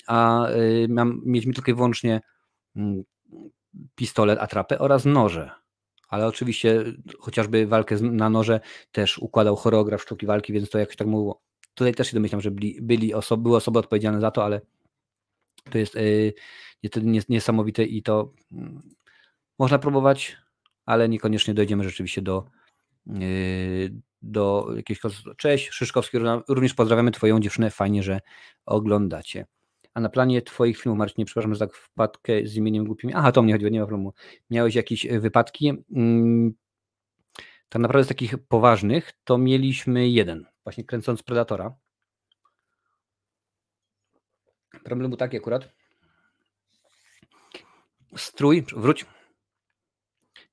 a 0.08 0.48
mam, 0.90 1.22
mieliśmy 1.26 1.54
tylko 1.54 1.72
i 1.72 1.74
wyłącznie 1.74 2.22
mm, 2.76 3.04
pistolet, 3.96 4.40
atrapę 4.40 4.80
oraz 4.80 5.06
noże 5.06 5.52
ale 6.08 6.28
oczywiście 6.28 6.84
chociażby 7.20 7.68
walkę 7.68 7.96
na 8.02 8.30
noże 8.30 8.60
też 8.92 9.18
układał 9.18 9.56
choreograf 9.56 10.02
sztuki 10.02 10.26
walki, 10.26 10.54
więc 10.54 10.70
to 10.70 10.80
jakoś 10.80 10.96
tak 10.96 11.08
mówiło. 11.08 11.42
Tutaj 11.74 11.94
też 11.94 12.08
się 12.08 12.14
domyślam, 12.14 12.42
że 12.42 12.52
byli, 12.52 12.82
byli 12.82 13.14
osoby, 13.14 13.44
były 13.44 13.58
osoby 13.58 13.80
odpowiedzialne 13.80 14.22
za 14.22 14.32
to, 14.32 14.46
ale 14.46 14.62
to 15.72 15.78
jest 15.78 15.96
yy, 15.96 17.24
niesamowite 17.30 17.84
i 17.84 18.04
to 18.04 18.34
yy, 18.52 18.60
można 19.60 19.80
próbować, 19.80 20.38
ale 20.86 21.10
niekoniecznie 21.10 21.54
dojdziemy 21.54 21.84
rzeczywiście 21.84 22.22
do, 22.22 22.46
yy, 23.06 24.02
do 24.22 24.68
jakiegoś. 24.76 25.24
Cześć, 25.38 25.70
Szyszkowski, 25.70 26.18
również 26.48 26.74
pozdrawiamy 26.74 27.12
Twoją 27.12 27.40
dziewczynę, 27.40 27.72
fajnie, 27.72 28.04
że 28.04 28.20
oglądacie. 28.66 29.46
A 29.98 30.00
na 30.00 30.10
planie 30.10 30.42
Twoich 30.42 30.82
filmów, 30.82 31.00
Marcinie, 31.00 31.26
przepraszam, 31.26 31.54
że 31.54 31.60
tak 31.60 31.76
wpadkę 31.76 32.48
z 32.48 32.56
imieniem 32.56 32.86
głupim. 32.86 33.12
Aha, 33.14 33.32
to 33.32 33.42
mnie 33.42 33.54
chodziło, 33.54 33.70
nie 33.70 33.80
ma 33.80 33.86
problemu. 33.86 34.14
Miałeś 34.50 34.76
jakieś 34.76 35.06
e, 35.06 35.20
wypadki? 35.20 35.74
Mm, 35.96 36.54
tak 37.70 37.82
naprawdę 37.82 38.04
z 38.04 38.08
takich 38.08 38.38
poważnych 38.48 39.12
to 39.24 39.38
mieliśmy 39.38 40.10
jeden, 40.10 40.46
właśnie 40.64 40.84
kręcąc 40.84 41.24
Predatora. 41.24 41.76
Problem 44.84 45.10
był 45.10 45.18
taki 45.18 45.38
akurat. 45.38 45.70
Strój, 48.16 48.66
wróć. 48.76 49.06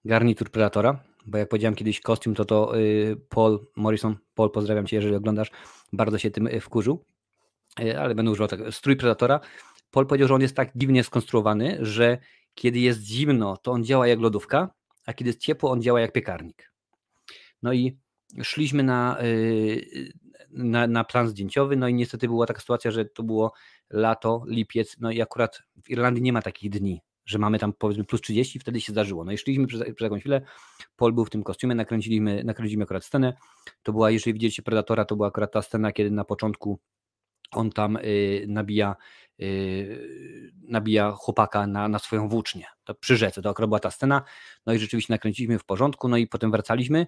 Garnitur 0.05 0.51
Predatora, 0.51 1.05
bo 1.27 1.39
jak 1.39 1.49
powiedziałem 1.49 1.75
kiedyś 1.75 2.01
kostium, 2.01 2.35
to 2.35 2.45
to 2.45 2.79
y, 2.79 3.17
Paul 3.29 3.67
Morrison, 3.77 4.17
Paul 4.35 4.51
pozdrawiam 4.51 4.87
Cię, 4.87 4.97
jeżeli 4.97 5.17
oglądasz, 5.17 5.51
bardzo 5.93 6.19
się 6.19 6.31
tym 6.31 6.47
y, 6.47 6.61
wkurzył. 6.61 7.05
E, 7.81 8.01
ale 8.01 8.15
będę 8.15 8.31
używał 8.31 8.49
tego, 8.49 8.73
strój 8.73 8.97
Predatora. 8.97 9.41
Paul 9.91 10.07
powiedział, 10.07 10.29
że 10.29 10.35
on 10.35 10.41
jest 10.41 10.57
tak 10.57 10.71
dziwnie 10.75 11.05
skonstruowany, 11.05 11.79
że 11.81 12.19
kiedy 12.55 12.79
jest 12.79 13.03
zimno, 13.03 13.57
to 13.57 13.73
on 13.73 13.85
działa 13.85 14.07
jak 14.07 14.21
lodówka, 14.21 14.71
a 15.07 15.13
kiedy 15.13 15.29
jest 15.29 15.41
ciepło, 15.41 15.71
on 15.71 15.83
działa 15.83 16.01
jak 16.01 16.13
piekarnik. 16.13 16.73
No 17.63 17.73
i 17.73 17.99
szliśmy 18.43 18.83
na, 18.83 19.23
y, 19.23 20.13
na, 20.51 20.87
na 20.87 21.05
plan 21.05 21.29
zdjęciowy, 21.29 21.77
no 21.77 21.89
i 21.89 21.95
niestety 21.95 22.29
była 22.29 22.47
taka 22.47 22.61
sytuacja, 22.61 22.91
że 22.91 23.05
to 23.05 23.23
było 23.23 23.53
lato, 23.91 24.45
lipiec, 24.47 24.97
no 25.01 25.11
i 25.11 25.23
akurat 25.23 25.63
w 25.85 25.91
Irlandii 25.91 26.23
nie 26.23 26.33
ma 26.33 26.43
takich 26.43 26.71
dni, 26.71 27.01
że 27.27 27.39
mamy 27.39 27.59
tam 27.59 27.73
powiedzmy 27.73 28.05
plus 28.05 28.21
30, 28.21 28.59
wtedy 28.59 28.81
się 28.81 28.93
zdarzyło. 28.93 29.25
No 29.25 29.33
i 29.33 29.39
szliśmy 29.39 29.67
przez, 29.67 29.81
przez 29.81 30.01
jakąś 30.01 30.21
chwilę, 30.21 30.43
Paul 30.97 31.13
był 31.13 31.25
w 31.25 31.31
tym 31.31 31.43
kostiumie, 31.43 31.75
nakręciliśmy, 31.75 32.45
nakręciliśmy 32.45 32.85
akurat 32.85 33.05
scenę, 33.05 33.37
to 33.83 33.93
była, 33.93 34.11
jeżeli 34.11 34.35
widzieliście 34.35 34.63
Predatora, 34.63 35.05
to 35.05 35.17
była 35.17 35.29
akurat 35.29 35.53
ta 35.53 35.63
scena, 35.63 35.93
kiedy 35.93 36.11
na 36.11 36.25
początku 36.25 36.81
on 37.51 37.71
tam 37.71 37.97
y, 37.97 38.45
nabija, 38.49 38.97
y, 39.41 40.53
nabija 40.69 41.13
chłopaka 41.13 41.67
na, 41.67 41.89
na 41.89 41.99
swoją 41.99 42.29
włócznię. 42.29 42.67
To 42.85 42.95
przy 42.95 43.17
rzece, 43.17 43.43
to 43.43 43.51
akurat 43.51 43.69
była 43.69 43.81
ta 43.81 43.91
scena. 43.91 44.23
No 44.67 44.73
i 44.73 44.79
rzeczywiście 44.79 45.13
nakręciliśmy 45.13 45.59
w 45.59 45.65
porządku, 45.65 46.09
no 46.09 46.17
i 46.17 46.27
potem 46.27 46.51
wracaliśmy 46.51 47.07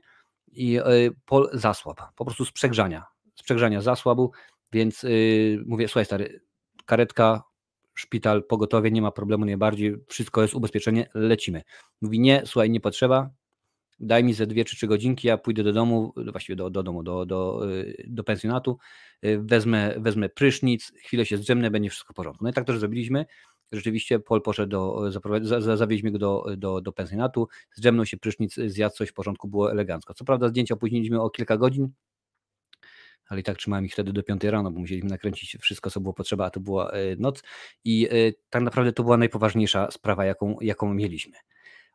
i 0.53 0.78
y, 0.78 0.82
Pol 1.26 1.51
zasłabł, 1.53 2.03
po 2.16 2.24
prostu 2.24 2.45
z 2.45 2.53
przegrzania. 2.53 3.05
Z 3.34 3.43
przegrzania 3.43 3.80
zasłabł, 3.80 4.32
więc 4.72 5.07
mówię, 5.66 5.89
słuchaj 5.89 6.05
stary, 6.05 6.41
karetka, 6.87 7.43
szpital, 7.95 8.45
pogotowie, 8.45 8.91
nie 8.91 9.03
ma 9.03 9.11
problemu 9.11 9.45
najbardziej, 9.45 9.97
wszystko 10.09 10.43
jest 10.43 10.55
ubezpieczenie, 10.55 11.09
lecimy. 11.14 11.62
Mówi 12.01 12.20
nie, 12.20 12.43
słuchaj, 12.47 12.70
nie 12.70 12.80
potrzeba, 12.80 13.30
daj 13.99 14.24
mi 14.24 14.34
ze 14.34 14.47
dwie 14.47 14.64
czy 14.64 14.76
trzy 14.76 14.86
godzinki, 14.86 15.28
ja 15.28 15.38
pójdę 15.38 15.62
do 15.62 15.72
domu, 15.72 16.12
właściwie 16.32 16.57
do, 16.57 16.70
do 16.70 16.82
domu, 16.82 17.03
do, 17.03 17.26
do, 17.26 17.70
y, 17.70 18.05
do 18.09 18.24
pensjonatu, 18.24 18.78
y, 19.24 19.38
wezmę, 19.42 19.94
wezmę 19.99 20.28
prysznic, 20.28 20.92
chwilę 21.05 21.26
się 21.26 21.36
zdrzemnę, 21.36 21.70
będzie 21.70 21.90
wszystko 21.90 22.12
w 22.12 22.16
porządku. 22.16 22.44
No 22.44 22.51
i 22.51 22.53
tak 22.53 22.66
też 22.66 22.78
zrobiliśmy. 22.78 23.26
Rzeczywiście 23.72 24.18
Pol 24.18 24.42
poszedł 24.42 24.70
do, 24.70 25.11
zawieźliśmy 25.59 26.11
go 26.11 26.18
do, 26.18 26.47
do, 26.57 26.80
do 26.80 26.92
pensjonatu, 26.92 27.49
zdrzemnął 27.74 28.07
się 28.07 28.16
prysznic, 28.16 28.55
zjadł 28.55 28.94
coś 28.94 29.09
w 29.09 29.12
porządku, 29.12 29.49
było 29.49 29.70
elegancko. 29.70 30.14
Co 30.14 30.24
prawda 30.24 30.49
zdjęcia 30.49 30.74
opóźniliśmy 30.74 31.20
o 31.20 31.30
kilka 31.30 31.57
godzin, 31.57 31.88
ale 33.28 33.40
i 33.40 33.42
tak 33.42 33.57
trzymałem 33.57 33.84
ich 33.84 33.92
wtedy 33.92 34.12
do 34.12 34.22
5 34.22 34.44
rano, 34.44 34.70
bo 34.70 34.80
musieliśmy 34.80 35.11
nakręcić 35.11 35.57
wszystko, 35.61 35.90
co 35.90 36.01
było 36.01 36.14
potrzeba, 36.14 36.47
a 36.47 36.51
to 36.51 36.61
była 36.61 36.97
y, 36.97 37.16
noc 37.18 37.42
i 37.84 38.09
tak 38.51 38.62
naprawdę 38.62 38.92
to 38.92 39.03
była 39.03 39.16
najpoważniejsza 39.16 39.90
sprawa, 39.90 40.24
jaką, 40.24 40.57
jaką 40.61 40.94
mieliśmy. 40.94 41.36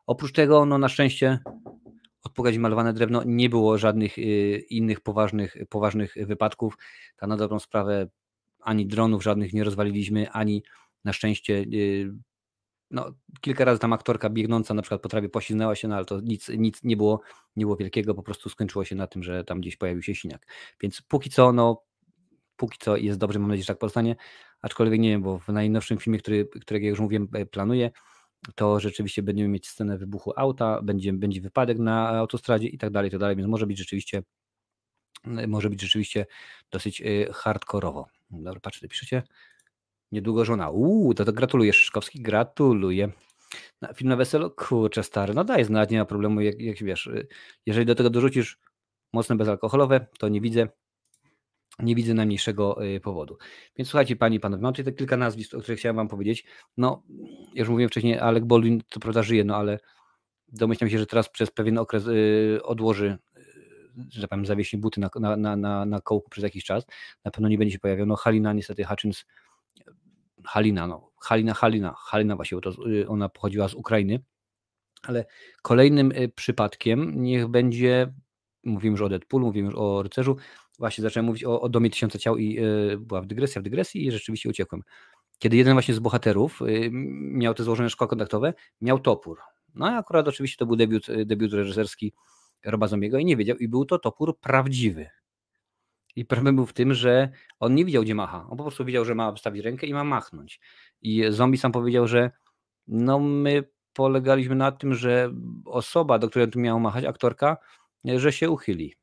Oprócz 0.06 0.32
tego, 0.32 0.66
no 0.66 0.78
na 0.78 0.88
szczęście 0.88 1.38
od 2.22 2.58
malowane 2.58 2.92
drewno 2.92 3.22
nie 3.26 3.48
było 3.48 3.78
żadnych 3.78 4.18
y, 4.18 4.64
innych 4.70 5.00
poważnych, 5.00 5.56
poważnych 5.68 6.14
wypadków. 6.26 6.78
Ta 7.16 7.26
na 7.26 7.36
dobrą 7.36 7.58
sprawę 7.58 8.08
ani 8.60 8.86
dronów 8.86 9.22
żadnych 9.22 9.52
nie 9.52 9.64
rozwaliliśmy, 9.64 10.30
ani 10.30 10.62
na 11.04 11.12
szczęście 11.12 11.54
y, 11.54 12.14
no, 12.90 13.12
kilka 13.40 13.64
razy 13.64 13.80
tam 13.80 13.92
aktorka 13.92 14.30
biegnąca 14.30 14.74
na 14.74 14.82
przykład 14.82 15.00
po 15.00 15.08
trawie 15.08 15.28
poślizgnęła 15.28 15.74
się, 15.74 15.88
no 15.88 15.96
ale 15.96 16.04
to 16.04 16.20
nic, 16.20 16.48
nic 16.48 16.82
nie, 16.82 16.96
było, 16.96 17.20
nie 17.56 17.64
było 17.64 17.76
wielkiego, 17.76 18.14
po 18.14 18.22
prostu 18.22 18.48
skończyło 18.48 18.84
się 18.84 18.96
na 18.96 19.06
tym, 19.06 19.22
że 19.22 19.44
tam 19.44 19.60
gdzieś 19.60 19.76
pojawił 19.76 20.02
się 20.02 20.14
siniak. 20.14 20.46
Więc 20.80 21.02
póki 21.02 21.30
co, 21.30 21.52
no, 21.52 21.82
póki 22.56 22.78
co 22.78 22.96
jest 22.96 23.18
dobrze, 23.18 23.38
mam 23.38 23.48
nadzieję, 23.48 23.62
że 23.62 23.66
tak 23.66 23.78
pozostanie, 23.78 24.16
aczkolwiek 24.62 25.00
nie 25.00 25.08
wiem, 25.08 25.22
bo 25.22 25.38
w 25.38 25.48
najnowszym 25.48 25.98
filmie, 25.98 26.18
który, 26.18 26.48
którego 26.60 26.86
już 26.86 27.00
mówiłem, 27.00 27.28
e, 27.32 27.46
planuję, 27.46 27.90
to 28.54 28.80
rzeczywiście 28.80 29.22
będziemy 29.22 29.48
mieć 29.48 29.68
scenę 29.68 29.98
wybuchu 29.98 30.32
auta, 30.36 30.82
będzie, 30.82 31.12
będzie 31.12 31.40
wypadek 31.40 31.78
na 31.78 32.08
autostradzie 32.08 32.68
i 32.68 32.78
tak 32.78 32.90
dalej, 32.90 33.08
i 33.08 33.10
tak 33.10 33.20
dalej, 33.20 33.36
więc 33.36 33.48
może 33.48 33.66
być 33.66 33.78
rzeczywiście 33.78 34.22
może 35.24 35.70
być 35.70 35.80
rzeczywiście 35.80 36.26
dosyć 36.70 37.02
e, 37.02 37.32
hardkorowo. 37.32 38.08
Dobra, 38.30 38.60
patrzcie, 38.60 38.88
piszecie. 38.88 39.22
Niedługo 40.12 40.44
żona. 40.44 40.70
Uuu, 40.70 41.14
to, 41.14 41.24
to 41.24 41.32
gratuluję 41.32 41.72
Szyszkowski, 41.72 42.22
gratuluję. 42.22 43.12
Na 43.80 43.94
film 43.94 44.08
na 44.08 44.16
weselu? 44.16 44.50
Kurczę 44.50 45.02
stary, 45.02 45.34
no 45.34 45.44
daj 45.44 45.64
znać, 45.64 45.90
nie 45.90 45.98
ma 45.98 46.04
problemu, 46.04 46.40
jak, 46.40 46.60
jak 46.60 46.82
wiesz, 46.82 47.06
y, 47.06 47.26
jeżeli 47.66 47.86
do 47.86 47.94
tego 47.94 48.10
dorzucisz 48.10 48.58
mocne 49.12 49.36
bezalkoholowe, 49.36 50.06
to 50.18 50.28
nie 50.28 50.40
widzę, 50.40 50.68
nie 51.78 51.94
widzę 51.94 52.14
najmniejszego 52.14 52.84
y, 52.84 53.00
powodu. 53.00 53.38
Więc 53.76 53.88
słuchajcie, 53.88 54.16
panie 54.16 54.36
i 54.36 54.40
panowie, 54.40 54.62
mam 54.62 54.74
tutaj 54.74 54.94
kilka 54.94 55.16
nazwisk, 55.16 55.54
o 55.54 55.60
których 55.60 55.78
chciałem 55.78 55.96
wam 55.96 56.08
powiedzieć. 56.08 56.44
No, 56.76 57.02
już 57.54 57.68
mówiłem 57.68 57.88
wcześniej, 57.88 58.18
Alec 58.18 58.44
Baldwin 58.44 58.82
to 58.90 59.00
prawda 59.00 59.22
żyje, 59.22 59.44
no 59.44 59.56
ale 59.56 59.78
domyślam 60.48 60.90
się, 60.90 60.98
że 60.98 61.06
teraz 61.06 61.28
przez 61.28 61.50
pewien 61.50 61.78
okres 61.78 62.06
y, 62.06 62.60
odłoży, 62.62 63.18
że 64.10 64.20
tak 64.20 64.30
powiem, 64.30 64.46
zawiesi 64.46 64.76
buty 64.76 65.00
na, 65.00 65.10
na, 65.20 65.36
na, 65.36 65.56
na, 65.56 65.84
na 65.84 66.00
kołku 66.00 66.30
przez 66.30 66.44
jakiś 66.44 66.64
czas. 66.64 66.84
Na 67.24 67.30
pewno 67.30 67.48
nie 67.48 67.58
będzie 67.58 67.72
się 67.72 67.78
pojawiał. 67.78 68.06
No 68.06 68.16
Halina 68.16 68.52
niestety 68.52 68.84
Hutchins 68.84 69.24
Halina, 70.44 70.86
no, 70.86 71.10
Halina, 71.20 71.54
Halina, 71.54 71.94
Halina 71.98 72.36
właśnie, 72.36 72.60
to 72.60 72.70
y, 72.86 73.08
ona 73.08 73.28
pochodziła 73.28 73.68
z 73.68 73.74
Ukrainy, 73.74 74.20
ale 75.02 75.24
kolejnym 75.62 76.12
y, 76.12 76.28
przypadkiem 76.28 77.22
niech 77.22 77.48
będzie, 77.48 78.12
mówimy 78.64 78.92
już 78.92 79.00
o 79.00 79.08
Deadpoolu, 79.08 79.46
mówimy 79.46 79.66
już 79.66 79.74
o 79.78 80.02
rycerzu, 80.02 80.36
właśnie 80.82 81.02
zacząłem 81.02 81.26
mówić 81.26 81.44
o, 81.44 81.60
o 81.60 81.68
Domie 81.68 81.90
Tysiąca 81.90 82.18
Ciał 82.18 82.36
i 82.36 82.54
yy, 82.54 82.98
była 82.98 83.20
w 83.20 83.26
dygresja 83.26 83.60
w 83.60 83.64
dygresji 83.64 84.06
i 84.06 84.12
rzeczywiście 84.12 84.48
uciekłem. 84.48 84.82
Kiedy 85.38 85.56
jeden 85.56 85.72
właśnie 85.72 85.94
z 85.94 85.98
bohaterów 85.98 86.60
yy, 86.60 86.90
miał 87.32 87.54
te 87.54 87.64
złożone 87.64 87.90
szkoły 87.90 88.08
kontaktowe, 88.08 88.54
miał 88.80 88.98
topór. 88.98 89.38
No 89.74 89.90
i 89.90 89.94
akurat 89.94 90.28
oczywiście 90.28 90.56
to 90.56 90.66
był 90.66 90.76
debiut, 90.76 91.06
debiut 91.24 91.52
reżyserski 91.52 92.12
Roba 92.64 92.86
Zombiego 92.88 93.18
i 93.18 93.24
nie 93.24 93.36
wiedział, 93.36 93.56
i 93.56 93.68
był 93.68 93.84
to 93.84 93.98
topór 93.98 94.38
prawdziwy. 94.40 95.10
I 96.16 96.24
problem 96.24 96.56
był 96.56 96.66
w 96.66 96.72
tym, 96.72 96.94
że 96.94 97.30
on 97.60 97.74
nie 97.74 97.84
widział, 97.84 98.02
gdzie 98.02 98.14
macha. 98.14 98.46
On 98.50 98.56
po 98.56 98.64
prostu 98.64 98.84
widział, 98.84 99.04
że 99.04 99.14
ma 99.14 99.32
wstawić 99.32 99.64
rękę 99.64 99.86
i 99.86 99.94
ma 99.94 100.04
machnąć. 100.04 100.60
I 101.02 101.24
zombie 101.28 101.58
sam 101.58 101.72
powiedział, 101.72 102.06
że 102.06 102.30
no 102.86 103.18
my 103.18 103.64
polegaliśmy 103.92 104.54
na 104.54 104.72
tym, 104.72 104.94
że 104.94 105.32
osoba, 105.64 106.18
do 106.18 106.30
której 106.30 106.50
tu 106.50 106.60
miał 106.60 106.80
machać, 106.80 107.04
aktorka, 107.04 107.56
że 108.04 108.32
się 108.32 108.50
uchyli. 108.50 109.01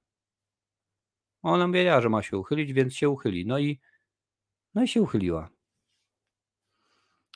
Ona 1.42 1.70
wiedziała, 1.70 2.02
że 2.02 2.10
ma 2.10 2.24
się 2.24 2.38
uchylić, 2.38 2.74
więc 2.74 2.94
się 2.94 3.10
uchyli. 3.10 3.46
No 3.46 3.60
i, 3.60 3.80
no 4.76 4.84
i 4.84 4.88
się 4.88 5.02
uchyliła. 5.02 5.50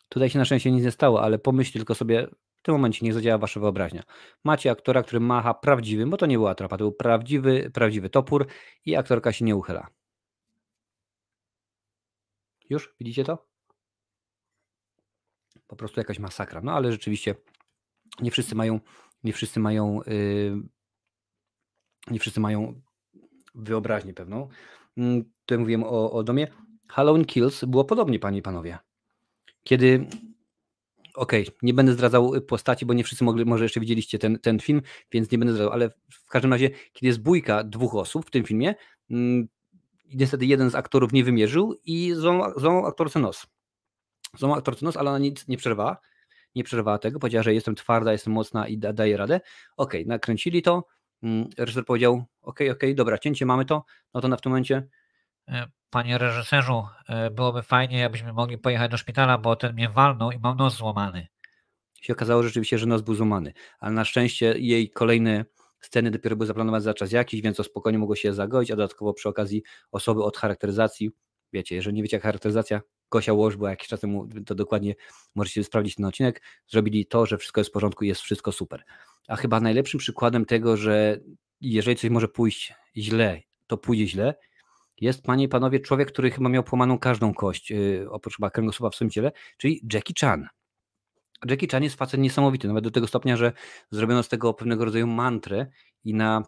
Tutaj 0.10 0.30
się 0.30 0.40
na 0.40 0.46
szczęście 0.46 0.72
nic 0.72 0.84
nie 0.84 0.92
stało, 0.92 1.22
ale 1.22 1.40
pomyśl 1.40 1.74
tylko 1.74 1.96
sobie, 1.96 2.28
w 2.58 2.62
tym 2.62 2.76
momencie 2.76 3.06
nie 3.06 3.14
zadziała 3.14 3.38
wasza 3.38 3.60
wyobraźnia. 3.60 4.04
Macie 4.44 4.72
aktora, 4.72 5.04
który 5.04 5.20
macha 5.20 5.54
prawdziwym, 5.54 6.10
bo 6.10 6.18
to 6.18 6.26
nie 6.26 6.38
była 6.38 6.52
atrapa, 6.52 6.78
to 6.78 6.84
był 6.84 6.92
prawdziwy, 6.92 7.72
prawdziwy 7.74 8.10
topór 8.10 8.48
i 8.86 8.96
aktorka 8.96 9.34
się 9.34 9.46
nie 9.46 9.56
uchyla. 9.56 9.88
Już? 12.70 12.96
Widzicie 13.00 13.24
to? 13.24 13.48
Po 15.68 15.76
prostu 15.76 16.00
jakaś 16.00 16.20
masakra. 16.20 16.62
No 16.62 16.72
ale 16.72 16.92
rzeczywiście 16.92 17.36
nie 18.22 18.32
wszyscy 18.32 18.56
mają, 18.56 18.80
nie 19.24 19.34
wszyscy 19.34 19.60
mają, 19.60 20.02
yy, 20.08 20.62
nie 22.12 22.20
wszyscy 22.20 22.40
mają 22.40 22.82
wyobraźnię 23.56 24.14
pewną. 24.14 24.48
Yy, 24.98 25.24
tutaj 25.46 25.58
mówiłem 25.58 25.84
o, 25.84 26.12
o 26.12 26.24
domie. 26.24 26.48
Halloween 26.88 27.26
Kills 27.26 27.66
było 27.66 27.86
podobnie, 27.86 28.20
panie 28.20 28.38
i 28.38 28.42
panowie. 28.42 28.78
Kiedy 29.64 30.08
okej, 31.16 31.42
okay, 31.48 31.58
nie 31.62 31.74
będę 31.74 31.94
zdradzał 31.94 32.36
y, 32.36 32.42
postaci, 32.42 32.86
bo 32.86 32.94
nie 32.94 33.04
wszyscy 33.04 33.24
mogli, 33.24 33.46
może 33.46 33.66
jeszcze 33.66 33.80
widzieliście 33.80 34.20
ten, 34.20 34.40
ten 34.40 34.60
film, 34.60 34.82
więc 35.12 35.32
nie 35.32 35.38
będę 35.38 35.54
zdradzał, 35.54 35.74
ale 35.74 35.90
w 36.12 36.30
każdym 36.30 36.52
razie, 36.52 36.70
kiedy 36.70 37.08
jest 37.08 37.22
bójka 37.22 37.64
dwóch 37.64 37.96
osób 37.96 38.26
w 38.26 38.32
tym 38.32 38.44
filmie, 38.44 38.76
mm, 39.12 39.48
niestety 40.14 40.46
jeden 40.46 40.70
z 40.70 40.76
aktorów 40.76 41.14
nie 41.14 41.24
wymierzył 41.24 41.76
i 41.86 42.14
złamał 42.58 42.86
aktorce 42.86 43.20
nos. 43.20 43.48
Złamał 44.38 44.58
aktorce 44.58 44.86
nos, 44.86 44.98
ale 44.98 45.10
ona 45.10 45.20
nic 45.20 45.48
nie 45.48 45.58
przerwała, 45.58 45.98
nie 46.56 46.64
przerwała 46.64 46.98
tego, 46.98 47.20
powiedziała, 47.20 47.44
że 47.44 47.54
jestem 47.54 47.76
twarda, 47.76 48.12
jestem 48.12 48.34
mocna 48.34 48.68
i 48.68 48.78
da, 48.78 48.94
daję 48.94 49.18
radę. 49.18 49.42
Okej, 49.78 50.02
okay, 50.02 50.10
nakręcili 50.10 50.62
to, 50.62 50.74
mm, 50.74 50.84
reżyser 51.58 51.86
powiedział, 51.86 52.14
okej, 52.14 52.26
okay, 52.42 52.72
okej, 52.78 52.90
okay, 52.90 52.96
dobra, 52.96 53.18
cięcie 53.18 53.46
mamy 53.46 53.66
to, 53.66 53.86
no 54.14 54.22
to 54.22 54.28
na 54.28 54.38
w 54.38 54.42
tym 54.42 54.52
momencie 54.52 54.88
E, 55.48 55.68
panie 55.90 56.18
reżyserzu, 56.18 56.88
e, 57.10 57.32
byłoby 57.32 57.64
fajnie, 57.64 58.00
jakbyśmy 58.00 58.34
mogli 58.34 58.58
pojechać 58.58 58.92
do 58.92 58.98
szpitala, 58.98 59.38
bo 59.38 59.56
ten 59.56 59.74
mnie 59.74 59.90
walnął 59.90 60.32
i 60.32 60.40
mam 60.40 60.58
nos 60.58 60.78
złamany. 60.78 61.28
Się 62.02 62.14
okazało 62.14 62.44
rzeczywiście, 62.44 62.78
że 62.78 62.86
nos 62.86 63.02
był 63.02 63.16
złamany, 63.16 63.54
ale 63.80 63.92
na 63.92 64.06
szczęście 64.06 64.54
jej 64.58 64.90
kolejne 64.90 65.46
sceny 65.80 66.12
dopiero 66.12 66.36
były 66.36 66.48
zaplanowane 66.48 66.82
za 66.82 66.94
czas 66.94 67.12
jakiś, 67.12 67.42
więc 67.42 67.58
to 67.58 67.64
spokojnie 67.64 68.00
mogło 68.00 68.16
się 68.16 68.34
zagoić, 68.34 68.72
a 68.72 68.76
dodatkowo 68.76 69.14
przy 69.14 69.30
okazji 69.30 69.64
osoby 69.92 70.24
od 70.24 70.38
charakteryzacji, 70.38 71.12
wiecie, 71.54 71.76
jeżeli 71.76 71.96
nie 71.96 72.04
wiecie 72.04 72.18
jak 72.18 72.24
charakteryzacja, 72.24 72.82
Gosia 73.12 73.34
Łoż 73.34 73.58
była 73.58 73.70
jakiś 73.70 73.88
czas 73.88 74.00
temu, 74.00 74.28
to 74.46 74.56
dokładnie 74.56 74.96
możecie 75.36 75.64
sprawdzić 75.64 75.96
ten 75.96 76.06
odcinek, 76.06 76.42
zrobili 76.68 77.06
to, 77.06 77.26
że 77.26 77.38
wszystko 77.38 77.62
jest 77.62 77.70
w 77.70 77.74
porządku 77.74 78.06
i 78.06 78.08
jest 78.08 78.22
wszystko 78.22 78.52
super. 78.52 78.84
A 79.28 79.36
chyba 79.36 79.60
najlepszym 79.60 80.00
przykładem 80.00 80.46
tego, 80.46 80.78
że 80.78 81.20
jeżeli 81.62 81.98
coś 81.98 82.10
może 82.10 82.28
pójść 82.28 82.74
źle, 82.98 83.42
to 83.68 83.78
pójdzie 83.78 84.08
źle, 84.08 84.36
jest, 85.02 85.24
panie 85.24 85.44
i 85.44 85.48
panowie, 85.48 85.80
człowiek, 85.80 86.12
który 86.12 86.32
chyba 86.32 86.50
miał 86.50 86.64
połamaną 86.64 87.00
każdą 87.00 87.34
kość, 87.34 87.72
yy, 87.72 88.08
oprócz 88.10 88.36
chyba 88.36 88.50
kręgosłupa 88.50 88.90
w 88.90 88.96
swoim 88.96 89.10
ciele, 89.12 89.32
czyli 89.58 89.82
Jackie 89.94 90.14
Chan. 90.22 90.48
Jackie 91.46 91.68
Chan 91.72 91.84
jest 91.84 91.96
facet 91.96 92.20
niesamowity, 92.20 92.68
nawet 92.68 92.84
do 92.84 92.92
tego 92.92 93.08
stopnia, 93.08 93.38
że 93.38 93.54
zrobiono 93.92 94.24
z 94.24 94.30
tego 94.30 94.54
pewnego 94.54 94.86
rodzaju 94.86 95.08
mantrę 95.08 95.68
i 96.04 96.14
na, 96.14 96.44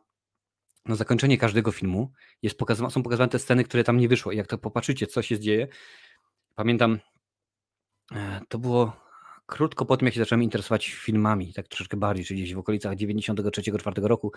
na 0.85 0.95
zakończenie 0.95 1.37
każdego 1.37 1.71
filmu 1.71 2.11
jest 2.41 2.57
pokazywa, 2.57 2.89
są 2.89 3.03
pokazywane 3.03 3.29
te 3.29 3.39
sceny, 3.39 3.63
które 3.63 3.83
tam 3.83 3.97
nie 3.97 4.07
wyszło. 4.07 4.31
I 4.31 4.37
jak 4.37 4.47
to 4.47 4.57
popatrzycie, 4.57 5.07
co 5.07 5.21
się 5.21 5.39
dzieje, 5.39 5.67
pamiętam, 6.55 6.99
e, 8.11 8.41
to 8.49 8.59
było 8.59 9.04
krótko 9.45 9.85
po 9.85 9.97
tym, 9.97 10.05
jak 10.05 10.13
się 10.13 10.19
zacząłem 10.19 10.43
interesować 10.43 10.87
filmami, 10.87 11.53
tak 11.53 11.67
troszeczkę 11.67 11.97
bardziej, 11.97 12.25
czyli 12.25 12.41
gdzieś 12.41 12.55
w 12.55 12.59
okolicach 12.59 12.95
93-4 12.95 14.05
roku, 14.05 14.31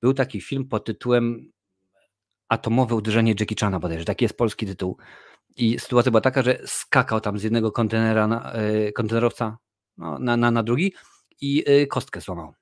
był 0.00 0.14
taki 0.14 0.40
film 0.40 0.68
pod 0.68 0.84
tytułem 0.84 1.52
atomowe 2.48 2.94
uderzenie 2.94 3.34
Jackie 3.40 3.56
Chana 3.60 3.80
bodajże, 3.80 4.04
taki 4.04 4.24
jest 4.24 4.36
polski 4.36 4.66
tytuł. 4.66 4.96
I 5.56 5.78
sytuacja 5.78 6.10
była 6.10 6.20
taka, 6.20 6.42
że 6.42 6.58
skakał 6.66 7.20
tam 7.20 7.38
z 7.38 7.42
jednego 7.42 7.72
kontenera 7.72 8.26
na, 8.26 8.52
e, 8.52 8.92
kontenerowca 8.92 9.58
no, 9.96 10.18
na, 10.18 10.36
na, 10.36 10.50
na 10.50 10.62
drugi 10.62 10.94
i 11.40 11.64
e, 11.66 11.86
kostkę 11.86 12.20
złamał. 12.20 12.54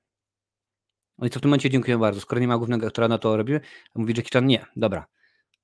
No 1.17 1.27
i 1.27 1.29
co 1.29 1.39
w 1.39 1.41
tym 1.41 1.49
momencie 1.49 1.69
dziękuję 1.69 1.97
bardzo. 1.97 2.21
Skoro 2.21 2.41
nie 2.41 2.47
ma 2.47 2.57
głównego 2.57 2.87
aktora, 2.87 3.07
na 3.07 3.17
to 3.17 3.37
robimy. 3.37 3.61
Mówi 3.95 4.13
Jackie 4.17 4.29
Chan, 4.33 4.45
nie, 4.45 4.65
dobra. 4.75 5.05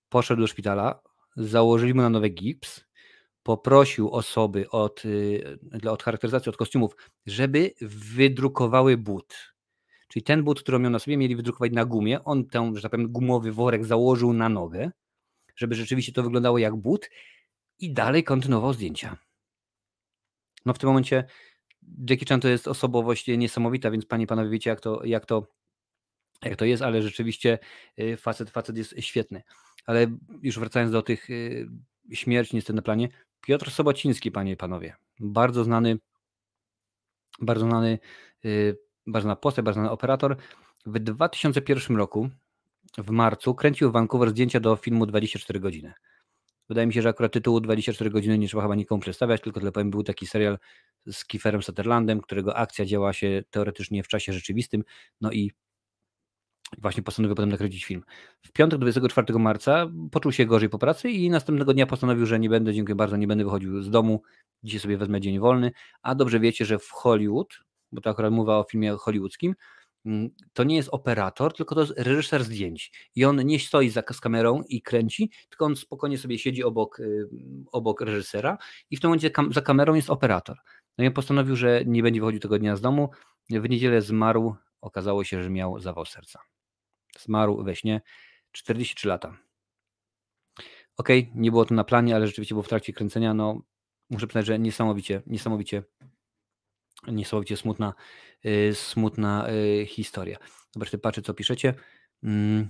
Poszedł 0.09 0.41
do 0.41 0.47
szpitala, 0.47 1.01
założyli 1.35 1.93
mu 1.93 2.01
na 2.01 2.09
nowy 2.09 2.29
gips, 2.29 2.85
poprosił 3.43 4.11
osoby 4.11 4.69
od, 4.69 5.03
e, 5.83 5.91
od 5.91 6.03
charakteryzacji, 6.03 6.49
od 6.49 6.57
kostiumów, 6.57 6.95
żeby 7.25 7.73
wydrukowały 7.81 8.97
but. 8.97 9.35
Czyli 10.07 10.23
ten 10.23 10.43
but, 10.43 10.61
który 10.61 10.79
miał 10.79 10.91
na 10.91 10.99
sobie, 10.99 11.17
mieli 11.17 11.35
wydrukować 11.35 11.71
na 11.71 11.85
gumie. 11.85 12.23
On 12.23 12.45
ten, 12.45 12.75
że 12.75 12.81
tak 12.81 12.91
powiem, 12.91 13.11
gumowy 13.11 13.51
worek 13.51 13.85
założył 13.85 14.33
na 14.33 14.49
nogę, 14.49 14.91
żeby 15.55 15.75
rzeczywiście 15.75 16.11
to 16.11 16.23
wyglądało 16.23 16.57
jak 16.57 16.75
but 16.75 17.09
i 17.79 17.93
dalej 17.93 18.23
kontynuował 18.23 18.73
zdjęcia. 18.73 19.17
No 20.65 20.73
w 20.73 20.79
tym 20.79 20.87
momencie 20.87 21.23
Jackie 22.09 22.25
Chan 22.25 22.41
to 22.41 22.47
jest 22.47 22.67
osobowość 22.67 23.27
niesamowita, 23.27 23.91
więc 23.91 24.05
panie 24.05 24.23
i 24.23 24.27
panowie 24.27 24.49
wiecie 24.49 24.69
jak 24.69 24.81
to, 24.81 25.05
jak 25.05 25.25
to, 25.25 25.47
jak 26.43 26.55
to 26.55 26.65
jest, 26.65 26.83
ale 26.83 27.01
rzeczywiście 27.01 27.59
y, 27.99 28.17
facet, 28.17 28.49
facet 28.49 28.77
jest 28.77 28.95
świetny. 28.99 29.43
Ale 29.85 30.07
już 30.41 30.59
wracając 30.59 30.91
do 30.91 31.01
tych 31.01 31.29
śmierci 32.13 32.55
niestety 32.55 32.73
na 32.73 32.81
planie, 32.81 33.09
Piotr 33.41 33.71
Sobociński, 33.71 34.31
panie 34.31 34.51
i 34.51 34.57
panowie, 34.57 34.95
bardzo 35.19 35.63
znany, 35.63 35.97
bardzo 37.41 37.65
znany 37.65 37.99
y, 38.45 38.77
bardzo 39.07 39.23
znana 39.23 39.35
postać, 39.35 39.65
bardzo 39.65 39.79
znany 39.79 39.91
operator. 39.91 40.37
W 40.85 40.99
2001 40.99 41.97
roku, 41.97 42.29
w 42.97 43.11
marcu, 43.11 43.55
kręcił 43.55 43.89
w 43.89 43.93
Vancouver 43.93 44.29
zdjęcia 44.29 44.59
do 44.59 44.75
filmu 44.75 45.05
24 45.05 45.59
godziny. 45.59 45.93
Wydaje 46.69 46.87
mi 46.87 46.93
się, 46.93 47.01
że 47.01 47.09
akurat 47.09 47.33
tytułu 47.33 47.59
24 47.59 48.09
godziny 48.09 48.37
nie 48.37 48.47
trzeba 48.47 48.63
chyba 48.63 48.75
nikomu 48.75 49.01
przedstawiać, 49.01 49.41
tylko 49.41 49.59
tyle 49.59 49.71
powiem, 49.71 49.91
był 49.91 50.03
taki 50.03 50.27
serial 50.27 50.57
z 51.11 51.25
Kieferem 51.25 51.63
Sutherlandem, 51.63 52.21
którego 52.21 52.55
akcja 52.55 52.85
działa 52.85 53.13
się 53.13 53.43
teoretycznie 53.49 54.03
w 54.03 54.07
czasie 54.07 54.33
rzeczywistym, 54.33 54.83
no 55.21 55.31
i 55.31 55.51
Właśnie 56.77 57.03
postanowił 57.03 57.35
potem 57.35 57.49
nakręcić 57.49 57.85
film. 57.85 58.03
W 58.41 58.51
piątek 58.51 58.79
24 58.79 59.39
marca 59.39 59.87
poczuł 60.11 60.31
się 60.31 60.45
gorzej 60.45 60.69
po 60.69 60.79
pracy 60.79 61.09
i 61.09 61.29
następnego 61.29 61.73
dnia 61.73 61.87
postanowił, 61.87 62.25
że 62.25 62.39
nie 62.39 62.49
będę, 62.49 62.73
dziękuję 62.73 62.95
bardzo, 62.95 63.17
nie 63.17 63.27
będę 63.27 63.43
wychodził 63.43 63.81
z 63.81 63.89
domu. 63.89 64.21
Dzisiaj 64.63 64.79
sobie 64.79 64.97
wezmę 64.97 65.21
dzień 65.21 65.39
wolny. 65.39 65.71
A 66.01 66.15
dobrze 66.15 66.39
wiecie, 66.39 66.65
że 66.65 66.79
w 66.79 66.89
Hollywood, 66.89 67.59
bo 67.91 68.01
to 68.01 68.09
akurat 68.09 68.33
mowa 68.33 68.57
o 68.57 68.63
filmie 68.63 68.91
hollywoodzkim, 68.91 69.55
mm, 70.05 70.29
to 70.53 70.63
nie 70.63 70.75
jest 70.75 70.89
operator, 70.91 71.53
tylko 71.53 71.75
to 71.75 71.81
jest 71.81 71.93
reżyser 71.97 72.43
zdjęć. 72.43 73.09
I 73.15 73.25
on 73.25 73.45
nie 73.45 73.59
stoi 73.59 73.89
za 73.89 74.03
z 74.11 74.19
kamerą 74.19 74.61
i 74.67 74.81
kręci, 74.81 75.31
tylko 75.49 75.65
on 75.65 75.75
spokojnie 75.75 76.17
sobie 76.17 76.39
siedzi 76.39 76.63
obok, 76.63 76.99
y, 76.99 77.29
obok 77.71 78.01
reżysera 78.01 78.57
i 78.89 78.97
w 78.97 78.99
tym 78.99 79.09
momencie 79.09 79.31
kam 79.31 79.53
za 79.53 79.61
kamerą 79.61 79.93
jest 79.93 80.09
operator. 80.09 80.57
No 80.97 81.03
i 81.03 81.07
on 81.07 81.13
postanowił, 81.13 81.55
że 81.55 81.83
nie 81.85 82.03
będzie 82.03 82.19
wychodził 82.19 82.39
tego 82.39 82.59
dnia 82.59 82.75
z 82.75 82.81
domu. 82.81 83.09
W 83.49 83.69
niedzielę 83.69 84.01
zmarł. 84.01 84.55
Okazało 84.81 85.23
się, 85.23 85.43
że 85.43 85.49
miał 85.49 85.79
zawał 85.79 86.05
serca. 86.05 86.39
Zmarł 87.19 87.63
we 87.63 87.75
śnie 87.75 88.01
43 88.51 89.07
lata. 89.07 89.37
Okay, 90.97 91.27
nie 91.35 91.51
było 91.51 91.65
to 91.65 91.75
na 91.75 91.83
planie, 91.83 92.15
ale 92.15 92.27
rzeczywiście 92.27 92.55
było 92.55 92.63
w 92.63 92.69
trakcie 92.69 92.93
kręcenia. 92.93 93.33
No, 93.33 93.61
muszę 94.09 94.27
przyznać, 94.27 94.45
że 94.45 94.59
niesamowicie, 94.59 95.21
niesamowicie, 95.27 95.83
niesamowicie 97.07 97.57
smutna, 97.57 97.93
yy, 98.43 98.75
smutna 98.75 99.47
yy, 99.49 99.85
historia. 99.85 100.37
Zobaczcie, 100.71 100.97
patrzę, 100.97 101.21
co 101.21 101.33
piszecie. 101.33 101.73
Yy. 102.23 102.67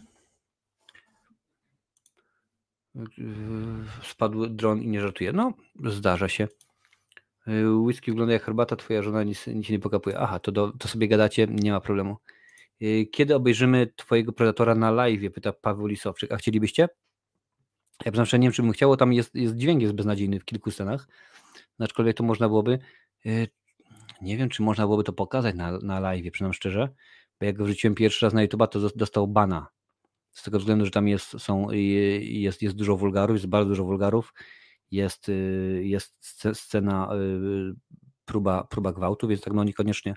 Spadł 4.04 4.48
dron 4.48 4.82
i 4.82 4.88
nie 4.88 5.02
żartuje. 5.02 5.34
No, 5.34 5.54
zdarza 5.86 6.30
się. 6.30 6.48
Y, 7.48 7.70
whisky 7.70 8.12
wygląda 8.12 8.34
jak 8.34 8.44
herbata, 8.44 8.76
twoja 8.76 9.02
żona 9.02 9.24
nic, 9.24 9.48
nic 9.48 9.70
nie 9.70 9.80
pokapuje. 9.80 10.20
Aha, 10.20 10.40
to, 10.40 10.52
do, 10.52 10.72
to 10.72 10.88
sobie 10.88 11.08
gadacie, 11.08 11.48
nie 11.50 11.72
ma 11.72 11.80
problemu. 11.80 12.18
Y, 12.82 13.06
kiedy 13.12 13.36
obejrzymy 13.36 13.88
twojego 13.96 14.34
Predatora 14.34 14.76
na 14.76 14.92
live? 14.92 15.34
Pyta 15.34 15.54
Paweł 15.54 15.88
Lisowczyk. 15.88 16.32
A 16.32 16.38
chcielibyście? 16.38 16.90
Ja 18.06 18.12
przynajmniej 18.12 18.40
nie 18.40 18.48
wiem, 18.48 18.54
czy 18.54 18.62
bym 18.62 18.72
chciał, 18.72 18.98
tam 18.98 19.14
jest, 19.14 19.36
jest 19.36 19.56
dźwięk 19.56 19.82
jest 19.82 19.94
beznadziejny 19.94 20.40
w 20.40 20.46
kilku 20.46 20.72
scenach. 20.72 21.08
Aczkolwiek 21.80 22.18
to 22.18 22.24
można 22.24 22.48
byłoby. 22.48 22.80
Y, 23.26 23.48
nie 24.22 24.38
wiem, 24.38 24.50
czy 24.50 24.62
można 24.62 24.84
byłoby 24.84 25.04
to 25.04 25.14
pokazać 25.14 25.56
na, 25.56 25.78
na 25.78 26.00
live, 26.00 26.32
przynajmniej 26.32 26.56
szczerze. 26.56 26.90
Bo 27.40 27.46
jak 27.46 27.56
go 27.56 27.66
wrzuciłem 27.66 27.96
pierwszy 27.96 28.26
raz 28.26 28.34
na 28.34 28.42
YouTube, 28.42 28.72
to 28.72 28.90
dostał 28.96 29.28
bana. 29.28 29.68
Z 30.32 30.44
tego 30.44 30.60
względu, 30.60 30.86
że 30.86 30.92
tam 30.92 31.08
jest, 31.08 31.40
są, 31.40 31.72
jest, 31.72 32.62
jest 32.62 32.76
dużo 32.76 32.98
wulgarów, 32.98 33.36
jest 33.36 33.48
bardzo 33.48 33.70
dużo 33.70 33.84
wulgarów 33.84 34.34
jest, 34.92 35.30
y, 35.30 35.82
jest 35.84 36.16
scena, 36.54 37.10
y, 37.16 37.74
próba, 38.26 38.64
próba 38.64 38.94
gwałtu, 38.94 39.28
więc 39.28 39.42
tak 39.42 39.54
no 39.54 39.64
niekoniecznie, 39.64 40.16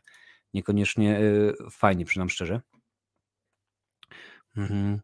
niekoniecznie 0.54 1.20
y, 1.20 1.54
fajnie, 1.70 2.04
przynam 2.04 2.30
szczerze. 2.30 2.60
Mhm. 4.56 5.00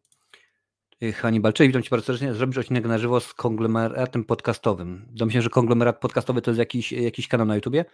Hannibal, 1.13 1.53
cześć, 1.53 1.67
witam 1.67 1.83
Cię 1.83 1.89
bardzo 1.89 2.05
serdecznie. 2.05 2.33
Zrobisz 2.33 2.57
odcinek 2.57 2.85
na 2.85 2.97
żywo 2.97 3.19
z 3.19 3.33
konglomeratem 3.33 4.23
podcastowym. 4.23 5.05
Domyślam, 5.11 5.41
że 5.41 5.49
konglomerat 5.49 5.99
podcastowy 5.99 6.41
to 6.41 6.51
jest 6.51 6.59
jakiś, 6.59 6.91
jakiś 6.91 7.27
kanał 7.27 7.47
na 7.47 7.55
YouTubie? 7.55 7.85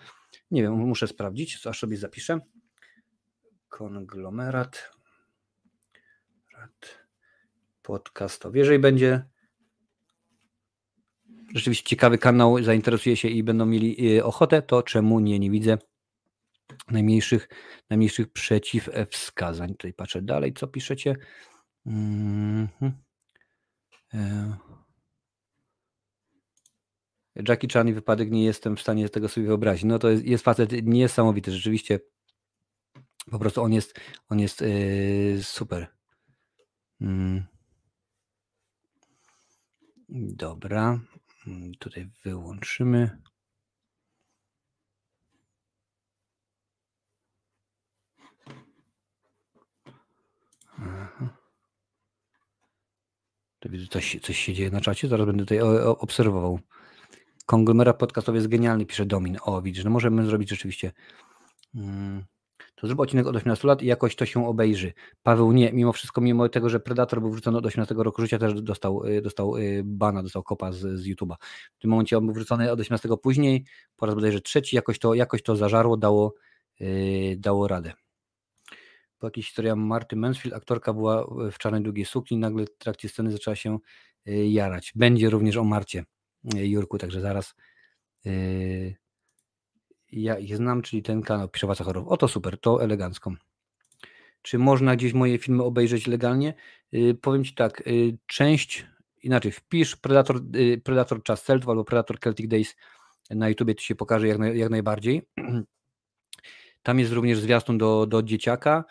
Nie 0.52 0.62
wiem, 0.62 0.74
muszę 0.74 1.08
sprawdzić, 1.08 1.68
aż 1.68 1.80
sobie 1.80 1.98
zapiszę. 1.98 2.40
Konglomerat 3.70 4.92
podcastowy. 7.82 8.58
Jeżeli 8.58 8.80
będzie 8.80 9.26
rzeczywiście 11.56 11.90
ciekawy 11.90 12.18
kanał, 12.18 12.64
zainteresuje 12.64 13.18
się 13.18 13.28
i 13.28 13.44
będą 13.44 13.66
mieli 13.66 14.18
y, 14.18 14.24
ochotę, 14.24 14.62
to 14.62 14.84
czemu 14.84 15.20
nie, 15.20 15.40
nie 15.40 15.52
widzę 15.52 15.78
najmniejszych, 16.92 17.50
najmniejszych 17.90 18.32
przeciwwskazań. 18.32 19.70
Tutaj 19.70 19.94
patrzę 19.94 20.22
dalej, 20.22 20.54
co 20.54 20.68
piszecie. 20.68 21.16
Mm 21.86 22.68
-hmm. 22.68 22.92
Jackie 27.48 27.68
Chan 27.74 27.88
i 27.88 27.94
wypadek 27.94 28.32
nie 28.32 28.46
jestem 28.46 28.78
w 28.78 28.82
stanie 28.82 29.10
tego 29.10 29.30
sobie 29.30 29.48
wyobrazić. 29.48 29.84
No 29.84 30.00
to 30.00 30.10
jest, 30.10 30.26
jest 30.26 30.44
facet 30.44 30.72
niesamowity, 30.84 31.52
rzeczywiście. 31.52 32.00
Po 33.32 33.40
prostu 33.40 33.62
on 33.62 33.74
jest, 33.74 34.00
on 34.30 34.40
jest 34.40 34.62
yy, 34.62 35.44
super. 35.44 35.88
Mm. 37.02 37.44
Dobra. 40.10 41.00
Mm, 41.48 41.72
tutaj 41.80 42.10
wyłączymy. 42.24 43.22
Coś, 53.90 54.20
coś 54.22 54.38
się 54.38 54.54
dzieje 54.54 54.70
na 54.70 54.82
czacie, 54.82 55.08
zaraz 55.08 55.26
będę 55.26 55.44
tutaj 55.44 55.60
obserwował. 55.86 56.60
Konglomerat 57.46 57.98
podcastowy 57.98 58.38
jest 58.38 58.48
genialny, 58.48 58.86
pisze 58.86 59.06
Domin. 59.06 59.38
O, 59.42 59.62
widzisz, 59.62 59.84
no 59.84 59.90
możemy 59.90 60.26
zrobić 60.26 60.50
rzeczywiście. 60.50 60.92
Hmm 61.74 62.24
to 62.76 62.88
zrób 62.88 63.00
odcinek 63.00 63.28
od 63.28 63.36
18 63.36 63.68
lat 63.68 63.82
i 63.82 63.86
jakoś 63.86 64.16
to 64.16 64.26
się 64.26 64.48
obejrzy. 64.48 64.94
Paweł 65.24 65.52
nie, 65.52 65.74
mimo 65.74 65.94
wszystko, 65.94 66.22
mimo 66.22 66.50
tego, 66.50 66.70
że 66.70 66.80
Predator 66.80 67.22
był 67.22 67.32
wrzucony 67.32 67.58
od 67.58 67.66
18 67.66 67.96
roku 67.98 68.22
życia, 68.22 68.40
też 68.40 68.62
dostał, 68.62 69.06
y, 69.06 69.22
dostał 69.22 69.58
y, 69.58 69.82
bana, 69.86 70.24
dostał 70.24 70.44
kopa 70.44 70.72
z, 70.72 70.80
z 70.80 71.08
YouTube'a. 71.08 71.36
W 71.76 71.80
tym 71.80 71.92
momencie 71.92 72.18
on 72.18 72.26
był 72.26 72.36
wrzucony 72.36 72.72
od 72.72 72.80
18 72.80 73.10
później, 73.22 73.66
po 73.96 74.06
raz 74.06 74.16
bodajże 74.16 74.42
trzeci, 74.42 74.76
jakoś 74.76 75.00
to, 75.00 75.14
jakoś 75.14 75.44
to 75.44 75.56
zażarło, 75.56 75.98
dało, 75.98 76.34
yy, 76.80 77.38
dało 77.38 77.68
radę. 77.68 77.94
Jakiejś 79.28 79.48
historia 79.48 79.76
Marty 79.76 80.16
Mansfield, 80.16 80.56
aktorka 80.56 80.94
była 80.94 81.28
w 81.52 81.58
czarnej 81.58 81.82
długiej 81.82 82.06
sukni, 82.06 82.38
nagle 82.38 82.66
w 82.66 82.78
trakcie 82.78 83.10
sceny 83.10 83.32
zaczęła 83.32 83.56
się 83.56 83.80
y, 84.28 84.48
jarać. 84.48 84.92
Będzie 84.96 85.30
również 85.30 85.58
o 85.58 85.64
Marcie 85.64 86.06
Jurku, 86.54 86.98
także 86.98 87.22
zaraz 87.22 87.56
ja 90.12 90.38
ich 90.40 90.56
znam, 90.58 90.82
czyli 90.82 91.04
ten 91.04 91.22
kanał 91.22 91.50
Pisze 91.50 91.68
Wacachorow. 91.68 92.08
Oto 92.08 92.28
super, 92.28 92.60
to 92.60 92.84
elegancko. 92.84 93.34
Czy 94.42 94.58
można 94.58 94.96
gdzieś 94.96 95.14
moje 95.14 95.38
filmy 95.38 95.64
obejrzeć 95.64 96.08
legalnie? 96.08 96.54
Powiem 97.22 97.44
Ci 97.44 97.56
tak, 97.56 97.84
część, 98.26 98.86
inaczej, 99.24 99.52
wpisz 99.52 99.96
Predator, 99.96 100.42
Predator 100.84 101.24
Czas 101.24 101.44
Celtów 101.44 101.70
albo 101.70 101.84
Predator 101.84 102.20
Celtic 102.20 102.48
Days 102.48 102.76
na 103.30 103.50
YouTubie, 103.50 103.76
to 103.76 103.82
się 103.82 103.96
pokaże 103.96 104.28
jak, 104.28 104.40
jak 104.54 104.70
najbardziej. 104.70 105.22
Tam 106.84 107.00
jest 107.00 107.12
również 107.12 107.40
zwiastun 107.40 107.78
do, 107.78 108.06
do 108.06 108.24
dzieciaka, 108.24 108.84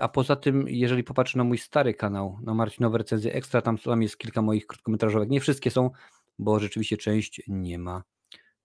a 0.00 0.08
poza 0.08 0.36
tym, 0.36 0.68
jeżeli 0.68 1.04
popatrzę 1.04 1.38
na 1.38 1.44
mój 1.44 1.58
stary 1.58 1.94
kanał, 1.94 2.38
na 2.42 2.54
Marcinowe 2.54 2.98
Recenzje 2.98 3.32
Ekstra, 3.32 3.62
tam, 3.62 4.02
jest 4.02 4.18
kilka 4.18 4.42
moich 4.42 4.66
krótkometrażowek. 4.66 5.30
Nie 5.30 5.40
wszystkie 5.40 5.70
są, 5.70 5.90
bo 6.38 6.60
rzeczywiście 6.60 6.96
część 6.96 7.42
nie 7.48 7.78
ma 7.78 8.02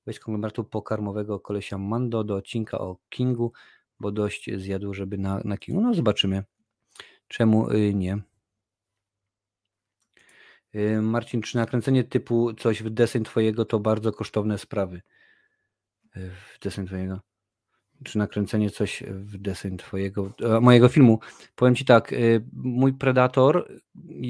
weź 0.10 0.20
konglomeratu 0.20 0.64
pokarmowego 0.64 1.40
kolesia 1.40 1.78
Mando 1.78 2.24
do 2.24 2.36
odcinka 2.36 2.80
o 2.80 2.98
Kingu, 3.10 3.54
bo 4.00 4.12
dość 4.12 4.50
zjadł, 4.56 4.94
żeby 4.94 5.18
na, 5.18 5.42
na 5.46 5.58
Kingu. 5.58 5.82
No 5.82 5.94
zobaczymy. 5.94 6.44
Czemu 7.28 7.72
y, 7.72 7.94
nie? 7.94 8.18
Y, 10.76 11.02
Marcin, 11.02 11.42
czy 11.42 11.58
nakręcenie 11.58 12.04
typu 12.04 12.54
coś 12.54 12.84
w 12.84 12.90
deseń 12.90 13.24
twojego 13.24 13.66
to 13.66 13.80
bardzo 13.80 14.12
kosztowne 14.12 14.58
sprawy? 14.58 15.02
Y, 16.18 16.30
w 16.30 16.60
deseń 16.62 16.86
twojego. 16.88 17.29
Czy 18.04 18.18
nakręcenie 18.18 18.70
coś 18.70 19.04
w 19.10 19.38
deseń 19.38 19.78
twojego, 19.78 20.34
mojego 20.62 20.90
filmu? 20.90 21.20
Powiem 21.56 21.76
ci 21.76 21.86
tak, 21.86 22.16
mój 22.54 22.94
Predator 22.94 23.68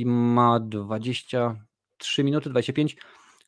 ma 0.05 0.59
23 0.59 2.23
minuty, 2.23 2.49
25, 2.49 2.97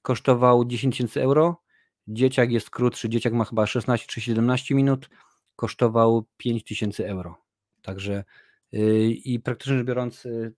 kosztował 0.01 0.65
10 0.65 0.95
tysięcy 0.95 1.21
euro 1.21 1.61
Dzieciak 2.07 2.51
jest 2.51 2.69
krótszy, 2.69 3.09
dzieciak 3.09 3.33
ma 3.33 3.45
chyba 3.45 3.65
16 3.65 4.07
czy 4.07 4.21
17 4.21 4.75
minut, 4.75 5.09
kosztował 5.55 6.25
5000 6.37 7.07
euro. 7.07 7.37
Także 7.81 8.23
yy, 8.71 9.11
i 9.11 9.39
praktycznie 9.39 9.77
rzecz 9.77 9.87
biorąc, 9.87 10.23
yy, 10.23 10.53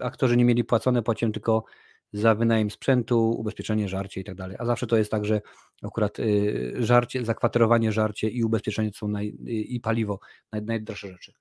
aktorzy 0.00 0.36
nie 0.36 0.44
mieli 0.44 0.64
płacone, 0.64 1.02
płaciłem 1.02 1.32
tylko 1.32 1.64
za 2.12 2.34
wynajem 2.34 2.70
sprzętu, 2.70 3.30
ubezpieczenie, 3.30 3.88
żarcie 3.88 4.20
i 4.20 4.24
tak 4.24 4.34
dalej. 4.34 4.56
A 4.60 4.66
zawsze 4.66 4.86
to 4.86 4.96
jest 4.96 5.10
tak, 5.10 5.24
że 5.24 5.40
akurat 5.82 6.18
yy, 6.18 6.76
żarcie, 6.78 7.24
zakwaterowanie, 7.24 7.92
żarcie 7.92 8.28
i 8.28 8.44
ubezpieczenie 8.44 8.90
są 8.92 9.08
naj, 9.08 9.36
yy, 9.40 9.52
i 9.52 9.80
paliwo 9.80 10.20
naj, 10.52 10.62
najdroższe 10.62 11.08
rzeczy. 11.08 11.32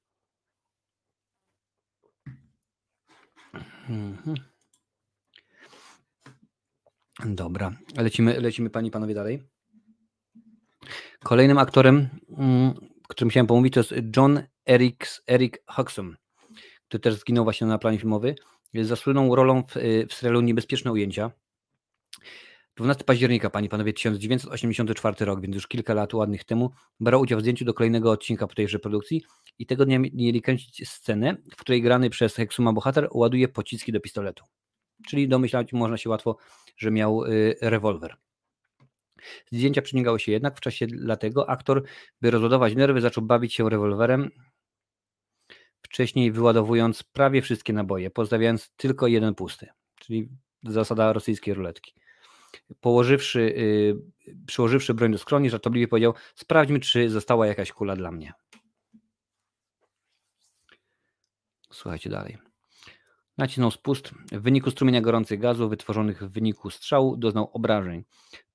Mhm. 3.89 4.35
Dobra, 7.25 7.77
lecimy, 7.97 8.39
lecimy 8.39 8.69
Pani 8.69 8.91
Panowie 8.91 9.13
dalej. 9.13 9.43
Kolejnym 11.23 11.57
aktorem, 11.57 12.09
mm, 12.37 12.73
którym 13.07 13.29
chciałem 13.29 13.47
pomówić, 13.47 13.73
to 13.73 13.79
jest 13.79 13.93
John 14.17 14.43
Eric, 14.65 15.21
Eric 15.27 15.57
Huxon, 15.67 16.15
który 16.87 17.01
też 17.01 17.13
zginął 17.13 17.43
właśnie 17.43 17.67
na 17.67 17.77
planie 17.77 17.99
filmowy. 17.99 18.35
Zasłynął 18.73 19.35
rolą 19.35 19.63
w, 19.63 19.73
w 20.09 20.13
serialu 20.13 20.41
Niebezpieczne 20.41 20.91
ujęcia. 20.91 21.31
12 22.75 23.03
października, 23.03 23.49
panie 23.49 23.69
panowie, 23.69 23.93
1984 23.93 25.25
rok, 25.25 25.41
więc 25.41 25.55
już 25.55 25.67
kilka 25.67 25.93
lat 25.93 26.13
ładnych 26.13 26.43
temu, 26.43 26.71
brał 26.99 27.21
udział 27.21 27.39
w 27.39 27.41
zdjęciu 27.41 27.65
do 27.65 27.73
kolejnego 27.73 28.11
odcinka 28.11 28.47
po 28.47 28.55
tejże 28.55 28.79
produkcji 28.79 29.23
i 29.59 29.65
tego 29.65 29.85
dnia 29.85 29.99
mieli 29.99 30.41
kręcić 30.41 30.89
scenę, 30.89 31.37
w 31.51 31.55
której 31.55 31.81
grany 31.81 32.09
przez 32.09 32.35
Hexuma 32.35 32.73
bohater 32.73 33.09
ładuje 33.11 33.47
pociski 33.47 33.91
do 33.91 33.99
pistoletu. 33.99 34.43
Czyli 35.07 35.27
domyślać 35.27 35.73
można 35.73 35.97
się 35.97 36.09
łatwo, 36.09 36.37
że 36.77 36.91
miał 36.91 37.23
y, 37.25 37.55
rewolwer. 37.61 38.15
Zdjęcia 39.51 39.81
przeciągały 39.81 40.19
się 40.19 40.31
jednak, 40.31 40.57
w 40.57 40.59
czasie 40.59 40.87
dlatego 40.87 41.49
aktor, 41.49 41.83
by 42.21 42.31
rozładować 42.31 42.75
nerwy, 42.75 43.01
zaczął 43.01 43.23
bawić 43.23 43.53
się 43.53 43.69
rewolwerem, 43.69 44.29
wcześniej 45.81 46.31
wyładowując 46.31 47.03
prawie 47.03 47.41
wszystkie 47.41 47.73
naboje, 47.73 48.09
pozostawiając 48.09 48.69
tylko 48.77 49.07
jeden 49.07 49.35
pusty, 49.35 49.67
czyli 49.99 50.29
zasada 50.63 51.13
rosyjskiej 51.13 51.53
ruletki. 51.53 51.93
Położywszy, 52.81 53.41
yy, 54.27 54.35
przyłożywszy 54.45 54.93
broń 54.93 55.11
do 55.11 55.17
skroni, 55.17 55.49
żartobliwie 55.49 55.87
powiedział: 55.87 56.13
Sprawdźmy, 56.35 56.79
czy 56.79 57.09
została 57.09 57.47
jakaś 57.47 57.71
kula 57.71 57.95
dla 57.95 58.11
mnie. 58.11 58.33
Słuchajcie 61.71 62.09
dalej. 62.09 62.37
Nacisnął 63.37 63.71
spust. 63.71 64.11
W 64.31 64.41
wyniku 64.41 64.71
strumienia 64.71 65.01
gorących 65.01 65.39
gazów 65.39 65.69
wytworzonych 65.69 66.23
w 66.23 66.31
wyniku 66.31 66.69
strzału 66.69 67.17
doznał 67.17 67.49
obrażeń. 67.53 68.03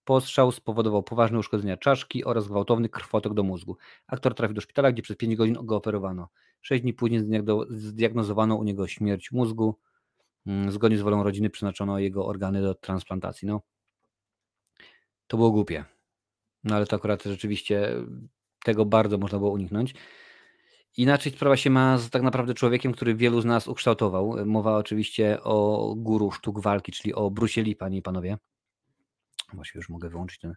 Postrzał 0.04 0.52
spowodował 0.52 1.02
poważne 1.02 1.38
uszkodzenia 1.38 1.76
czaszki 1.76 2.24
oraz 2.24 2.48
gwałtowny 2.48 2.88
krwotok 2.88 3.34
do 3.34 3.42
mózgu. 3.42 3.76
Aktor 4.06 4.34
trafił 4.34 4.54
do 4.54 4.60
szpitala, 4.60 4.92
gdzie 4.92 5.02
przez 5.02 5.16
5 5.16 5.36
godzin 5.36 5.56
go 5.62 5.76
operowano. 5.76 6.28
6 6.60 6.82
dni 6.82 6.94
później 6.94 7.20
zdiagnozowano 7.68 8.56
u 8.56 8.64
niego 8.64 8.88
śmierć 8.88 9.32
mózgu. 9.32 9.78
Mm, 10.46 10.72
zgodnie 10.72 10.98
z 10.98 11.02
wolą 11.02 11.22
rodziny 11.22 11.50
przeznaczono 11.50 11.98
jego 11.98 12.26
organy 12.26 12.62
do 12.62 12.74
transplantacji. 12.74 13.48
No, 13.48 13.60
to 15.26 15.36
było 15.36 15.50
głupie. 15.50 15.84
No 16.64 16.76
ale 16.76 16.86
to 16.86 16.96
akurat 16.96 17.22
rzeczywiście 17.22 17.96
tego 18.64 18.84
bardzo 18.84 19.18
można 19.18 19.38
było 19.38 19.50
uniknąć. 19.50 19.94
Inaczej 20.96 21.32
sprawa 21.32 21.56
się 21.56 21.70
ma 21.70 21.98
z 21.98 22.10
tak 22.10 22.22
naprawdę 22.22 22.54
człowiekiem, 22.54 22.92
który 22.92 23.14
wielu 23.14 23.40
z 23.40 23.44
nas 23.44 23.68
ukształtował. 23.68 24.46
Mowa 24.46 24.76
oczywiście 24.76 25.42
o 25.42 25.94
guru 25.96 26.30
sztuk 26.30 26.60
walki, 26.60 26.92
czyli 26.92 27.14
o 27.14 27.30
Bruce 27.30 27.62
Lee, 27.62 27.76
panie 27.76 27.98
i 27.98 28.02
panowie. 28.02 28.38
Właściwie 29.54 29.78
już 29.78 29.88
mogę 29.88 30.08
wyłączyć 30.08 30.38
ten, 30.38 30.54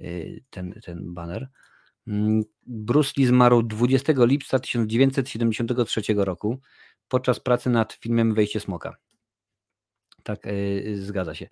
y, 0.00 0.44
ten, 0.50 0.80
ten 0.84 1.14
banner. 1.14 1.48
Mm, 2.06 2.42
Bruce 2.66 3.12
Lee 3.16 3.26
zmarł 3.26 3.62
20 3.62 4.12
lipca 4.16 4.58
1973 4.58 6.02
roku 6.16 6.60
podczas 7.08 7.40
pracy 7.40 7.70
nad 7.70 7.92
filmem 7.92 8.34
Wejście 8.34 8.60
Smoka. 8.60 8.96
Tak, 10.22 10.44
yy, 10.44 11.02
zgadza 11.02 11.34
się. 11.34 11.48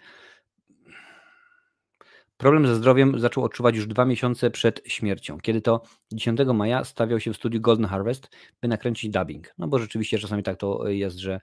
Problem 2.37 2.66
ze 2.66 2.74
zdrowiem 2.74 3.20
zaczął 3.20 3.45
odczuwać 3.45 3.76
już 3.76 3.87
dwa 3.87 4.05
miesiące 4.05 4.51
przed 4.51 4.82
śmiercią, 4.87 5.39
kiedy 5.41 5.61
to 5.61 5.82
10 6.12 6.41
maja 6.55 6.84
stawiał 6.84 7.20
się 7.20 7.32
w 7.32 7.37
studiu 7.37 7.61
Golden 7.61 7.87
Harvest, 7.87 8.37
by 8.62 8.68
nakręcić 8.68 9.11
dubbing. 9.11 9.55
No 9.59 9.68
bo 9.68 9.78
rzeczywiście 9.78 10.18
czasami 10.18 10.43
tak 10.43 10.57
to 10.57 10.89
jest, 10.89 11.16
że 11.16 11.41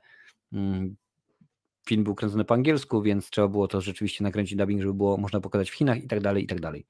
mm, 0.54 0.96
film 1.86 2.04
był 2.04 2.16
kręcony 2.16 2.46
po 2.46 2.54
angielsku, 2.54 3.02
więc 3.02 3.30
trzeba 3.30 3.48
było 3.48 3.68
to 3.68 3.82
rzeczywiście 3.82 4.24
nakręcić 4.24 4.58
dubbing, 4.58 4.82
żeby 4.82 4.94
było 4.94 5.18
można 5.18 5.40
pokazać 5.40 5.72
w 5.72 5.74
Chinach 5.74 6.04
i 6.04 6.08
tak 6.08 6.20
dalej, 6.20 6.44
i 6.44 6.48
tak 6.48 6.62
dalej. 6.62 6.86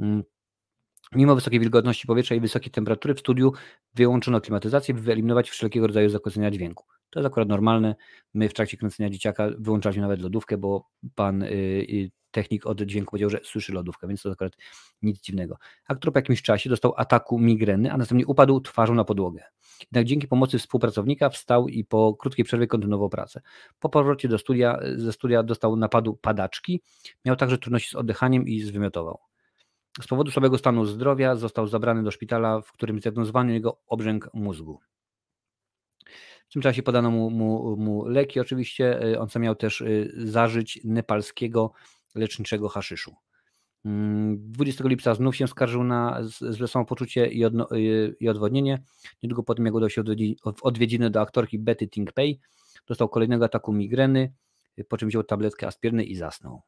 Mm. 0.00 0.22
Mimo 1.12 1.34
wysokiej 1.34 1.60
wilgotności 1.60 2.06
powietrza 2.06 2.34
i 2.34 2.40
wysokiej 2.40 2.72
temperatury 2.72 3.14
w 3.14 3.20
studiu 3.20 3.52
wyłączono 3.94 4.40
klimatyzację, 4.40 4.94
by 4.94 5.00
wyeliminować 5.00 5.50
wszelkiego 5.50 5.86
rodzaju 5.86 6.08
zakłócenia 6.08 6.50
dźwięku. 6.50 6.84
To 7.10 7.20
jest 7.20 7.26
akurat 7.26 7.48
normalne. 7.48 7.94
My 8.34 8.48
w 8.48 8.54
trakcie 8.54 8.76
kręcenia 8.76 9.10
dzieciaka 9.10 9.48
wyłączaliśmy 9.58 10.02
nawet 10.02 10.20
lodówkę, 10.20 10.58
bo 10.58 10.90
pan 11.14 11.40
yy, 11.40 12.10
technik 12.30 12.66
od 12.66 12.80
dźwięku 12.80 13.10
powiedział, 13.10 13.30
że 13.30 13.40
słyszy 13.44 13.72
lodówkę, 13.72 14.08
więc 14.08 14.22
to 14.22 14.30
akurat 14.30 14.56
nic 15.02 15.20
dziwnego. 15.20 15.58
Aktor 15.88 16.12
po 16.12 16.18
jakimś 16.18 16.42
czasie 16.42 16.70
dostał 16.70 16.94
ataku 16.96 17.38
migreny, 17.38 17.92
a 17.92 17.96
następnie 17.96 18.26
upadł 18.26 18.60
twarzą 18.60 18.94
na 18.94 19.04
podłogę. 19.04 19.42
Jednak 19.80 20.04
dzięki 20.04 20.28
pomocy 20.28 20.58
współpracownika 20.58 21.30
wstał 21.30 21.68
i 21.68 21.84
po 21.84 22.14
krótkiej 22.14 22.44
przerwie 22.44 22.66
kontynuował 22.66 23.08
pracę. 23.08 23.40
Po 23.78 23.88
powrocie 23.88 24.28
do 24.28 24.38
studia, 24.38 24.80
ze 24.96 25.12
studia 25.12 25.42
dostał 25.42 25.76
napadu 25.76 26.14
padaczki, 26.14 26.82
miał 27.24 27.36
także 27.36 27.58
trudności 27.58 27.90
z 27.90 27.94
oddychaniem 27.94 28.48
i 28.48 28.60
zwymiotował. 28.60 29.18
Z 30.02 30.06
powodu 30.06 30.30
słabego 30.30 30.58
stanu 30.58 30.84
zdrowia 30.84 31.36
został 31.36 31.66
zabrany 31.66 32.02
do 32.02 32.10
szpitala, 32.10 32.60
w 32.60 32.72
którym 32.72 33.00
zdiagnozowano 33.00 33.50
jego 33.52 33.80
obrzęk 33.86 34.30
mózgu. 34.34 34.80
W 36.48 36.52
tym 36.52 36.62
czasie 36.62 36.82
podano 36.82 37.10
mu, 37.10 37.30
mu, 37.30 37.76
mu 37.76 38.08
leki, 38.08 38.40
oczywiście. 38.40 39.02
E, 39.02 39.20
on 39.20 39.28
sam 39.28 39.42
miał 39.42 39.54
też 39.54 39.80
e, 39.80 39.86
zażyć 40.16 40.80
nepalskiego 40.84 41.72
leczniczego 42.14 42.68
haszyszu. 42.68 43.14
20 43.84 44.82
mm, 44.82 44.90
lipca 44.90 45.14
znów 45.14 45.36
się 45.36 45.48
skarżył 45.48 45.84
na 45.84 46.20
złe 46.40 46.68
samopoczucie 46.68 47.26
i, 47.26 47.44
odno, 47.44 47.68
i 48.20 48.28
odwodnienie. 48.28 48.82
Niedługo 49.22 49.42
po 49.42 49.54
tym, 49.54 49.66
jak 49.66 49.74
udał 49.74 49.90
się 49.90 50.02
w 50.56 50.62
odwiedziny 50.62 51.10
do 51.10 51.20
aktorki 51.20 51.58
Betty 51.58 51.88
Tinkpay, 51.88 52.38
dostał 52.86 53.08
kolejnego 53.08 53.44
ataku 53.44 53.72
migreny, 53.72 54.32
po 54.88 54.96
czym 54.96 55.08
wziął 55.08 55.22
tabletkę 55.22 55.66
aspiryny 55.66 56.04
i 56.04 56.16
zasnął. 56.16 56.62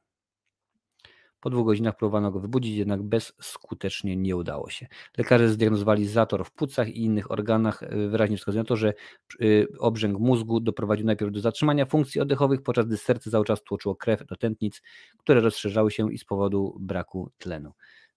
Po 1.40 1.50
dwóch 1.50 1.66
godzinach 1.66 1.96
próbowano 1.96 2.30
go 2.30 2.40
wybudzić, 2.40 2.76
jednak 2.76 3.02
bezskutecznie 3.02 4.16
nie 4.16 4.36
udało 4.36 4.70
się. 4.70 4.86
Lekarze 5.18 5.48
zdiagnozowali 5.48 6.06
zator 6.06 6.44
w 6.44 6.50
płucach 6.50 6.88
i 6.88 7.04
innych 7.04 7.30
organach, 7.30 7.82
e, 7.82 8.08
wyraźnie 8.08 8.36
wskazują 8.36 8.64
to, 8.64 8.76
że 8.76 8.88
e, 8.88 8.94
obrzęk 9.78 10.18
mózgu 10.18 10.60
doprowadził 10.60 11.06
najpierw 11.06 11.32
do 11.32 11.40
zatrzymania 11.40 11.86
funkcji 11.86 12.20
oddechowych, 12.20 12.62
podczas 12.62 12.86
gdy 12.86 12.96
serce 12.96 13.30
cały 13.30 13.44
czas 13.44 13.62
tłoczyło 13.62 13.96
krew 13.96 14.26
do 14.26 14.36
tętnic, 14.36 14.82
które 15.18 15.40
rozszerzały 15.40 15.90
się 15.90 16.12
i 16.12 16.18
z 16.18 16.24
powodu 16.24 16.76
braku 16.80 17.30
tlenu. 17.38 17.72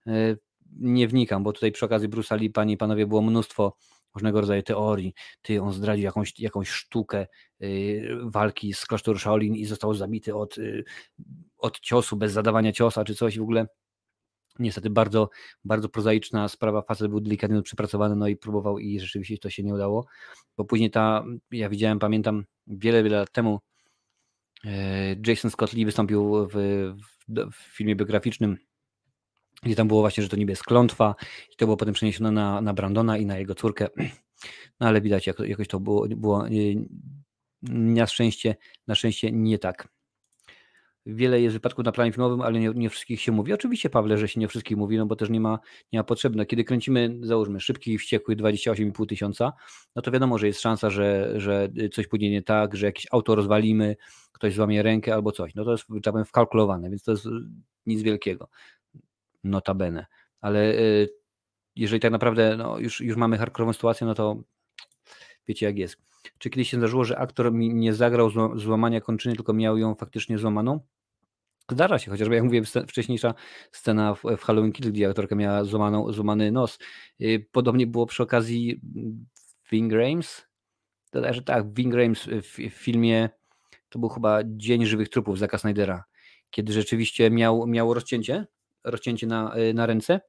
E, 0.07 0.35
nie 0.79 1.07
wnikam, 1.07 1.43
bo 1.43 1.53
tutaj 1.53 1.71
przy 1.71 1.85
okazji 1.85 2.09
Bruce'a 2.09 2.39
Lee, 2.39 2.49
panie 2.49 2.73
i 2.73 2.77
panowie, 2.77 3.07
było 3.07 3.21
mnóstwo 3.21 3.77
różnego 4.15 4.41
rodzaju 4.41 4.63
teorii. 4.63 5.13
Ty, 5.41 5.61
on 5.61 5.73
zdradził 5.73 6.05
jakąś, 6.05 6.39
jakąś 6.39 6.69
sztukę 6.69 7.27
yy, 7.59 8.19
walki 8.23 8.73
z 8.73 8.85
klasztoru 8.85 9.19
Shaolin 9.19 9.55
i 9.55 9.65
został 9.65 9.93
zabity 9.93 10.35
od, 10.35 10.57
yy, 10.57 10.83
od 11.57 11.79
ciosu, 11.79 12.17
bez 12.17 12.31
zadawania 12.31 12.71
ciosa 12.71 13.03
czy 13.03 13.15
coś 13.15 13.39
w 13.39 13.41
ogóle. 13.41 13.67
Niestety 14.59 14.89
bardzo, 14.89 15.29
bardzo 15.63 15.89
prozaiczna 15.89 16.47
sprawa. 16.47 16.81
Facet 16.81 17.07
był 17.07 17.19
delikatnie 17.19 17.61
przypracowany, 17.61 18.15
no 18.15 18.27
i 18.27 18.35
próbował 18.35 18.79
i 18.79 18.99
rzeczywiście 18.99 19.37
to 19.37 19.49
się 19.49 19.63
nie 19.63 19.73
udało, 19.73 20.05
bo 20.57 20.65
później 20.65 20.91
ta, 20.91 21.25
ja 21.51 21.69
widziałem, 21.69 21.99
pamiętam 21.99 22.45
wiele, 22.67 23.03
wiele 23.03 23.17
lat 23.17 23.31
temu 23.31 23.59
yy, 24.63 24.71
Jason 25.27 25.51
Scott 25.51 25.73
Lee 25.73 25.85
wystąpił 25.85 26.47
w, 26.47 26.53
w, 26.53 27.51
w 27.51 27.55
filmie 27.55 27.95
biograficznym 27.95 28.57
gdzie 29.65 29.75
tam 29.75 29.87
było 29.87 29.99
właśnie, 30.01 30.23
że 30.23 30.29
to 30.29 30.37
niby 30.37 30.51
jest 30.51 30.63
klątwa 30.63 31.15
i 31.51 31.55
to 31.55 31.65
było 31.65 31.77
potem 31.77 31.93
przeniesione 31.93 32.31
na, 32.31 32.61
na 32.61 32.73
Brandona 32.73 33.17
i 33.17 33.25
na 33.25 33.37
jego 33.37 33.55
córkę, 33.55 33.87
no 34.79 34.87
ale 34.87 35.01
widać, 35.01 35.27
jak, 35.27 35.39
jakoś 35.39 35.67
to 35.67 35.79
było, 35.79 36.07
było 36.07 36.45
na 37.69 38.07
szczęście, 38.07 38.55
na 38.87 38.95
szczęście 38.95 39.31
nie 39.31 39.59
tak. 39.59 39.87
Wiele 41.05 41.41
jest 41.41 41.53
wypadków 41.53 41.85
na 41.85 41.91
planie 41.91 42.11
filmowym, 42.11 42.41
ale 42.41 42.59
nie, 42.59 42.71
nie 42.75 42.89
wszystkich 42.89 43.21
się 43.21 43.31
mówi. 43.31 43.53
Oczywiście, 43.53 43.89
Pawle, 43.89 44.17
że 44.17 44.27
się 44.27 44.39
nie 44.39 44.47
wszystkich 44.47 44.77
mówi, 44.77 44.97
no 44.97 45.05
bo 45.05 45.15
też 45.15 45.29
nie 45.29 45.39
ma, 45.39 45.59
nie 45.91 45.99
ma 45.99 46.03
potrzeby. 46.03 46.37
No, 46.37 46.45
kiedy 46.45 46.63
kręcimy, 46.63 47.19
załóżmy, 47.21 47.59
szybki 47.59 47.93
i 47.93 47.97
wściekły 47.97 48.35
28,5 48.35 49.05
tysiąca, 49.05 49.53
no 49.95 50.01
to 50.01 50.11
wiadomo, 50.11 50.37
że 50.37 50.47
jest 50.47 50.61
szansa, 50.61 50.89
że, 50.89 51.33
że 51.35 51.69
coś 51.91 52.07
pójdzie 52.07 52.29
nie 52.29 52.41
tak, 52.41 52.75
że 52.75 52.85
jakieś 52.85 53.07
auto 53.11 53.35
rozwalimy, 53.35 53.95
ktoś 54.31 54.53
złamie 54.53 54.83
rękę 54.83 55.13
albo 55.13 55.31
coś. 55.31 55.55
No 55.55 55.65
to 55.65 55.71
jest, 55.71 55.85
tak 56.03 56.13
powiem, 56.13 56.25
wkalkulowane, 56.25 56.89
więc 56.89 57.03
to 57.03 57.11
jest 57.11 57.27
nic 57.85 58.01
wielkiego 58.01 58.49
notabene. 59.43 60.05
Ale 60.41 60.73
y, 60.73 61.09
jeżeli 61.75 61.99
tak 61.99 62.11
naprawdę 62.11 62.57
no, 62.57 62.79
już, 62.79 63.01
już 63.01 63.17
mamy 63.17 63.37
hardkorową 63.37 63.73
sytuację, 63.73 64.07
no 64.07 64.15
to 64.15 64.43
wiecie 65.47 65.65
jak 65.65 65.77
jest. 65.77 65.97
Czy 66.37 66.49
kiedyś 66.49 66.69
się 66.69 66.77
zdarzyło, 66.77 67.05
że 67.05 67.17
aktor 67.17 67.53
nie 67.53 67.93
zagrał 67.93 68.29
złamania 68.55 69.01
kończyny, 69.01 69.35
tylko 69.35 69.53
miał 69.53 69.77
ją 69.77 69.95
faktycznie 69.95 70.37
złamaną? 70.37 70.79
Zdarza 71.71 71.99
się, 71.99 72.11
chociażby 72.11 72.35
jak 72.35 72.43
mówię, 72.43 72.61
wcześniejsza 72.87 73.33
scena 73.71 74.15
w, 74.15 74.21
Halloween 74.41 74.71
Kills, 74.71 74.91
gdzie 74.91 75.09
aktorka 75.09 75.35
miała 75.35 75.63
złamaną, 75.63 76.13
złamany 76.13 76.51
nos. 76.51 76.79
Y, 77.21 77.47
podobnie 77.51 77.87
było 77.87 78.05
przy 78.05 78.23
okazji 78.23 78.81
Ving 79.71 79.93
Rhames. 79.93 80.47
że 81.29 81.41
tak, 81.41 81.73
Ving 81.73 81.93
Rhames 81.93 82.23
w, 82.23 82.69
w 82.69 82.73
filmie, 82.73 83.29
to 83.89 83.99
był 83.99 84.09
chyba 84.09 84.39
Dzień 84.45 84.85
Żywych 84.85 85.09
Trupów 85.09 85.39
Zaka 85.39 85.57
Snydera, 85.57 86.03
kiedy 86.49 86.73
rzeczywiście 86.73 87.31
miał, 87.31 87.67
miał 87.67 87.93
rozcięcie 87.93 88.47
rozcięcie 88.83 89.27
na, 89.27 89.57
y, 89.57 89.73
na 89.73 89.85
ręce. 89.85 90.21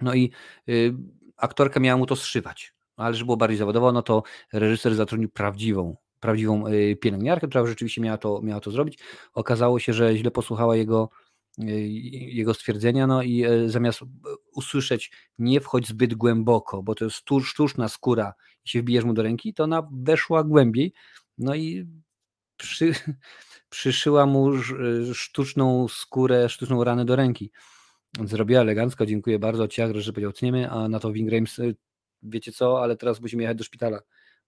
No 0.00 0.14
i 0.14 0.30
y, 0.68 0.94
aktorka 1.36 1.80
miała 1.80 1.98
mu 1.98 2.06
to 2.06 2.16
zszywać. 2.16 2.74
Ale 2.96 3.14
żeby 3.14 3.26
było 3.26 3.36
bardziej 3.36 3.58
zawodowo, 3.58 3.92
no 3.92 4.02
to 4.02 4.22
reżyser 4.52 4.94
zatrudnił 4.94 5.28
prawdziwą, 5.28 5.96
prawdziwą 6.20 6.66
y, 6.66 6.96
pielęgniarkę, 6.96 7.48
która 7.48 7.66
rzeczywiście 7.66 8.00
miała 8.00 8.18
to, 8.18 8.40
miała 8.42 8.60
to 8.60 8.70
zrobić. 8.70 8.98
Okazało 9.34 9.78
się, 9.78 9.92
że 9.92 10.16
źle 10.16 10.30
posłuchała 10.30 10.76
jego, 10.76 11.10
jego 12.12 12.54
stwierdzenia, 12.54 13.06
no 13.06 13.22
i 13.22 13.44
zamiast 13.66 14.00
usłyszeć 14.52 15.12
nie 15.38 15.60
wchodź 15.60 15.88
zbyt 15.88 16.14
głęboko, 16.14 16.82
bo 16.82 16.94
to 16.94 17.04
jest 17.04 17.16
sztuczna 17.44 17.88
skóra 17.88 18.34
i 18.64 18.68
się 18.68 18.82
wbijesz 18.82 19.04
mu 19.04 19.14
do 19.14 19.22
ręki, 19.22 19.54
to 19.54 19.64
ona 19.64 19.88
weszła 19.92 20.44
głębiej, 20.44 20.92
no 21.38 21.54
i 21.54 21.86
przy, 22.56 22.92
przyszyła 23.70 24.26
mu 24.26 24.52
ż- 24.52 25.16
sztuczną 25.16 25.88
skórę, 25.88 26.48
sztuczną 26.48 26.84
ranę 26.84 27.04
do 27.04 27.16
ręki. 27.16 27.50
Zrobiła 28.24 28.60
elegancko, 28.60 29.06
dziękuję 29.06 29.38
bardzo. 29.38 29.68
Ciach, 29.68 29.94
że 29.94 30.12
powiedział, 30.12 30.32
tniemy, 30.32 30.70
a 30.70 30.88
na 30.88 31.00
to 31.00 31.12
Wingrames, 31.12 31.58
y, 31.58 31.76
wiecie 32.22 32.52
co, 32.52 32.82
ale 32.82 32.96
teraz 32.96 33.20
musimy 33.20 33.42
jechać 33.42 33.58
do 33.58 33.64
szpitala, 33.64 34.00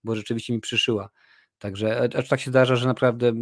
bo 0.05 0.17
rzeczywiście 0.17 0.53
mi 0.53 0.61
przyszyła. 0.61 1.11
Także 1.59 2.09
aż 2.17 2.29
tak 2.29 2.41
się 2.41 2.51
zdarza, 2.51 2.77
że 2.77 2.87
naprawdę, 2.87 3.33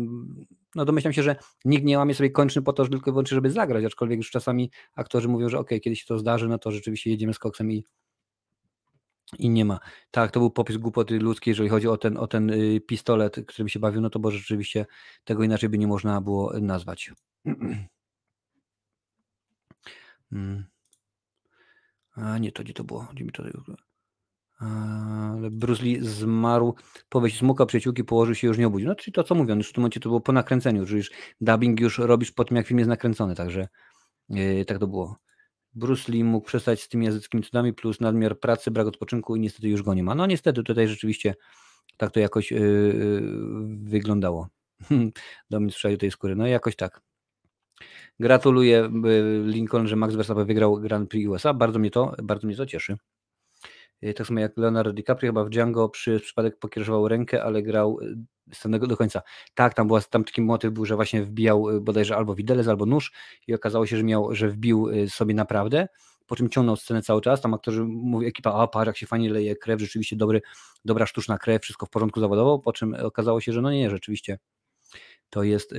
no 0.75 0.85
domyślam 0.85 1.13
się, 1.13 1.23
że 1.23 1.37
nikt 1.65 1.85
nie 1.85 1.99
łamie 1.99 2.15
sobie 2.15 2.31
kończyn 2.31 2.63
po 2.63 2.73
to, 2.73 2.85
że 2.85 2.91
tylko 2.91 3.23
i 3.23 3.27
żeby 3.27 3.51
zagrać, 3.51 3.85
aczkolwiek 3.85 4.19
już 4.19 4.31
czasami 4.31 4.71
aktorzy 4.95 5.29
mówią, 5.29 5.49
że 5.49 5.59
okej, 5.59 5.81
kiedyś 5.81 6.01
się 6.01 6.07
to 6.07 6.19
zdarzy, 6.19 6.49
no 6.49 6.59
to 6.59 6.71
rzeczywiście 6.71 7.11
jedziemy 7.11 7.35
z 7.35 7.39
koksem 7.39 7.73
i, 7.73 7.85
i 9.39 9.51
nie 9.51 9.65
ma. 9.65 9.81
Tak, 10.11 10.31
to 10.31 10.40
był 10.40 10.51
popis 10.51 10.77
głupoty 10.77 11.19
ludzkiej, 11.19 11.51
jeżeli 11.51 11.69
chodzi 11.69 11.89
o 11.89 11.97
ten, 11.97 12.16
o 12.16 12.27
ten 12.27 12.51
y, 12.51 12.81
pistolet, 12.81 13.36
którym 13.47 13.69
się 13.69 13.78
bawił, 13.78 14.01
no 14.01 14.11
to 14.11 14.19
bo 14.19 14.31
rzeczywiście 14.31 14.86
tego 15.24 15.43
inaczej 15.43 15.69
by 15.69 15.78
nie 15.78 15.86
można 15.86 16.20
było 16.20 16.61
nazwać. 16.61 17.11
Mm. 20.32 20.65
A 22.12 22.39
nie, 22.39 22.53
to 22.53 22.62
gdzie 22.62 22.73
to 22.73 22.85
było? 22.85 23.09
Gdzie 23.12 23.24
mi 23.24 23.32
to... 23.32 23.43
Bruce 25.51 25.82
Lee 25.82 25.98
zmarł 26.01 26.74
po 27.09 27.20
wejściu 27.20 27.39
smoka, 27.39 27.66
przyjaciółki 27.66 28.05
położył 28.05 28.35
się 28.35 28.47
już 28.47 28.59
nie 28.59 28.66
obudził. 28.66 28.89
No 28.89 28.94
czyli 28.94 29.12
to 29.12 29.24
co 29.24 29.35
mówią, 29.35 29.57
już 29.57 29.69
w 29.69 29.73
tym 29.73 29.82
momencie 29.82 30.01
to 30.01 30.09
było 30.09 30.20
po 30.20 30.32
nakręceniu, 30.32 30.86
że 30.86 30.97
już 30.97 31.11
dubbing 31.40 31.81
już 31.81 31.98
robisz 31.98 32.32
po 32.32 32.44
tym 32.44 32.57
jak 32.57 32.66
film 32.66 32.78
jest 32.78 32.89
nakręcony, 32.89 33.35
także 33.35 33.69
yy, 34.28 34.65
tak 34.65 34.78
to 34.78 34.86
było. 34.86 35.16
Bruce 35.77 36.12
Lee 36.12 36.24
mógł 36.24 36.47
przestać 36.47 36.82
z 36.82 36.89
tymi 36.89 37.07
jazdyckimi 37.07 37.43
cudami, 37.43 37.73
plus 37.73 38.01
nadmiar 38.01 38.40
pracy, 38.40 38.70
brak 38.70 38.86
odpoczynku 38.86 39.36
i 39.36 39.40
niestety 39.40 39.69
już 39.69 39.82
go 39.82 39.94
nie 39.94 40.03
ma. 40.03 40.15
No 40.15 40.27
niestety 40.27 40.62
tutaj 40.62 40.89
rzeczywiście 40.89 41.35
tak 41.97 42.11
to 42.11 42.20
jakoś 42.20 42.51
yy, 42.51 42.59
yy, 42.59 43.23
wyglądało. 43.78 44.48
Domin 45.51 45.70
sprzedał 45.70 45.98
tej 45.98 46.11
skóry. 46.11 46.36
No 46.36 46.47
jakoś 46.47 46.77
tak. 46.77 47.01
Gratuluję 48.20 48.90
yy, 49.05 49.43
Lincoln, 49.47 49.86
że 49.86 49.97
Max 49.97 50.15
Verstappen 50.15 50.47
wygrał 50.47 50.77
Grand 50.77 51.11
Prix 51.11 51.28
USA. 51.28 51.55
Bardzo 51.55 51.78
mnie 51.78 51.90
to, 51.90 52.15
bardzo 52.23 52.47
mnie 52.47 52.57
to 52.57 52.66
cieszy. 52.66 52.97
Yy, 54.02 54.14
Tak 54.14 54.27
samo 54.27 54.40
jak 54.40 54.56
Leonardo 54.56 54.93
DiCaprio 54.93 55.28
chyba 55.28 55.44
w 55.44 55.48
Django 55.51 55.89
przy 55.89 56.20
przypadek 56.20 56.59
pokierował 56.59 57.09
rękę, 57.09 57.44
ale 57.44 57.62
grał 57.62 57.98
yy, 58.01 58.16
z 58.52 58.59
samego 58.59 58.86
do 58.86 58.97
końca. 58.97 59.23
Tak, 59.55 59.74
tam, 59.74 59.86
była, 59.86 60.01
tam 60.01 60.24
taki 60.24 60.43
motyw 60.43 60.73
był, 60.73 60.85
że 60.85 60.97
właśnie 60.97 61.23
wbijał 61.23 61.70
yy, 61.70 61.81
bodajże 61.81 62.16
albo 62.16 62.35
widelec, 62.35 62.68
albo 62.68 62.86
nóż 62.86 63.12
i 63.47 63.55
okazało 63.55 63.86
się, 63.86 63.97
że 63.97 64.05
miał, 64.05 64.35
że 64.35 64.48
wbił 64.48 64.89
sobie 65.09 65.35
naprawdę, 65.35 65.89
po 66.27 66.36
czym 66.36 66.48
ciągnął 66.48 66.77
scenę 66.77 67.02
cały 67.02 67.20
czas. 67.20 67.40
Tam 67.40 67.55
aktorzy 67.55 67.85
mówi 67.85 68.27
ekipa, 68.27 68.52
a 68.52 68.66
par, 68.66 68.86
jak 68.86 68.97
się 68.97 69.06
fajnie 69.06 69.31
leje 69.31 69.56
krew, 69.56 69.81
rzeczywiście 69.81 70.16
dobry, 70.16 70.43
dobra 70.85 71.06
sztuczna 71.06 71.39
krew, 71.39 71.62
wszystko 71.62 71.86
w 71.86 71.90
porządku 71.90 72.20
zawodowo, 72.20 72.59
po 72.59 72.73
czym 72.73 72.94
okazało 72.94 73.40
się, 73.40 73.52
że 73.52 73.62
no 73.62 73.73
nie, 73.73 73.90
rzeczywiście 73.90 74.39
to 75.31 75.43
jest, 75.43 75.74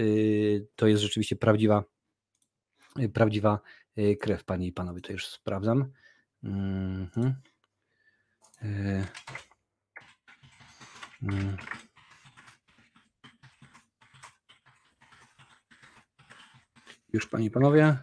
to 0.76 0.88
jest 0.88 1.04
rzeczywiście 1.04 1.36
prawdziwa, 1.36 1.84
prawdziwa 3.14 3.60
krew, 4.20 4.44
panie 4.44 4.68
i 4.68 4.72
panowie, 4.72 5.02
to 5.02 5.12
już 5.12 5.28
sprawdzam. 5.28 5.92
Mhm. 6.44 7.36
Yy. 8.62 9.06
Mm. 11.24 11.58
Już 17.14 17.28
panie 17.28 17.46
i 17.46 17.52
panowie. 17.52 17.98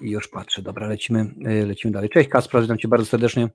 I 0.00 0.10
już 0.10 0.28
patrzę. 0.28 0.62
Dobra, 0.62 0.86
lecimy, 0.86 1.34
yy, 1.38 1.66
lecimy 1.66 1.92
dalej. 1.92 2.10
Cześć 2.10 2.28
Kasper, 2.28 2.62
witam 2.62 2.78
cię 2.78 2.88
bardzo 2.88 3.06
serdecznie. 3.06 3.48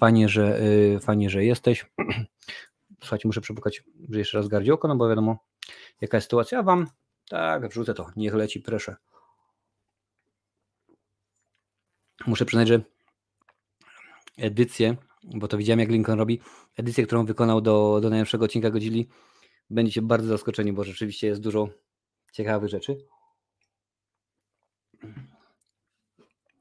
Fajnie, 0.00 0.28
że, 0.28 0.60
fajnie, 1.00 1.30
że 1.30 1.44
jesteś. 1.44 1.86
Słuchajcie, 3.02 3.28
muszę 3.28 3.40
przepukać 3.40 3.82
jeszcze 4.08 4.38
raz 4.38 4.48
gardziołko, 4.48 4.88
no 4.88 4.96
bo 4.96 5.08
wiadomo, 5.08 5.44
jaka 6.00 6.16
jest 6.16 6.24
sytuacja. 6.24 6.58
A 6.58 6.62
wam, 6.62 6.86
tak, 7.28 7.68
wrzucę 7.68 7.94
to. 7.94 8.06
Niech 8.16 8.34
leci, 8.34 8.60
proszę. 8.60 8.96
Muszę 12.26 12.44
przyznać, 12.44 12.68
że 12.68 12.80
edycję, 14.40 14.96
bo 15.24 15.48
to 15.48 15.58
widziałem, 15.58 15.80
jak 15.80 15.90
Lincoln 15.90 16.18
robi, 16.18 16.40
edycję, 16.76 17.06
którą 17.06 17.24
wykonał 17.24 17.60
do, 17.60 17.98
do 18.02 18.10
najnowszego 18.10 18.44
odcinka 18.44 18.70
Godzili, 18.70 19.08
będziecie 19.70 20.02
bardzo 20.02 20.28
zaskoczeni, 20.28 20.72
bo 20.72 20.84
rzeczywiście 20.84 21.26
jest 21.26 21.40
dużo 21.40 21.68
ciekawych 22.32 22.68
rzeczy. 22.68 22.96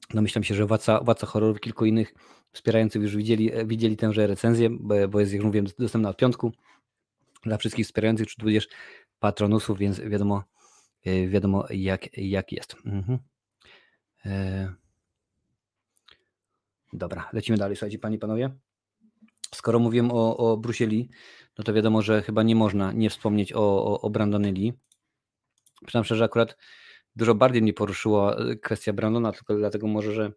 Domyślam 0.10 0.44
się, 0.44 0.56
że 0.56 0.66
władca, 0.66 1.00
władca 1.04 1.28
horrorów, 1.28 1.60
kilku 1.60 1.86
innych 1.86 2.14
wspierających 2.52 3.02
już 3.02 3.16
widzieli, 3.16 3.52
widzieli 3.66 3.98
tęże 3.98 4.28
recenzję, 4.28 4.70
bo, 4.70 5.08
bo 5.08 5.20
jest, 5.20 5.34
jak 5.34 5.44
mówiłem, 5.44 5.68
dostępna 5.80 6.10
od 6.10 6.18
piątku 6.18 6.52
dla 7.44 7.58
wszystkich 7.58 7.86
wspierających, 7.86 8.28
czy 8.28 8.36
tudzież 8.36 8.68
patronusów, 9.20 9.78
więc 9.78 10.00
wiadomo, 10.00 10.44
e, 11.06 11.28
wiadomo 11.28 11.66
jak, 11.70 12.18
jak 12.18 12.52
jest. 12.52 12.76
Mhm. 12.86 13.20
E... 14.26 14.74
Dobra, 16.94 17.30
lecimy 17.34 17.58
dalej, 17.58 17.76
słuchajcie, 17.76 18.00
panie 18.00 18.16
i 18.16 18.20
panowie. 18.20 18.50
Skoro 19.56 19.80
mówiłem 19.80 20.12
o, 20.12 20.38
o 20.38 20.58
Bruce 20.58 20.86
Lee, 20.86 21.10
no 21.58 21.64
to 21.64 21.74
wiadomo, 21.74 22.02
że 22.02 22.22
chyba 22.22 22.44
nie 22.44 22.56
można 22.56 22.92
nie 22.92 23.10
wspomnieć 23.10 23.54
o, 23.54 23.86
o, 23.86 24.02
o 24.02 24.10
Brandonie 24.10 24.52
Lee. 24.52 24.74
Przyznam 25.86 26.04
szczerze, 26.04 26.24
akurat 26.24 26.58
dużo 27.16 27.36
bardziej 27.36 27.62
mnie 27.62 27.74
poruszyła 27.74 28.36
e, 28.36 28.56
kwestia 28.56 28.94
Brandona, 28.94 29.32
tylko 29.32 29.56
dlatego 29.56 29.88
może, 29.88 30.14
że 30.14 30.32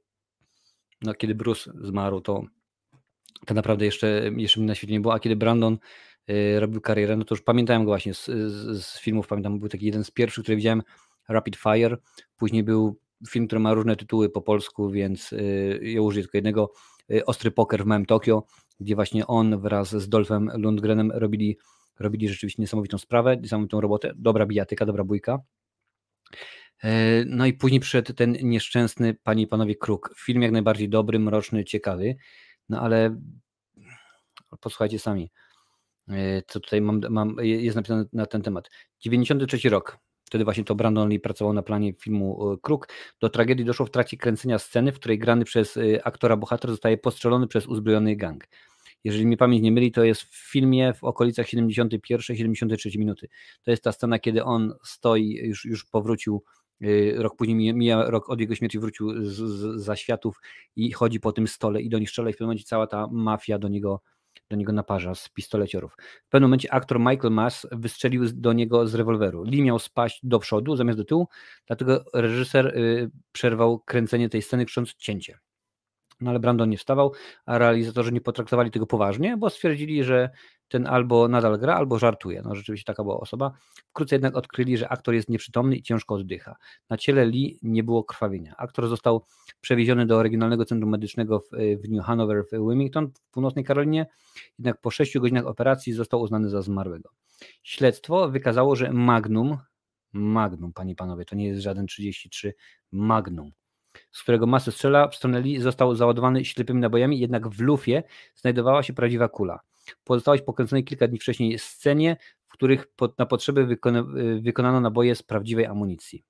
no, 1.03 1.15
kiedy 1.15 1.35
Bruce 1.35 1.73
zmarł, 1.81 2.21
to 2.21 2.43
tak 3.47 3.55
naprawdę 3.55 3.85
jeszcze, 3.85 4.31
jeszcze 4.37 4.61
mi 4.61 4.67
na 4.67 4.75
świecie 4.75 4.93
nie 4.93 5.01
było, 5.01 5.15
a 5.15 5.21
kiedy 5.21 5.37
Brandon 5.37 5.79
y, 6.31 6.61
robił 6.61 6.81
karierę, 6.81 7.17
no 7.17 7.25
to 7.25 7.35
już 7.35 7.43
pamiętałem 7.43 7.85
go 7.85 7.91
właśnie 7.91 8.15
z, 8.15 8.25
z, 8.27 8.85
z 8.85 9.01
filmów, 9.01 9.27
pamiętam, 9.27 9.59
był 9.59 9.69
taki 9.69 9.87
jeden 9.87 10.05
z 10.05 10.11
pierwszych, 10.11 10.45
który 10.45 10.57
widziałem, 10.57 10.83
Rapid 11.29 11.57
Fire, 11.57 11.97
później 12.37 12.63
był 12.63 13.01
film, 13.29 13.47
który 13.47 13.61
ma 13.61 13.75
różne 13.75 13.97
tytuły 13.97 14.31
po 14.31 14.43
polsku, 14.43 14.91
więc 14.91 15.33
y, 15.33 15.81
ja 15.83 16.03
użyję 16.03 16.23
tylko 16.23 16.39
jednego, 16.39 16.73
y, 17.11 17.25
Ostry 17.27 17.51
Poker 17.51 17.83
w 17.83 17.87
małym 17.87 18.07
Tokio, 18.07 18.47
gdzie 18.81 18.95
właśnie 18.95 19.27
on 19.27 19.61
wraz 19.61 19.91
z 19.91 20.09
Dolphem 20.09 20.51
Lundgrenem 20.55 21.13
robili, 21.15 21.59
robili 21.99 22.29
rzeczywiście 22.29 22.63
niesamowitą 22.63 22.99
sprawę, 22.99 23.37
niesamowitą 23.37 23.81
robotę, 23.81 24.13
dobra 24.17 24.47
bijatyka, 24.47 24.87
dobra 24.87 25.05
bójka. 25.05 25.39
E, 26.83 27.25
No 27.27 27.47
i 27.47 27.53
później 27.53 27.81
przyszedł 27.81 28.13
ten 28.13 28.33
nieszczęsny, 28.43 29.15
panie 29.15 29.43
i 29.43 29.47
panowie, 29.47 29.77
Kruk. 29.77 30.15
Film 30.19 30.43
jak 30.43 30.53
najbardziej 30.53 30.89
dobry, 30.89 31.19
mroczny, 31.19 31.65
ciekawy, 31.65 32.17
no 32.69 32.81
ale 32.81 33.17
posłuchajcie 34.61 34.99
sami, 34.99 35.31
e, 36.09 36.43
co 36.47 36.61
tutaj 36.61 36.81
mam, 36.81 37.01
mam, 37.11 37.37
jest 37.43 37.77
napisane 37.77 38.05
na 38.13 38.27
ten 38.27 38.43
temat. 38.43 38.71
93 39.01 39.69
rok, 39.69 39.99
wtedy 40.33 40.45
właśnie 40.45 40.65
to 40.65 40.75
Brandon 40.75 41.09
Lee 41.09 41.21
pracował 41.21 41.53
na 41.53 41.63
planie 41.63 41.93
filmu 41.93 42.53
e, 42.53 42.57
Kruk. 42.63 42.89
Do 43.21 43.29
tragedii 43.29 43.65
doszło 43.65 43.87
w 43.87 43.91
trakcie 43.91 44.17
kręcenia 44.17 44.59
sceny, 44.59 44.93
w 44.93 44.95
której 44.95 45.19
grany 45.19 45.45
przez 45.45 45.77
e, 45.77 46.07
aktora 46.07 46.37
bohater 46.37 46.71
zostaje 46.71 46.99
postrzelony 46.99 47.47
przez 47.47 47.67
uzbrojony 47.67 48.17
gang. 48.17 48.45
Jeżeli 49.05 49.27
mnie 49.27 49.37
pamięć 49.37 49.63
nie 49.63 49.73
myli, 49.73 49.93
to 49.93 50.05
jest 50.05 50.23
w 50.23 50.51
filmie 50.51 50.95
w 50.95 51.05
okolicach 51.05 51.47
71-73 51.47 52.99
minuty. 52.99 53.29
To 53.63 53.71
jest 53.71 53.83
ta 53.83 53.93
scena, 53.93 54.19
kiedy 54.19 54.45
on 54.45 54.75
stoi, 54.85 55.35
już, 55.35 55.65
już 55.65 55.85
powrócił 55.85 56.43
y, 56.83 57.15
rok 57.17 57.37
później, 57.37 57.75
mija 57.75 58.11
rok 58.11 58.31
od 58.31 58.41
jego 58.41 58.55
śmierci, 58.55 58.79
wrócił 58.79 59.25
z, 59.25 59.37
z, 59.37 59.83
za 59.85 59.97
światów 59.97 60.37
i 60.77 60.93
chodzi 60.93 61.21
po 61.21 61.33
tym 61.33 61.47
stole 61.47 61.83
i 61.83 61.89
do 61.89 61.99
nich 61.99 62.11
strzela 62.11 62.31
i 62.31 62.33
w 62.33 62.37
pewnym 62.37 62.49
momencie 62.49 62.65
cała 62.65 62.87
ta 62.87 63.07
mafia 63.11 63.59
do 63.59 63.69
niego, 63.69 64.01
do 64.51 64.57
niego 64.57 64.73
naparza 64.73 65.15
z 65.15 65.29
pistoleciorów. 65.29 65.97
W 66.25 66.29
pewnym 66.29 66.49
momencie 66.49 66.73
aktor 66.73 67.01
Michael 67.01 67.33
Mass 67.33 67.67
wystrzelił 67.73 68.25
do 68.35 68.53
niego 68.53 68.87
z 68.87 68.95
rewolweru. 68.95 69.43
Lee 69.43 69.63
miał 69.63 69.79
spaść 69.79 70.21
do 70.23 70.39
przodu 70.39 70.77
zamiast 70.77 70.99
do 70.99 71.05
tyłu, 71.05 71.29
dlatego 71.67 72.05
reżyser 72.15 72.67
y, 72.67 73.11
przerwał 73.33 73.79
kręcenie 73.79 74.29
tej 74.29 74.43
sceny, 74.43 74.65
krzycząc 74.65 74.95
cięcie. 74.95 75.39
No 76.21 76.31
ale 76.31 76.41
Brandon 76.41 76.71
nie 76.71 76.79
wstawał, 76.79 77.13
a 77.47 77.59
realizatorzy 77.59 78.13
nie 78.13 78.21
potraktowali 78.21 78.71
tego 78.71 78.87
poważnie, 78.87 79.37
bo 79.37 79.51
stwierdzili, 79.51 80.05
że 80.05 80.31
ten 80.73 80.87
albo 80.87 81.29
nadal 81.29 81.59
gra, 81.59 81.75
albo 81.75 81.99
żartuje. 81.99 82.43
No 82.45 82.55
rzeczywiście 82.55 82.85
taka 82.85 83.03
była 83.03 83.21
osoba. 83.21 83.53
Wkrótce 83.91 84.15
jednak 84.15 84.37
odkryli, 84.37 84.77
że 84.77 84.89
aktor 84.89 85.15
jest 85.15 85.29
nieprzytomny 85.29 85.77
i 85.77 85.83
ciężko 85.83 86.15
oddycha. 86.15 86.57
Na 86.91 86.97
ciele 86.97 87.25
Lee 87.25 87.59
nie 87.63 87.85
było 87.85 88.05
krwawienia. 88.05 88.55
Aktor 88.57 88.89
został 88.89 89.25
przewieziony 89.61 90.07
do 90.07 90.23
Regionalnego 90.23 90.65
Centrum 90.65 90.91
Medycznego 90.91 91.41
w, 91.41 91.49
w 91.83 91.89
New 91.89 92.05
Hanover 92.05 92.45
w 92.45 92.51
Wilmington 92.51 93.11
w 93.15 93.31
północnej 93.31 93.65
Karolinie, 93.65 94.07
jednak 94.59 94.81
po 94.81 94.91
6 94.91 95.19
godzinach 95.19 95.47
operacji 95.47 95.93
został 95.93 96.21
uznany 96.21 96.49
za 96.49 96.63
zmarłego. 96.63 97.11
Śledztwo 97.63 98.29
wykazało, 98.29 98.77
że 98.77 98.93
Magnum, 98.93 99.59
Magnum, 100.13 100.73
panie 100.73 100.93
i 100.93 100.97
panowie, 100.97 101.25
to 101.25 101.37
nie 101.37 101.47
jest 101.47 101.61
żaden 101.61 101.87
33, 101.87 102.55
Magnum, 102.93 103.53
z 104.13 104.23
którego 104.23 104.47
masę 104.47 104.73
strzela 104.73 105.09
w 105.09 105.17
stronę 105.17 105.41
Lee 105.41 105.61
został 105.61 105.95
załadowany 105.95 106.45
ślepymi 106.45 106.81
nabojami, 106.81 107.19
jednak 107.19 107.49
w 107.49 107.61
lufie 107.61 108.03
znajdowała 108.35 108.83
się 108.83 108.93
prawdziwa 108.93 109.29
kula. 109.29 109.61
Pozostałość 110.05 110.43
pokręconej 110.43 110.85
kilka 110.85 111.09
dni 111.09 111.19
wcześniej 111.19 111.59
scenie, 111.59 112.17
w 112.45 112.53
których 112.53 112.87
pod, 112.87 113.19
na 113.19 113.27
potrzeby 113.27 113.67
wykona, 113.67 114.05
wykonano 114.43 114.81
naboje 114.81 115.15
z 115.15 115.23
prawdziwej 115.23 115.67
amunicji. 115.67 116.25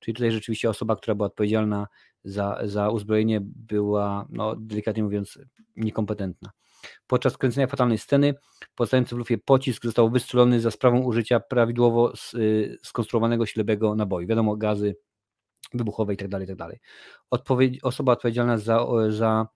Czyli 0.00 0.14
tutaj 0.14 0.30
rzeczywiście 0.30 0.70
osoba, 0.70 0.96
która 0.96 1.14
była 1.14 1.26
odpowiedzialna 1.26 1.86
za, 2.24 2.60
za 2.64 2.90
uzbrojenie, 2.90 3.40
była, 3.42 4.26
no, 4.30 4.56
delikatnie 4.56 5.02
mówiąc, 5.02 5.38
niekompetentna. 5.76 6.50
Podczas 7.06 7.38
kręcenia 7.38 7.66
fatalnej 7.66 7.98
sceny 7.98 8.34
pozostający 8.74 9.14
w 9.14 9.18
lufie 9.18 9.38
pocisk 9.38 9.84
został 9.84 10.10
wystrzelony 10.10 10.60
za 10.60 10.70
sprawą 10.70 11.02
użycia 11.02 11.40
prawidłowo 11.40 12.12
y, 12.34 12.78
skonstruowanego 12.82 13.46
ślepego 13.46 13.94
naboju. 13.94 14.28
Wiadomo, 14.28 14.56
gazy 14.56 14.96
wybuchowe 15.74 16.12
itd. 16.12 16.30
Tak 16.30 16.40
itd. 16.40 16.66
Tak 16.68 16.80
Odpowiedź, 17.30 17.78
osoba 17.82 18.12
odpowiedzialna 18.12 18.58
za, 18.58 18.86
za 19.08 19.46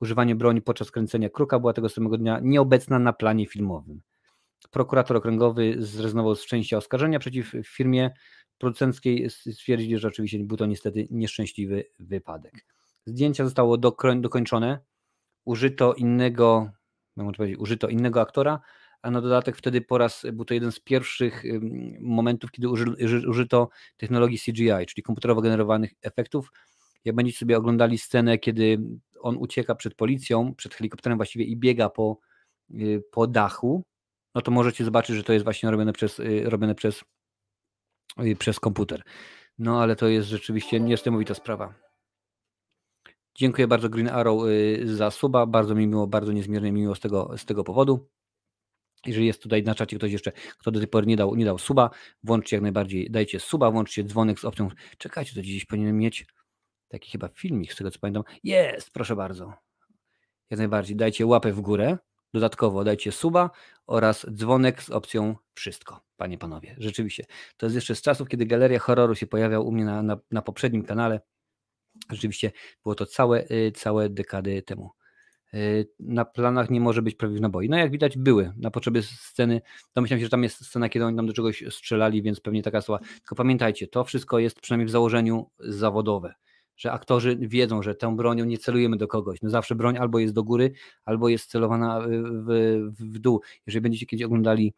używanie 0.00 0.34
broni 0.34 0.62
podczas 0.62 0.90
kręcenia 0.90 1.30
Kruka 1.30 1.58
była 1.58 1.72
tego 1.72 1.88
samego 1.88 2.18
dnia 2.18 2.40
nieobecna 2.42 2.98
na 2.98 3.12
planie 3.12 3.46
filmowym. 3.46 4.00
Prokurator 4.70 5.16
okręgowy 5.16 5.74
zrezygnował 5.78 6.34
z 6.34 6.46
części 6.46 6.76
oskarżenia 6.76 7.18
przeciw 7.18 7.52
firmie 7.66 8.10
producenckiej. 8.58 9.30
Stwierdzili, 9.30 9.98
że 9.98 10.08
oczywiście 10.08 10.38
był 10.38 10.56
to 10.56 10.66
niestety 10.66 11.08
nieszczęśliwy 11.10 11.84
wypadek. 11.98 12.66
Zdjęcia 13.06 13.44
zostało 13.44 13.78
dokończone. 13.78 14.78
Użyto 15.44 15.94
innego, 15.94 16.70
użyto 17.58 17.88
innego 17.88 18.20
aktora, 18.20 18.60
a 19.02 19.10
na 19.10 19.20
dodatek 19.20 19.56
wtedy 19.56 19.80
po 19.80 19.98
raz, 19.98 20.26
był 20.32 20.44
to 20.44 20.54
jeden 20.54 20.72
z 20.72 20.80
pierwszych 20.80 21.42
momentów, 22.00 22.50
kiedy 22.50 22.68
uży, 22.68 22.84
użyto 23.28 23.68
technologii 23.96 24.38
CGI, 24.38 24.86
czyli 24.88 25.02
komputerowo 25.02 25.40
generowanych 25.40 25.90
efektów. 26.02 26.52
Jak 27.04 27.16
będziecie 27.16 27.38
sobie 27.38 27.56
oglądali 27.56 27.98
scenę, 27.98 28.38
kiedy 28.38 28.78
on 29.20 29.36
ucieka 29.36 29.74
przed 29.74 29.94
policją, 29.94 30.54
przed 30.54 30.74
helikopterem 30.74 31.18
właściwie 31.18 31.44
i 31.44 31.56
biega 31.56 31.88
po, 31.88 32.18
y, 32.70 33.02
po 33.10 33.26
dachu, 33.26 33.82
no 34.34 34.42
to 34.42 34.50
możecie 34.50 34.84
zobaczyć, 34.84 35.16
że 35.16 35.22
to 35.24 35.32
jest 35.32 35.44
właśnie 35.44 35.70
robione 35.70 35.92
przez, 35.92 36.20
y, 36.20 36.42
robione 36.44 36.74
przez, 36.74 37.04
y, 38.24 38.36
przez 38.36 38.60
komputer. 38.60 39.02
No 39.58 39.82
ale 39.82 39.96
to 39.96 40.08
jest 40.08 40.28
rzeczywiście 40.28 40.80
niesamowita 40.80 41.34
sprawa. 41.34 41.74
Dziękuję 43.34 43.68
bardzo 43.68 43.88
Green 43.88 44.08
Arrow 44.08 44.42
za 44.84 45.10
suba, 45.10 45.46
bardzo 45.46 45.74
mi 45.74 45.86
miło, 45.86 46.06
bardzo 46.06 46.32
niezmiernie 46.32 46.72
miło 46.72 46.94
z 46.94 47.00
tego, 47.00 47.30
z 47.36 47.44
tego 47.44 47.64
powodu. 47.64 48.08
Jeżeli 49.06 49.26
jest 49.26 49.42
tutaj 49.42 49.62
na 49.62 49.74
czacie 49.74 49.96
ktoś 49.96 50.12
jeszcze, 50.12 50.32
kto 50.58 50.70
do 50.70 50.78
tej 50.80 50.88
pory 50.88 51.06
nie 51.06 51.16
dał, 51.16 51.34
nie 51.34 51.44
dał 51.44 51.58
suba, 51.58 51.90
włączcie 52.22 52.56
jak 52.56 52.62
najbardziej, 52.62 53.10
dajcie 53.10 53.40
suba, 53.40 53.70
włączcie 53.70 54.04
dzwonek 54.04 54.40
z 54.40 54.44
opcją, 54.44 54.68
czekajcie, 54.98 55.34
to 55.34 55.42
dziś 55.42 55.64
powinienem 55.64 55.98
mieć 55.98 56.26
taki 56.88 57.10
chyba 57.10 57.28
filmik, 57.28 57.72
z 57.72 57.76
tego 57.76 57.90
co 57.90 57.98
pamiętam. 57.98 58.22
Jest, 58.42 58.90
proszę 58.90 59.16
bardzo. 59.16 59.52
Jak 60.50 60.58
najbardziej, 60.58 60.96
dajcie 60.96 61.26
łapę 61.26 61.52
w 61.52 61.60
górę, 61.60 61.98
dodatkowo 62.34 62.84
dajcie 62.84 63.12
suba 63.12 63.50
oraz 63.86 64.26
dzwonek 64.30 64.82
z 64.82 64.90
opcją 64.90 65.36
wszystko, 65.54 66.00
panie, 66.16 66.38
panowie. 66.38 66.76
Rzeczywiście, 66.78 67.24
to 67.56 67.66
jest 67.66 67.74
jeszcze 67.74 67.94
z 67.94 68.02
czasów, 68.02 68.28
kiedy 68.28 68.46
Galeria 68.46 68.78
Horroru 68.78 69.14
się 69.14 69.26
pojawiał 69.26 69.66
u 69.66 69.72
mnie 69.72 69.84
na, 69.84 70.02
na, 70.02 70.18
na 70.30 70.42
poprzednim 70.42 70.82
kanale. 70.82 71.20
Rzeczywiście 72.10 72.52
było 72.82 72.94
to 72.94 73.06
całe, 73.06 73.50
y, 73.50 73.72
całe 73.72 74.10
dekady 74.10 74.62
temu. 74.62 74.90
Y, 75.54 75.88
na 76.00 76.24
planach 76.24 76.70
nie 76.70 76.80
może 76.80 77.02
być 77.02 77.14
prawie 77.14 77.40
naboi. 77.40 77.68
No 77.68 77.76
jak 77.76 77.90
widać 77.90 78.18
były 78.18 78.52
na 78.56 78.70
potrzeby 78.70 79.02
sceny. 79.02 79.60
Domyślam 79.94 80.20
się, 80.20 80.26
że 80.26 80.30
tam 80.30 80.42
jest 80.42 80.66
scena, 80.66 80.88
kiedy 80.88 81.04
oni 81.04 81.16
tam 81.16 81.26
do 81.26 81.32
czegoś 81.32 81.64
strzelali, 81.70 82.22
więc 82.22 82.40
pewnie 82.40 82.62
taka 82.62 82.80
słowa. 82.80 83.04
Tylko 83.04 83.34
pamiętajcie, 83.34 83.86
to 83.86 84.04
wszystko 84.04 84.38
jest 84.38 84.60
przynajmniej 84.60 84.86
w 84.86 84.90
założeniu 84.90 85.50
zawodowe, 85.58 86.34
że 86.76 86.92
aktorzy 86.92 87.36
wiedzą, 87.40 87.82
że 87.82 87.94
tą 87.94 88.16
bronią 88.16 88.44
nie 88.44 88.58
celujemy 88.58 88.96
do 88.96 89.08
kogoś. 89.08 89.42
No 89.42 89.50
zawsze 89.50 89.74
broń 89.74 89.98
albo 89.98 90.18
jest 90.18 90.34
do 90.34 90.44
góry, 90.44 90.72
albo 91.04 91.28
jest 91.28 91.50
celowana 91.50 92.00
w, 92.00 92.06
w, 92.46 93.14
w 93.14 93.18
dół. 93.18 93.40
Jeżeli 93.66 93.82
będziecie 93.82 94.06
kiedyś 94.06 94.24
oglądali 94.24 94.74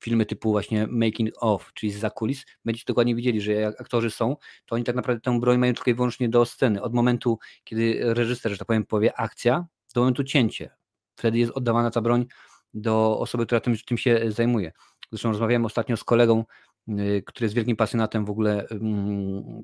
filmy 0.00 0.26
typu 0.26 0.50
właśnie 0.50 0.86
making 0.86 1.30
of, 1.40 1.70
czyli 1.74 1.92
z 1.92 2.14
kulis, 2.14 2.44
będziecie 2.64 2.84
dokładnie 2.86 3.14
widzieli, 3.14 3.40
że 3.40 3.52
jak 3.52 3.80
aktorzy 3.80 4.10
są, 4.10 4.36
to 4.66 4.74
oni 4.74 4.84
tak 4.84 4.96
naprawdę 4.96 5.20
tę 5.20 5.40
broń 5.40 5.58
mają 5.58 5.74
tylko 5.74 5.90
i 5.90 5.94
wyłącznie 5.94 6.28
do 6.28 6.44
sceny. 6.44 6.82
Od 6.82 6.94
momentu, 6.94 7.38
kiedy 7.64 8.14
reżyser, 8.14 8.52
że 8.52 8.58
tak 8.58 8.66
powiem, 8.66 8.84
powie 8.84 9.20
akcja, 9.20 9.66
do 9.94 10.00
momentu 10.00 10.24
cięcie. 10.24 10.70
Wtedy 11.16 11.38
jest 11.38 11.52
oddawana 11.52 11.90
ta 11.90 12.00
broń 12.00 12.26
do 12.74 13.18
osoby, 13.18 13.46
która 13.46 13.60
tym, 13.60 13.74
tym 13.86 13.98
się 13.98 14.20
zajmuje. 14.28 14.72
Zresztą 15.10 15.28
rozmawiałem 15.28 15.64
ostatnio 15.64 15.96
z 15.96 16.04
kolegą, 16.04 16.44
y, 16.88 17.22
który 17.26 17.44
jest 17.44 17.54
wielkim 17.54 17.76
pasjonatem 17.76 18.24
w 18.24 18.30
ogóle 18.30 18.66
mm, 18.68 19.62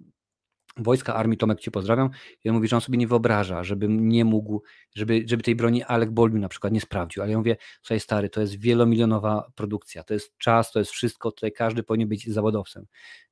wojska 0.76 1.14
armii, 1.14 1.38
Tomek 1.38 1.60
Cię 1.60 1.70
pozdrawiam, 1.70 2.10
i 2.44 2.48
on 2.48 2.54
mówi, 2.54 2.68
że 2.68 2.76
on 2.76 2.82
sobie 2.82 2.98
nie 2.98 3.06
wyobraża, 3.06 3.64
żebym 3.64 4.08
nie 4.08 4.24
mógł, 4.24 4.62
żeby, 4.94 5.24
żeby 5.26 5.42
tej 5.42 5.56
broni 5.56 5.82
Alec 5.82 6.10
Baldwin 6.10 6.40
na 6.40 6.48
przykład 6.48 6.72
nie 6.72 6.80
sprawdził, 6.80 7.22
ale 7.22 7.32
ja 7.32 7.38
mówię, 7.38 7.56
słuchaj 7.82 8.00
stary, 8.00 8.30
to 8.30 8.40
jest 8.40 8.60
wielomilionowa 8.60 9.50
produkcja, 9.54 10.04
to 10.04 10.14
jest 10.14 10.38
czas, 10.38 10.72
to 10.72 10.78
jest 10.78 10.90
wszystko, 10.90 11.32
tutaj 11.32 11.52
każdy 11.52 11.82
powinien 11.82 12.08
być 12.08 12.30
zawodowcem, 12.32 12.86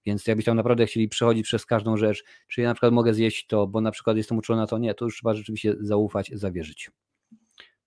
więc 0.05 0.27
jakbyś 0.27 0.44
tam 0.44 0.56
naprawdę 0.56 0.86
chcieli 0.86 1.09
przechodzić 1.09 1.44
przez 1.44 1.66
każdą 1.66 1.97
rzecz, 1.97 2.24
czy 2.48 2.60
ja 2.60 2.69
na 2.69 2.74
przykład 2.74 2.93
mogę 2.93 3.14
zjeść 3.14 3.47
to, 3.47 3.66
bo 3.66 3.81
na 3.81 3.90
przykład 3.90 4.16
jestem 4.16 4.39
uczony 4.39 4.60
na 4.60 4.66
to, 4.66 4.78
nie, 4.78 4.94
to 4.94 5.05
już 5.05 5.14
trzeba 5.14 5.35
rzeczywiście 5.35 5.74
zaufać, 5.81 6.31
zawierzyć. 6.35 6.90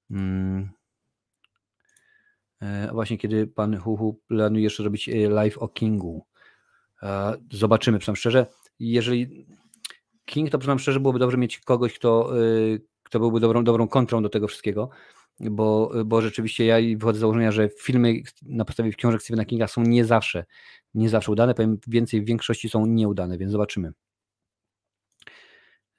Hmm. 0.09 0.69
Właśnie 2.91 3.17
kiedy 3.17 3.47
pan 3.47 3.77
Huhu 3.77 4.21
planuje 4.27 4.63
jeszcze 4.63 4.83
robić 4.83 5.09
e, 5.09 5.29
live 5.29 5.57
o 5.57 5.67
Kingu. 5.67 6.25
E, 7.03 7.33
zobaczymy, 7.51 7.99
przynajmniej 7.99 8.19
szczerze 8.19 8.45
jeżeli 8.79 9.45
King, 10.25 10.49
to 10.49 10.57
przyznam 10.57 10.79
szczerze, 10.79 10.99
byłoby 10.99 11.19
dobrze 11.19 11.37
mieć 11.37 11.59
kogoś, 11.59 11.93
kto, 11.93 12.41
y, 12.41 12.81
kto 13.03 13.19
byłby 13.19 13.39
dobrą, 13.39 13.63
dobrą 13.63 13.87
kontrą 13.87 14.23
do 14.23 14.29
tego 14.29 14.47
wszystkiego, 14.47 14.89
bo, 15.39 15.91
bo 16.05 16.21
rzeczywiście 16.21 16.65
ja 16.65 16.97
wychodzę 16.97 17.17
z 17.17 17.21
założenia, 17.21 17.51
że 17.51 17.69
filmy 17.69 18.21
na 18.41 18.65
podstawie 18.65 18.93
książek 18.93 19.21
Stephena 19.21 19.45
Kinga 19.45 19.67
są 19.67 19.81
nie 19.81 20.05
zawsze, 20.05 20.45
nie 20.93 21.09
zawsze 21.09 21.31
udane, 21.31 21.53
powiem 21.53 21.77
więcej, 21.87 22.21
w 22.21 22.25
większości 22.25 22.69
są 22.69 22.85
nieudane, 22.85 23.37
więc 23.37 23.51
zobaczymy. 23.51 23.91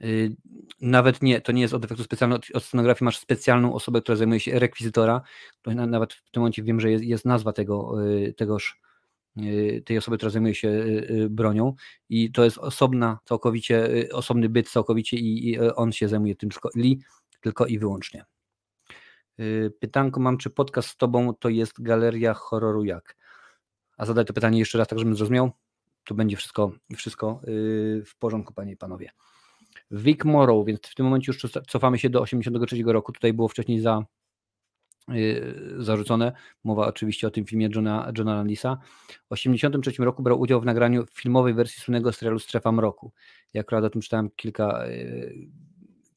Y, 0.05 0.36
nawet 0.81 1.23
nie, 1.23 1.40
to 1.40 1.53
nie 1.53 1.62
jest 1.62 1.74
od 1.74 1.85
efektu 1.85 2.05
specjalnego, 2.05 2.43
od 2.55 2.65
scenografii 2.65 3.05
masz 3.05 3.19
specjalną 3.19 3.74
osobę, 3.74 4.03
która 4.03 4.16
zajmuje 4.16 4.40
się 4.40 4.59
rekwizytora, 4.59 5.23
nawet 5.66 6.15
w 6.15 6.31
tym 6.31 6.40
momencie 6.40 6.62
wiem, 6.62 6.81
że 6.81 6.90
jest, 6.90 7.05
jest 7.05 7.24
nazwa 7.24 7.53
tego, 7.53 8.05
y, 8.07 8.35
tegoż 8.36 8.81
tej 9.84 9.98
osoby, 9.98 10.16
która 10.16 10.30
zajmuje 10.30 10.54
się 10.54 10.68
y, 10.68 11.06
y, 11.10 11.30
bronią 11.30 11.74
i 12.08 12.32
to 12.32 12.44
jest 12.44 12.58
osobna, 12.58 13.18
całkowicie, 13.24 13.88
osobny 14.12 14.48
byt 14.48 14.70
całkowicie 14.70 15.16
i 15.16 15.58
on 15.58 15.92
się 15.92 16.08
zajmuje 16.08 16.36
tym 16.36 16.50
tylko, 16.50 16.70
tylko 17.40 17.66
i 17.66 17.78
wyłącznie. 17.78 18.24
Pytanko 19.80 20.20
mam, 20.20 20.38
czy 20.38 20.50
podcast 20.50 20.88
z 20.88 20.96
Tobą 20.96 21.34
to 21.34 21.48
jest 21.48 21.82
galeria 21.82 22.34
horroru 22.34 22.84
jak? 22.84 23.16
A 23.96 24.06
zadaj 24.06 24.24
to 24.24 24.32
pytanie 24.32 24.58
jeszcze 24.58 24.78
raz, 24.78 24.88
tak 24.88 24.98
żebym 24.98 25.16
zrozumiał. 25.16 25.50
To 26.04 26.14
będzie 26.14 26.36
wszystko, 26.36 26.72
wszystko 26.96 27.40
w 28.06 28.16
porządku, 28.18 28.54
Panie 28.54 28.72
i 28.72 28.76
Panowie. 28.76 29.10
Vic 29.90 30.24
Morrow, 30.24 30.66
więc 30.66 30.80
w 30.80 30.94
tym 30.94 31.06
momencie 31.06 31.32
już 31.32 31.52
cofamy 31.68 31.98
się 31.98 32.10
do 32.10 32.20
83 32.20 32.82
roku. 32.86 33.12
Tutaj 33.12 33.32
było 33.32 33.48
wcześniej 33.48 33.80
za 33.80 34.02
Y, 34.02 34.15
zarzucone. 35.78 36.32
Mowa 36.64 36.86
oczywiście 36.86 37.26
o 37.26 37.30
tym 37.30 37.44
filmie 37.44 37.68
Johna, 37.74 38.12
Johna 38.18 38.34
Landisa. 38.34 38.78
W 39.08 39.34
1983 39.34 40.04
roku 40.04 40.22
brał 40.22 40.40
udział 40.40 40.60
w 40.60 40.64
nagraniu 40.64 41.06
filmowej 41.14 41.54
wersji 41.54 41.82
słynnego 41.82 42.12
serialu 42.12 42.38
Strefa 42.38 42.72
Mroku. 42.72 43.12
Ja 43.54 43.60
akurat 43.60 43.84
o 43.84 43.90
tym 43.90 44.02
czytałem 44.02 44.30
kilka, 44.36 44.86
y, 44.86 45.48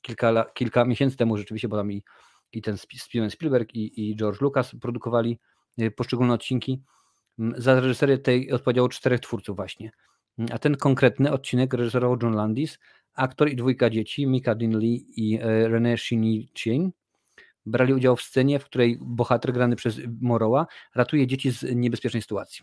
kilka, 0.01 0.45
kilka 0.53 0.85
miesięcy 0.85 1.17
temu 1.17 1.37
rzeczywiście, 1.37 1.67
bo 1.67 1.77
tam 1.77 1.91
i, 1.91 2.03
i 2.51 2.61
ten 2.61 2.77
Steven 2.77 3.29
Spielberg 3.29 3.75
i, 3.75 4.09
i 4.09 4.15
George 4.15 4.41
Lucas 4.41 4.75
produkowali 4.81 5.39
y, 5.81 5.91
poszczególne 5.91 6.33
odcinki. 6.33 6.81
Za 7.57 7.79
reżyserię 7.79 8.17
tej 8.17 8.51
odpowiedziało 8.51 8.89
czterech 8.89 9.19
twórców 9.19 9.55
właśnie. 9.55 9.91
A 10.51 10.59
ten 10.59 10.77
konkretny 10.77 11.31
odcinek 11.31 11.73
reżyserował 11.73 12.17
John 12.23 12.33
Landis, 12.33 12.79
aktor 13.13 13.49
i 13.49 13.55
dwójka 13.55 13.89
dzieci, 13.89 14.27
Mika 14.27 14.55
Dinley 14.55 15.05
i 15.15 15.39
René 15.41 15.97
Chini 15.97 16.49
brali 17.65 17.93
udział 17.93 18.15
w 18.15 18.21
scenie, 18.21 18.59
w 18.59 18.65
której 18.65 18.97
bohater 19.01 19.53
grany 19.53 19.75
przez 19.75 19.99
Moroła 20.21 20.67
ratuje 20.95 21.27
dzieci 21.27 21.51
z 21.51 21.75
niebezpiecznej 21.75 22.21
sytuacji. 22.21 22.61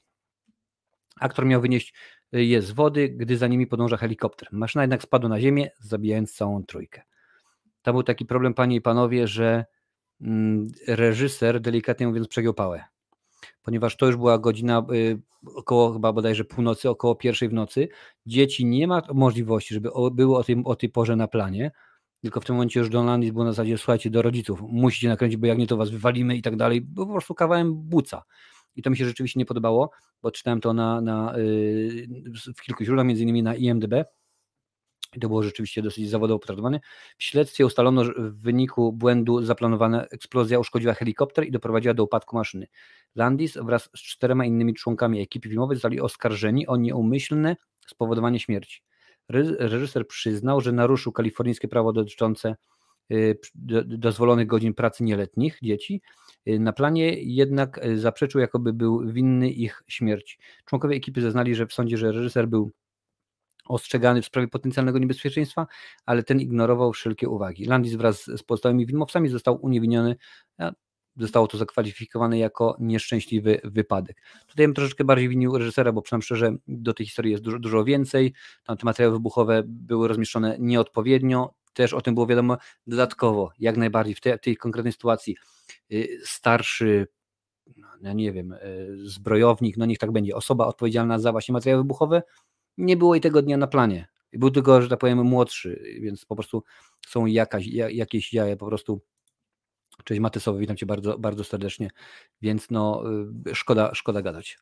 Aktor 1.20 1.46
miał 1.46 1.60
wynieść 1.60 1.94
je 2.32 2.62
z 2.62 2.70
wody, 2.70 3.08
gdy 3.08 3.36
za 3.36 3.46
nimi 3.46 3.66
podąża 3.66 3.96
helikopter. 3.96 4.48
Maszyna 4.52 4.82
jednak 4.82 5.02
spadła 5.02 5.28
na 5.28 5.40
ziemię, 5.40 5.70
zabijając 5.78 6.34
całą 6.34 6.64
trójkę. 6.64 7.02
To 7.82 7.92
był 7.92 8.02
taki 8.02 8.26
problem, 8.26 8.54
panie 8.54 8.76
i 8.76 8.80
panowie, 8.80 9.26
że 9.26 9.64
mm, 10.20 10.68
reżyser, 10.88 11.60
delikatnie 11.60 12.06
mówiąc, 12.06 12.28
przegiął 12.28 12.54
pałę. 12.54 12.84
Ponieważ 13.62 13.96
to 13.96 14.06
już 14.06 14.16
była 14.16 14.38
godzina 14.38 14.86
y, 14.92 15.20
około 15.54 15.92
chyba 15.92 16.12
bodajże 16.12 16.44
północy, 16.44 16.90
około 16.90 17.14
pierwszej 17.14 17.48
w 17.48 17.52
nocy. 17.52 17.88
Dzieci 18.26 18.66
nie 18.66 18.86
ma 18.86 19.02
możliwości, 19.14 19.74
żeby 19.74 19.90
były 20.12 20.36
o, 20.36 20.44
tym, 20.44 20.66
o 20.66 20.76
tej 20.76 20.88
porze 20.88 21.16
na 21.16 21.28
planie 21.28 21.70
tylko 22.22 22.40
w 22.40 22.44
tym 22.44 22.54
momencie 22.54 22.80
już 22.80 22.88
Don 22.88 23.06
Landis 23.06 23.30
był 23.30 23.44
na 23.44 23.52
zasadzie, 23.52 23.78
słuchajcie, 23.78 24.10
do 24.10 24.22
rodziców, 24.22 24.60
musicie 24.68 25.08
nakręcić, 25.08 25.36
bo 25.36 25.46
jak 25.46 25.58
nie, 25.58 25.66
to 25.66 25.76
was 25.76 25.90
wywalimy 25.90 26.36
i 26.36 26.42
tak 26.42 26.56
dalej. 26.56 26.80
Był 26.80 27.06
po 27.06 27.12
prostu 27.12 27.34
kawałem 27.34 27.74
buca. 27.74 28.22
I 28.76 28.82
to 28.82 28.90
mi 28.90 28.96
się 28.96 29.04
rzeczywiście 29.04 29.40
nie 29.40 29.46
podobało, 29.46 29.90
bo 30.22 30.30
czytałem 30.30 30.60
to 30.60 30.72
na, 30.72 31.00
na, 31.00 31.34
yy, 31.36 32.06
w 32.56 32.62
kilku 32.62 32.84
źródłach, 32.84 33.06
między 33.06 33.22
innymi 33.22 33.42
na 33.42 33.54
IMDB. 33.54 33.94
I 35.16 35.20
to 35.20 35.28
było 35.28 35.42
rzeczywiście 35.42 35.82
dosyć 35.82 36.10
zawodowo 36.10 36.38
potraktowane. 36.38 36.80
W 37.18 37.24
śledztwie 37.24 37.66
ustalono, 37.66 38.04
że 38.04 38.12
w 38.12 38.40
wyniku 38.40 38.92
błędu 38.92 39.42
zaplanowana 39.42 40.06
eksplozja 40.06 40.58
uszkodziła 40.58 40.94
helikopter 40.94 41.46
i 41.46 41.50
doprowadziła 41.50 41.94
do 41.94 42.04
upadku 42.04 42.36
maszyny. 42.36 42.66
Landis 43.14 43.58
wraz 43.62 43.90
z 43.96 44.02
czterema 44.02 44.44
innymi 44.44 44.74
członkami 44.74 45.20
ekipy 45.20 45.48
filmowej 45.48 45.76
zostali 45.76 46.00
oskarżeni 46.00 46.66
o 46.66 46.76
nieumyślne 46.76 47.56
spowodowanie 47.86 48.40
śmierci. 48.40 48.82
Reżyser 49.58 50.06
przyznał, 50.06 50.60
że 50.60 50.72
naruszył 50.72 51.12
kalifornijskie 51.12 51.68
prawo 51.68 51.92
dotyczące 51.92 52.56
y, 53.12 53.38
do- 53.54 53.84
dozwolonych 53.84 54.46
godzin 54.46 54.74
pracy 54.74 55.04
nieletnich 55.04 55.58
dzieci. 55.62 56.02
Y, 56.48 56.58
Na 56.58 56.72
planie 56.72 57.22
jednak 57.22 57.84
y, 57.86 57.98
zaprzeczył, 57.98 58.40
jakoby 58.40 58.72
był 58.72 59.12
winny 59.12 59.50
ich 59.50 59.82
śmierci. 59.88 60.38
Członkowie 60.64 60.96
ekipy 60.96 61.20
zeznali, 61.20 61.54
że 61.54 61.66
w 61.66 61.72
sądzie, 61.72 61.96
że 61.96 62.12
reżyser 62.12 62.48
był 62.48 62.72
ostrzegany 63.68 64.22
w 64.22 64.26
sprawie 64.26 64.48
potencjalnego 64.48 64.98
niebezpieczeństwa, 64.98 65.66
ale 66.06 66.22
ten 66.22 66.40
ignorował 66.40 66.92
wszelkie 66.92 67.28
uwagi. 67.28 67.64
Landis 67.64 67.94
wraz 67.94 68.22
z 68.24 68.42
pozostałymi 68.42 68.86
filmowcami 68.86 69.28
został 69.28 69.58
uniewinniony, 69.62 70.16
zostało 71.16 71.46
to 71.46 71.58
zakwalifikowane 71.58 72.38
jako 72.38 72.76
nieszczęśliwy 72.80 73.60
wypadek. 73.64 74.22
Tutaj 74.46 74.66
bym 74.66 74.74
troszeczkę 74.74 75.04
bardziej 75.04 75.28
winił 75.28 75.58
reżysera, 75.58 75.92
bo 75.92 76.02
przynajmniej 76.02 76.24
szczerze, 76.24 76.56
do 76.68 76.94
tej 76.94 77.06
historii 77.06 77.32
jest 77.32 77.44
dużo, 77.44 77.58
dużo 77.58 77.84
więcej. 77.84 78.32
Tam 78.64 78.76
te 78.76 78.84
materiały 78.84 79.14
wybuchowe 79.16 79.62
były 79.66 80.08
rozmieszczone 80.08 80.56
nieodpowiednio. 80.60 81.54
Też 81.74 81.92
o 81.92 82.00
tym 82.00 82.14
było 82.14 82.26
wiadomo 82.26 82.56
dodatkowo, 82.86 83.50
jak 83.58 83.76
najbardziej 83.76 84.14
w 84.14 84.20
te- 84.20 84.38
tej 84.38 84.56
konkretnej 84.56 84.92
sytuacji 84.92 85.36
y, 85.92 86.20
starszy, 86.24 87.06
no, 87.76 87.88
ja 88.02 88.12
nie 88.12 88.32
wiem, 88.32 88.52
y, 88.52 88.58
zbrojownik, 89.04 89.76
no 89.76 89.86
niech 89.86 89.98
tak 89.98 90.12
będzie, 90.12 90.36
osoba 90.36 90.66
odpowiedzialna 90.66 91.18
za 91.18 91.32
właśnie 91.32 91.52
materiały 91.52 91.82
wybuchowe, 91.82 92.22
nie 92.78 92.96
było 92.96 93.14
i 93.14 93.20
tego 93.20 93.42
dnia 93.42 93.56
na 93.56 93.66
planie. 93.66 94.08
Był 94.32 94.50
tylko, 94.50 94.82
że 94.82 94.88
tak 94.88 94.98
powiem, 94.98 95.24
młodszy, 95.24 95.82
więc 96.00 96.24
po 96.24 96.36
prostu 96.36 96.62
są 97.08 97.26
jakaś, 97.26 97.66
ja- 97.66 97.90
jakieś 97.90 98.32
jaja 98.32 98.56
po 98.56 98.66
prostu. 98.66 99.00
Cześć 100.04 100.20
Matysowi, 100.20 100.60
witam 100.60 100.76
Cię 100.76 100.86
bardzo, 100.86 101.18
bardzo 101.18 101.44
serdecznie, 101.44 101.90
więc 102.42 102.70
no 102.70 103.02
y, 103.50 103.54
szkoda, 103.54 103.94
szkoda 103.94 104.22
gadać. 104.22 104.58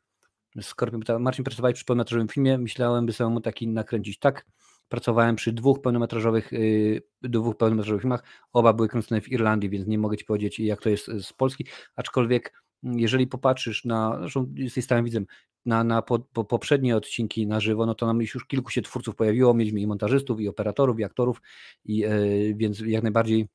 Skorpion 0.60 1.00
pyta, 1.00 1.18
Marcin 1.18 1.44
pracowałeś 1.44 1.74
przy 1.74 1.84
pełnometrażowym 1.84 2.28
filmie, 2.28 2.58
myślałem 2.58 3.06
by 3.06 3.12
samemu 3.12 3.40
taki 3.40 3.68
nakręcić. 3.68 4.18
Tak, 4.18 4.46
pracowałem 4.88 5.36
przy 5.36 5.52
dwóch 5.52 5.80
pełnometrażowych, 5.80 6.52
y, 6.52 7.02
dwóch 7.22 7.56
pełnometrażowych 7.56 8.02
filmach, 8.02 8.22
oba 8.52 8.72
były 8.72 8.88
kręcone 8.88 9.20
w 9.20 9.28
Irlandii, 9.28 9.70
więc 9.70 9.86
nie 9.86 9.98
mogę 9.98 10.16
Ci 10.16 10.24
powiedzieć 10.24 10.58
jak 10.58 10.80
to 10.80 10.88
jest 10.88 11.06
z 11.06 11.32
Polski, 11.32 11.66
aczkolwiek 11.96 12.62
mm, 12.84 12.98
jeżeli 12.98 13.26
popatrzysz 13.26 13.84
na, 13.84 14.16
zresztą 14.20 14.52
jesteś 14.54 14.84
stałym 14.84 15.04
widzem, 15.04 15.26
na, 15.66 15.84
na 15.84 16.02
po, 16.02 16.18
po, 16.18 16.44
poprzednie 16.44 16.96
odcinki 16.96 17.46
na 17.46 17.60
żywo, 17.60 17.86
no 17.86 17.94
to 17.94 18.06
nam 18.06 18.20
już 18.20 18.46
kilku 18.46 18.70
się 18.70 18.82
twórców 18.82 19.16
pojawiło, 19.16 19.54
mieliśmy 19.54 19.80
i 19.80 19.86
montażystów, 19.86 20.40
i 20.40 20.48
operatorów, 20.48 21.00
i 21.00 21.04
aktorów, 21.04 21.42
i, 21.84 22.06
y, 22.06 22.54
więc 22.56 22.80
jak 22.80 23.02
najbardziej 23.02 23.48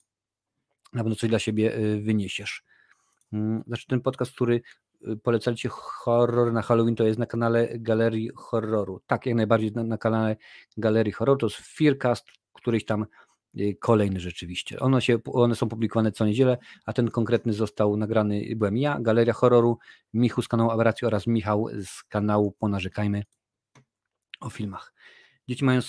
na 0.93 1.03
pewno 1.03 1.15
coś 1.15 1.29
dla 1.29 1.39
siebie 1.39 1.77
y, 1.77 2.01
wyniesiesz. 2.01 2.63
Mm, 3.33 3.63
Znaczy 3.67 3.87
ten 3.87 4.01
podcast, 4.01 4.31
który 4.31 4.61
y, 5.07 5.17
polecali 5.17 5.57
Ci 5.57 5.67
horror 5.71 6.53
na 6.53 6.61
Halloween, 6.61 6.95
to 6.95 7.03
jest 7.03 7.19
na 7.19 7.25
kanale 7.25 7.69
Galerii 7.75 8.29
Horroru. 8.35 9.01
Tak, 9.07 9.25
jak 9.25 9.35
najbardziej 9.35 9.71
na, 9.71 9.83
na 9.83 9.97
kanale 9.97 10.35
Galerii 10.77 11.13
Horroru. 11.13 11.37
To 11.37 11.45
jest 11.45 11.57
Fearcast, 11.57 12.25
któryś 12.53 12.85
tam 12.85 13.05
y, 13.59 13.77
kolejny 13.79 14.19
rzeczywiście. 14.19 14.79
One, 14.79 15.01
się, 15.01 15.19
one 15.25 15.55
są 15.55 15.69
publikowane 15.69 16.11
co 16.11 16.25
niedzielę, 16.25 16.57
a 16.85 16.93
ten 16.93 17.11
konkretny 17.11 17.53
został 17.53 17.97
nagrany, 17.97 18.55
byłem 18.55 18.77
ja, 18.77 18.99
Galeria 18.99 19.33
Horroru, 19.33 19.77
Michu 20.13 20.41
z 20.41 20.47
kanału 20.47 20.71
Aberracji 20.71 21.07
oraz 21.07 21.27
Michał 21.27 21.67
z 21.83 22.03
kanału 22.03 22.51
Ponarzekajmy 22.51 23.23
o 24.39 24.49
filmach. 24.49 24.93
Dzieci 25.49 25.65
mają 25.65 25.81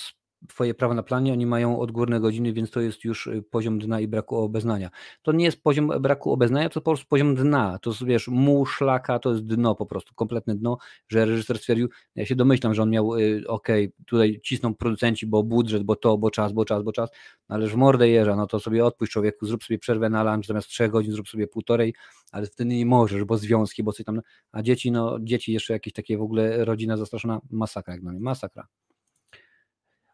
swoje 0.51 0.75
prawa 0.75 0.95
na 0.95 1.03
planie, 1.03 1.33
oni 1.33 1.47
mają 1.47 1.79
odgórne 1.79 2.21
godziny, 2.21 2.53
więc 2.53 2.71
to 2.71 2.81
jest 2.81 3.05
już 3.05 3.27
y, 3.27 3.43
poziom 3.51 3.79
dna 3.79 4.01
i 4.01 4.09
braku 4.09 4.37
obeznania. 4.37 4.91
To 5.23 5.33
nie 5.33 5.45
jest 5.45 5.63
poziom 5.63 5.93
braku 6.01 6.33
obeznania, 6.33 6.69
to 6.69 6.81
po 6.81 6.91
prostu 6.91 7.07
poziom 7.09 7.35
dna. 7.35 7.79
To 7.79 7.91
jest, 7.91 8.05
wiesz, 8.05 8.31
szlaka, 8.67 9.19
to 9.19 9.31
jest 9.31 9.47
dno 9.47 9.75
po 9.75 9.87
prostu, 9.87 10.15
kompletne 10.15 10.55
dno, 10.55 10.79
że 11.09 11.25
reżyser 11.25 11.59
stwierdził, 11.59 11.89
ja 12.15 12.27
się 12.27 12.35
domyślam, 12.35 12.75
że 12.75 12.83
on 12.83 12.91
miał, 12.91 13.17
y, 13.19 13.45
okej, 13.49 13.93
tutaj 14.07 14.41
cisną 14.45 14.75
producenci, 14.75 15.27
bo 15.27 15.43
budżet, 15.43 15.83
bo 15.83 15.97
to, 15.97 16.19
bo 16.19 16.31
czas, 16.31 16.53
bo 16.53 16.65
czas, 16.65 16.83
bo 16.83 16.93
czas, 16.93 17.11
no 17.49 17.55
ale 17.55 17.67
w 17.67 17.75
mordę 17.75 18.09
jeża, 18.09 18.37
no 18.37 18.47
to 18.47 18.61
sobie 18.61 18.85
odpuść 18.85 19.13
człowieku, 19.13 19.47
zrób 19.47 19.65
sobie 19.65 19.79
przerwę 19.79 20.11
na 20.11 20.33
lunch, 20.33 20.47
zamiast 20.47 20.69
trzech 20.69 20.91
godzin 20.91 21.13
zrób 21.13 21.29
sobie 21.29 21.47
półtorej, 21.47 21.95
ale 22.33 22.47
wtedy 22.47 22.71
nie 22.71 22.87
możesz, 22.87 23.25
bo 23.25 23.39
związki, 23.39 23.83
bo 23.83 23.93
coś 23.93 24.07
tam, 24.07 24.21
a 24.53 24.63
dzieci, 24.63 24.91
no 24.91 25.19
dzieci 25.21 25.53
jeszcze 25.53 25.73
jakieś 25.73 25.93
takie 25.93 26.19
w 26.19 26.23
ogóle 26.23 26.65
rodzina 26.65 26.97
zastraszona, 26.97 27.41
masakra 27.51 27.95
jak 27.95 28.03
dla 28.03 28.13
mnie, 28.13 28.21
masakra. 28.21 28.80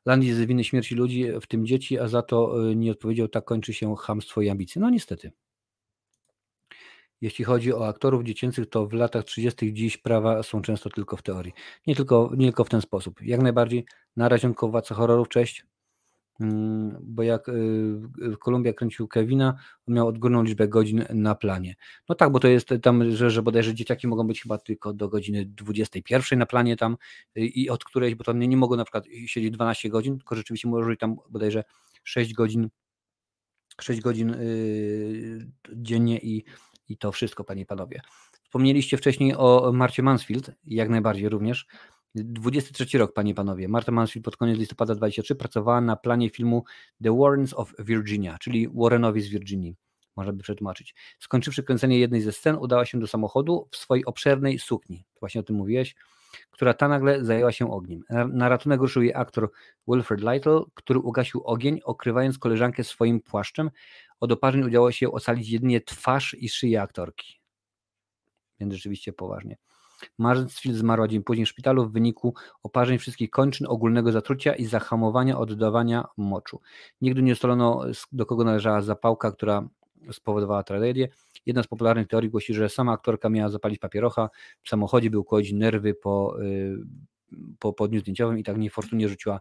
Landis 0.06 0.28
jest 0.28 0.40
winny 0.40 0.64
śmierci 0.64 0.94
ludzi, 0.94 1.24
w 1.40 1.46
tym 1.46 1.66
dzieci, 1.66 1.98
a 1.98 2.08
za 2.08 2.22
to 2.22 2.68
y, 2.70 2.76
nie 2.76 2.90
odpowiedział, 2.90 3.28
tak 3.28 3.44
kończy 3.44 3.74
się 3.74 3.96
chamstwo 3.96 4.42
i 4.42 4.48
ambicje. 4.48 4.82
No 4.82 4.90
niestety. 4.90 5.32
Jeśli 7.20 7.44
chodzi 7.44 7.74
o 7.74 7.88
aktorów 7.88 8.24
dziecięcych, 8.24 8.68
to 8.70 8.86
w 8.86 8.92
latach 8.92 9.24
30. 9.24 9.74
dziś 9.74 9.96
prawa 9.96 10.42
są 10.42 10.62
często 10.62 10.90
tylko 10.90 11.16
w 11.16 11.22
teorii. 11.22 11.52
Nie 11.86 11.96
tylko, 11.96 12.30
nie 12.36 12.46
tylko 12.46 12.64
w 12.64 12.68
ten 12.68 12.80
sposób. 12.80 13.22
Jak 13.22 13.42
najbardziej 13.42 13.84
narazionko 14.16 14.68
władca 14.68 14.94
horrorów, 14.94 15.28
cześć. 15.28 15.64
Mm, 16.40 16.96
Bo 17.02 17.22
jak 17.22 17.48
y, 17.48 18.36
Kolumbia 18.40 18.72
kręcił 18.72 19.08
Kevina, 19.08 19.58
miał 19.88 20.08
odgórną 20.08 20.42
liczbę 20.42 20.68
godzin 20.68 21.04
na 21.14 21.34
planie. 21.34 21.74
No 22.08 22.14
tak, 22.14 22.32
bo 22.32 22.40
to 22.40 22.48
jest 22.48 22.68
tam, 22.82 23.10
że, 23.10 23.30
że 23.30 23.42
bodajże 23.42 23.74
dzieciaki 23.74 24.08
mogą 24.08 24.26
być 24.26 24.42
chyba 24.42 24.58
tylko 24.58 24.92
do 24.92 25.08
godziny 25.08 25.46
21 25.46 26.38
na 26.38 26.46
planie 26.46 26.76
tam 26.76 26.96
y, 27.36 27.40
i 27.40 27.70
od 27.70 27.84
którejś, 27.84 28.14
bo 28.14 28.24
to 28.24 28.32
nie, 28.32 28.48
nie 28.48 28.56
mogą 28.56 28.76
na 28.76 28.84
przykład 28.84 29.04
siedzieć 29.26 29.50
12 29.50 29.88
godzin, 29.88 30.18
tylko 30.18 30.34
rzeczywiście 30.34 30.68
może 30.68 30.86
być 30.90 31.00
tam 31.00 31.16
bodajże 31.30 31.64
6 32.04 32.34
godzin 32.34 32.68
6 33.80 34.00
godzin 34.00 34.30
y, 34.30 35.46
dziennie 35.72 36.18
i, 36.18 36.44
i 36.88 36.96
to 36.96 37.12
wszystko, 37.12 37.44
panie 37.44 37.62
i 37.62 37.66
panowie. 37.66 38.00
Wspomnieliście 38.44 38.96
wcześniej 38.96 39.34
o 39.36 39.72
Marcie 39.74 40.02
Mansfield, 40.02 40.50
jak 40.66 40.88
najbardziej 40.88 41.28
również. 41.28 41.66
23 42.24 42.98
rok, 42.98 43.12
panie 43.12 43.32
i 43.32 43.34
panowie. 43.34 43.68
Marta 43.68 43.92
Mansfield 43.92 44.24
pod 44.24 44.36
koniec 44.36 44.58
listopada 44.58 44.94
23 44.94 45.34
pracowała 45.34 45.80
na 45.80 45.96
planie 45.96 46.30
filmu 46.30 46.64
The 47.02 47.16
Warrens 47.18 47.54
of 47.54 47.72
Virginia, 47.78 48.38
czyli 48.40 48.68
Warrenowi 48.74 49.20
z 49.20 49.28
Virginii, 49.28 49.76
można 50.16 50.32
by 50.32 50.42
przetłumaczyć. 50.42 50.94
Skończywszy 51.18 51.62
kręcenie 51.62 51.98
jednej 51.98 52.20
ze 52.20 52.32
scen, 52.32 52.56
udała 52.56 52.84
się 52.84 53.00
do 53.00 53.06
samochodu 53.06 53.68
w 53.70 53.76
swojej 53.76 54.04
obszernej 54.04 54.58
sukni. 54.58 55.04
Właśnie 55.20 55.40
o 55.40 55.44
tym 55.44 55.56
mówiłeś 55.56 55.94
która 56.50 56.74
ta 56.74 56.88
nagle 56.88 57.24
zajęła 57.24 57.52
się 57.52 57.72
ogniem. 57.72 58.02
Na 58.32 58.48
ratunek 58.48 58.80
ruszył 58.80 59.02
jej 59.02 59.14
aktor 59.14 59.50
Wilfred 59.88 60.20
Lytle, 60.20 60.60
który 60.74 60.98
ugasił 60.98 61.42
ogień, 61.44 61.80
okrywając 61.84 62.38
koleżankę 62.38 62.84
swoim 62.84 63.20
płaszczem. 63.20 63.70
Od 64.20 64.32
oparzeń 64.32 64.62
udało 64.62 64.92
się 64.92 65.10
ocalić 65.10 65.48
jedynie 65.48 65.80
twarz 65.80 66.36
i 66.38 66.48
szyję 66.48 66.82
aktorki. 66.82 67.40
Więc 68.60 68.74
rzeczywiście 68.74 69.12
poważnie. 69.12 69.56
Marsfield 70.18 70.78
zmarła 70.78 71.08
dzień 71.08 71.22
później 71.22 71.46
w 71.46 71.48
szpitalu 71.48 71.86
w 71.86 71.92
wyniku 71.92 72.34
oparzeń 72.62 72.98
wszystkich 72.98 73.30
kończyn, 73.30 73.66
ogólnego 73.66 74.12
zatrucia 74.12 74.54
i 74.54 74.64
zahamowania 74.64 75.38
oddawania 75.38 76.04
moczu. 76.16 76.60
Nigdy 77.00 77.22
nie 77.22 77.32
ustalono, 77.32 77.84
do 78.12 78.26
kogo 78.26 78.44
należała 78.44 78.82
zapałka, 78.82 79.32
która 79.32 79.68
spowodowała 80.12 80.62
tragedię. 80.62 81.08
Jedna 81.46 81.62
z 81.62 81.66
popularnych 81.66 82.08
teorii 82.08 82.30
głosi, 82.30 82.54
że 82.54 82.68
sama 82.68 82.92
aktorka 82.92 83.28
miała 83.28 83.50
zapalić 83.50 83.78
papierocha 83.78 84.30
w 84.62 84.68
samochodzie, 84.68 85.10
by 85.10 85.18
ukłodzić 85.18 85.52
nerwy 85.52 85.94
po, 85.94 86.42
y, 86.42 86.78
po, 87.58 87.72
po 87.72 87.88
dniu 87.88 88.00
zdjęciowym 88.00 88.38
i 88.38 88.44
tak 88.44 88.58
niefortunnie 88.58 89.08
rzuciła 89.08 89.40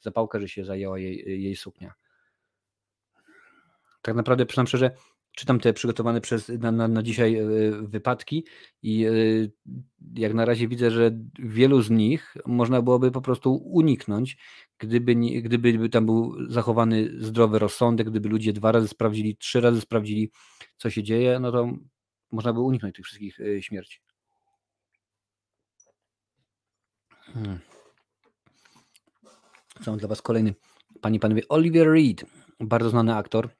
zapałkę, 0.00 0.40
że 0.40 0.48
się 0.48 0.64
zajęła 0.64 0.98
jej, 0.98 1.42
jej 1.42 1.56
suknia. 1.56 1.94
Tak 4.02 4.14
naprawdę, 4.14 4.46
przyznam 4.46 4.66
szczerze, 4.66 4.90
czytam 5.36 5.60
te 5.60 5.72
przygotowane 5.72 6.20
przez, 6.20 6.48
na, 6.48 6.72
na, 6.72 6.88
na 6.88 7.02
dzisiaj 7.02 7.36
y, 7.36 7.72
wypadki 7.82 8.44
i 8.82 9.06
y, 9.06 9.52
jak 10.14 10.34
na 10.34 10.44
razie 10.44 10.68
widzę, 10.68 10.90
że 10.90 11.10
wielu 11.38 11.82
z 11.82 11.90
nich 11.90 12.36
można 12.46 12.82
byłoby 12.82 13.10
po 13.10 13.20
prostu 13.20 13.54
uniknąć, 13.54 14.36
gdyby, 14.78 15.14
gdyby 15.42 15.88
tam 15.88 16.06
był 16.06 16.50
zachowany 16.50 17.10
zdrowy 17.18 17.58
rozsądek, 17.58 18.10
gdyby 18.10 18.28
ludzie 18.28 18.52
dwa 18.52 18.72
razy 18.72 18.88
sprawdzili, 18.88 19.36
trzy 19.36 19.60
razy 19.60 19.80
sprawdzili, 19.80 20.30
co 20.76 20.90
się 20.90 21.02
dzieje, 21.02 21.40
no 21.40 21.52
to 21.52 21.72
można 22.32 22.52
by 22.52 22.60
uniknąć 22.60 22.96
tych 22.96 23.04
wszystkich 23.04 23.40
y, 23.40 23.62
śmierci. 23.62 24.00
Hmm. 27.34 27.58
Są 29.82 29.96
dla 29.96 30.08
Was 30.08 30.22
kolejny, 30.22 30.54
Panie 31.00 31.16
i 31.16 31.20
Panowie, 31.20 31.42
Oliver 31.48 31.88
Reed, 31.88 32.24
bardzo 32.60 32.90
znany 32.90 33.14
aktor. 33.14 33.50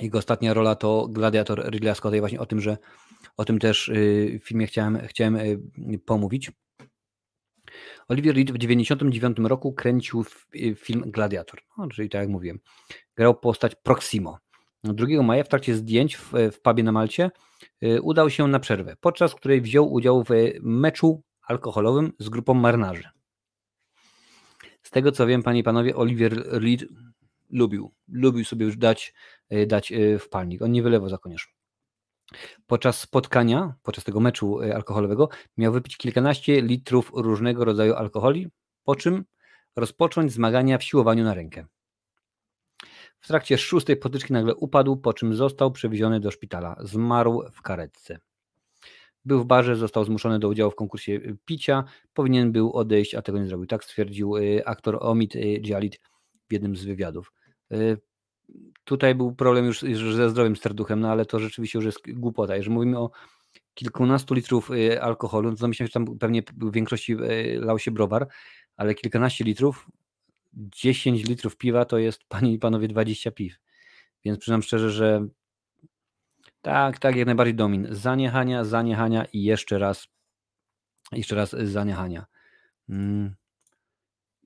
Jego 0.00 0.18
ostatnia 0.18 0.54
rola 0.54 0.74
to 0.74 1.08
Gladiator 1.08 1.70
Ridleya 1.70 1.94
Scotta 1.94 2.16
i 2.16 2.20
właśnie 2.20 2.40
o 2.40 2.46
tym, 2.46 2.60
że 2.60 2.76
o 3.36 3.44
tym 3.44 3.58
też 3.58 3.88
y, 3.88 4.40
w 4.42 4.48
filmie 4.48 4.66
chciałem, 4.66 4.98
chciałem 5.06 5.36
y, 5.36 5.58
pomówić. 6.04 6.52
Oliver 8.08 8.34
Reed 8.34 8.50
w 8.50 8.58
1999 8.58 9.48
roku 9.48 9.72
kręcił 9.72 10.24
y, 10.54 10.74
film 10.74 11.02
Gladiator, 11.06 11.60
no, 11.78 11.88
czyli 11.88 12.08
tak 12.08 12.20
jak 12.20 12.28
mówiłem, 12.28 12.58
grał 13.16 13.34
postać 13.40 13.74
Proximo. 13.82 14.38
2 14.84 15.22
maja 15.22 15.44
w 15.44 15.48
trakcie 15.48 15.74
zdjęć 15.74 16.16
w, 16.16 16.32
w 16.52 16.60
pubie 16.60 16.82
na 16.82 16.92
Malcie 16.92 17.30
udał 18.02 18.30
się 18.30 18.48
na 18.48 18.58
przerwę, 18.58 18.96
podczas 19.00 19.34
której 19.34 19.60
wziął 19.60 19.92
udział 19.92 20.24
w 20.24 20.28
meczu 20.60 21.22
alkoholowym 21.42 22.12
z 22.18 22.28
grupą 22.28 22.54
marynarzy. 22.54 23.08
Z 24.82 24.90
tego 24.90 25.12
co 25.12 25.26
wiem, 25.26 25.42
panie 25.42 25.60
i 25.60 25.62
panowie, 25.62 25.96
Oliver 25.96 26.32
Reed 26.46 26.84
lubił, 27.50 27.94
lubił 28.08 28.44
sobie 28.44 28.66
już 28.66 28.76
dać, 28.76 29.14
dać 29.66 29.92
y, 29.92 30.18
w 30.18 30.28
palnik. 30.28 30.62
On 30.62 30.72
nie 30.72 30.82
wylewał 30.82 31.08
za 31.08 31.18
koniecznie. 31.18 31.52
Podczas 32.66 33.00
spotkania, 33.00 33.74
podczas 33.82 34.04
tego 34.04 34.20
meczu 34.20 34.62
y, 34.62 34.74
alkoholowego, 34.74 35.28
miał 35.56 35.72
wypić 35.72 35.96
kilkanaście 35.96 36.62
litrów 36.62 37.10
różnego 37.14 37.64
rodzaju 37.64 37.94
alkoholi, 37.94 38.48
po 38.84 38.96
czym 38.96 39.24
rozpocząć 39.76 40.32
zmagania 40.32 40.78
w 40.78 40.84
siłowaniu 40.84 41.24
na 41.24 41.34
rękę. 41.34 41.66
W 43.20 43.26
trakcie 43.26 43.58
szóstej 43.58 43.96
potyczki 43.96 44.32
nagle 44.32 44.54
upadł, 44.54 44.96
po 44.96 45.12
czym 45.12 45.34
został 45.34 45.70
przewieziony 45.70 46.20
do 46.20 46.30
szpitala. 46.30 46.76
Zmarł 46.80 47.42
w 47.52 47.62
karetce. 47.62 48.18
Był 49.24 49.40
w 49.40 49.46
barze, 49.46 49.76
został 49.76 50.04
zmuszony 50.04 50.38
do 50.38 50.48
udziału 50.48 50.70
w 50.70 50.74
konkursie 50.74 51.12
y, 51.12 51.36
picia, 51.44 51.84
powinien 52.14 52.52
był 52.52 52.72
odejść, 52.72 53.14
a 53.14 53.22
tego 53.22 53.38
nie 53.38 53.46
zrobił. 53.46 53.66
Tak 53.66 53.84
stwierdził 53.84 54.36
y, 54.36 54.62
aktor 54.64 54.98
Omid 55.00 55.36
y, 55.36 55.60
Djalit 55.60 56.00
w 56.48 56.52
jednym 56.52 56.76
z 56.76 56.84
wywiadów. 56.84 57.32
Tutaj 58.84 59.14
był 59.14 59.34
problem 59.34 59.64
już, 59.64 59.82
już 59.82 60.14
ze 60.14 60.30
zdrowiem 60.30 60.56
serduchem, 60.56 61.00
no 61.00 61.10
ale 61.10 61.24
to 61.24 61.38
rzeczywiście 61.38 61.78
już 61.78 61.86
jest 61.86 61.98
głupota. 62.12 62.56
Jeżeli 62.56 62.74
mówimy 62.74 62.98
o 62.98 63.10
kilkunastu 63.74 64.34
litrów 64.34 64.70
y, 64.70 65.02
alkoholu, 65.02 65.50
no 65.50 65.56
to 65.56 65.68
myślę, 65.68 65.86
że 65.86 65.92
tam 65.92 66.18
pewnie 66.18 66.42
w 66.56 66.72
większości 66.72 67.12
y, 67.12 67.60
lał 67.60 67.78
się 67.78 67.90
browar, 67.90 68.28
ale 68.76 68.94
kilkanaście 68.94 69.44
litrów, 69.44 69.86
10 70.52 71.28
litrów 71.28 71.56
piwa 71.56 71.84
to 71.84 71.98
jest, 71.98 72.24
panie 72.28 72.52
i 72.52 72.58
panowie, 72.58 72.88
20 72.88 73.30
piw. 73.30 73.54
Więc 74.24 74.38
przyznam 74.38 74.62
szczerze, 74.62 74.90
że 74.90 75.26
tak, 76.62 76.98
tak, 76.98 77.16
jak 77.16 77.26
najbardziej 77.26 77.54
domin. 77.54 77.86
Zaniechania, 77.90 78.64
zaniechania 78.64 79.24
i 79.32 79.42
jeszcze 79.42 79.78
raz, 79.78 80.08
jeszcze 81.12 81.36
raz 81.36 81.50
zaniechania. 81.50 82.26
Mm. 82.88 83.34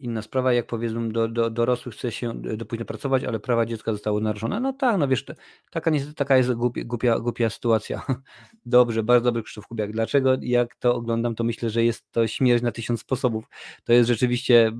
Inna 0.00 0.22
sprawa, 0.22 0.52
jak 0.52 0.66
powiedzmy, 0.66 1.12
do, 1.12 1.28
do 1.28 1.50
dorosłych 1.50 1.94
chce 1.94 2.12
się 2.12 2.34
do 2.34 2.66
późno 2.66 2.84
pracować, 2.84 3.24
ale 3.24 3.40
prawa 3.40 3.66
dziecka 3.66 3.92
zostały 3.92 4.20
naruszone. 4.20 4.60
No 4.60 4.72
tak, 4.72 4.98
no 4.98 5.08
wiesz, 5.08 5.24
taka, 5.70 5.90
niestety 5.90 6.14
taka 6.14 6.36
jest 6.36 6.52
głupia, 6.52 6.84
głupia, 6.84 7.18
głupia 7.18 7.50
sytuacja. 7.50 8.06
Dobrze, 8.66 9.02
bardzo 9.02 9.24
dobry 9.24 9.42
Krzysztof 9.42 9.66
Kubiak. 9.66 9.92
Dlaczego? 9.92 10.36
Jak 10.40 10.74
to 10.76 10.94
oglądam, 10.94 11.34
to 11.34 11.44
myślę, 11.44 11.70
że 11.70 11.84
jest 11.84 12.10
to 12.10 12.26
śmierć 12.26 12.62
na 12.62 12.72
tysiąc 12.72 13.00
sposobów. 13.00 13.44
To 13.84 13.92
jest 13.92 14.08
rzeczywiście, 14.08 14.72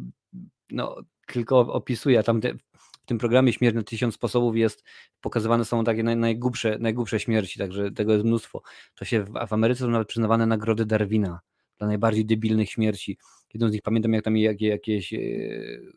no, 0.71 0.97
tylko 1.27 1.59
opisuje, 1.61 2.19
a 2.19 2.23
tam 2.23 2.41
te, 2.41 2.55
w 2.75 3.07
tym 3.07 3.19
programie 3.19 3.53
Śmierć 3.53 3.77
na 3.77 3.83
tysiąc 3.83 4.15
sposobów 4.15 4.57
jest, 4.57 4.85
pokazywane 5.21 5.65
są 5.65 5.85
takie 5.85 6.03
naj, 6.03 6.17
najgłupsze, 6.17 6.79
najgłupsze 6.81 7.21
śmierci, 7.21 7.59
także 7.59 7.91
tego 7.91 8.13
jest 8.13 8.25
mnóstwo. 8.25 8.63
To 8.95 9.05
się 9.05 9.25
w, 9.25 9.31
w 9.49 9.53
Ameryce 9.53 9.81
są 9.81 9.91
nawet 9.91 10.09
przyznawane 10.09 10.47
nagrody 10.47 10.87
Darwina 10.87 11.41
dla 11.79 11.87
najbardziej 11.87 12.27
debilnych 12.27 12.71
śmierci. 12.71 13.19
Jedną 13.55 13.69
z 13.69 13.73
nich 13.73 13.83
pamiętam, 13.83 14.13
jak 14.13 14.25
tam 14.25 14.37
jakie, 14.37 14.69
jakieś 14.69 15.15
e, 15.15 15.19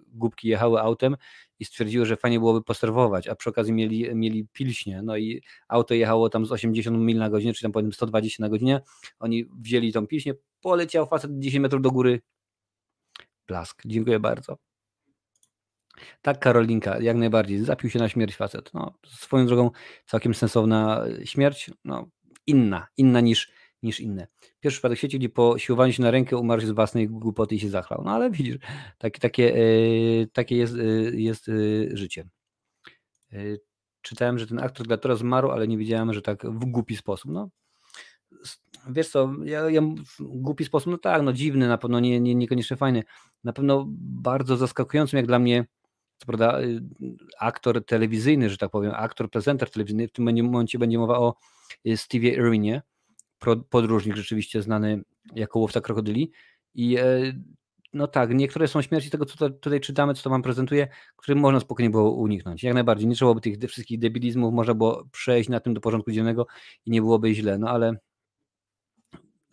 głupki 0.07 0.47
jechały 0.47 0.81
autem 0.81 1.15
i 1.59 1.65
stwierdziły, 1.65 2.05
że 2.05 2.17
fajnie 2.17 2.39
byłoby 2.39 2.63
poserwować, 2.63 3.27
a 3.27 3.35
przy 3.35 3.49
okazji 3.49 3.73
mieli, 3.73 4.15
mieli 4.15 4.47
pilśnie. 4.53 5.01
No 5.01 5.17
i 5.17 5.41
auto 5.67 5.93
jechało 5.93 6.29
tam 6.29 6.45
z 6.45 6.51
80 6.51 6.97
mil 6.97 7.17
na 7.17 7.29
godzinę, 7.29 7.53
czy 7.53 7.61
tam 7.61 7.71
powiedzmy 7.71 7.93
120 7.93 8.43
na 8.43 8.49
godzinę. 8.49 8.81
Oni 9.19 9.45
wzięli 9.59 9.93
tą 9.93 10.07
pilśnie, 10.07 10.33
poleciał 10.61 11.07
facet 11.07 11.39
10 11.39 11.61
metrów 11.61 11.81
do 11.81 11.91
góry. 11.91 12.21
Blask. 13.47 13.81
Dziękuję 13.85 14.19
bardzo. 14.19 14.57
Tak, 16.21 16.39
Karolinka, 16.39 16.99
jak 16.99 17.17
najbardziej. 17.17 17.59
Zapił 17.59 17.89
się 17.89 17.99
na 17.99 18.09
śmierć 18.09 18.35
facet. 18.35 18.73
No, 18.73 18.93
swoją 19.07 19.45
drogą 19.45 19.71
całkiem 20.05 20.33
sensowna 20.33 21.05
śmierć. 21.23 21.71
No, 21.85 22.09
inna, 22.47 22.87
inna 22.97 23.21
niż, 23.21 23.51
niż 23.83 23.99
inne. 23.99 24.27
Pierwszy 24.59 24.77
przypadek 24.77 24.99
w 24.99 25.03
gdzie 25.03 25.29
po 25.29 25.57
siłowaniu 25.57 25.93
się 25.93 26.01
na 26.01 26.11
rękę 26.11 26.37
umarł 26.37 26.61
z 26.61 26.71
własnej 26.71 27.09
głupoty 27.09 27.55
i 27.55 27.59
się 27.59 27.69
zachlał. 27.69 28.01
No 28.05 28.11
ale 28.11 28.31
widzisz, 28.31 28.57
tak, 28.97 29.19
takie, 29.19 29.55
e, 29.55 29.61
takie 30.33 30.57
jest, 30.57 30.75
e, 30.75 30.83
jest 31.15 31.49
e, 31.49 31.53
życie. 31.97 32.25
E, 33.33 33.37
czytałem, 34.01 34.39
że 34.39 34.47
ten 34.47 34.59
aktor 34.59 34.87
Glatora 34.87 35.15
zmarł, 35.15 35.51
ale 35.51 35.67
nie 35.67 35.77
wiedziałem, 35.77 36.13
że 36.13 36.21
tak 36.21 36.45
w 36.45 36.65
głupi 36.65 36.95
sposób. 36.95 37.31
No, 37.31 37.49
wiesz 38.89 39.09
co, 39.09 39.31
ja, 39.43 39.69
ja 39.69 39.81
głupi 40.19 40.65
sposób, 40.65 40.91
no 40.91 40.97
tak, 40.97 41.21
no 41.21 41.33
dziwny, 41.33 41.67
na 41.67 41.77
pewno 41.77 41.99
nie, 41.99 42.19
nie, 42.19 42.35
niekoniecznie 42.35 42.77
fajny, 42.77 43.03
na 43.43 43.53
pewno 43.53 43.85
bardzo 43.97 44.57
zaskakującym 44.57 45.17
jak 45.17 45.25
dla 45.25 45.39
mnie, 45.39 45.65
co 46.17 46.25
prawda 46.25 46.59
aktor 47.39 47.85
telewizyjny, 47.85 48.49
że 48.49 48.57
tak 48.57 48.71
powiem, 48.71 48.91
aktor, 48.95 49.29
prezenter 49.29 49.69
telewizyjny, 49.71 50.07
w 50.07 50.11
tym 50.11 50.43
momencie 50.43 50.79
będzie 50.79 50.97
mowa 50.97 51.19
o 51.19 51.35
Stevie 51.95 52.33
Irwinie, 52.33 52.81
podróżnik 53.69 54.15
rzeczywiście 54.15 54.61
znany 54.61 55.03
jako 55.35 55.59
łowca 55.59 55.81
krokodyli 55.81 56.31
i 56.75 56.97
e, 56.97 57.33
no 57.93 58.07
tak, 58.07 58.35
niektóre 58.35 58.67
są 58.67 58.81
śmierci 58.81 59.09
tego, 59.09 59.25
co 59.25 59.49
tutaj 59.49 59.79
czytamy, 59.79 60.13
co 60.13 60.23
to 60.23 60.29
wam 60.29 60.41
prezentuje, 60.41 60.87
które 61.15 61.35
można 61.35 61.59
spokojnie 61.59 61.89
było 61.89 62.11
uniknąć. 62.11 62.63
Jak 62.63 62.73
najbardziej. 62.73 63.07
Nie 63.07 63.15
trzeba 63.15 63.27
byłoby 63.27 63.41
tych 63.41 63.69
wszystkich 63.69 63.99
debilizmów, 63.99 64.53
można 64.53 64.73
było 64.73 65.05
przejść 65.11 65.49
na 65.49 65.59
tym 65.59 65.73
do 65.73 65.81
porządku 65.81 66.11
dziennego 66.11 66.47
i 66.85 66.91
nie 66.91 67.01
byłoby 67.01 67.35
źle, 67.35 67.57
no 67.57 67.69
ale 67.69 67.97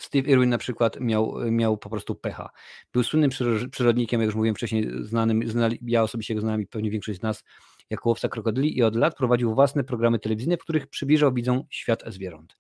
Steve 0.01 0.31
Irwin 0.31 0.51
na 0.51 0.59
przykład 0.59 1.01
miał, 1.01 1.35
miał 1.51 1.79
po 1.79 1.91
prostu 1.91 2.15
pecha. 2.15 2.51
Był 2.93 3.03
słynnym 3.03 3.31
przyro- 3.31 3.69
przyrodnikiem, 3.69 4.21
jak 4.21 4.27
już 4.27 4.35
mówiłem 4.35 4.55
wcześniej, 4.55 4.91
znanym, 5.01 5.49
znali, 5.49 5.79
ja 5.83 6.03
osobiście 6.03 6.35
go 6.35 6.41
znałem 6.41 6.63
i 6.63 6.67
pewnie 6.67 6.91
większość 6.91 7.19
z 7.19 7.23
nas 7.23 7.45
jako 7.91 8.09
łowca 8.09 8.29
krokodyli 8.29 8.79
i 8.79 8.83
od 8.83 8.97
lat 8.97 9.17
prowadził 9.17 9.55
własne 9.55 9.85
programy 9.85 10.19
telewizyjne, 10.19 10.57
w 10.57 10.61
których 10.61 10.87
przybliżał 10.87 11.33
widzom 11.33 11.63
świat 11.71 12.03
zwierząt. 12.07 12.57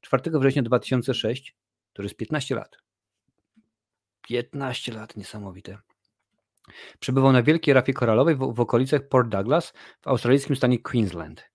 4 0.00 0.38
września 0.38 0.62
2006, 0.62 1.56
to 1.92 2.02
jest 2.02 2.16
15 2.16 2.54
lat. 2.54 2.76
15 4.22 4.92
lat, 4.92 5.16
niesamowite. 5.16 5.78
Przebywał 6.98 7.32
na 7.32 7.42
Wielkiej 7.42 7.74
Rafie 7.74 7.92
Koralowej 7.92 8.36
w, 8.36 8.54
w 8.54 8.60
okolicach 8.60 9.08
Port 9.08 9.28
Douglas 9.28 9.72
w 10.00 10.08
australijskim 10.08 10.56
stanie 10.56 10.78
Queensland. 10.78 11.52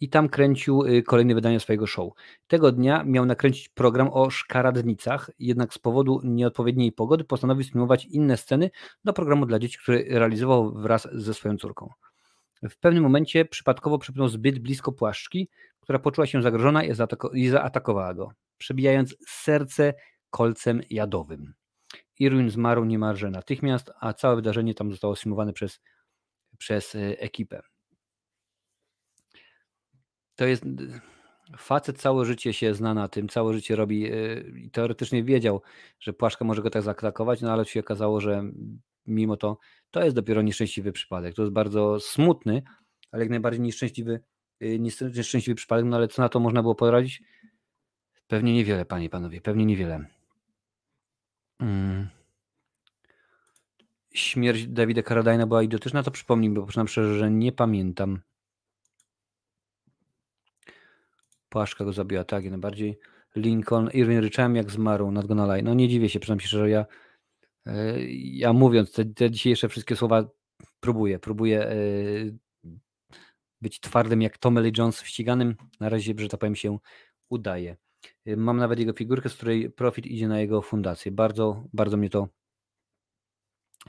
I 0.00 0.08
tam 0.08 0.28
kręcił 0.28 0.82
y, 0.82 1.02
kolejne 1.02 1.34
wydanie 1.34 1.60
swojego 1.60 1.86
show. 1.86 2.12
Tego 2.46 2.72
dnia 2.72 3.04
miał 3.04 3.26
nakręcić 3.26 3.68
program 3.68 4.08
o 4.12 4.30
szkaradnicach, 4.30 5.30
jednak 5.38 5.74
z 5.74 5.78
powodu 5.78 6.20
nieodpowiedniej 6.24 6.92
pogody 6.92 7.24
postanowił 7.24 7.64
streamować 7.64 8.04
inne 8.04 8.36
sceny 8.36 8.70
do 9.04 9.12
programu 9.12 9.46
dla 9.46 9.58
dzieci, 9.58 9.78
który 9.78 10.04
realizował 10.08 10.72
wraz 10.72 11.08
ze 11.12 11.34
swoją 11.34 11.56
córką. 11.56 11.90
W 12.62 12.78
pewnym 12.78 13.02
momencie 13.02 13.44
przypadkowo 13.44 13.98
przepnął 13.98 14.28
zbyt 14.28 14.58
blisko 14.58 14.92
płaszczki, 14.92 15.48
która 15.80 15.98
poczuła 15.98 16.26
się 16.26 16.42
zagrożona 16.42 16.84
i, 16.84 16.92
i 17.34 17.48
zaatakowała 17.48 18.14
go, 18.14 18.32
przebijając 18.58 19.16
serce 19.26 19.94
kolcem 20.30 20.80
jadowym. 20.90 21.54
Irwin 22.18 22.50
zmarł 22.50 22.84
niemalże 22.84 23.30
natychmiast, 23.30 23.90
a 24.00 24.12
całe 24.12 24.36
wydarzenie 24.36 24.74
tam 24.74 24.90
zostało 24.90 25.16
streamowane 25.16 25.52
przez, 25.52 25.80
przez 26.58 26.94
e, 26.94 27.20
ekipę. 27.20 27.62
To 30.36 30.44
jest. 30.44 30.64
Facet 31.58 31.98
całe 31.98 32.24
życie 32.24 32.52
się 32.52 32.74
zna 32.74 32.94
na 32.94 33.08
tym, 33.08 33.28
całe 33.28 33.54
życie 33.54 33.76
robi 33.76 34.06
e, 34.06 34.40
i 34.40 34.70
teoretycznie 34.70 35.24
wiedział, 35.24 35.62
że 36.00 36.12
płaszka 36.12 36.44
może 36.44 36.62
go 36.62 36.70
tak 36.70 36.82
zaatakować, 36.82 37.40
no 37.40 37.52
ale 37.52 37.64
się 37.64 37.80
okazało, 37.80 38.20
że 38.20 38.42
mimo 39.06 39.36
to 39.36 39.58
to 39.92 40.04
jest 40.04 40.16
dopiero 40.16 40.42
nieszczęśliwy 40.42 40.92
przypadek. 40.92 41.34
To 41.34 41.42
jest 41.42 41.52
bardzo 41.52 42.00
smutny, 42.00 42.62
ale 43.12 43.22
jak 43.22 43.30
najbardziej 43.30 43.60
nieszczęśliwy, 43.60 44.20
y, 44.62 44.78
nieszczęśliwy 45.14 45.54
przypadek, 45.54 45.86
no 45.86 45.96
ale 45.96 46.08
co 46.08 46.22
na 46.22 46.28
to 46.28 46.40
można 46.40 46.62
było 46.62 46.74
poradzić? 46.74 47.22
Pewnie 48.26 48.54
niewiele, 48.54 48.84
panie 48.84 49.04
i 49.04 49.10
panowie, 49.10 49.40
pewnie 49.40 49.64
niewiele. 49.64 50.06
Mm. 51.60 52.08
Śmierć 54.14 54.66
Dawida 54.66 55.02
Carradina 55.02 55.46
była 55.46 55.62
idiotyczna, 55.62 56.02
to 56.02 56.10
przypomnij, 56.10 56.50
bo 56.50 56.66
przyznam 56.66 56.88
szczerze, 56.88 57.18
że 57.18 57.30
nie 57.30 57.52
pamiętam. 57.52 58.20
Płaszka 61.48 61.84
go 61.84 61.92
zabiła, 61.92 62.24
tak, 62.24 62.44
jak 62.44 62.50
najbardziej. 62.50 62.98
Lincoln, 63.36 63.90
Irwin 63.92 64.18
ryczałem 64.18 64.56
jak 64.56 64.70
zmarł 64.70 65.10
nad 65.10 65.26
Gonalaj. 65.26 65.62
No 65.62 65.74
nie 65.74 65.88
dziwię 65.88 66.08
się, 66.08 66.20
przyznam 66.20 66.40
się 66.40 66.48
szczerze, 66.48 66.70
ja, 66.70 66.86
ja 68.14 68.52
mówiąc 68.52 68.92
te, 68.92 69.04
te 69.04 69.30
dzisiejsze 69.30 69.68
wszystkie 69.68 69.96
słowa 69.96 70.28
próbuję, 70.80 71.18
próbuję 71.18 71.66
e, 71.66 71.76
być 73.60 73.80
twardym 73.80 74.22
jak 74.22 74.38
Tommy 74.38 74.60
Lee 74.60 74.72
Jones 74.78 75.02
w 75.02 75.08
ściganym. 75.08 75.56
Na 75.80 75.88
razie, 75.88 76.14
że 76.18 76.28
tak 76.28 76.40
powiem, 76.40 76.56
się 76.56 76.78
udaje. 77.28 77.76
E, 78.26 78.36
Mam 78.36 78.56
nawet 78.56 78.78
jego 78.78 78.92
figurkę, 78.92 79.28
z 79.28 79.34
której 79.34 79.70
profit 79.70 80.06
idzie 80.06 80.28
na 80.28 80.40
jego 80.40 80.62
fundację. 80.62 81.12
Bardzo, 81.12 81.64
bardzo 81.72 81.96
mnie 81.96 82.10
to 82.10 82.28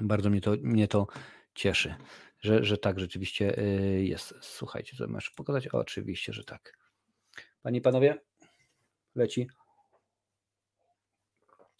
bardzo 0.02 0.30
mnie 0.30 0.42
to, 0.42 0.52
mnie 0.62 0.88
to 0.88 1.08
cieszy, 1.56 1.96
że, 2.40 2.64
że 2.64 2.78
tak 2.78 3.00
rzeczywiście 3.00 3.56
jest. 3.98 4.34
Słuchajcie, 4.42 4.98
co 4.98 5.08
masz 5.08 5.30
pokazać? 5.30 5.68
O, 5.68 5.78
oczywiście, 5.78 6.34
że 6.34 6.44
tak. 6.44 6.78
Panie 7.62 7.80
i 7.80 7.82
panowie, 7.82 8.22
leci. 9.16 9.48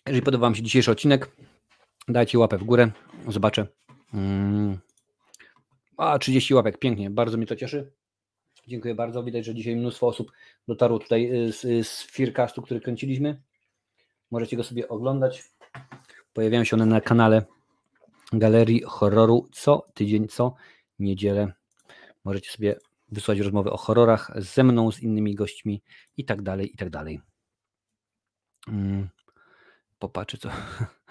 Jeżeli 0.06 0.26
podoba 0.26 0.42
Wam 0.42 0.56
się 0.56 0.64
dzisiejszy 0.64 0.92
odcinek, 0.92 1.36
dajcie 2.08 2.40
łapę 2.40 2.58
w 2.58 2.64
górę. 2.64 2.92
Zobaczę. 3.28 3.68
Mm. 4.14 4.78
A, 5.98 6.20
30 6.20 6.54
łapek, 6.54 6.78
pięknie, 6.78 7.10
bardzo 7.10 7.38
mnie 7.38 7.48
to 7.48 7.56
cieszy. 7.56 7.92
Dziękuję 8.68 8.96
bardzo. 8.96 9.24
Widać, 9.24 9.46
że 9.46 9.56
dzisiaj 9.56 9.76
mnóstwo 9.76 10.08
osób 10.08 10.32
dotarło 10.68 11.00
tutaj 11.00 11.48
y, 11.48 11.54
z, 11.54 11.88
z 11.88 12.04
Fearcastu, 12.04 12.62
który 12.62 12.82
kręciliśmy. 12.82 13.42
Możecie 14.32 14.58
go 14.58 14.64
sobie 14.64 14.88
oglądać. 14.88 15.44
Pojawiają 16.34 16.64
się 16.64 16.76
one 16.76 16.86
na 16.86 17.02
kanale 17.02 17.46
Galerii 18.34 18.84
Horroru 18.86 19.48
co 19.52 19.88
tydzień, 19.94 20.28
co 20.28 20.54
niedzielę. 21.00 21.54
Możecie 22.24 22.52
sobie 22.52 22.76
wysłać 23.12 23.40
rozmowy 23.40 23.72
o 23.72 23.78
horrorach 23.78 24.32
ze 24.36 24.64
mną, 24.64 24.92
z 24.92 25.00
innymi 25.00 25.36
gośćmi 25.36 25.82
i 26.18 26.26
tak 26.26 26.42
dalej, 26.42 26.74
i 26.74 26.78
tak 26.78 26.90
dalej. 26.90 27.22
Mm, 28.68 29.10
Popatrzę, 30.00 30.38
co. 30.38 30.50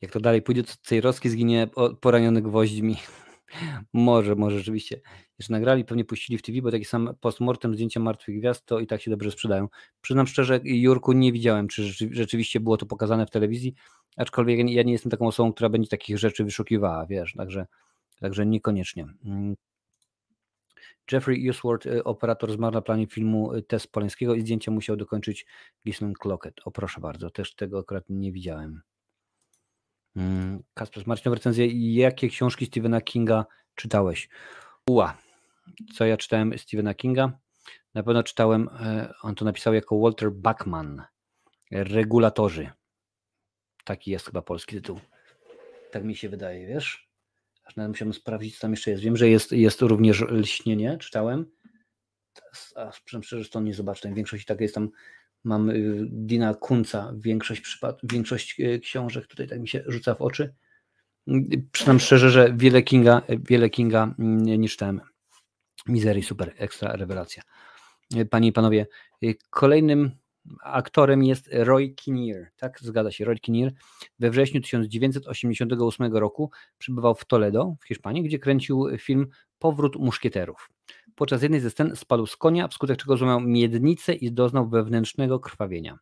Jak 0.00 0.12
to 0.12 0.20
dalej 0.20 0.42
pójdzie, 0.42 0.64
to 0.64 0.72
Cejrowski 0.82 1.28
zginie 1.28 1.68
poraniony 2.00 2.42
gwoźdźmi. 2.42 2.96
Może, 3.92 4.34
może 4.34 4.58
rzeczywiście. 4.58 5.00
Jeszcze 5.38 5.52
nagrali, 5.52 5.84
pewnie 5.84 6.04
puścili 6.04 6.38
w 6.38 6.42
TV, 6.42 6.62
bo 6.62 6.70
taki 6.70 6.84
sam 6.84 7.14
postmortem 7.20 7.74
zdjęcia 7.74 8.00
martwych 8.00 8.38
gwiazd 8.38 8.66
to 8.66 8.80
i 8.80 8.86
tak 8.86 9.02
się 9.02 9.10
dobrze 9.10 9.30
sprzedają. 9.30 9.68
Przyznam 10.00 10.26
szczerze, 10.26 10.60
Jurku, 10.64 11.12
nie 11.12 11.32
widziałem, 11.32 11.68
czy 11.68 11.84
rzeczy- 11.84 12.08
rzeczywiście 12.12 12.60
było 12.60 12.76
to 12.76 12.86
pokazane 12.86 13.26
w 13.26 13.30
telewizji, 13.30 13.74
aczkolwiek 14.16 14.70
ja 14.70 14.82
nie 14.82 14.92
jestem 14.92 15.10
taką 15.10 15.26
osobą, 15.26 15.52
która 15.52 15.68
będzie 15.68 15.88
takich 15.88 16.18
rzeczy 16.18 16.44
wyszukiwała, 16.44 17.06
wiesz, 17.06 17.34
także, 17.36 17.66
także 18.20 18.46
niekoniecznie. 18.46 19.06
Mm. 19.24 19.56
Jeffrey 21.12 21.50
Usworth, 21.50 21.86
y, 21.86 22.04
operator, 22.04 22.52
zmarł 22.52 22.74
na 22.74 22.82
planie 22.82 23.06
filmu 23.06 23.54
y, 23.54 23.62
Test 23.62 23.92
Polańskiego 23.92 24.34
i 24.34 24.40
zdjęcia 24.40 24.70
musiał 24.70 24.96
dokończyć 24.96 25.46
Gisman 25.86 26.12
Clockett. 26.12 26.54
O 26.64 26.70
proszę 26.70 27.00
bardzo, 27.00 27.30
też 27.30 27.54
tego 27.54 27.78
akurat 27.78 28.04
nie 28.08 28.32
widziałem. 28.32 28.80
Mm, 30.16 30.62
Kasper, 30.74 31.06
Marcin, 31.06 31.32
recenzję. 31.32 31.66
Jakie 31.94 32.28
książki 32.28 32.66
Stephena 32.66 33.00
Kinga 33.00 33.46
czytałeś? 33.74 34.28
Uła. 34.88 35.18
Co 35.94 36.04
ja 36.04 36.16
czytałem 36.16 36.58
Stephena 36.58 36.94
Kinga? 36.94 37.38
Na 37.94 38.02
pewno 38.02 38.22
czytałem, 38.22 38.68
e, 38.80 39.12
on 39.22 39.34
to 39.34 39.44
napisał 39.44 39.74
jako 39.74 40.00
Walter 40.00 40.32
Bachman. 40.32 41.02
Regulatorzy. 41.70 42.70
Taki 43.84 44.10
jest 44.10 44.26
chyba 44.26 44.42
polski 44.42 44.76
tytuł. 44.76 45.00
Tak 45.90 46.04
mi 46.04 46.16
się 46.16 46.28
wydaje, 46.28 46.66
wiesz? 46.66 47.10
Aż 47.64 47.76
nawet 47.76 47.90
musiałem 47.90 48.14
sprawdzić, 48.14 48.54
co 48.54 48.60
tam 48.60 48.70
jeszcze 48.70 48.90
jest. 48.90 49.02
Wiem, 49.02 49.16
że 49.16 49.28
jest, 49.28 49.52
jest 49.52 49.82
również 49.82 50.20
lśnienie, 50.20 50.98
czytałem. 50.98 51.50
A 52.76 52.90
przyznam 53.04 53.22
szczerze, 53.22 53.50
to 53.50 53.60
nie 53.60 53.74
zobaczyłem. 53.74 54.14
W 54.14 54.16
większości 54.16 54.46
tak 54.46 54.60
jest 54.60 54.74
tam. 54.74 54.90
Mam 55.44 55.70
y, 55.70 56.06
Dina 56.10 56.54
Kunca, 56.54 57.12
większość, 57.16 57.78
większość 58.02 58.60
y, 58.60 58.80
książek 58.80 59.26
tutaj 59.26 59.48
tak 59.48 59.60
mi 59.60 59.68
się 59.68 59.82
rzuca 59.86 60.14
w 60.14 60.22
oczy. 60.22 60.54
Przyznam 61.72 62.00
szczerze, 62.00 62.30
że 62.30 62.52
wiele 62.56 62.82
Kinga, 62.82 63.22
wiele 63.28 63.70
Kinga 63.70 64.14
mm, 64.18 64.42
nie, 64.42 64.68
czytałem. 64.68 65.00
Misery, 65.86 66.22
super, 66.22 66.54
ekstra 66.56 66.96
rewelacja. 66.96 67.42
Y, 68.16 68.26
Panie 68.26 68.48
i 68.48 68.52
panowie, 68.52 68.86
kolejnym 69.50 70.10
aktorem 70.62 71.22
jest 71.24 71.48
Roy 71.52 71.88
Kinnear, 71.88 72.46
tak? 72.56 72.80
Zgadza 72.80 73.10
się, 73.10 73.24
Roy 73.24 73.38
Kinnear. 73.38 73.72
We 74.18 74.30
wrześniu 74.30 74.60
1988 74.60 76.16
roku 76.16 76.50
przybywał 76.78 77.14
w 77.14 77.24
Toledo 77.24 77.76
w 77.80 77.86
Hiszpanii, 77.86 78.22
gdzie 78.22 78.38
kręcił 78.38 78.86
film 78.98 79.28
Powrót 79.58 79.96
muszkieterów. 79.96 80.70
Podczas 81.16 81.42
jednej 81.42 81.60
ze 81.60 81.70
scen 81.70 81.96
spadł 81.96 82.26
z 82.26 82.36
konia, 82.36 82.68
wskutek 82.68 82.98
czego 82.98 83.16
złamał 83.16 83.40
miednicę 83.40 84.14
i 84.14 84.32
doznał 84.32 84.68
wewnętrznego 84.68 85.40
krwawienia. 85.40 85.98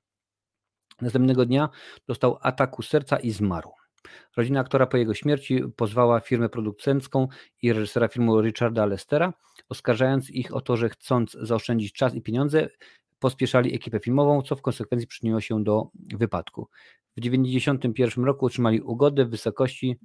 Następnego 1.01 1.47
dnia 1.47 1.69
dostał 2.07 2.39
ataku 2.41 2.83
serca 2.83 3.17
i 3.17 3.31
zmarł. 3.31 3.71
Rodzina 4.37 4.61
aktora 4.61 4.87
po 4.87 4.97
jego 4.97 5.15
śmierci 5.15 5.63
pozwała 5.77 6.21
firmę 6.21 6.49
producencką 6.49 7.29
i 7.63 7.73
reżysera 7.73 8.09
filmu 8.09 8.41
Richarda 8.41 8.87
Lestera, 8.87 9.33
oskarżając 9.69 10.31
ich 10.31 10.55
o 10.55 10.61
to, 10.61 10.77
że 10.77 10.89
chcąc 10.89 11.33
zaoszczędzić 11.33 11.93
czas 11.93 12.15
i 12.15 12.23
pieniądze, 12.23 12.69
pospieszali 13.19 13.75
ekipę 13.75 14.01
filmową, 14.01 14.43
co 14.43 14.57
w 14.57 14.63
konsekwencji 14.63 15.09
przyczyniło 15.09 15.41
się 15.41 15.65
do 15.65 15.91
wypadku. 15.95 16.69
W 17.17 17.21
1991 17.21 18.25
roku 18.25 18.47
otrzymali 18.47 18.81
ugodę 18.81 19.25
w 19.25 19.31
wysokości 19.31 19.99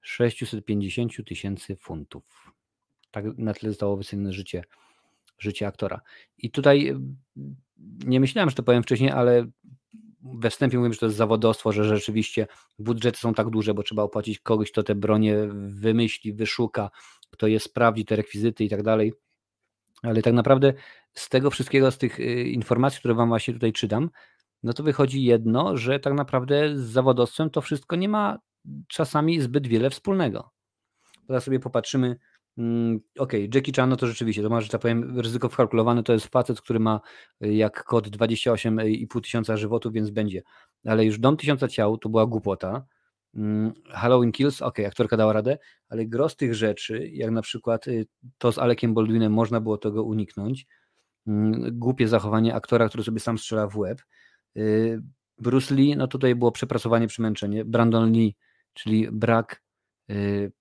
650 0.00 1.12
000 1.12 1.24
tysięcy 1.26 1.76
funtów. 1.76 2.52
Tak 3.16 3.38
na 3.38 3.54
tyle 3.54 3.72
zostało 3.72 3.96
wycenione 3.96 4.32
życie, 4.32 4.64
życie 5.38 5.66
aktora. 5.66 6.00
I 6.38 6.50
tutaj 6.50 6.96
nie 8.06 8.20
myślałem, 8.20 8.50
że 8.50 8.56
to 8.56 8.62
powiem 8.62 8.82
wcześniej, 8.82 9.10
ale 9.10 9.46
we 10.22 10.50
wstępie 10.50 10.76
mówiłem, 10.76 10.92
że 10.92 10.98
to 10.98 11.06
jest 11.06 11.18
zawodowstwo, 11.18 11.72
że 11.72 11.84
rzeczywiście 11.84 12.46
budżety 12.78 13.18
są 13.18 13.34
tak 13.34 13.50
duże, 13.50 13.74
bo 13.74 13.82
trzeba 13.82 14.02
opłacić 14.02 14.38
kogoś, 14.38 14.70
kto 14.72 14.82
te 14.82 14.94
bronie 14.94 15.36
wymyśli, 15.68 16.32
wyszuka, 16.32 16.90
kto 17.30 17.46
je 17.46 17.60
sprawdzi, 17.60 18.04
te 18.04 18.16
rekwizyty 18.16 18.64
i 18.64 18.68
tak 18.68 18.82
dalej. 18.82 19.12
Ale 20.02 20.22
tak 20.22 20.34
naprawdę 20.34 20.74
z 21.12 21.28
tego 21.28 21.50
wszystkiego, 21.50 21.90
z 21.90 21.98
tych 21.98 22.20
y, 22.20 22.42
informacji, 22.42 22.98
które 22.98 23.14
Wam 23.14 23.28
właśnie 23.28 23.54
tutaj 23.54 23.72
czytam, 23.72 24.10
no 24.62 24.72
to 24.72 24.82
wychodzi 24.82 25.24
jedno, 25.24 25.76
że 25.76 26.00
tak 26.00 26.14
naprawdę 26.14 26.76
z 26.76 26.80
zawodowstwem 26.80 27.50
to 27.50 27.60
wszystko 27.60 27.96
nie 27.96 28.08
ma 28.08 28.38
czasami 28.88 29.40
zbyt 29.40 29.66
wiele 29.66 29.90
wspólnego. 29.90 30.50
Teraz 31.26 31.44
sobie 31.44 31.60
popatrzymy. 31.60 32.16
Mm, 32.58 33.00
Okej, 33.18 33.50
Jackie 33.54 33.72
Chan, 33.76 33.90
no 33.90 33.96
to 33.96 34.06
rzeczywiście, 34.06 34.42
to 34.42 34.48
ma, 34.48 34.60
że 34.60 34.68
tak 34.68 34.80
powiem, 34.80 35.20
ryzyko 35.20 35.48
wkalkulowane, 35.48 36.02
to 36.02 36.12
jest 36.12 36.26
facet, 36.26 36.60
który 36.60 36.80
ma 36.80 37.00
y, 37.44 37.54
jak 37.54 37.84
kod 37.84 38.08
28,5 38.08 39.20
tysiąca 39.20 39.56
żywotów, 39.56 39.92
więc 39.92 40.10
będzie. 40.10 40.42
Ale 40.86 41.04
już 41.04 41.18
Dom 41.18 41.36
Tysiąca 41.36 41.68
Ciał 41.68 41.98
to 41.98 42.08
była 42.08 42.26
głupota. 42.26 42.86
Mm, 43.34 43.72
Halloween 43.90 44.32
Kills, 44.32 44.62
okej, 44.62 44.86
aktorka 44.86 45.16
dała 45.16 45.32
radę, 45.32 45.58
ale 45.88 46.06
gros 46.06 46.36
tych 46.36 46.54
rzeczy, 46.54 47.08
jak 47.12 47.30
na 47.30 47.42
przykład 47.42 47.88
y, 47.88 48.06
to 48.38 48.52
z 48.52 48.58
Alekiem 48.58 48.94
Baldwinem, 48.94 49.32
można 49.32 49.60
było 49.60 49.78
tego 49.78 50.02
uniknąć. 50.04 50.66
Mm, 51.26 51.78
Głupie 51.78 52.08
zachowanie 52.08 52.54
aktora, 52.54 52.88
który 52.88 53.04
sobie 53.04 53.20
sam 53.20 53.38
strzela 53.38 53.66
w 53.68 53.76
łeb. 53.76 54.02
Y, 54.56 55.02
Bruce 55.38 55.74
Lee, 55.74 55.96
no 55.96 56.06
tutaj 56.06 56.34
było 56.34 56.52
przepracowanie, 56.52 57.06
przemęczenie. 57.06 57.64
Brandon 57.64 58.12
Lee, 58.12 58.36
czyli 58.74 59.08
brak 59.12 59.62
y, 60.10 60.52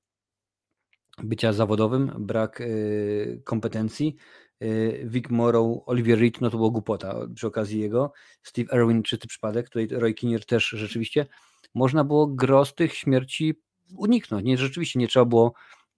bycia 1.24 1.54
zawodowym, 1.54 2.12
brak 2.20 2.62
y, 2.62 3.42
kompetencji. 3.44 4.16
Y, 4.64 5.04
Vic 5.06 5.30
Morrow, 5.30 5.84
Olivier 5.86 6.20
Reed, 6.20 6.42
no 6.42 6.50
to 6.50 6.58
było 6.58 6.72
głupota 6.72 7.16
przy 7.36 7.48
okazji 7.48 7.80
jego. 7.80 8.14
Steve 8.44 8.78
Irwin, 8.78 9.04
czysty 9.04 9.28
przypadek. 9.28 9.70
Tutaj 9.70 9.88
Roy 9.92 10.14
Kinnear 10.14 10.46
też 10.46 10.68
rzeczywiście. 10.68 11.26
Można 11.74 12.04
było 12.04 12.28
gros 12.28 12.76
tych 12.76 12.94
śmierci 12.94 13.54
uniknąć. 13.98 14.46
Nie, 14.46 14.58
rzeczywiście 14.58 15.00
nie 15.00 15.08
trzeba 15.08 15.26
było 15.26 15.54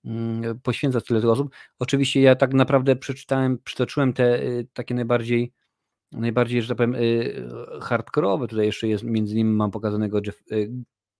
mm, 0.06 0.60
poświęcać 0.60 1.06
tyle 1.06 1.22
tych 1.22 1.30
osób. 1.30 1.56
Oczywiście 1.80 2.22
ja 2.22 2.36
tak 2.36 2.54
naprawdę 2.54 2.96
przeczytałem, 2.96 3.58
przytoczyłem 3.64 4.14
te 4.14 4.44
y, 4.44 4.68
takie 4.74 4.96
najbardziej 4.96 5.54
najbardziej, 6.12 6.62
że 6.62 6.68
tak 6.68 6.78
powiem, 6.78 6.96
y, 6.96 7.48
hardkorowe. 7.82 8.48
Tutaj 8.48 8.66
jeszcze 8.66 8.88
jest, 8.88 9.04
między 9.04 9.34
innymi 9.34 9.56
mam 9.56 9.72
pokazanego 9.72 10.20
Jeff, 10.26 10.44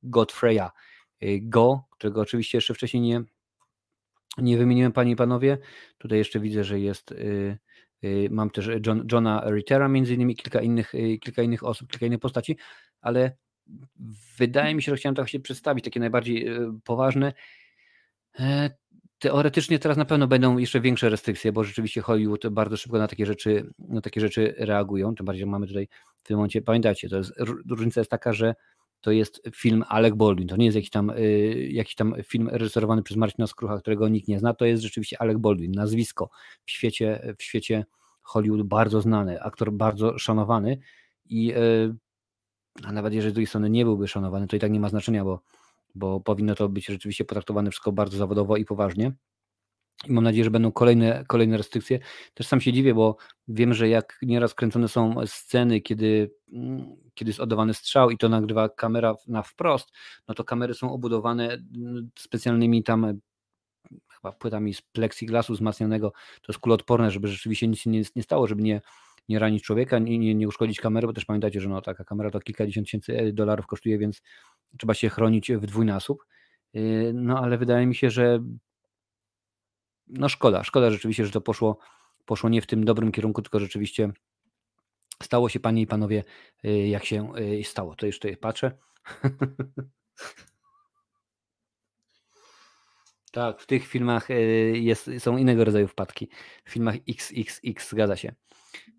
Godfreya 0.04 0.70
Go, 1.42 1.84
którego 1.92 2.22
oczywiście 2.22 2.58
jeszcze 2.58 2.74
wcześniej 2.74 3.04
nie, 3.04 3.24
nie 4.38 4.58
wymieniłem, 4.58 4.92
panie 4.92 5.12
i 5.12 5.16
panowie. 5.16 5.58
Tutaj 5.98 6.18
jeszcze 6.18 6.40
widzę, 6.40 6.64
że 6.64 6.80
jest, 6.80 7.12
y, 7.12 7.58
y, 8.04 8.28
mam 8.32 8.50
też 8.50 8.70
John, 8.86 9.08
Johna 9.12 9.44
Rittera, 9.50 9.88
między 9.88 10.14
innymi 10.14 10.36
kilka 10.36 10.62
innych, 10.62 10.96
y, 10.96 11.18
kilka 11.18 11.42
innych 11.42 11.64
osób, 11.64 11.90
kilka 11.90 12.06
innych 12.06 12.20
postaci, 12.20 12.58
ale 13.02 13.38
wydaje 14.38 14.76
mi 14.76 14.82
się, 14.82 14.92
że 14.92 14.98
chciałem 14.98 15.16
tak 15.16 15.30
się 15.30 15.40
przedstawić, 15.40 15.86
takie 15.86 16.00
najbardziej 16.00 16.50
y, 16.50 16.70
poważne. 16.84 17.34
E, 18.40 18.70
Teoretycznie 19.20 19.80
teraz 19.80 19.98
na 19.98 20.06
pewno 20.06 20.28
będą 20.28 20.58
jeszcze 20.58 20.82
większe 20.82 21.10
restrykcje, 21.10 21.52
bo 21.52 21.64
rzeczywiście 21.64 22.02
Hollywood 22.02 22.48
bardzo 22.48 22.78
szybko 22.78 22.98
na 22.98 23.08
takie 23.08 23.26
rzeczy, 23.26 23.74
na 23.80 24.02
takie 24.02 24.22
rzeczy 24.22 24.56
reagują. 24.58 25.16
Tym 25.16 25.26
bardziej 25.26 25.46
mamy 25.46 25.68
tutaj 25.68 25.88
w 26.18 26.24
tym 26.24 26.38
momencie, 26.38 26.62
pamiętajcie, 26.62 27.10
to 27.10 27.18
jest, 27.18 27.34
różnica 27.70 28.02
jest 28.02 28.12
taka, 28.12 28.34
że 28.34 28.56
to 29.02 29.12
jest 29.12 29.42
film 29.56 29.84
Alec 29.88 30.16
Baldwin, 30.16 30.48
to 30.48 30.58
nie 30.58 30.66
jest 30.66 30.76
jakiś 30.76 30.90
tam, 30.90 31.10
y, 31.10 31.70
jakiś 31.72 31.96
tam 31.96 32.16
film 32.24 32.50
reżyserowany 32.52 33.04
przez 33.04 33.18
Marcina 33.18 33.48
Skrucha, 33.48 33.80
którego 33.80 34.08
nikt 34.10 34.28
nie 34.28 34.40
zna, 34.40 34.54
to 34.54 34.66
jest 34.66 34.84
rzeczywiście 34.84 35.22
Alec 35.22 35.38
Baldwin, 35.38 35.72
nazwisko 35.72 36.30
w 36.66 36.72
świecie, 36.72 37.36
w 37.40 37.44
świecie 37.44 37.86
Hollywood 38.22 38.64
bardzo 38.64 39.02
znany, 39.02 39.42
aktor 39.42 39.74
bardzo 39.74 40.18
szanowany 40.18 40.78
i 41.26 41.54
y, 41.54 41.96
a 42.84 42.92
nawet 42.92 43.14
jeżeli 43.14 43.32
z 43.32 43.34
drugiej 43.34 43.48
strony 43.48 43.70
nie 43.70 43.86
byłby 43.86 44.08
szanowany, 44.08 44.48
to 44.48 44.56
i 44.56 44.60
tak 44.60 44.72
nie 44.72 44.80
ma 44.80 44.90
znaczenia, 44.90 45.24
bo 45.24 45.42
bo 45.98 46.20
powinno 46.20 46.56
to 46.56 46.70
być 46.70 46.86
rzeczywiście 46.86 47.26
potraktowane 47.26 47.72
wszystko 47.72 47.92
bardzo 47.92 48.18
zawodowo 48.18 48.58
i 48.58 48.66
poważnie. 48.66 49.12
I 50.06 50.12
mam 50.14 50.24
nadzieję, 50.24 50.44
że 50.44 50.52
będą 50.52 50.72
kolejne, 50.72 51.24
kolejne 51.28 51.58
restrykcje. 51.58 52.00
Też 52.34 52.48
sam 52.48 52.62
się 52.62 52.74
dziwię, 52.74 52.94
bo 52.94 53.18
wiem, 53.48 53.74
że 53.74 53.90
jak 53.90 54.20
nieraz 54.22 54.54
kręcone 54.54 54.88
są 54.88 55.16
sceny, 55.26 55.82
kiedy, 55.82 56.32
mm, 56.54 56.96
kiedy 57.14 57.30
jest 57.30 57.40
oddawany 57.40 57.74
strzał 57.74 58.10
i 58.10 58.18
to 58.18 58.30
nagrywa 58.30 58.70
kamera 58.70 59.16
na 59.28 59.44
wprost, 59.44 59.92
no 60.28 60.36
to 60.36 60.44
kamery 60.44 60.74
są 60.74 60.94
obudowane 60.94 61.54
mm, 61.54 62.10
specjalnymi 62.20 62.84
tam 62.84 63.06
e, 63.06 63.18
chyba 64.14 64.32
płytami 64.32 64.74
z 64.74 64.82
plexiglasu 64.82 65.54
wzmacnianego. 65.54 66.12
To 66.12 66.52
jest 66.52 66.60
kuloodporne, 66.60 67.12
żeby 67.12 67.28
rzeczywiście 67.28 67.68
nic 67.68 67.80
się 67.80 67.90
nie, 67.90 68.02
nie 68.16 68.24
stało, 68.24 68.48
żeby 68.48 68.62
nie, 68.62 68.82
nie 69.30 69.40
ranić 69.40 69.64
człowieka, 69.64 70.00
nie, 70.00 70.36
nie, 70.36 70.48
uszkodzić 70.48 70.82
kamery, 70.82 71.08
bo 71.08 71.14
też 71.14 71.26
pamiętajcie, 71.26 71.62
że 71.62 71.70
no, 71.70 71.82
taka 71.82 72.04
kamera 72.04 72.32
to 72.32 72.40
kilkadziesiąt 72.40 72.88
tysięcy 72.88 73.18
e, 73.18 73.34
dolarów 73.34 73.68
kosztuje, 73.68 73.98
więc 73.98 74.22
trzeba 74.78 74.94
się 74.94 75.10
chronić 75.10 75.52
w 75.52 75.66
dwójnasób. 75.66 76.26
Yy, 76.74 77.12
No 77.14 77.40
ale 77.40 77.58
wydaje 77.58 77.86
mi 77.86 77.96
się, 77.96 78.10
że 78.10 78.40
no 80.10 80.30
szkoda, 80.30 80.64
szkoda 80.64 80.92
rzeczywiście, 80.92 81.26
że 81.26 81.32
to 81.32 81.42
poszło, 81.42 81.78
poszło 82.26 82.50
nie 82.50 82.62
w 82.62 82.68
tym 82.68 82.86
dobrym 82.86 83.12
kierunku, 83.12 83.42
tylko 83.42 83.60
rzeczywiście 83.60 84.12
stało 85.24 85.50
się, 85.50 85.60
panie 85.60 85.82
i 85.82 85.88
panowie, 85.88 86.24
yy, 86.64 86.88
jak 86.88 87.06
się 87.06 87.32
yy, 87.36 87.64
stało. 87.64 87.96
To 87.96 88.06
już 88.06 88.20
tutaj 88.20 88.38
patrzę. 88.38 88.72
Tak, 93.32 93.62
w 93.62 93.66
tych 93.66 93.88
filmach 93.88 94.30
yy, 94.30 94.80
jest, 94.80 95.10
są 95.20 95.38
innego 95.38 95.64
rodzaju 95.66 95.88
wpadki. 95.88 96.30
W 96.66 96.72
filmach 96.72 96.96
XXX 97.10 97.90
zgadza 97.90 98.16
się. 98.16 98.36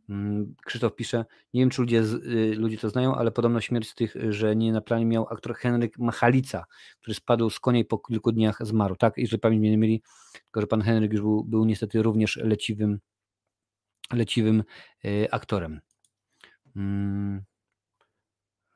Mm, 0.09 0.55
Krzysztof 0.65 0.95
pisze, 0.95 1.25
nie 1.55 1.63
wiem 1.63 1.71
czy 1.71 1.83
ludzie, 1.83 2.01
y, 2.01 2.55
ludzie 2.57 2.79
to 2.79 2.91
znają, 2.91 3.15
ale 3.15 3.31
podobno 3.31 3.61
śmierć 3.61 3.89
z 3.89 3.95
tych, 3.95 4.15
że 4.29 4.57
nie 4.57 4.73
na 4.73 4.81
planie 4.81 5.07
miał 5.07 5.29
aktor 5.29 5.55
Henryk 5.55 5.99
Machalica, 5.99 6.65
który 7.01 7.15
spadł 7.15 7.51
z 7.51 7.61
konia 7.61 7.81
i 7.81 7.85
po 7.85 7.99
kilku 7.99 8.33
dniach 8.33 8.59
zmarł. 8.61 8.97
Tak, 8.97 9.15
jeżeli 9.17 9.41
pamięć 9.41 9.61
mnie 9.61 9.77
nie 9.77 9.99
tylko 10.45 10.61
że 10.61 10.67
pan 10.67 10.83
Henryk 10.83 11.13
już 11.13 11.21
był, 11.23 11.45
był 11.45 11.65
niestety 11.65 12.03
również 12.03 12.37
leciwym, 12.37 12.99
leciwym 14.13 14.65
y, 15.05 15.29
aktorem. 15.31 15.81
Mm. 16.77 17.43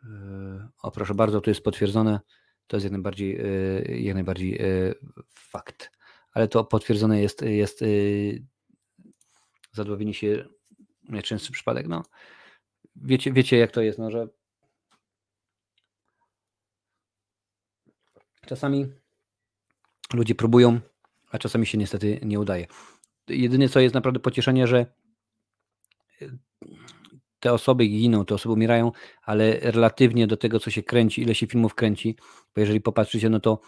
Y, 0.04 0.68
O, 0.82 0.90
proszę 0.90 1.14
bardzo, 1.14 1.40
to 1.40 1.50
jest 1.50 1.62
potwierdzone. 1.62 2.20
To 2.66 2.76
jest 2.76 2.84
jak 2.84 2.92
najbardziej, 2.92 3.40
y, 3.40 4.00
jak 4.00 4.14
najbardziej 4.14 4.62
y, 4.62 4.94
fakt. 5.34 5.90
Ale 6.32 6.48
to 6.48 6.64
potwierdzone 6.64 7.22
jest, 7.22 7.42
jest 7.42 7.82
y, 7.82 8.42
zadławienie 9.72 10.14
się 10.14 10.44
najczęstszy 11.08 11.52
przypadek. 11.52 11.88
No, 11.88 12.02
wiecie, 12.96 13.32
wiecie, 13.32 13.56
jak 13.56 13.70
to 13.70 13.82
jest, 13.82 13.98
no, 13.98 14.10
że 14.10 14.28
czasami 18.46 18.86
ludzie 20.14 20.34
próbują, 20.34 20.80
a 21.30 21.38
czasami 21.38 21.66
się 21.66 21.78
niestety 21.78 22.20
nie 22.22 22.40
udaje. 22.40 22.66
Jedyne 23.28 23.68
co 23.68 23.80
jest 23.80 23.94
naprawdę 23.94 24.20
pocieszenie, 24.20 24.66
że 24.66 24.86
y, 26.22 26.38
te 27.40 27.52
osoby 27.52 27.86
giną, 27.86 28.24
te 28.24 28.34
osoby 28.34 28.52
umierają, 28.52 28.92
ale 29.22 29.60
relatywnie 29.60 30.26
do 30.26 30.36
tego, 30.36 30.60
co 30.60 30.70
się 30.70 30.82
kręci, 30.82 31.22
ile 31.22 31.34
się 31.34 31.46
filmów 31.46 31.74
kręci, 31.74 32.16
bo 32.54 32.60
jeżeli 32.60 32.80
popatrzycie, 32.80 33.30
no 33.30 33.40
to 33.40 33.60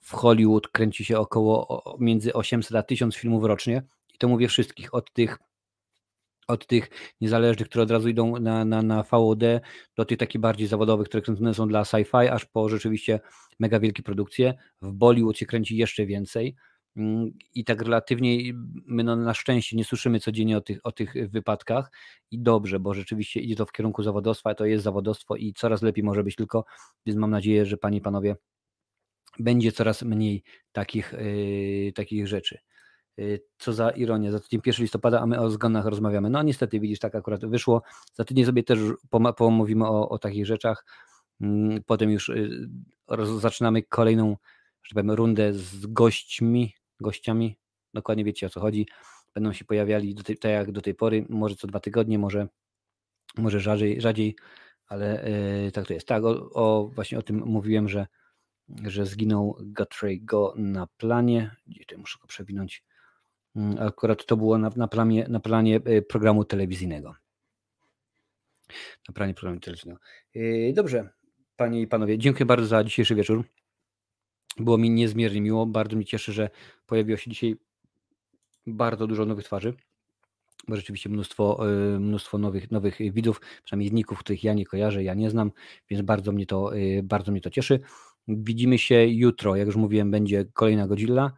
w 0.00 0.12
Hollywood 0.12 0.68
kręci 0.68 1.04
się 1.04 1.18
około 1.18 1.84
między 2.00 2.32
800 2.32 2.76
a 2.76 2.82
1000 2.82 3.16
filmów 3.16 3.44
rocznie 3.44 3.82
i 4.14 4.18
to 4.18 4.28
mówię 4.28 4.48
wszystkich, 4.48 4.94
od 4.94 5.12
tych 5.12 5.38
od 6.48 6.66
tych 6.66 6.90
niezależnych, 7.20 7.68
które 7.68 7.82
od 7.82 7.90
razu 7.90 8.08
idą 8.08 8.40
na, 8.40 8.64
na, 8.64 8.82
na 8.82 9.02
VOD, 9.02 9.40
do 9.96 10.04
tych 10.04 10.18
takich 10.18 10.40
bardziej 10.40 10.66
zawodowych, 10.66 11.08
które 11.08 11.22
kręcone 11.22 11.54
są 11.54 11.68
dla 11.68 11.82
sci-fi, 11.82 12.28
aż 12.28 12.44
po 12.44 12.68
rzeczywiście 12.68 13.20
mega 13.58 13.80
wielkie 13.80 14.02
produkcje. 14.02 14.54
W 14.82 14.92
Bollywood 14.92 15.38
się 15.38 15.46
kręci 15.46 15.76
jeszcze 15.76 16.06
więcej. 16.06 16.56
Mm, 16.96 17.30
I 17.54 17.64
tak 17.64 17.82
relatywnie 17.82 18.52
my 18.86 19.04
no, 19.04 19.16
na 19.16 19.34
szczęście 19.34 19.76
nie 19.76 19.84
słyszymy 19.84 20.20
codziennie 20.20 20.56
o 20.56 20.60
tych, 20.60 20.78
o 20.84 20.92
tych 20.92 21.30
wypadkach 21.30 21.90
i 22.30 22.42
dobrze, 22.42 22.80
bo 22.80 22.94
rzeczywiście 22.94 23.40
idzie 23.40 23.56
to 23.56 23.66
w 23.66 23.72
kierunku 23.72 24.02
zawodowstwa, 24.02 24.54
to 24.54 24.66
jest 24.66 24.84
zawodowstwo 24.84 25.36
i 25.36 25.52
coraz 25.52 25.82
lepiej 25.82 26.04
może 26.04 26.24
być 26.24 26.36
tylko, 26.36 26.64
więc 27.06 27.18
mam 27.18 27.30
nadzieję, 27.30 27.66
że 27.66 27.76
panie 27.76 27.98
i 27.98 28.00
panowie 28.00 28.36
będzie 29.38 29.72
coraz 29.72 30.02
mniej 30.02 30.42
takich, 30.72 31.12
yy, 31.12 31.92
takich 31.92 32.28
rzeczy. 32.28 32.58
Yy, 33.16 33.40
Co 33.58 33.72
za 33.72 33.90
ironia, 33.90 34.32
za 34.32 34.40
tydzień 34.40 34.60
1 34.66 34.82
listopada, 34.82 35.20
a 35.20 35.26
my 35.26 35.40
o 35.40 35.50
zgonach 35.50 35.86
rozmawiamy. 35.86 36.30
No 36.30 36.42
niestety, 36.42 36.80
widzisz, 36.80 36.98
tak 36.98 37.14
akurat 37.14 37.44
wyszło. 37.46 37.82
Za 38.14 38.24
tydzień 38.24 38.44
sobie 38.44 38.62
też 38.62 38.78
pomówimy 39.36 39.86
o, 39.86 40.08
o 40.08 40.18
takich 40.18 40.46
rzeczach. 40.46 40.84
Mm, 41.40 41.82
Potem 41.86 42.10
już 42.10 42.30
roz- 43.08 43.40
zaczynamy 43.40 43.82
kolejną, 43.82 44.36
że 44.82 44.94
powiem, 44.94 45.10
rundę 45.10 45.52
z 45.52 45.86
gośćmi, 45.86 46.74
gościami. 47.00 47.58
Dokładnie 47.94 48.24
wiecie 48.24 48.46
o 48.46 48.50
co 48.50 48.60
chodzi. 48.60 48.86
Będą 49.34 49.52
się 49.52 49.64
pojawiali 49.64 50.14
do 50.14 50.22
tej, 50.22 50.38
tak 50.38 50.50
jak 50.50 50.72
do 50.72 50.80
tej 50.80 50.94
pory, 50.94 51.26
może 51.28 51.56
co 51.56 51.66
dwa 51.66 51.80
tygodnie, 51.80 52.18
może, 52.18 52.48
może 53.38 53.60
rzadziej, 53.60 54.00
rzadziej 54.00 54.36
ale 54.86 55.30
yy, 55.64 55.72
tak 55.72 55.86
to 55.86 55.94
jest. 55.94 56.06
Tak, 56.08 56.24
o, 56.24 56.50
o, 56.50 56.90
właśnie 56.94 57.18
o 57.18 57.22
tym 57.22 57.42
mówiłem, 57.46 57.88
że 57.88 58.06
że 58.84 59.06
zginął 59.06 59.56
Guthrie 59.60 60.20
Go 60.20 60.54
na 60.56 60.86
planie. 60.86 61.56
Gdzie 61.66 61.84
to 61.84 61.98
muszę 61.98 62.18
go 62.20 62.26
przewinąć. 62.26 62.84
Mm, 63.56 63.78
Akurat 63.78 64.26
to 64.26 64.36
było 64.36 64.58
na, 64.58 64.70
na, 64.76 64.88
planie, 64.88 65.26
na 65.28 65.40
planie 65.40 65.80
y, 65.88 66.02
programu 66.02 66.44
telewizyjnego. 66.44 67.14
Na 69.08 69.14
planie 69.14 69.34
programu 69.34 69.60
telewizyjnego. 69.60 70.00
Yy, 70.34 70.72
Dobrze, 70.72 71.08
panie 71.56 71.80
i 71.80 71.86
panowie, 71.86 72.18
dziękuję 72.18 72.46
bardzo 72.46 72.66
za 72.66 72.84
dzisiejszy 72.84 73.14
wieczór. 73.14 73.44
Było 74.56 74.78
mi 74.78 74.90
niezmiernie 74.90 75.40
miło. 75.40 75.66
Bardzo 75.66 75.96
mi 75.96 76.04
cieszy, 76.04 76.32
że 76.32 76.50
pojawiło 76.86 77.16
się 77.18 77.30
dzisiaj 77.30 77.56
bardzo 78.66 79.06
dużo 79.06 79.26
nowych 79.26 79.44
twarzy. 79.44 79.74
Bo 80.68 80.76
rzeczywiście 80.76 81.08
mnóstwo, 81.08 81.70
y, 81.94 82.00
mnóstwo 82.00 82.38
nowych, 82.38 82.70
nowych 82.70 83.12
widzów, 83.12 83.40
przynajmniej 83.64 83.88
zników, 83.88 84.18
których 84.18 84.44
ja 84.44 84.54
nie 84.54 84.66
kojarzę, 84.66 85.04
ja 85.04 85.14
nie 85.14 85.30
znam, 85.30 85.52
więc 85.90 86.02
bardzo 86.02 86.32
mnie 86.32 86.46
to, 86.46 86.76
y, 86.76 87.02
bardzo 87.02 87.32
mnie 87.32 87.40
to 87.40 87.50
cieszy. 87.50 87.80
Widzimy 88.28 88.78
się 88.78 89.06
jutro, 89.06 89.56
jak 89.56 89.66
już 89.66 89.76
mówiłem, 89.76 90.10
będzie 90.10 90.44
kolejna 90.44 90.86
Godzilla. 90.86 91.32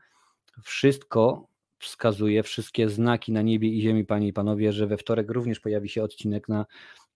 Wszystko 0.62 1.48
wskazuje, 1.84 2.42
wszystkie 2.42 2.88
znaki 2.88 3.32
na 3.32 3.42
niebie 3.42 3.68
i 3.68 3.82
ziemi, 3.82 4.04
panie 4.04 4.28
i 4.28 4.32
panowie, 4.32 4.72
że 4.72 4.86
we 4.86 4.96
wtorek 4.96 5.30
również 5.30 5.60
pojawi 5.60 5.88
się 5.88 6.02
odcinek 6.02 6.48
na, 6.48 6.66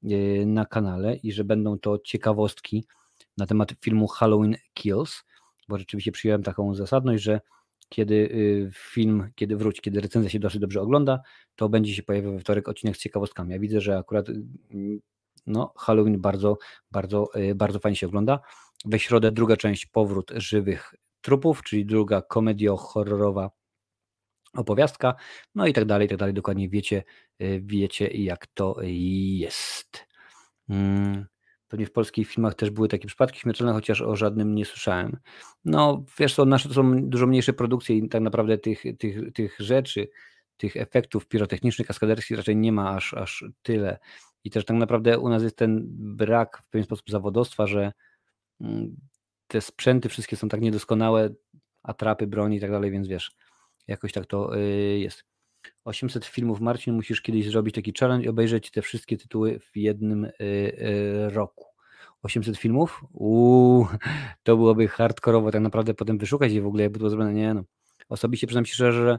y, 0.04 0.44
na 0.46 0.66
kanale 0.66 1.16
i 1.16 1.32
że 1.32 1.44
będą 1.44 1.78
to 1.78 1.98
ciekawostki 1.98 2.84
na 3.36 3.46
temat 3.46 3.72
filmu 3.80 4.06
Halloween 4.06 4.56
Kills, 4.74 5.24
bo 5.68 5.78
rzeczywiście 5.78 6.12
przyjąłem 6.12 6.42
taką 6.42 6.74
zasadność, 6.74 7.22
że 7.22 7.40
kiedy 7.88 8.14
y, 8.14 8.70
film, 8.74 9.30
kiedy 9.34 9.56
wróci, 9.56 9.80
kiedy 9.82 10.00
recenzja 10.00 10.30
się 10.30 10.38
dosyć 10.38 10.60
dobrze 10.60 10.80
ogląda, 10.80 11.20
to 11.56 11.68
będzie 11.68 11.94
się 11.94 12.02
pojawiał 12.02 12.32
we 12.32 12.40
wtorek 12.40 12.68
odcinek 12.68 12.96
z 12.96 13.00
ciekawostkami. 13.00 13.52
Ja 13.52 13.58
widzę, 13.58 13.80
że 13.80 13.98
akurat 13.98 14.28
y, 14.28 14.42
no, 15.46 15.72
Halloween 15.76 16.20
bardzo, 16.20 16.58
bardzo, 16.90 17.28
y, 17.36 17.54
bardzo 17.54 17.78
fajnie 17.78 17.96
się 17.96 18.06
ogląda. 18.06 18.40
We 18.84 18.98
środę 18.98 19.32
druga 19.32 19.56
część 19.56 19.86
Powrót 19.86 20.32
żywych 20.36 20.94
trupów, 21.20 21.62
czyli 21.62 21.86
druga 21.86 22.22
komedio-horrorowa 22.22 23.50
opowiastka, 24.58 25.14
no 25.54 25.66
i 25.66 25.72
tak 25.72 25.84
dalej, 25.84 26.06
i 26.06 26.08
tak 26.08 26.18
dalej. 26.18 26.34
Dokładnie 26.34 26.68
wiecie, 26.68 27.04
y, 27.42 27.60
wiecie 27.64 28.06
jak 28.08 28.46
to 28.46 28.76
jest. 28.82 30.06
Mm, 30.68 31.26
Pewnie 31.68 31.86
w 31.86 31.92
polskich 31.92 32.28
filmach 32.28 32.54
też 32.54 32.70
były 32.70 32.88
takie 32.88 33.08
przypadki 33.08 33.40
śmiertelne, 33.40 33.72
chociaż 33.72 34.02
o 34.02 34.16
żadnym 34.16 34.54
nie 34.54 34.64
słyszałem. 34.64 35.16
No, 35.64 36.04
wiesz 36.18 36.34
co, 36.34 36.44
nasze 36.44 36.68
to 36.68 36.74
są 36.74 37.08
dużo 37.08 37.26
mniejsze 37.26 37.52
produkcje 37.52 37.96
i 37.96 38.08
tak 38.08 38.22
naprawdę 38.22 38.58
tych, 38.58 38.82
tych, 38.98 39.32
tych 39.32 39.56
rzeczy, 39.58 40.08
tych 40.56 40.76
efektów 40.76 41.26
pirotechnicznych, 41.26 41.88
kaskaderskich 41.88 42.36
raczej 42.36 42.56
nie 42.56 42.72
ma 42.72 42.90
aż, 42.96 43.14
aż 43.14 43.44
tyle. 43.62 43.98
I 44.44 44.50
też 44.50 44.64
tak 44.64 44.76
naprawdę 44.76 45.18
u 45.18 45.28
nas 45.28 45.42
jest 45.42 45.56
ten 45.56 45.84
brak 45.90 46.62
w 46.64 46.68
pewien 46.68 46.84
sposób 46.84 47.10
zawodowstwa, 47.10 47.66
że 47.66 47.92
mm, 48.60 48.96
te 49.46 49.60
sprzęty 49.60 50.08
wszystkie 50.08 50.36
są 50.36 50.48
tak 50.48 50.60
niedoskonałe, 50.60 51.30
atrapy, 51.82 52.26
broni 52.26 52.56
i 52.56 52.60
tak 52.60 52.70
dalej, 52.70 52.90
więc 52.90 53.08
wiesz, 53.08 53.32
jakoś 53.88 54.12
tak 54.12 54.26
to 54.26 54.58
y, 54.58 54.98
jest. 54.98 55.24
800 55.84 56.26
filmów, 56.26 56.60
Marcin, 56.60 56.94
musisz 56.94 57.22
kiedyś 57.22 57.50
zrobić 57.50 57.74
taki 57.74 57.92
challenge 58.00 58.24
i 58.24 58.28
obejrzeć 58.28 58.70
te 58.70 58.82
wszystkie 58.82 59.16
tytuły 59.16 59.60
w 59.60 59.76
jednym 59.76 60.24
y, 60.24 60.32
y, 60.40 61.30
roku. 61.30 61.64
800 62.22 62.56
filmów? 62.56 63.04
Uuu, 63.12 63.86
to 64.42 64.56
byłoby 64.56 64.88
hardkorowo 64.88 65.50
tak 65.50 65.62
naprawdę 65.62 65.94
potem 65.94 66.18
wyszukać 66.18 66.52
je 66.52 66.62
w 66.62 66.66
ogóle, 66.66 66.82
jakby 66.82 66.98
to 66.98 67.10
zrobione. 67.10 67.34
Nie 67.34 67.54
no. 67.54 67.62
Osobiście 68.08 68.46
przyznam 68.46 68.66
się 68.66 68.74
szczerze, 68.74 69.02
że 69.02 69.18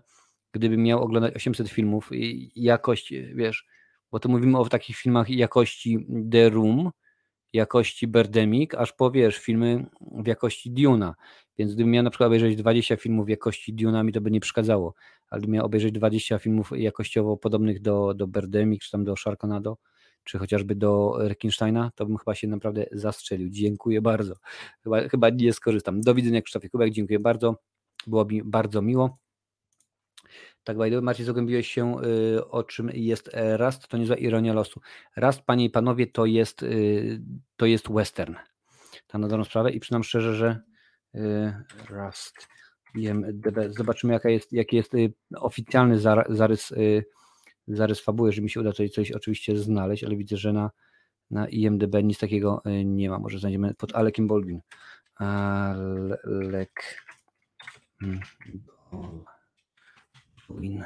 gdybym 0.51 0.83
miał 0.83 1.03
oglądać 1.03 1.35
800 1.35 1.69
filmów 1.69 2.09
i 2.11 2.51
jakość, 2.55 3.13
wiesz, 3.35 3.65
bo 4.11 4.19
to 4.19 4.29
mówimy 4.29 4.57
o 4.57 4.69
takich 4.69 4.95
filmach 4.95 5.29
jakości 5.29 6.07
The 6.31 6.49
Room, 6.49 6.91
jakości 7.53 8.07
Birdemic, 8.07 8.73
aż 8.73 8.93
po 8.93 9.11
wiesz, 9.11 9.37
filmy 9.37 9.85
w 10.01 10.27
jakości 10.27 10.71
Duna. 10.71 11.15
Więc 11.59 11.75
gdybym 11.75 11.91
miał 11.91 12.03
na 12.03 12.09
przykład 12.09 12.27
obejrzeć 12.27 12.55
20 12.55 12.95
filmów 12.95 13.29
jakości 13.29 13.73
Duna, 13.73 14.03
mi 14.03 14.13
to 14.13 14.21
by 14.21 14.31
nie 14.31 14.39
przeszkadzało. 14.39 14.93
Ale 15.29 15.39
gdybym 15.39 15.53
miał 15.53 15.65
obejrzeć 15.65 15.91
20 15.91 16.39
filmów 16.39 16.71
jakościowo 16.75 17.37
podobnych 17.37 17.81
do, 17.81 18.13
do 18.13 18.27
Birdemic, 18.27 18.81
czy 18.81 18.91
tam 18.91 19.03
do 19.03 19.15
Sharknado, 19.15 19.77
czy 20.23 20.37
chociażby 20.37 20.75
do 20.75 21.15
Rekinsteina, 21.17 21.91
to 21.95 22.05
bym 22.05 22.17
chyba 22.17 22.35
się 22.35 22.47
naprawdę 22.47 22.85
zastrzelił. 22.91 23.49
Dziękuję 23.49 24.01
bardzo. 24.01 24.35
Chyba, 24.83 25.07
chyba 25.07 25.29
nie 25.29 25.53
skorzystam. 25.53 26.01
Do 26.01 26.15
widzenia 26.15 26.41
Krzysztofie 26.41 26.69
Kubek, 26.69 26.93
dziękuję 26.93 27.19
bardzo. 27.19 27.55
Było 28.07 28.25
mi 28.25 28.43
bardzo 28.43 28.81
miło. 28.81 29.17
Tak, 30.63 30.77
by 30.77 31.01
Marcin, 31.01 31.25
zagłębiłeś 31.25 31.71
się, 31.71 32.01
y, 32.37 32.49
o 32.49 32.63
czym 32.63 32.89
jest 32.93 33.29
Rust, 33.57 33.87
to 33.87 33.97
niezła 33.97 34.15
ironia 34.15 34.53
losu. 34.53 34.81
Rust, 35.17 35.41
panie 35.41 35.65
i 35.65 35.69
panowie, 35.69 36.07
to 36.07 36.25
jest, 36.25 36.63
y, 36.63 37.21
to 37.55 37.65
jest 37.65 37.91
western. 37.91 38.35
Tak 39.07 39.21
na 39.21 39.27
dobrą 39.27 39.43
sprawę 39.43 39.71
i 39.71 39.79
przynam 39.79 40.03
szczerze, 40.03 40.35
że 40.35 40.68
Rust, 41.89 42.47
IMDb, 42.95 43.59
zobaczymy 43.69 44.13
jaka 44.13 44.29
jest, 44.29 44.53
jaki 44.53 44.75
jest 44.75 44.93
y, 44.93 45.13
oficjalny 45.35 45.97
zar- 45.99 46.35
zarys, 46.35 46.71
y, 46.71 47.05
zarys 47.67 47.99
fabuły, 47.99 48.31
że 48.31 48.41
mi 48.41 48.49
się 48.49 48.59
uda 48.59 48.71
tutaj 48.71 48.89
coś 48.89 49.11
oczywiście 49.11 49.57
znaleźć, 49.57 50.03
ale 50.03 50.15
widzę, 50.15 50.37
że 50.37 50.53
na, 50.53 50.71
na 51.31 51.47
IMDb 51.47 51.95
nic 52.03 52.19
takiego 52.19 52.61
y, 52.65 52.85
nie 52.85 53.09
ma. 53.09 53.19
Może 53.19 53.39
znajdziemy 53.39 53.73
pod 53.73 53.95
Alekiem 53.95 54.27
Baldwin. 54.27 54.61
Alek 55.15 57.05
Baldwin. 60.49 60.85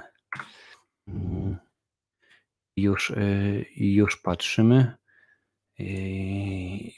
Mm. 1.08 1.58
Już, 2.78 3.10
y, 3.10 3.66
już 3.76 4.18
patrzymy. 4.22 4.94
Y, 5.80 5.84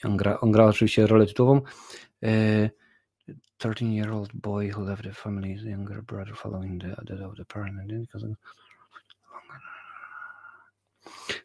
On 0.04 0.18
gra, 0.18 0.40
on 0.40 0.52
gra 0.52 0.66
oczywiście 0.66 1.08
rolę 1.08 1.26
tytułową. 1.26 1.62
Y, 3.56 3.68
13-year-old 3.68 4.30
boy 4.34 4.72
who 4.72 4.86
left 4.86 5.04
the 5.04 5.14
family's 5.14 5.64
younger 5.64 6.04
brother 6.04 6.36
following 6.36 6.82
the 6.82 6.96
death 7.06 7.22
of 7.22 7.36
the 7.38 7.46
parent. 7.46 7.76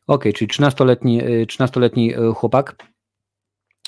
Okej, 0.07 0.33
czyli 0.33 0.49
13-letni, 0.49 1.25
y, 1.25 1.47
13-letni 1.47 2.15
y, 2.19 2.35
chłopak 2.35 2.77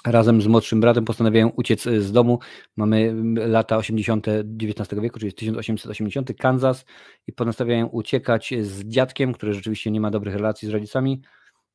razem 0.06 0.42
z 0.42 0.46
młodszym 0.46 0.80
bratem 0.80 1.04
postanawiają 1.04 1.48
uciec 1.48 1.86
y, 1.86 2.02
z 2.02 2.12
domu. 2.12 2.38
Mamy 2.76 3.14
lata 3.34 3.76
80. 3.76 4.26
XIX 4.62 5.00
wieku, 5.00 5.18
czyli 5.18 5.32
1880, 5.32 6.36
Kansas 6.38 6.84
i 7.26 7.32
postanawiają 7.32 7.86
uciekać 7.86 8.54
z 8.62 8.84
dziadkiem, 8.84 9.32
który 9.32 9.54
rzeczywiście 9.54 9.90
nie 9.90 10.00
ma 10.00 10.10
dobrych 10.10 10.34
relacji 10.34 10.68
z 10.68 10.70
rodzicami, 10.70 11.22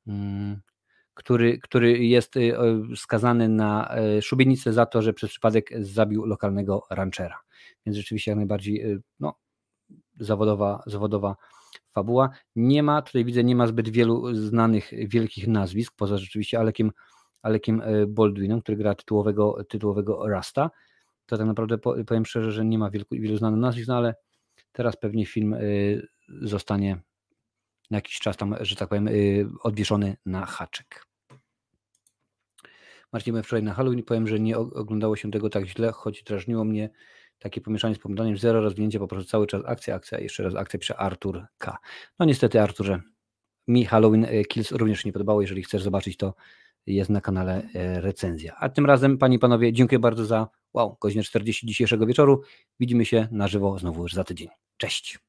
mm, 0.07 0.61
który, 1.17 1.59
który 1.59 2.05
jest 2.05 2.37
y, 2.37 2.53
skazany 2.95 3.49
na 3.49 3.97
y, 4.17 4.21
szubienicę 4.21 4.73
za 4.73 4.85
to, 4.85 5.01
że 5.01 5.13
przez 5.13 5.29
przypadek 5.29 5.69
zabił 5.79 6.25
lokalnego 6.25 6.83
ranchera. 6.89 7.39
Więc 7.85 7.97
rzeczywiście 7.97 8.31
jak 8.31 8.35
najbardziej 8.37 8.91
y, 8.91 9.01
no, 9.19 9.35
zawodowa, 10.19 10.83
zawodowa 10.85 11.35
fabuła. 11.93 12.29
Nie 12.55 12.83
ma, 12.83 13.01
tutaj 13.01 13.25
widzę, 13.25 13.43
nie 13.43 13.55
ma 13.55 13.67
zbyt 13.67 13.89
wielu 13.89 14.35
znanych 14.35 14.91
wielkich 15.07 15.47
nazwisk, 15.47 15.93
poza 15.95 16.17
rzeczywiście 16.17 16.59
Alekiem, 16.59 16.91
Alekiem 17.41 17.81
e, 17.81 18.07
Baldwinem, 18.07 18.61
który 18.61 18.77
gra 18.77 18.95
tytułowego, 18.95 19.63
tytułowego 19.69 20.27
Rasta. 20.27 20.71
To 21.25 21.37
tak 21.37 21.47
naprawdę 21.47 21.77
po- 21.77 21.95
powiem 22.07 22.25
szczerze, 22.25 22.51
że 22.51 22.65
nie 22.65 22.77
ma 22.77 22.89
wielu, 22.89 23.05
wielu 23.11 23.37
znanych 23.37 23.59
nazwisk, 23.59 23.87
no 23.87 23.97
ale 23.97 24.15
teraz 24.71 24.97
pewnie 24.97 25.25
film 25.25 25.53
y, 25.53 26.07
zostanie 26.41 27.01
na 27.91 27.97
jakiś 27.97 28.19
czas 28.19 28.37
tam, 28.37 28.55
że 28.61 28.75
tak 28.75 28.89
powiem, 28.89 29.09
odwieszony 29.63 30.17
na 30.25 30.45
haczyk. 30.45 31.06
Marcin, 33.13 33.33
byłem 33.33 33.43
wczoraj 33.43 33.63
na 33.63 33.73
Halloween 33.73 33.99
i 33.99 34.03
powiem, 34.03 34.27
że 34.27 34.39
nie 34.39 34.57
oglądało 34.57 35.15
się 35.15 35.31
tego 35.31 35.49
tak 35.49 35.65
źle, 35.65 35.91
choć 35.91 36.23
drażniło 36.23 36.63
mnie 36.63 36.89
takie 37.39 37.61
pomieszanie 37.61 37.95
z 37.95 37.99
pomidaniem, 37.99 38.37
zero 38.37 38.61
rozwinięcia, 38.61 38.99
po 38.99 39.07
prostu 39.07 39.29
cały 39.29 39.47
czas 39.47 39.61
akcja, 39.65 39.95
akcja, 39.95 40.19
jeszcze 40.19 40.43
raz 40.43 40.55
akcja 40.55 40.79
przy 40.79 40.95
Artur 40.95 41.45
K. 41.57 41.77
No 42.19 42.25
niestety 42.25 42.61
Arturze, 42.61 43.01
mi 43.67 43.85
Halloween 43.85 44.25
e, 44.25 44.43
Kills 44.43 44.71
również 44.71 45.05
nie 45.05 45.13
podobało, 45.13 45.41
jeżeli 45.41 45.63
chcesz 45.63 45.83
zobaczyć 45.83 46.17
to 46.17 46.33
jest 46.85 47.09
na 47.09 47.21
kanale 47.21 47.67
e, 47.73 48.01
recenzja. 48.01 48.55
A 48.59 48.69
tym 48.69 48.85
razem, 48.85 49.17
panie 49.17 49.35
i 49.35 49.39
panowie, 49.39 49.73
dziękuję 49.73 49.99
bardzo 49.99 50.25
za, 50.25 50.47
wow, 50.73 50.97
godzinę 51.01 51.23
40 51.23 51.67
dzisiejszego 51.67 52.05
wieczoru. 52.05 52.41
Widzimy 52.79 53.05
się 53.05 53.27
na 53.31 53.47
żywo 53.47 53.79
znowu 53.79 54.03
już 54.03 54.13
za 54.13 54.23
tydzień. 54.23 54.47
Cześć! 54.77 55.26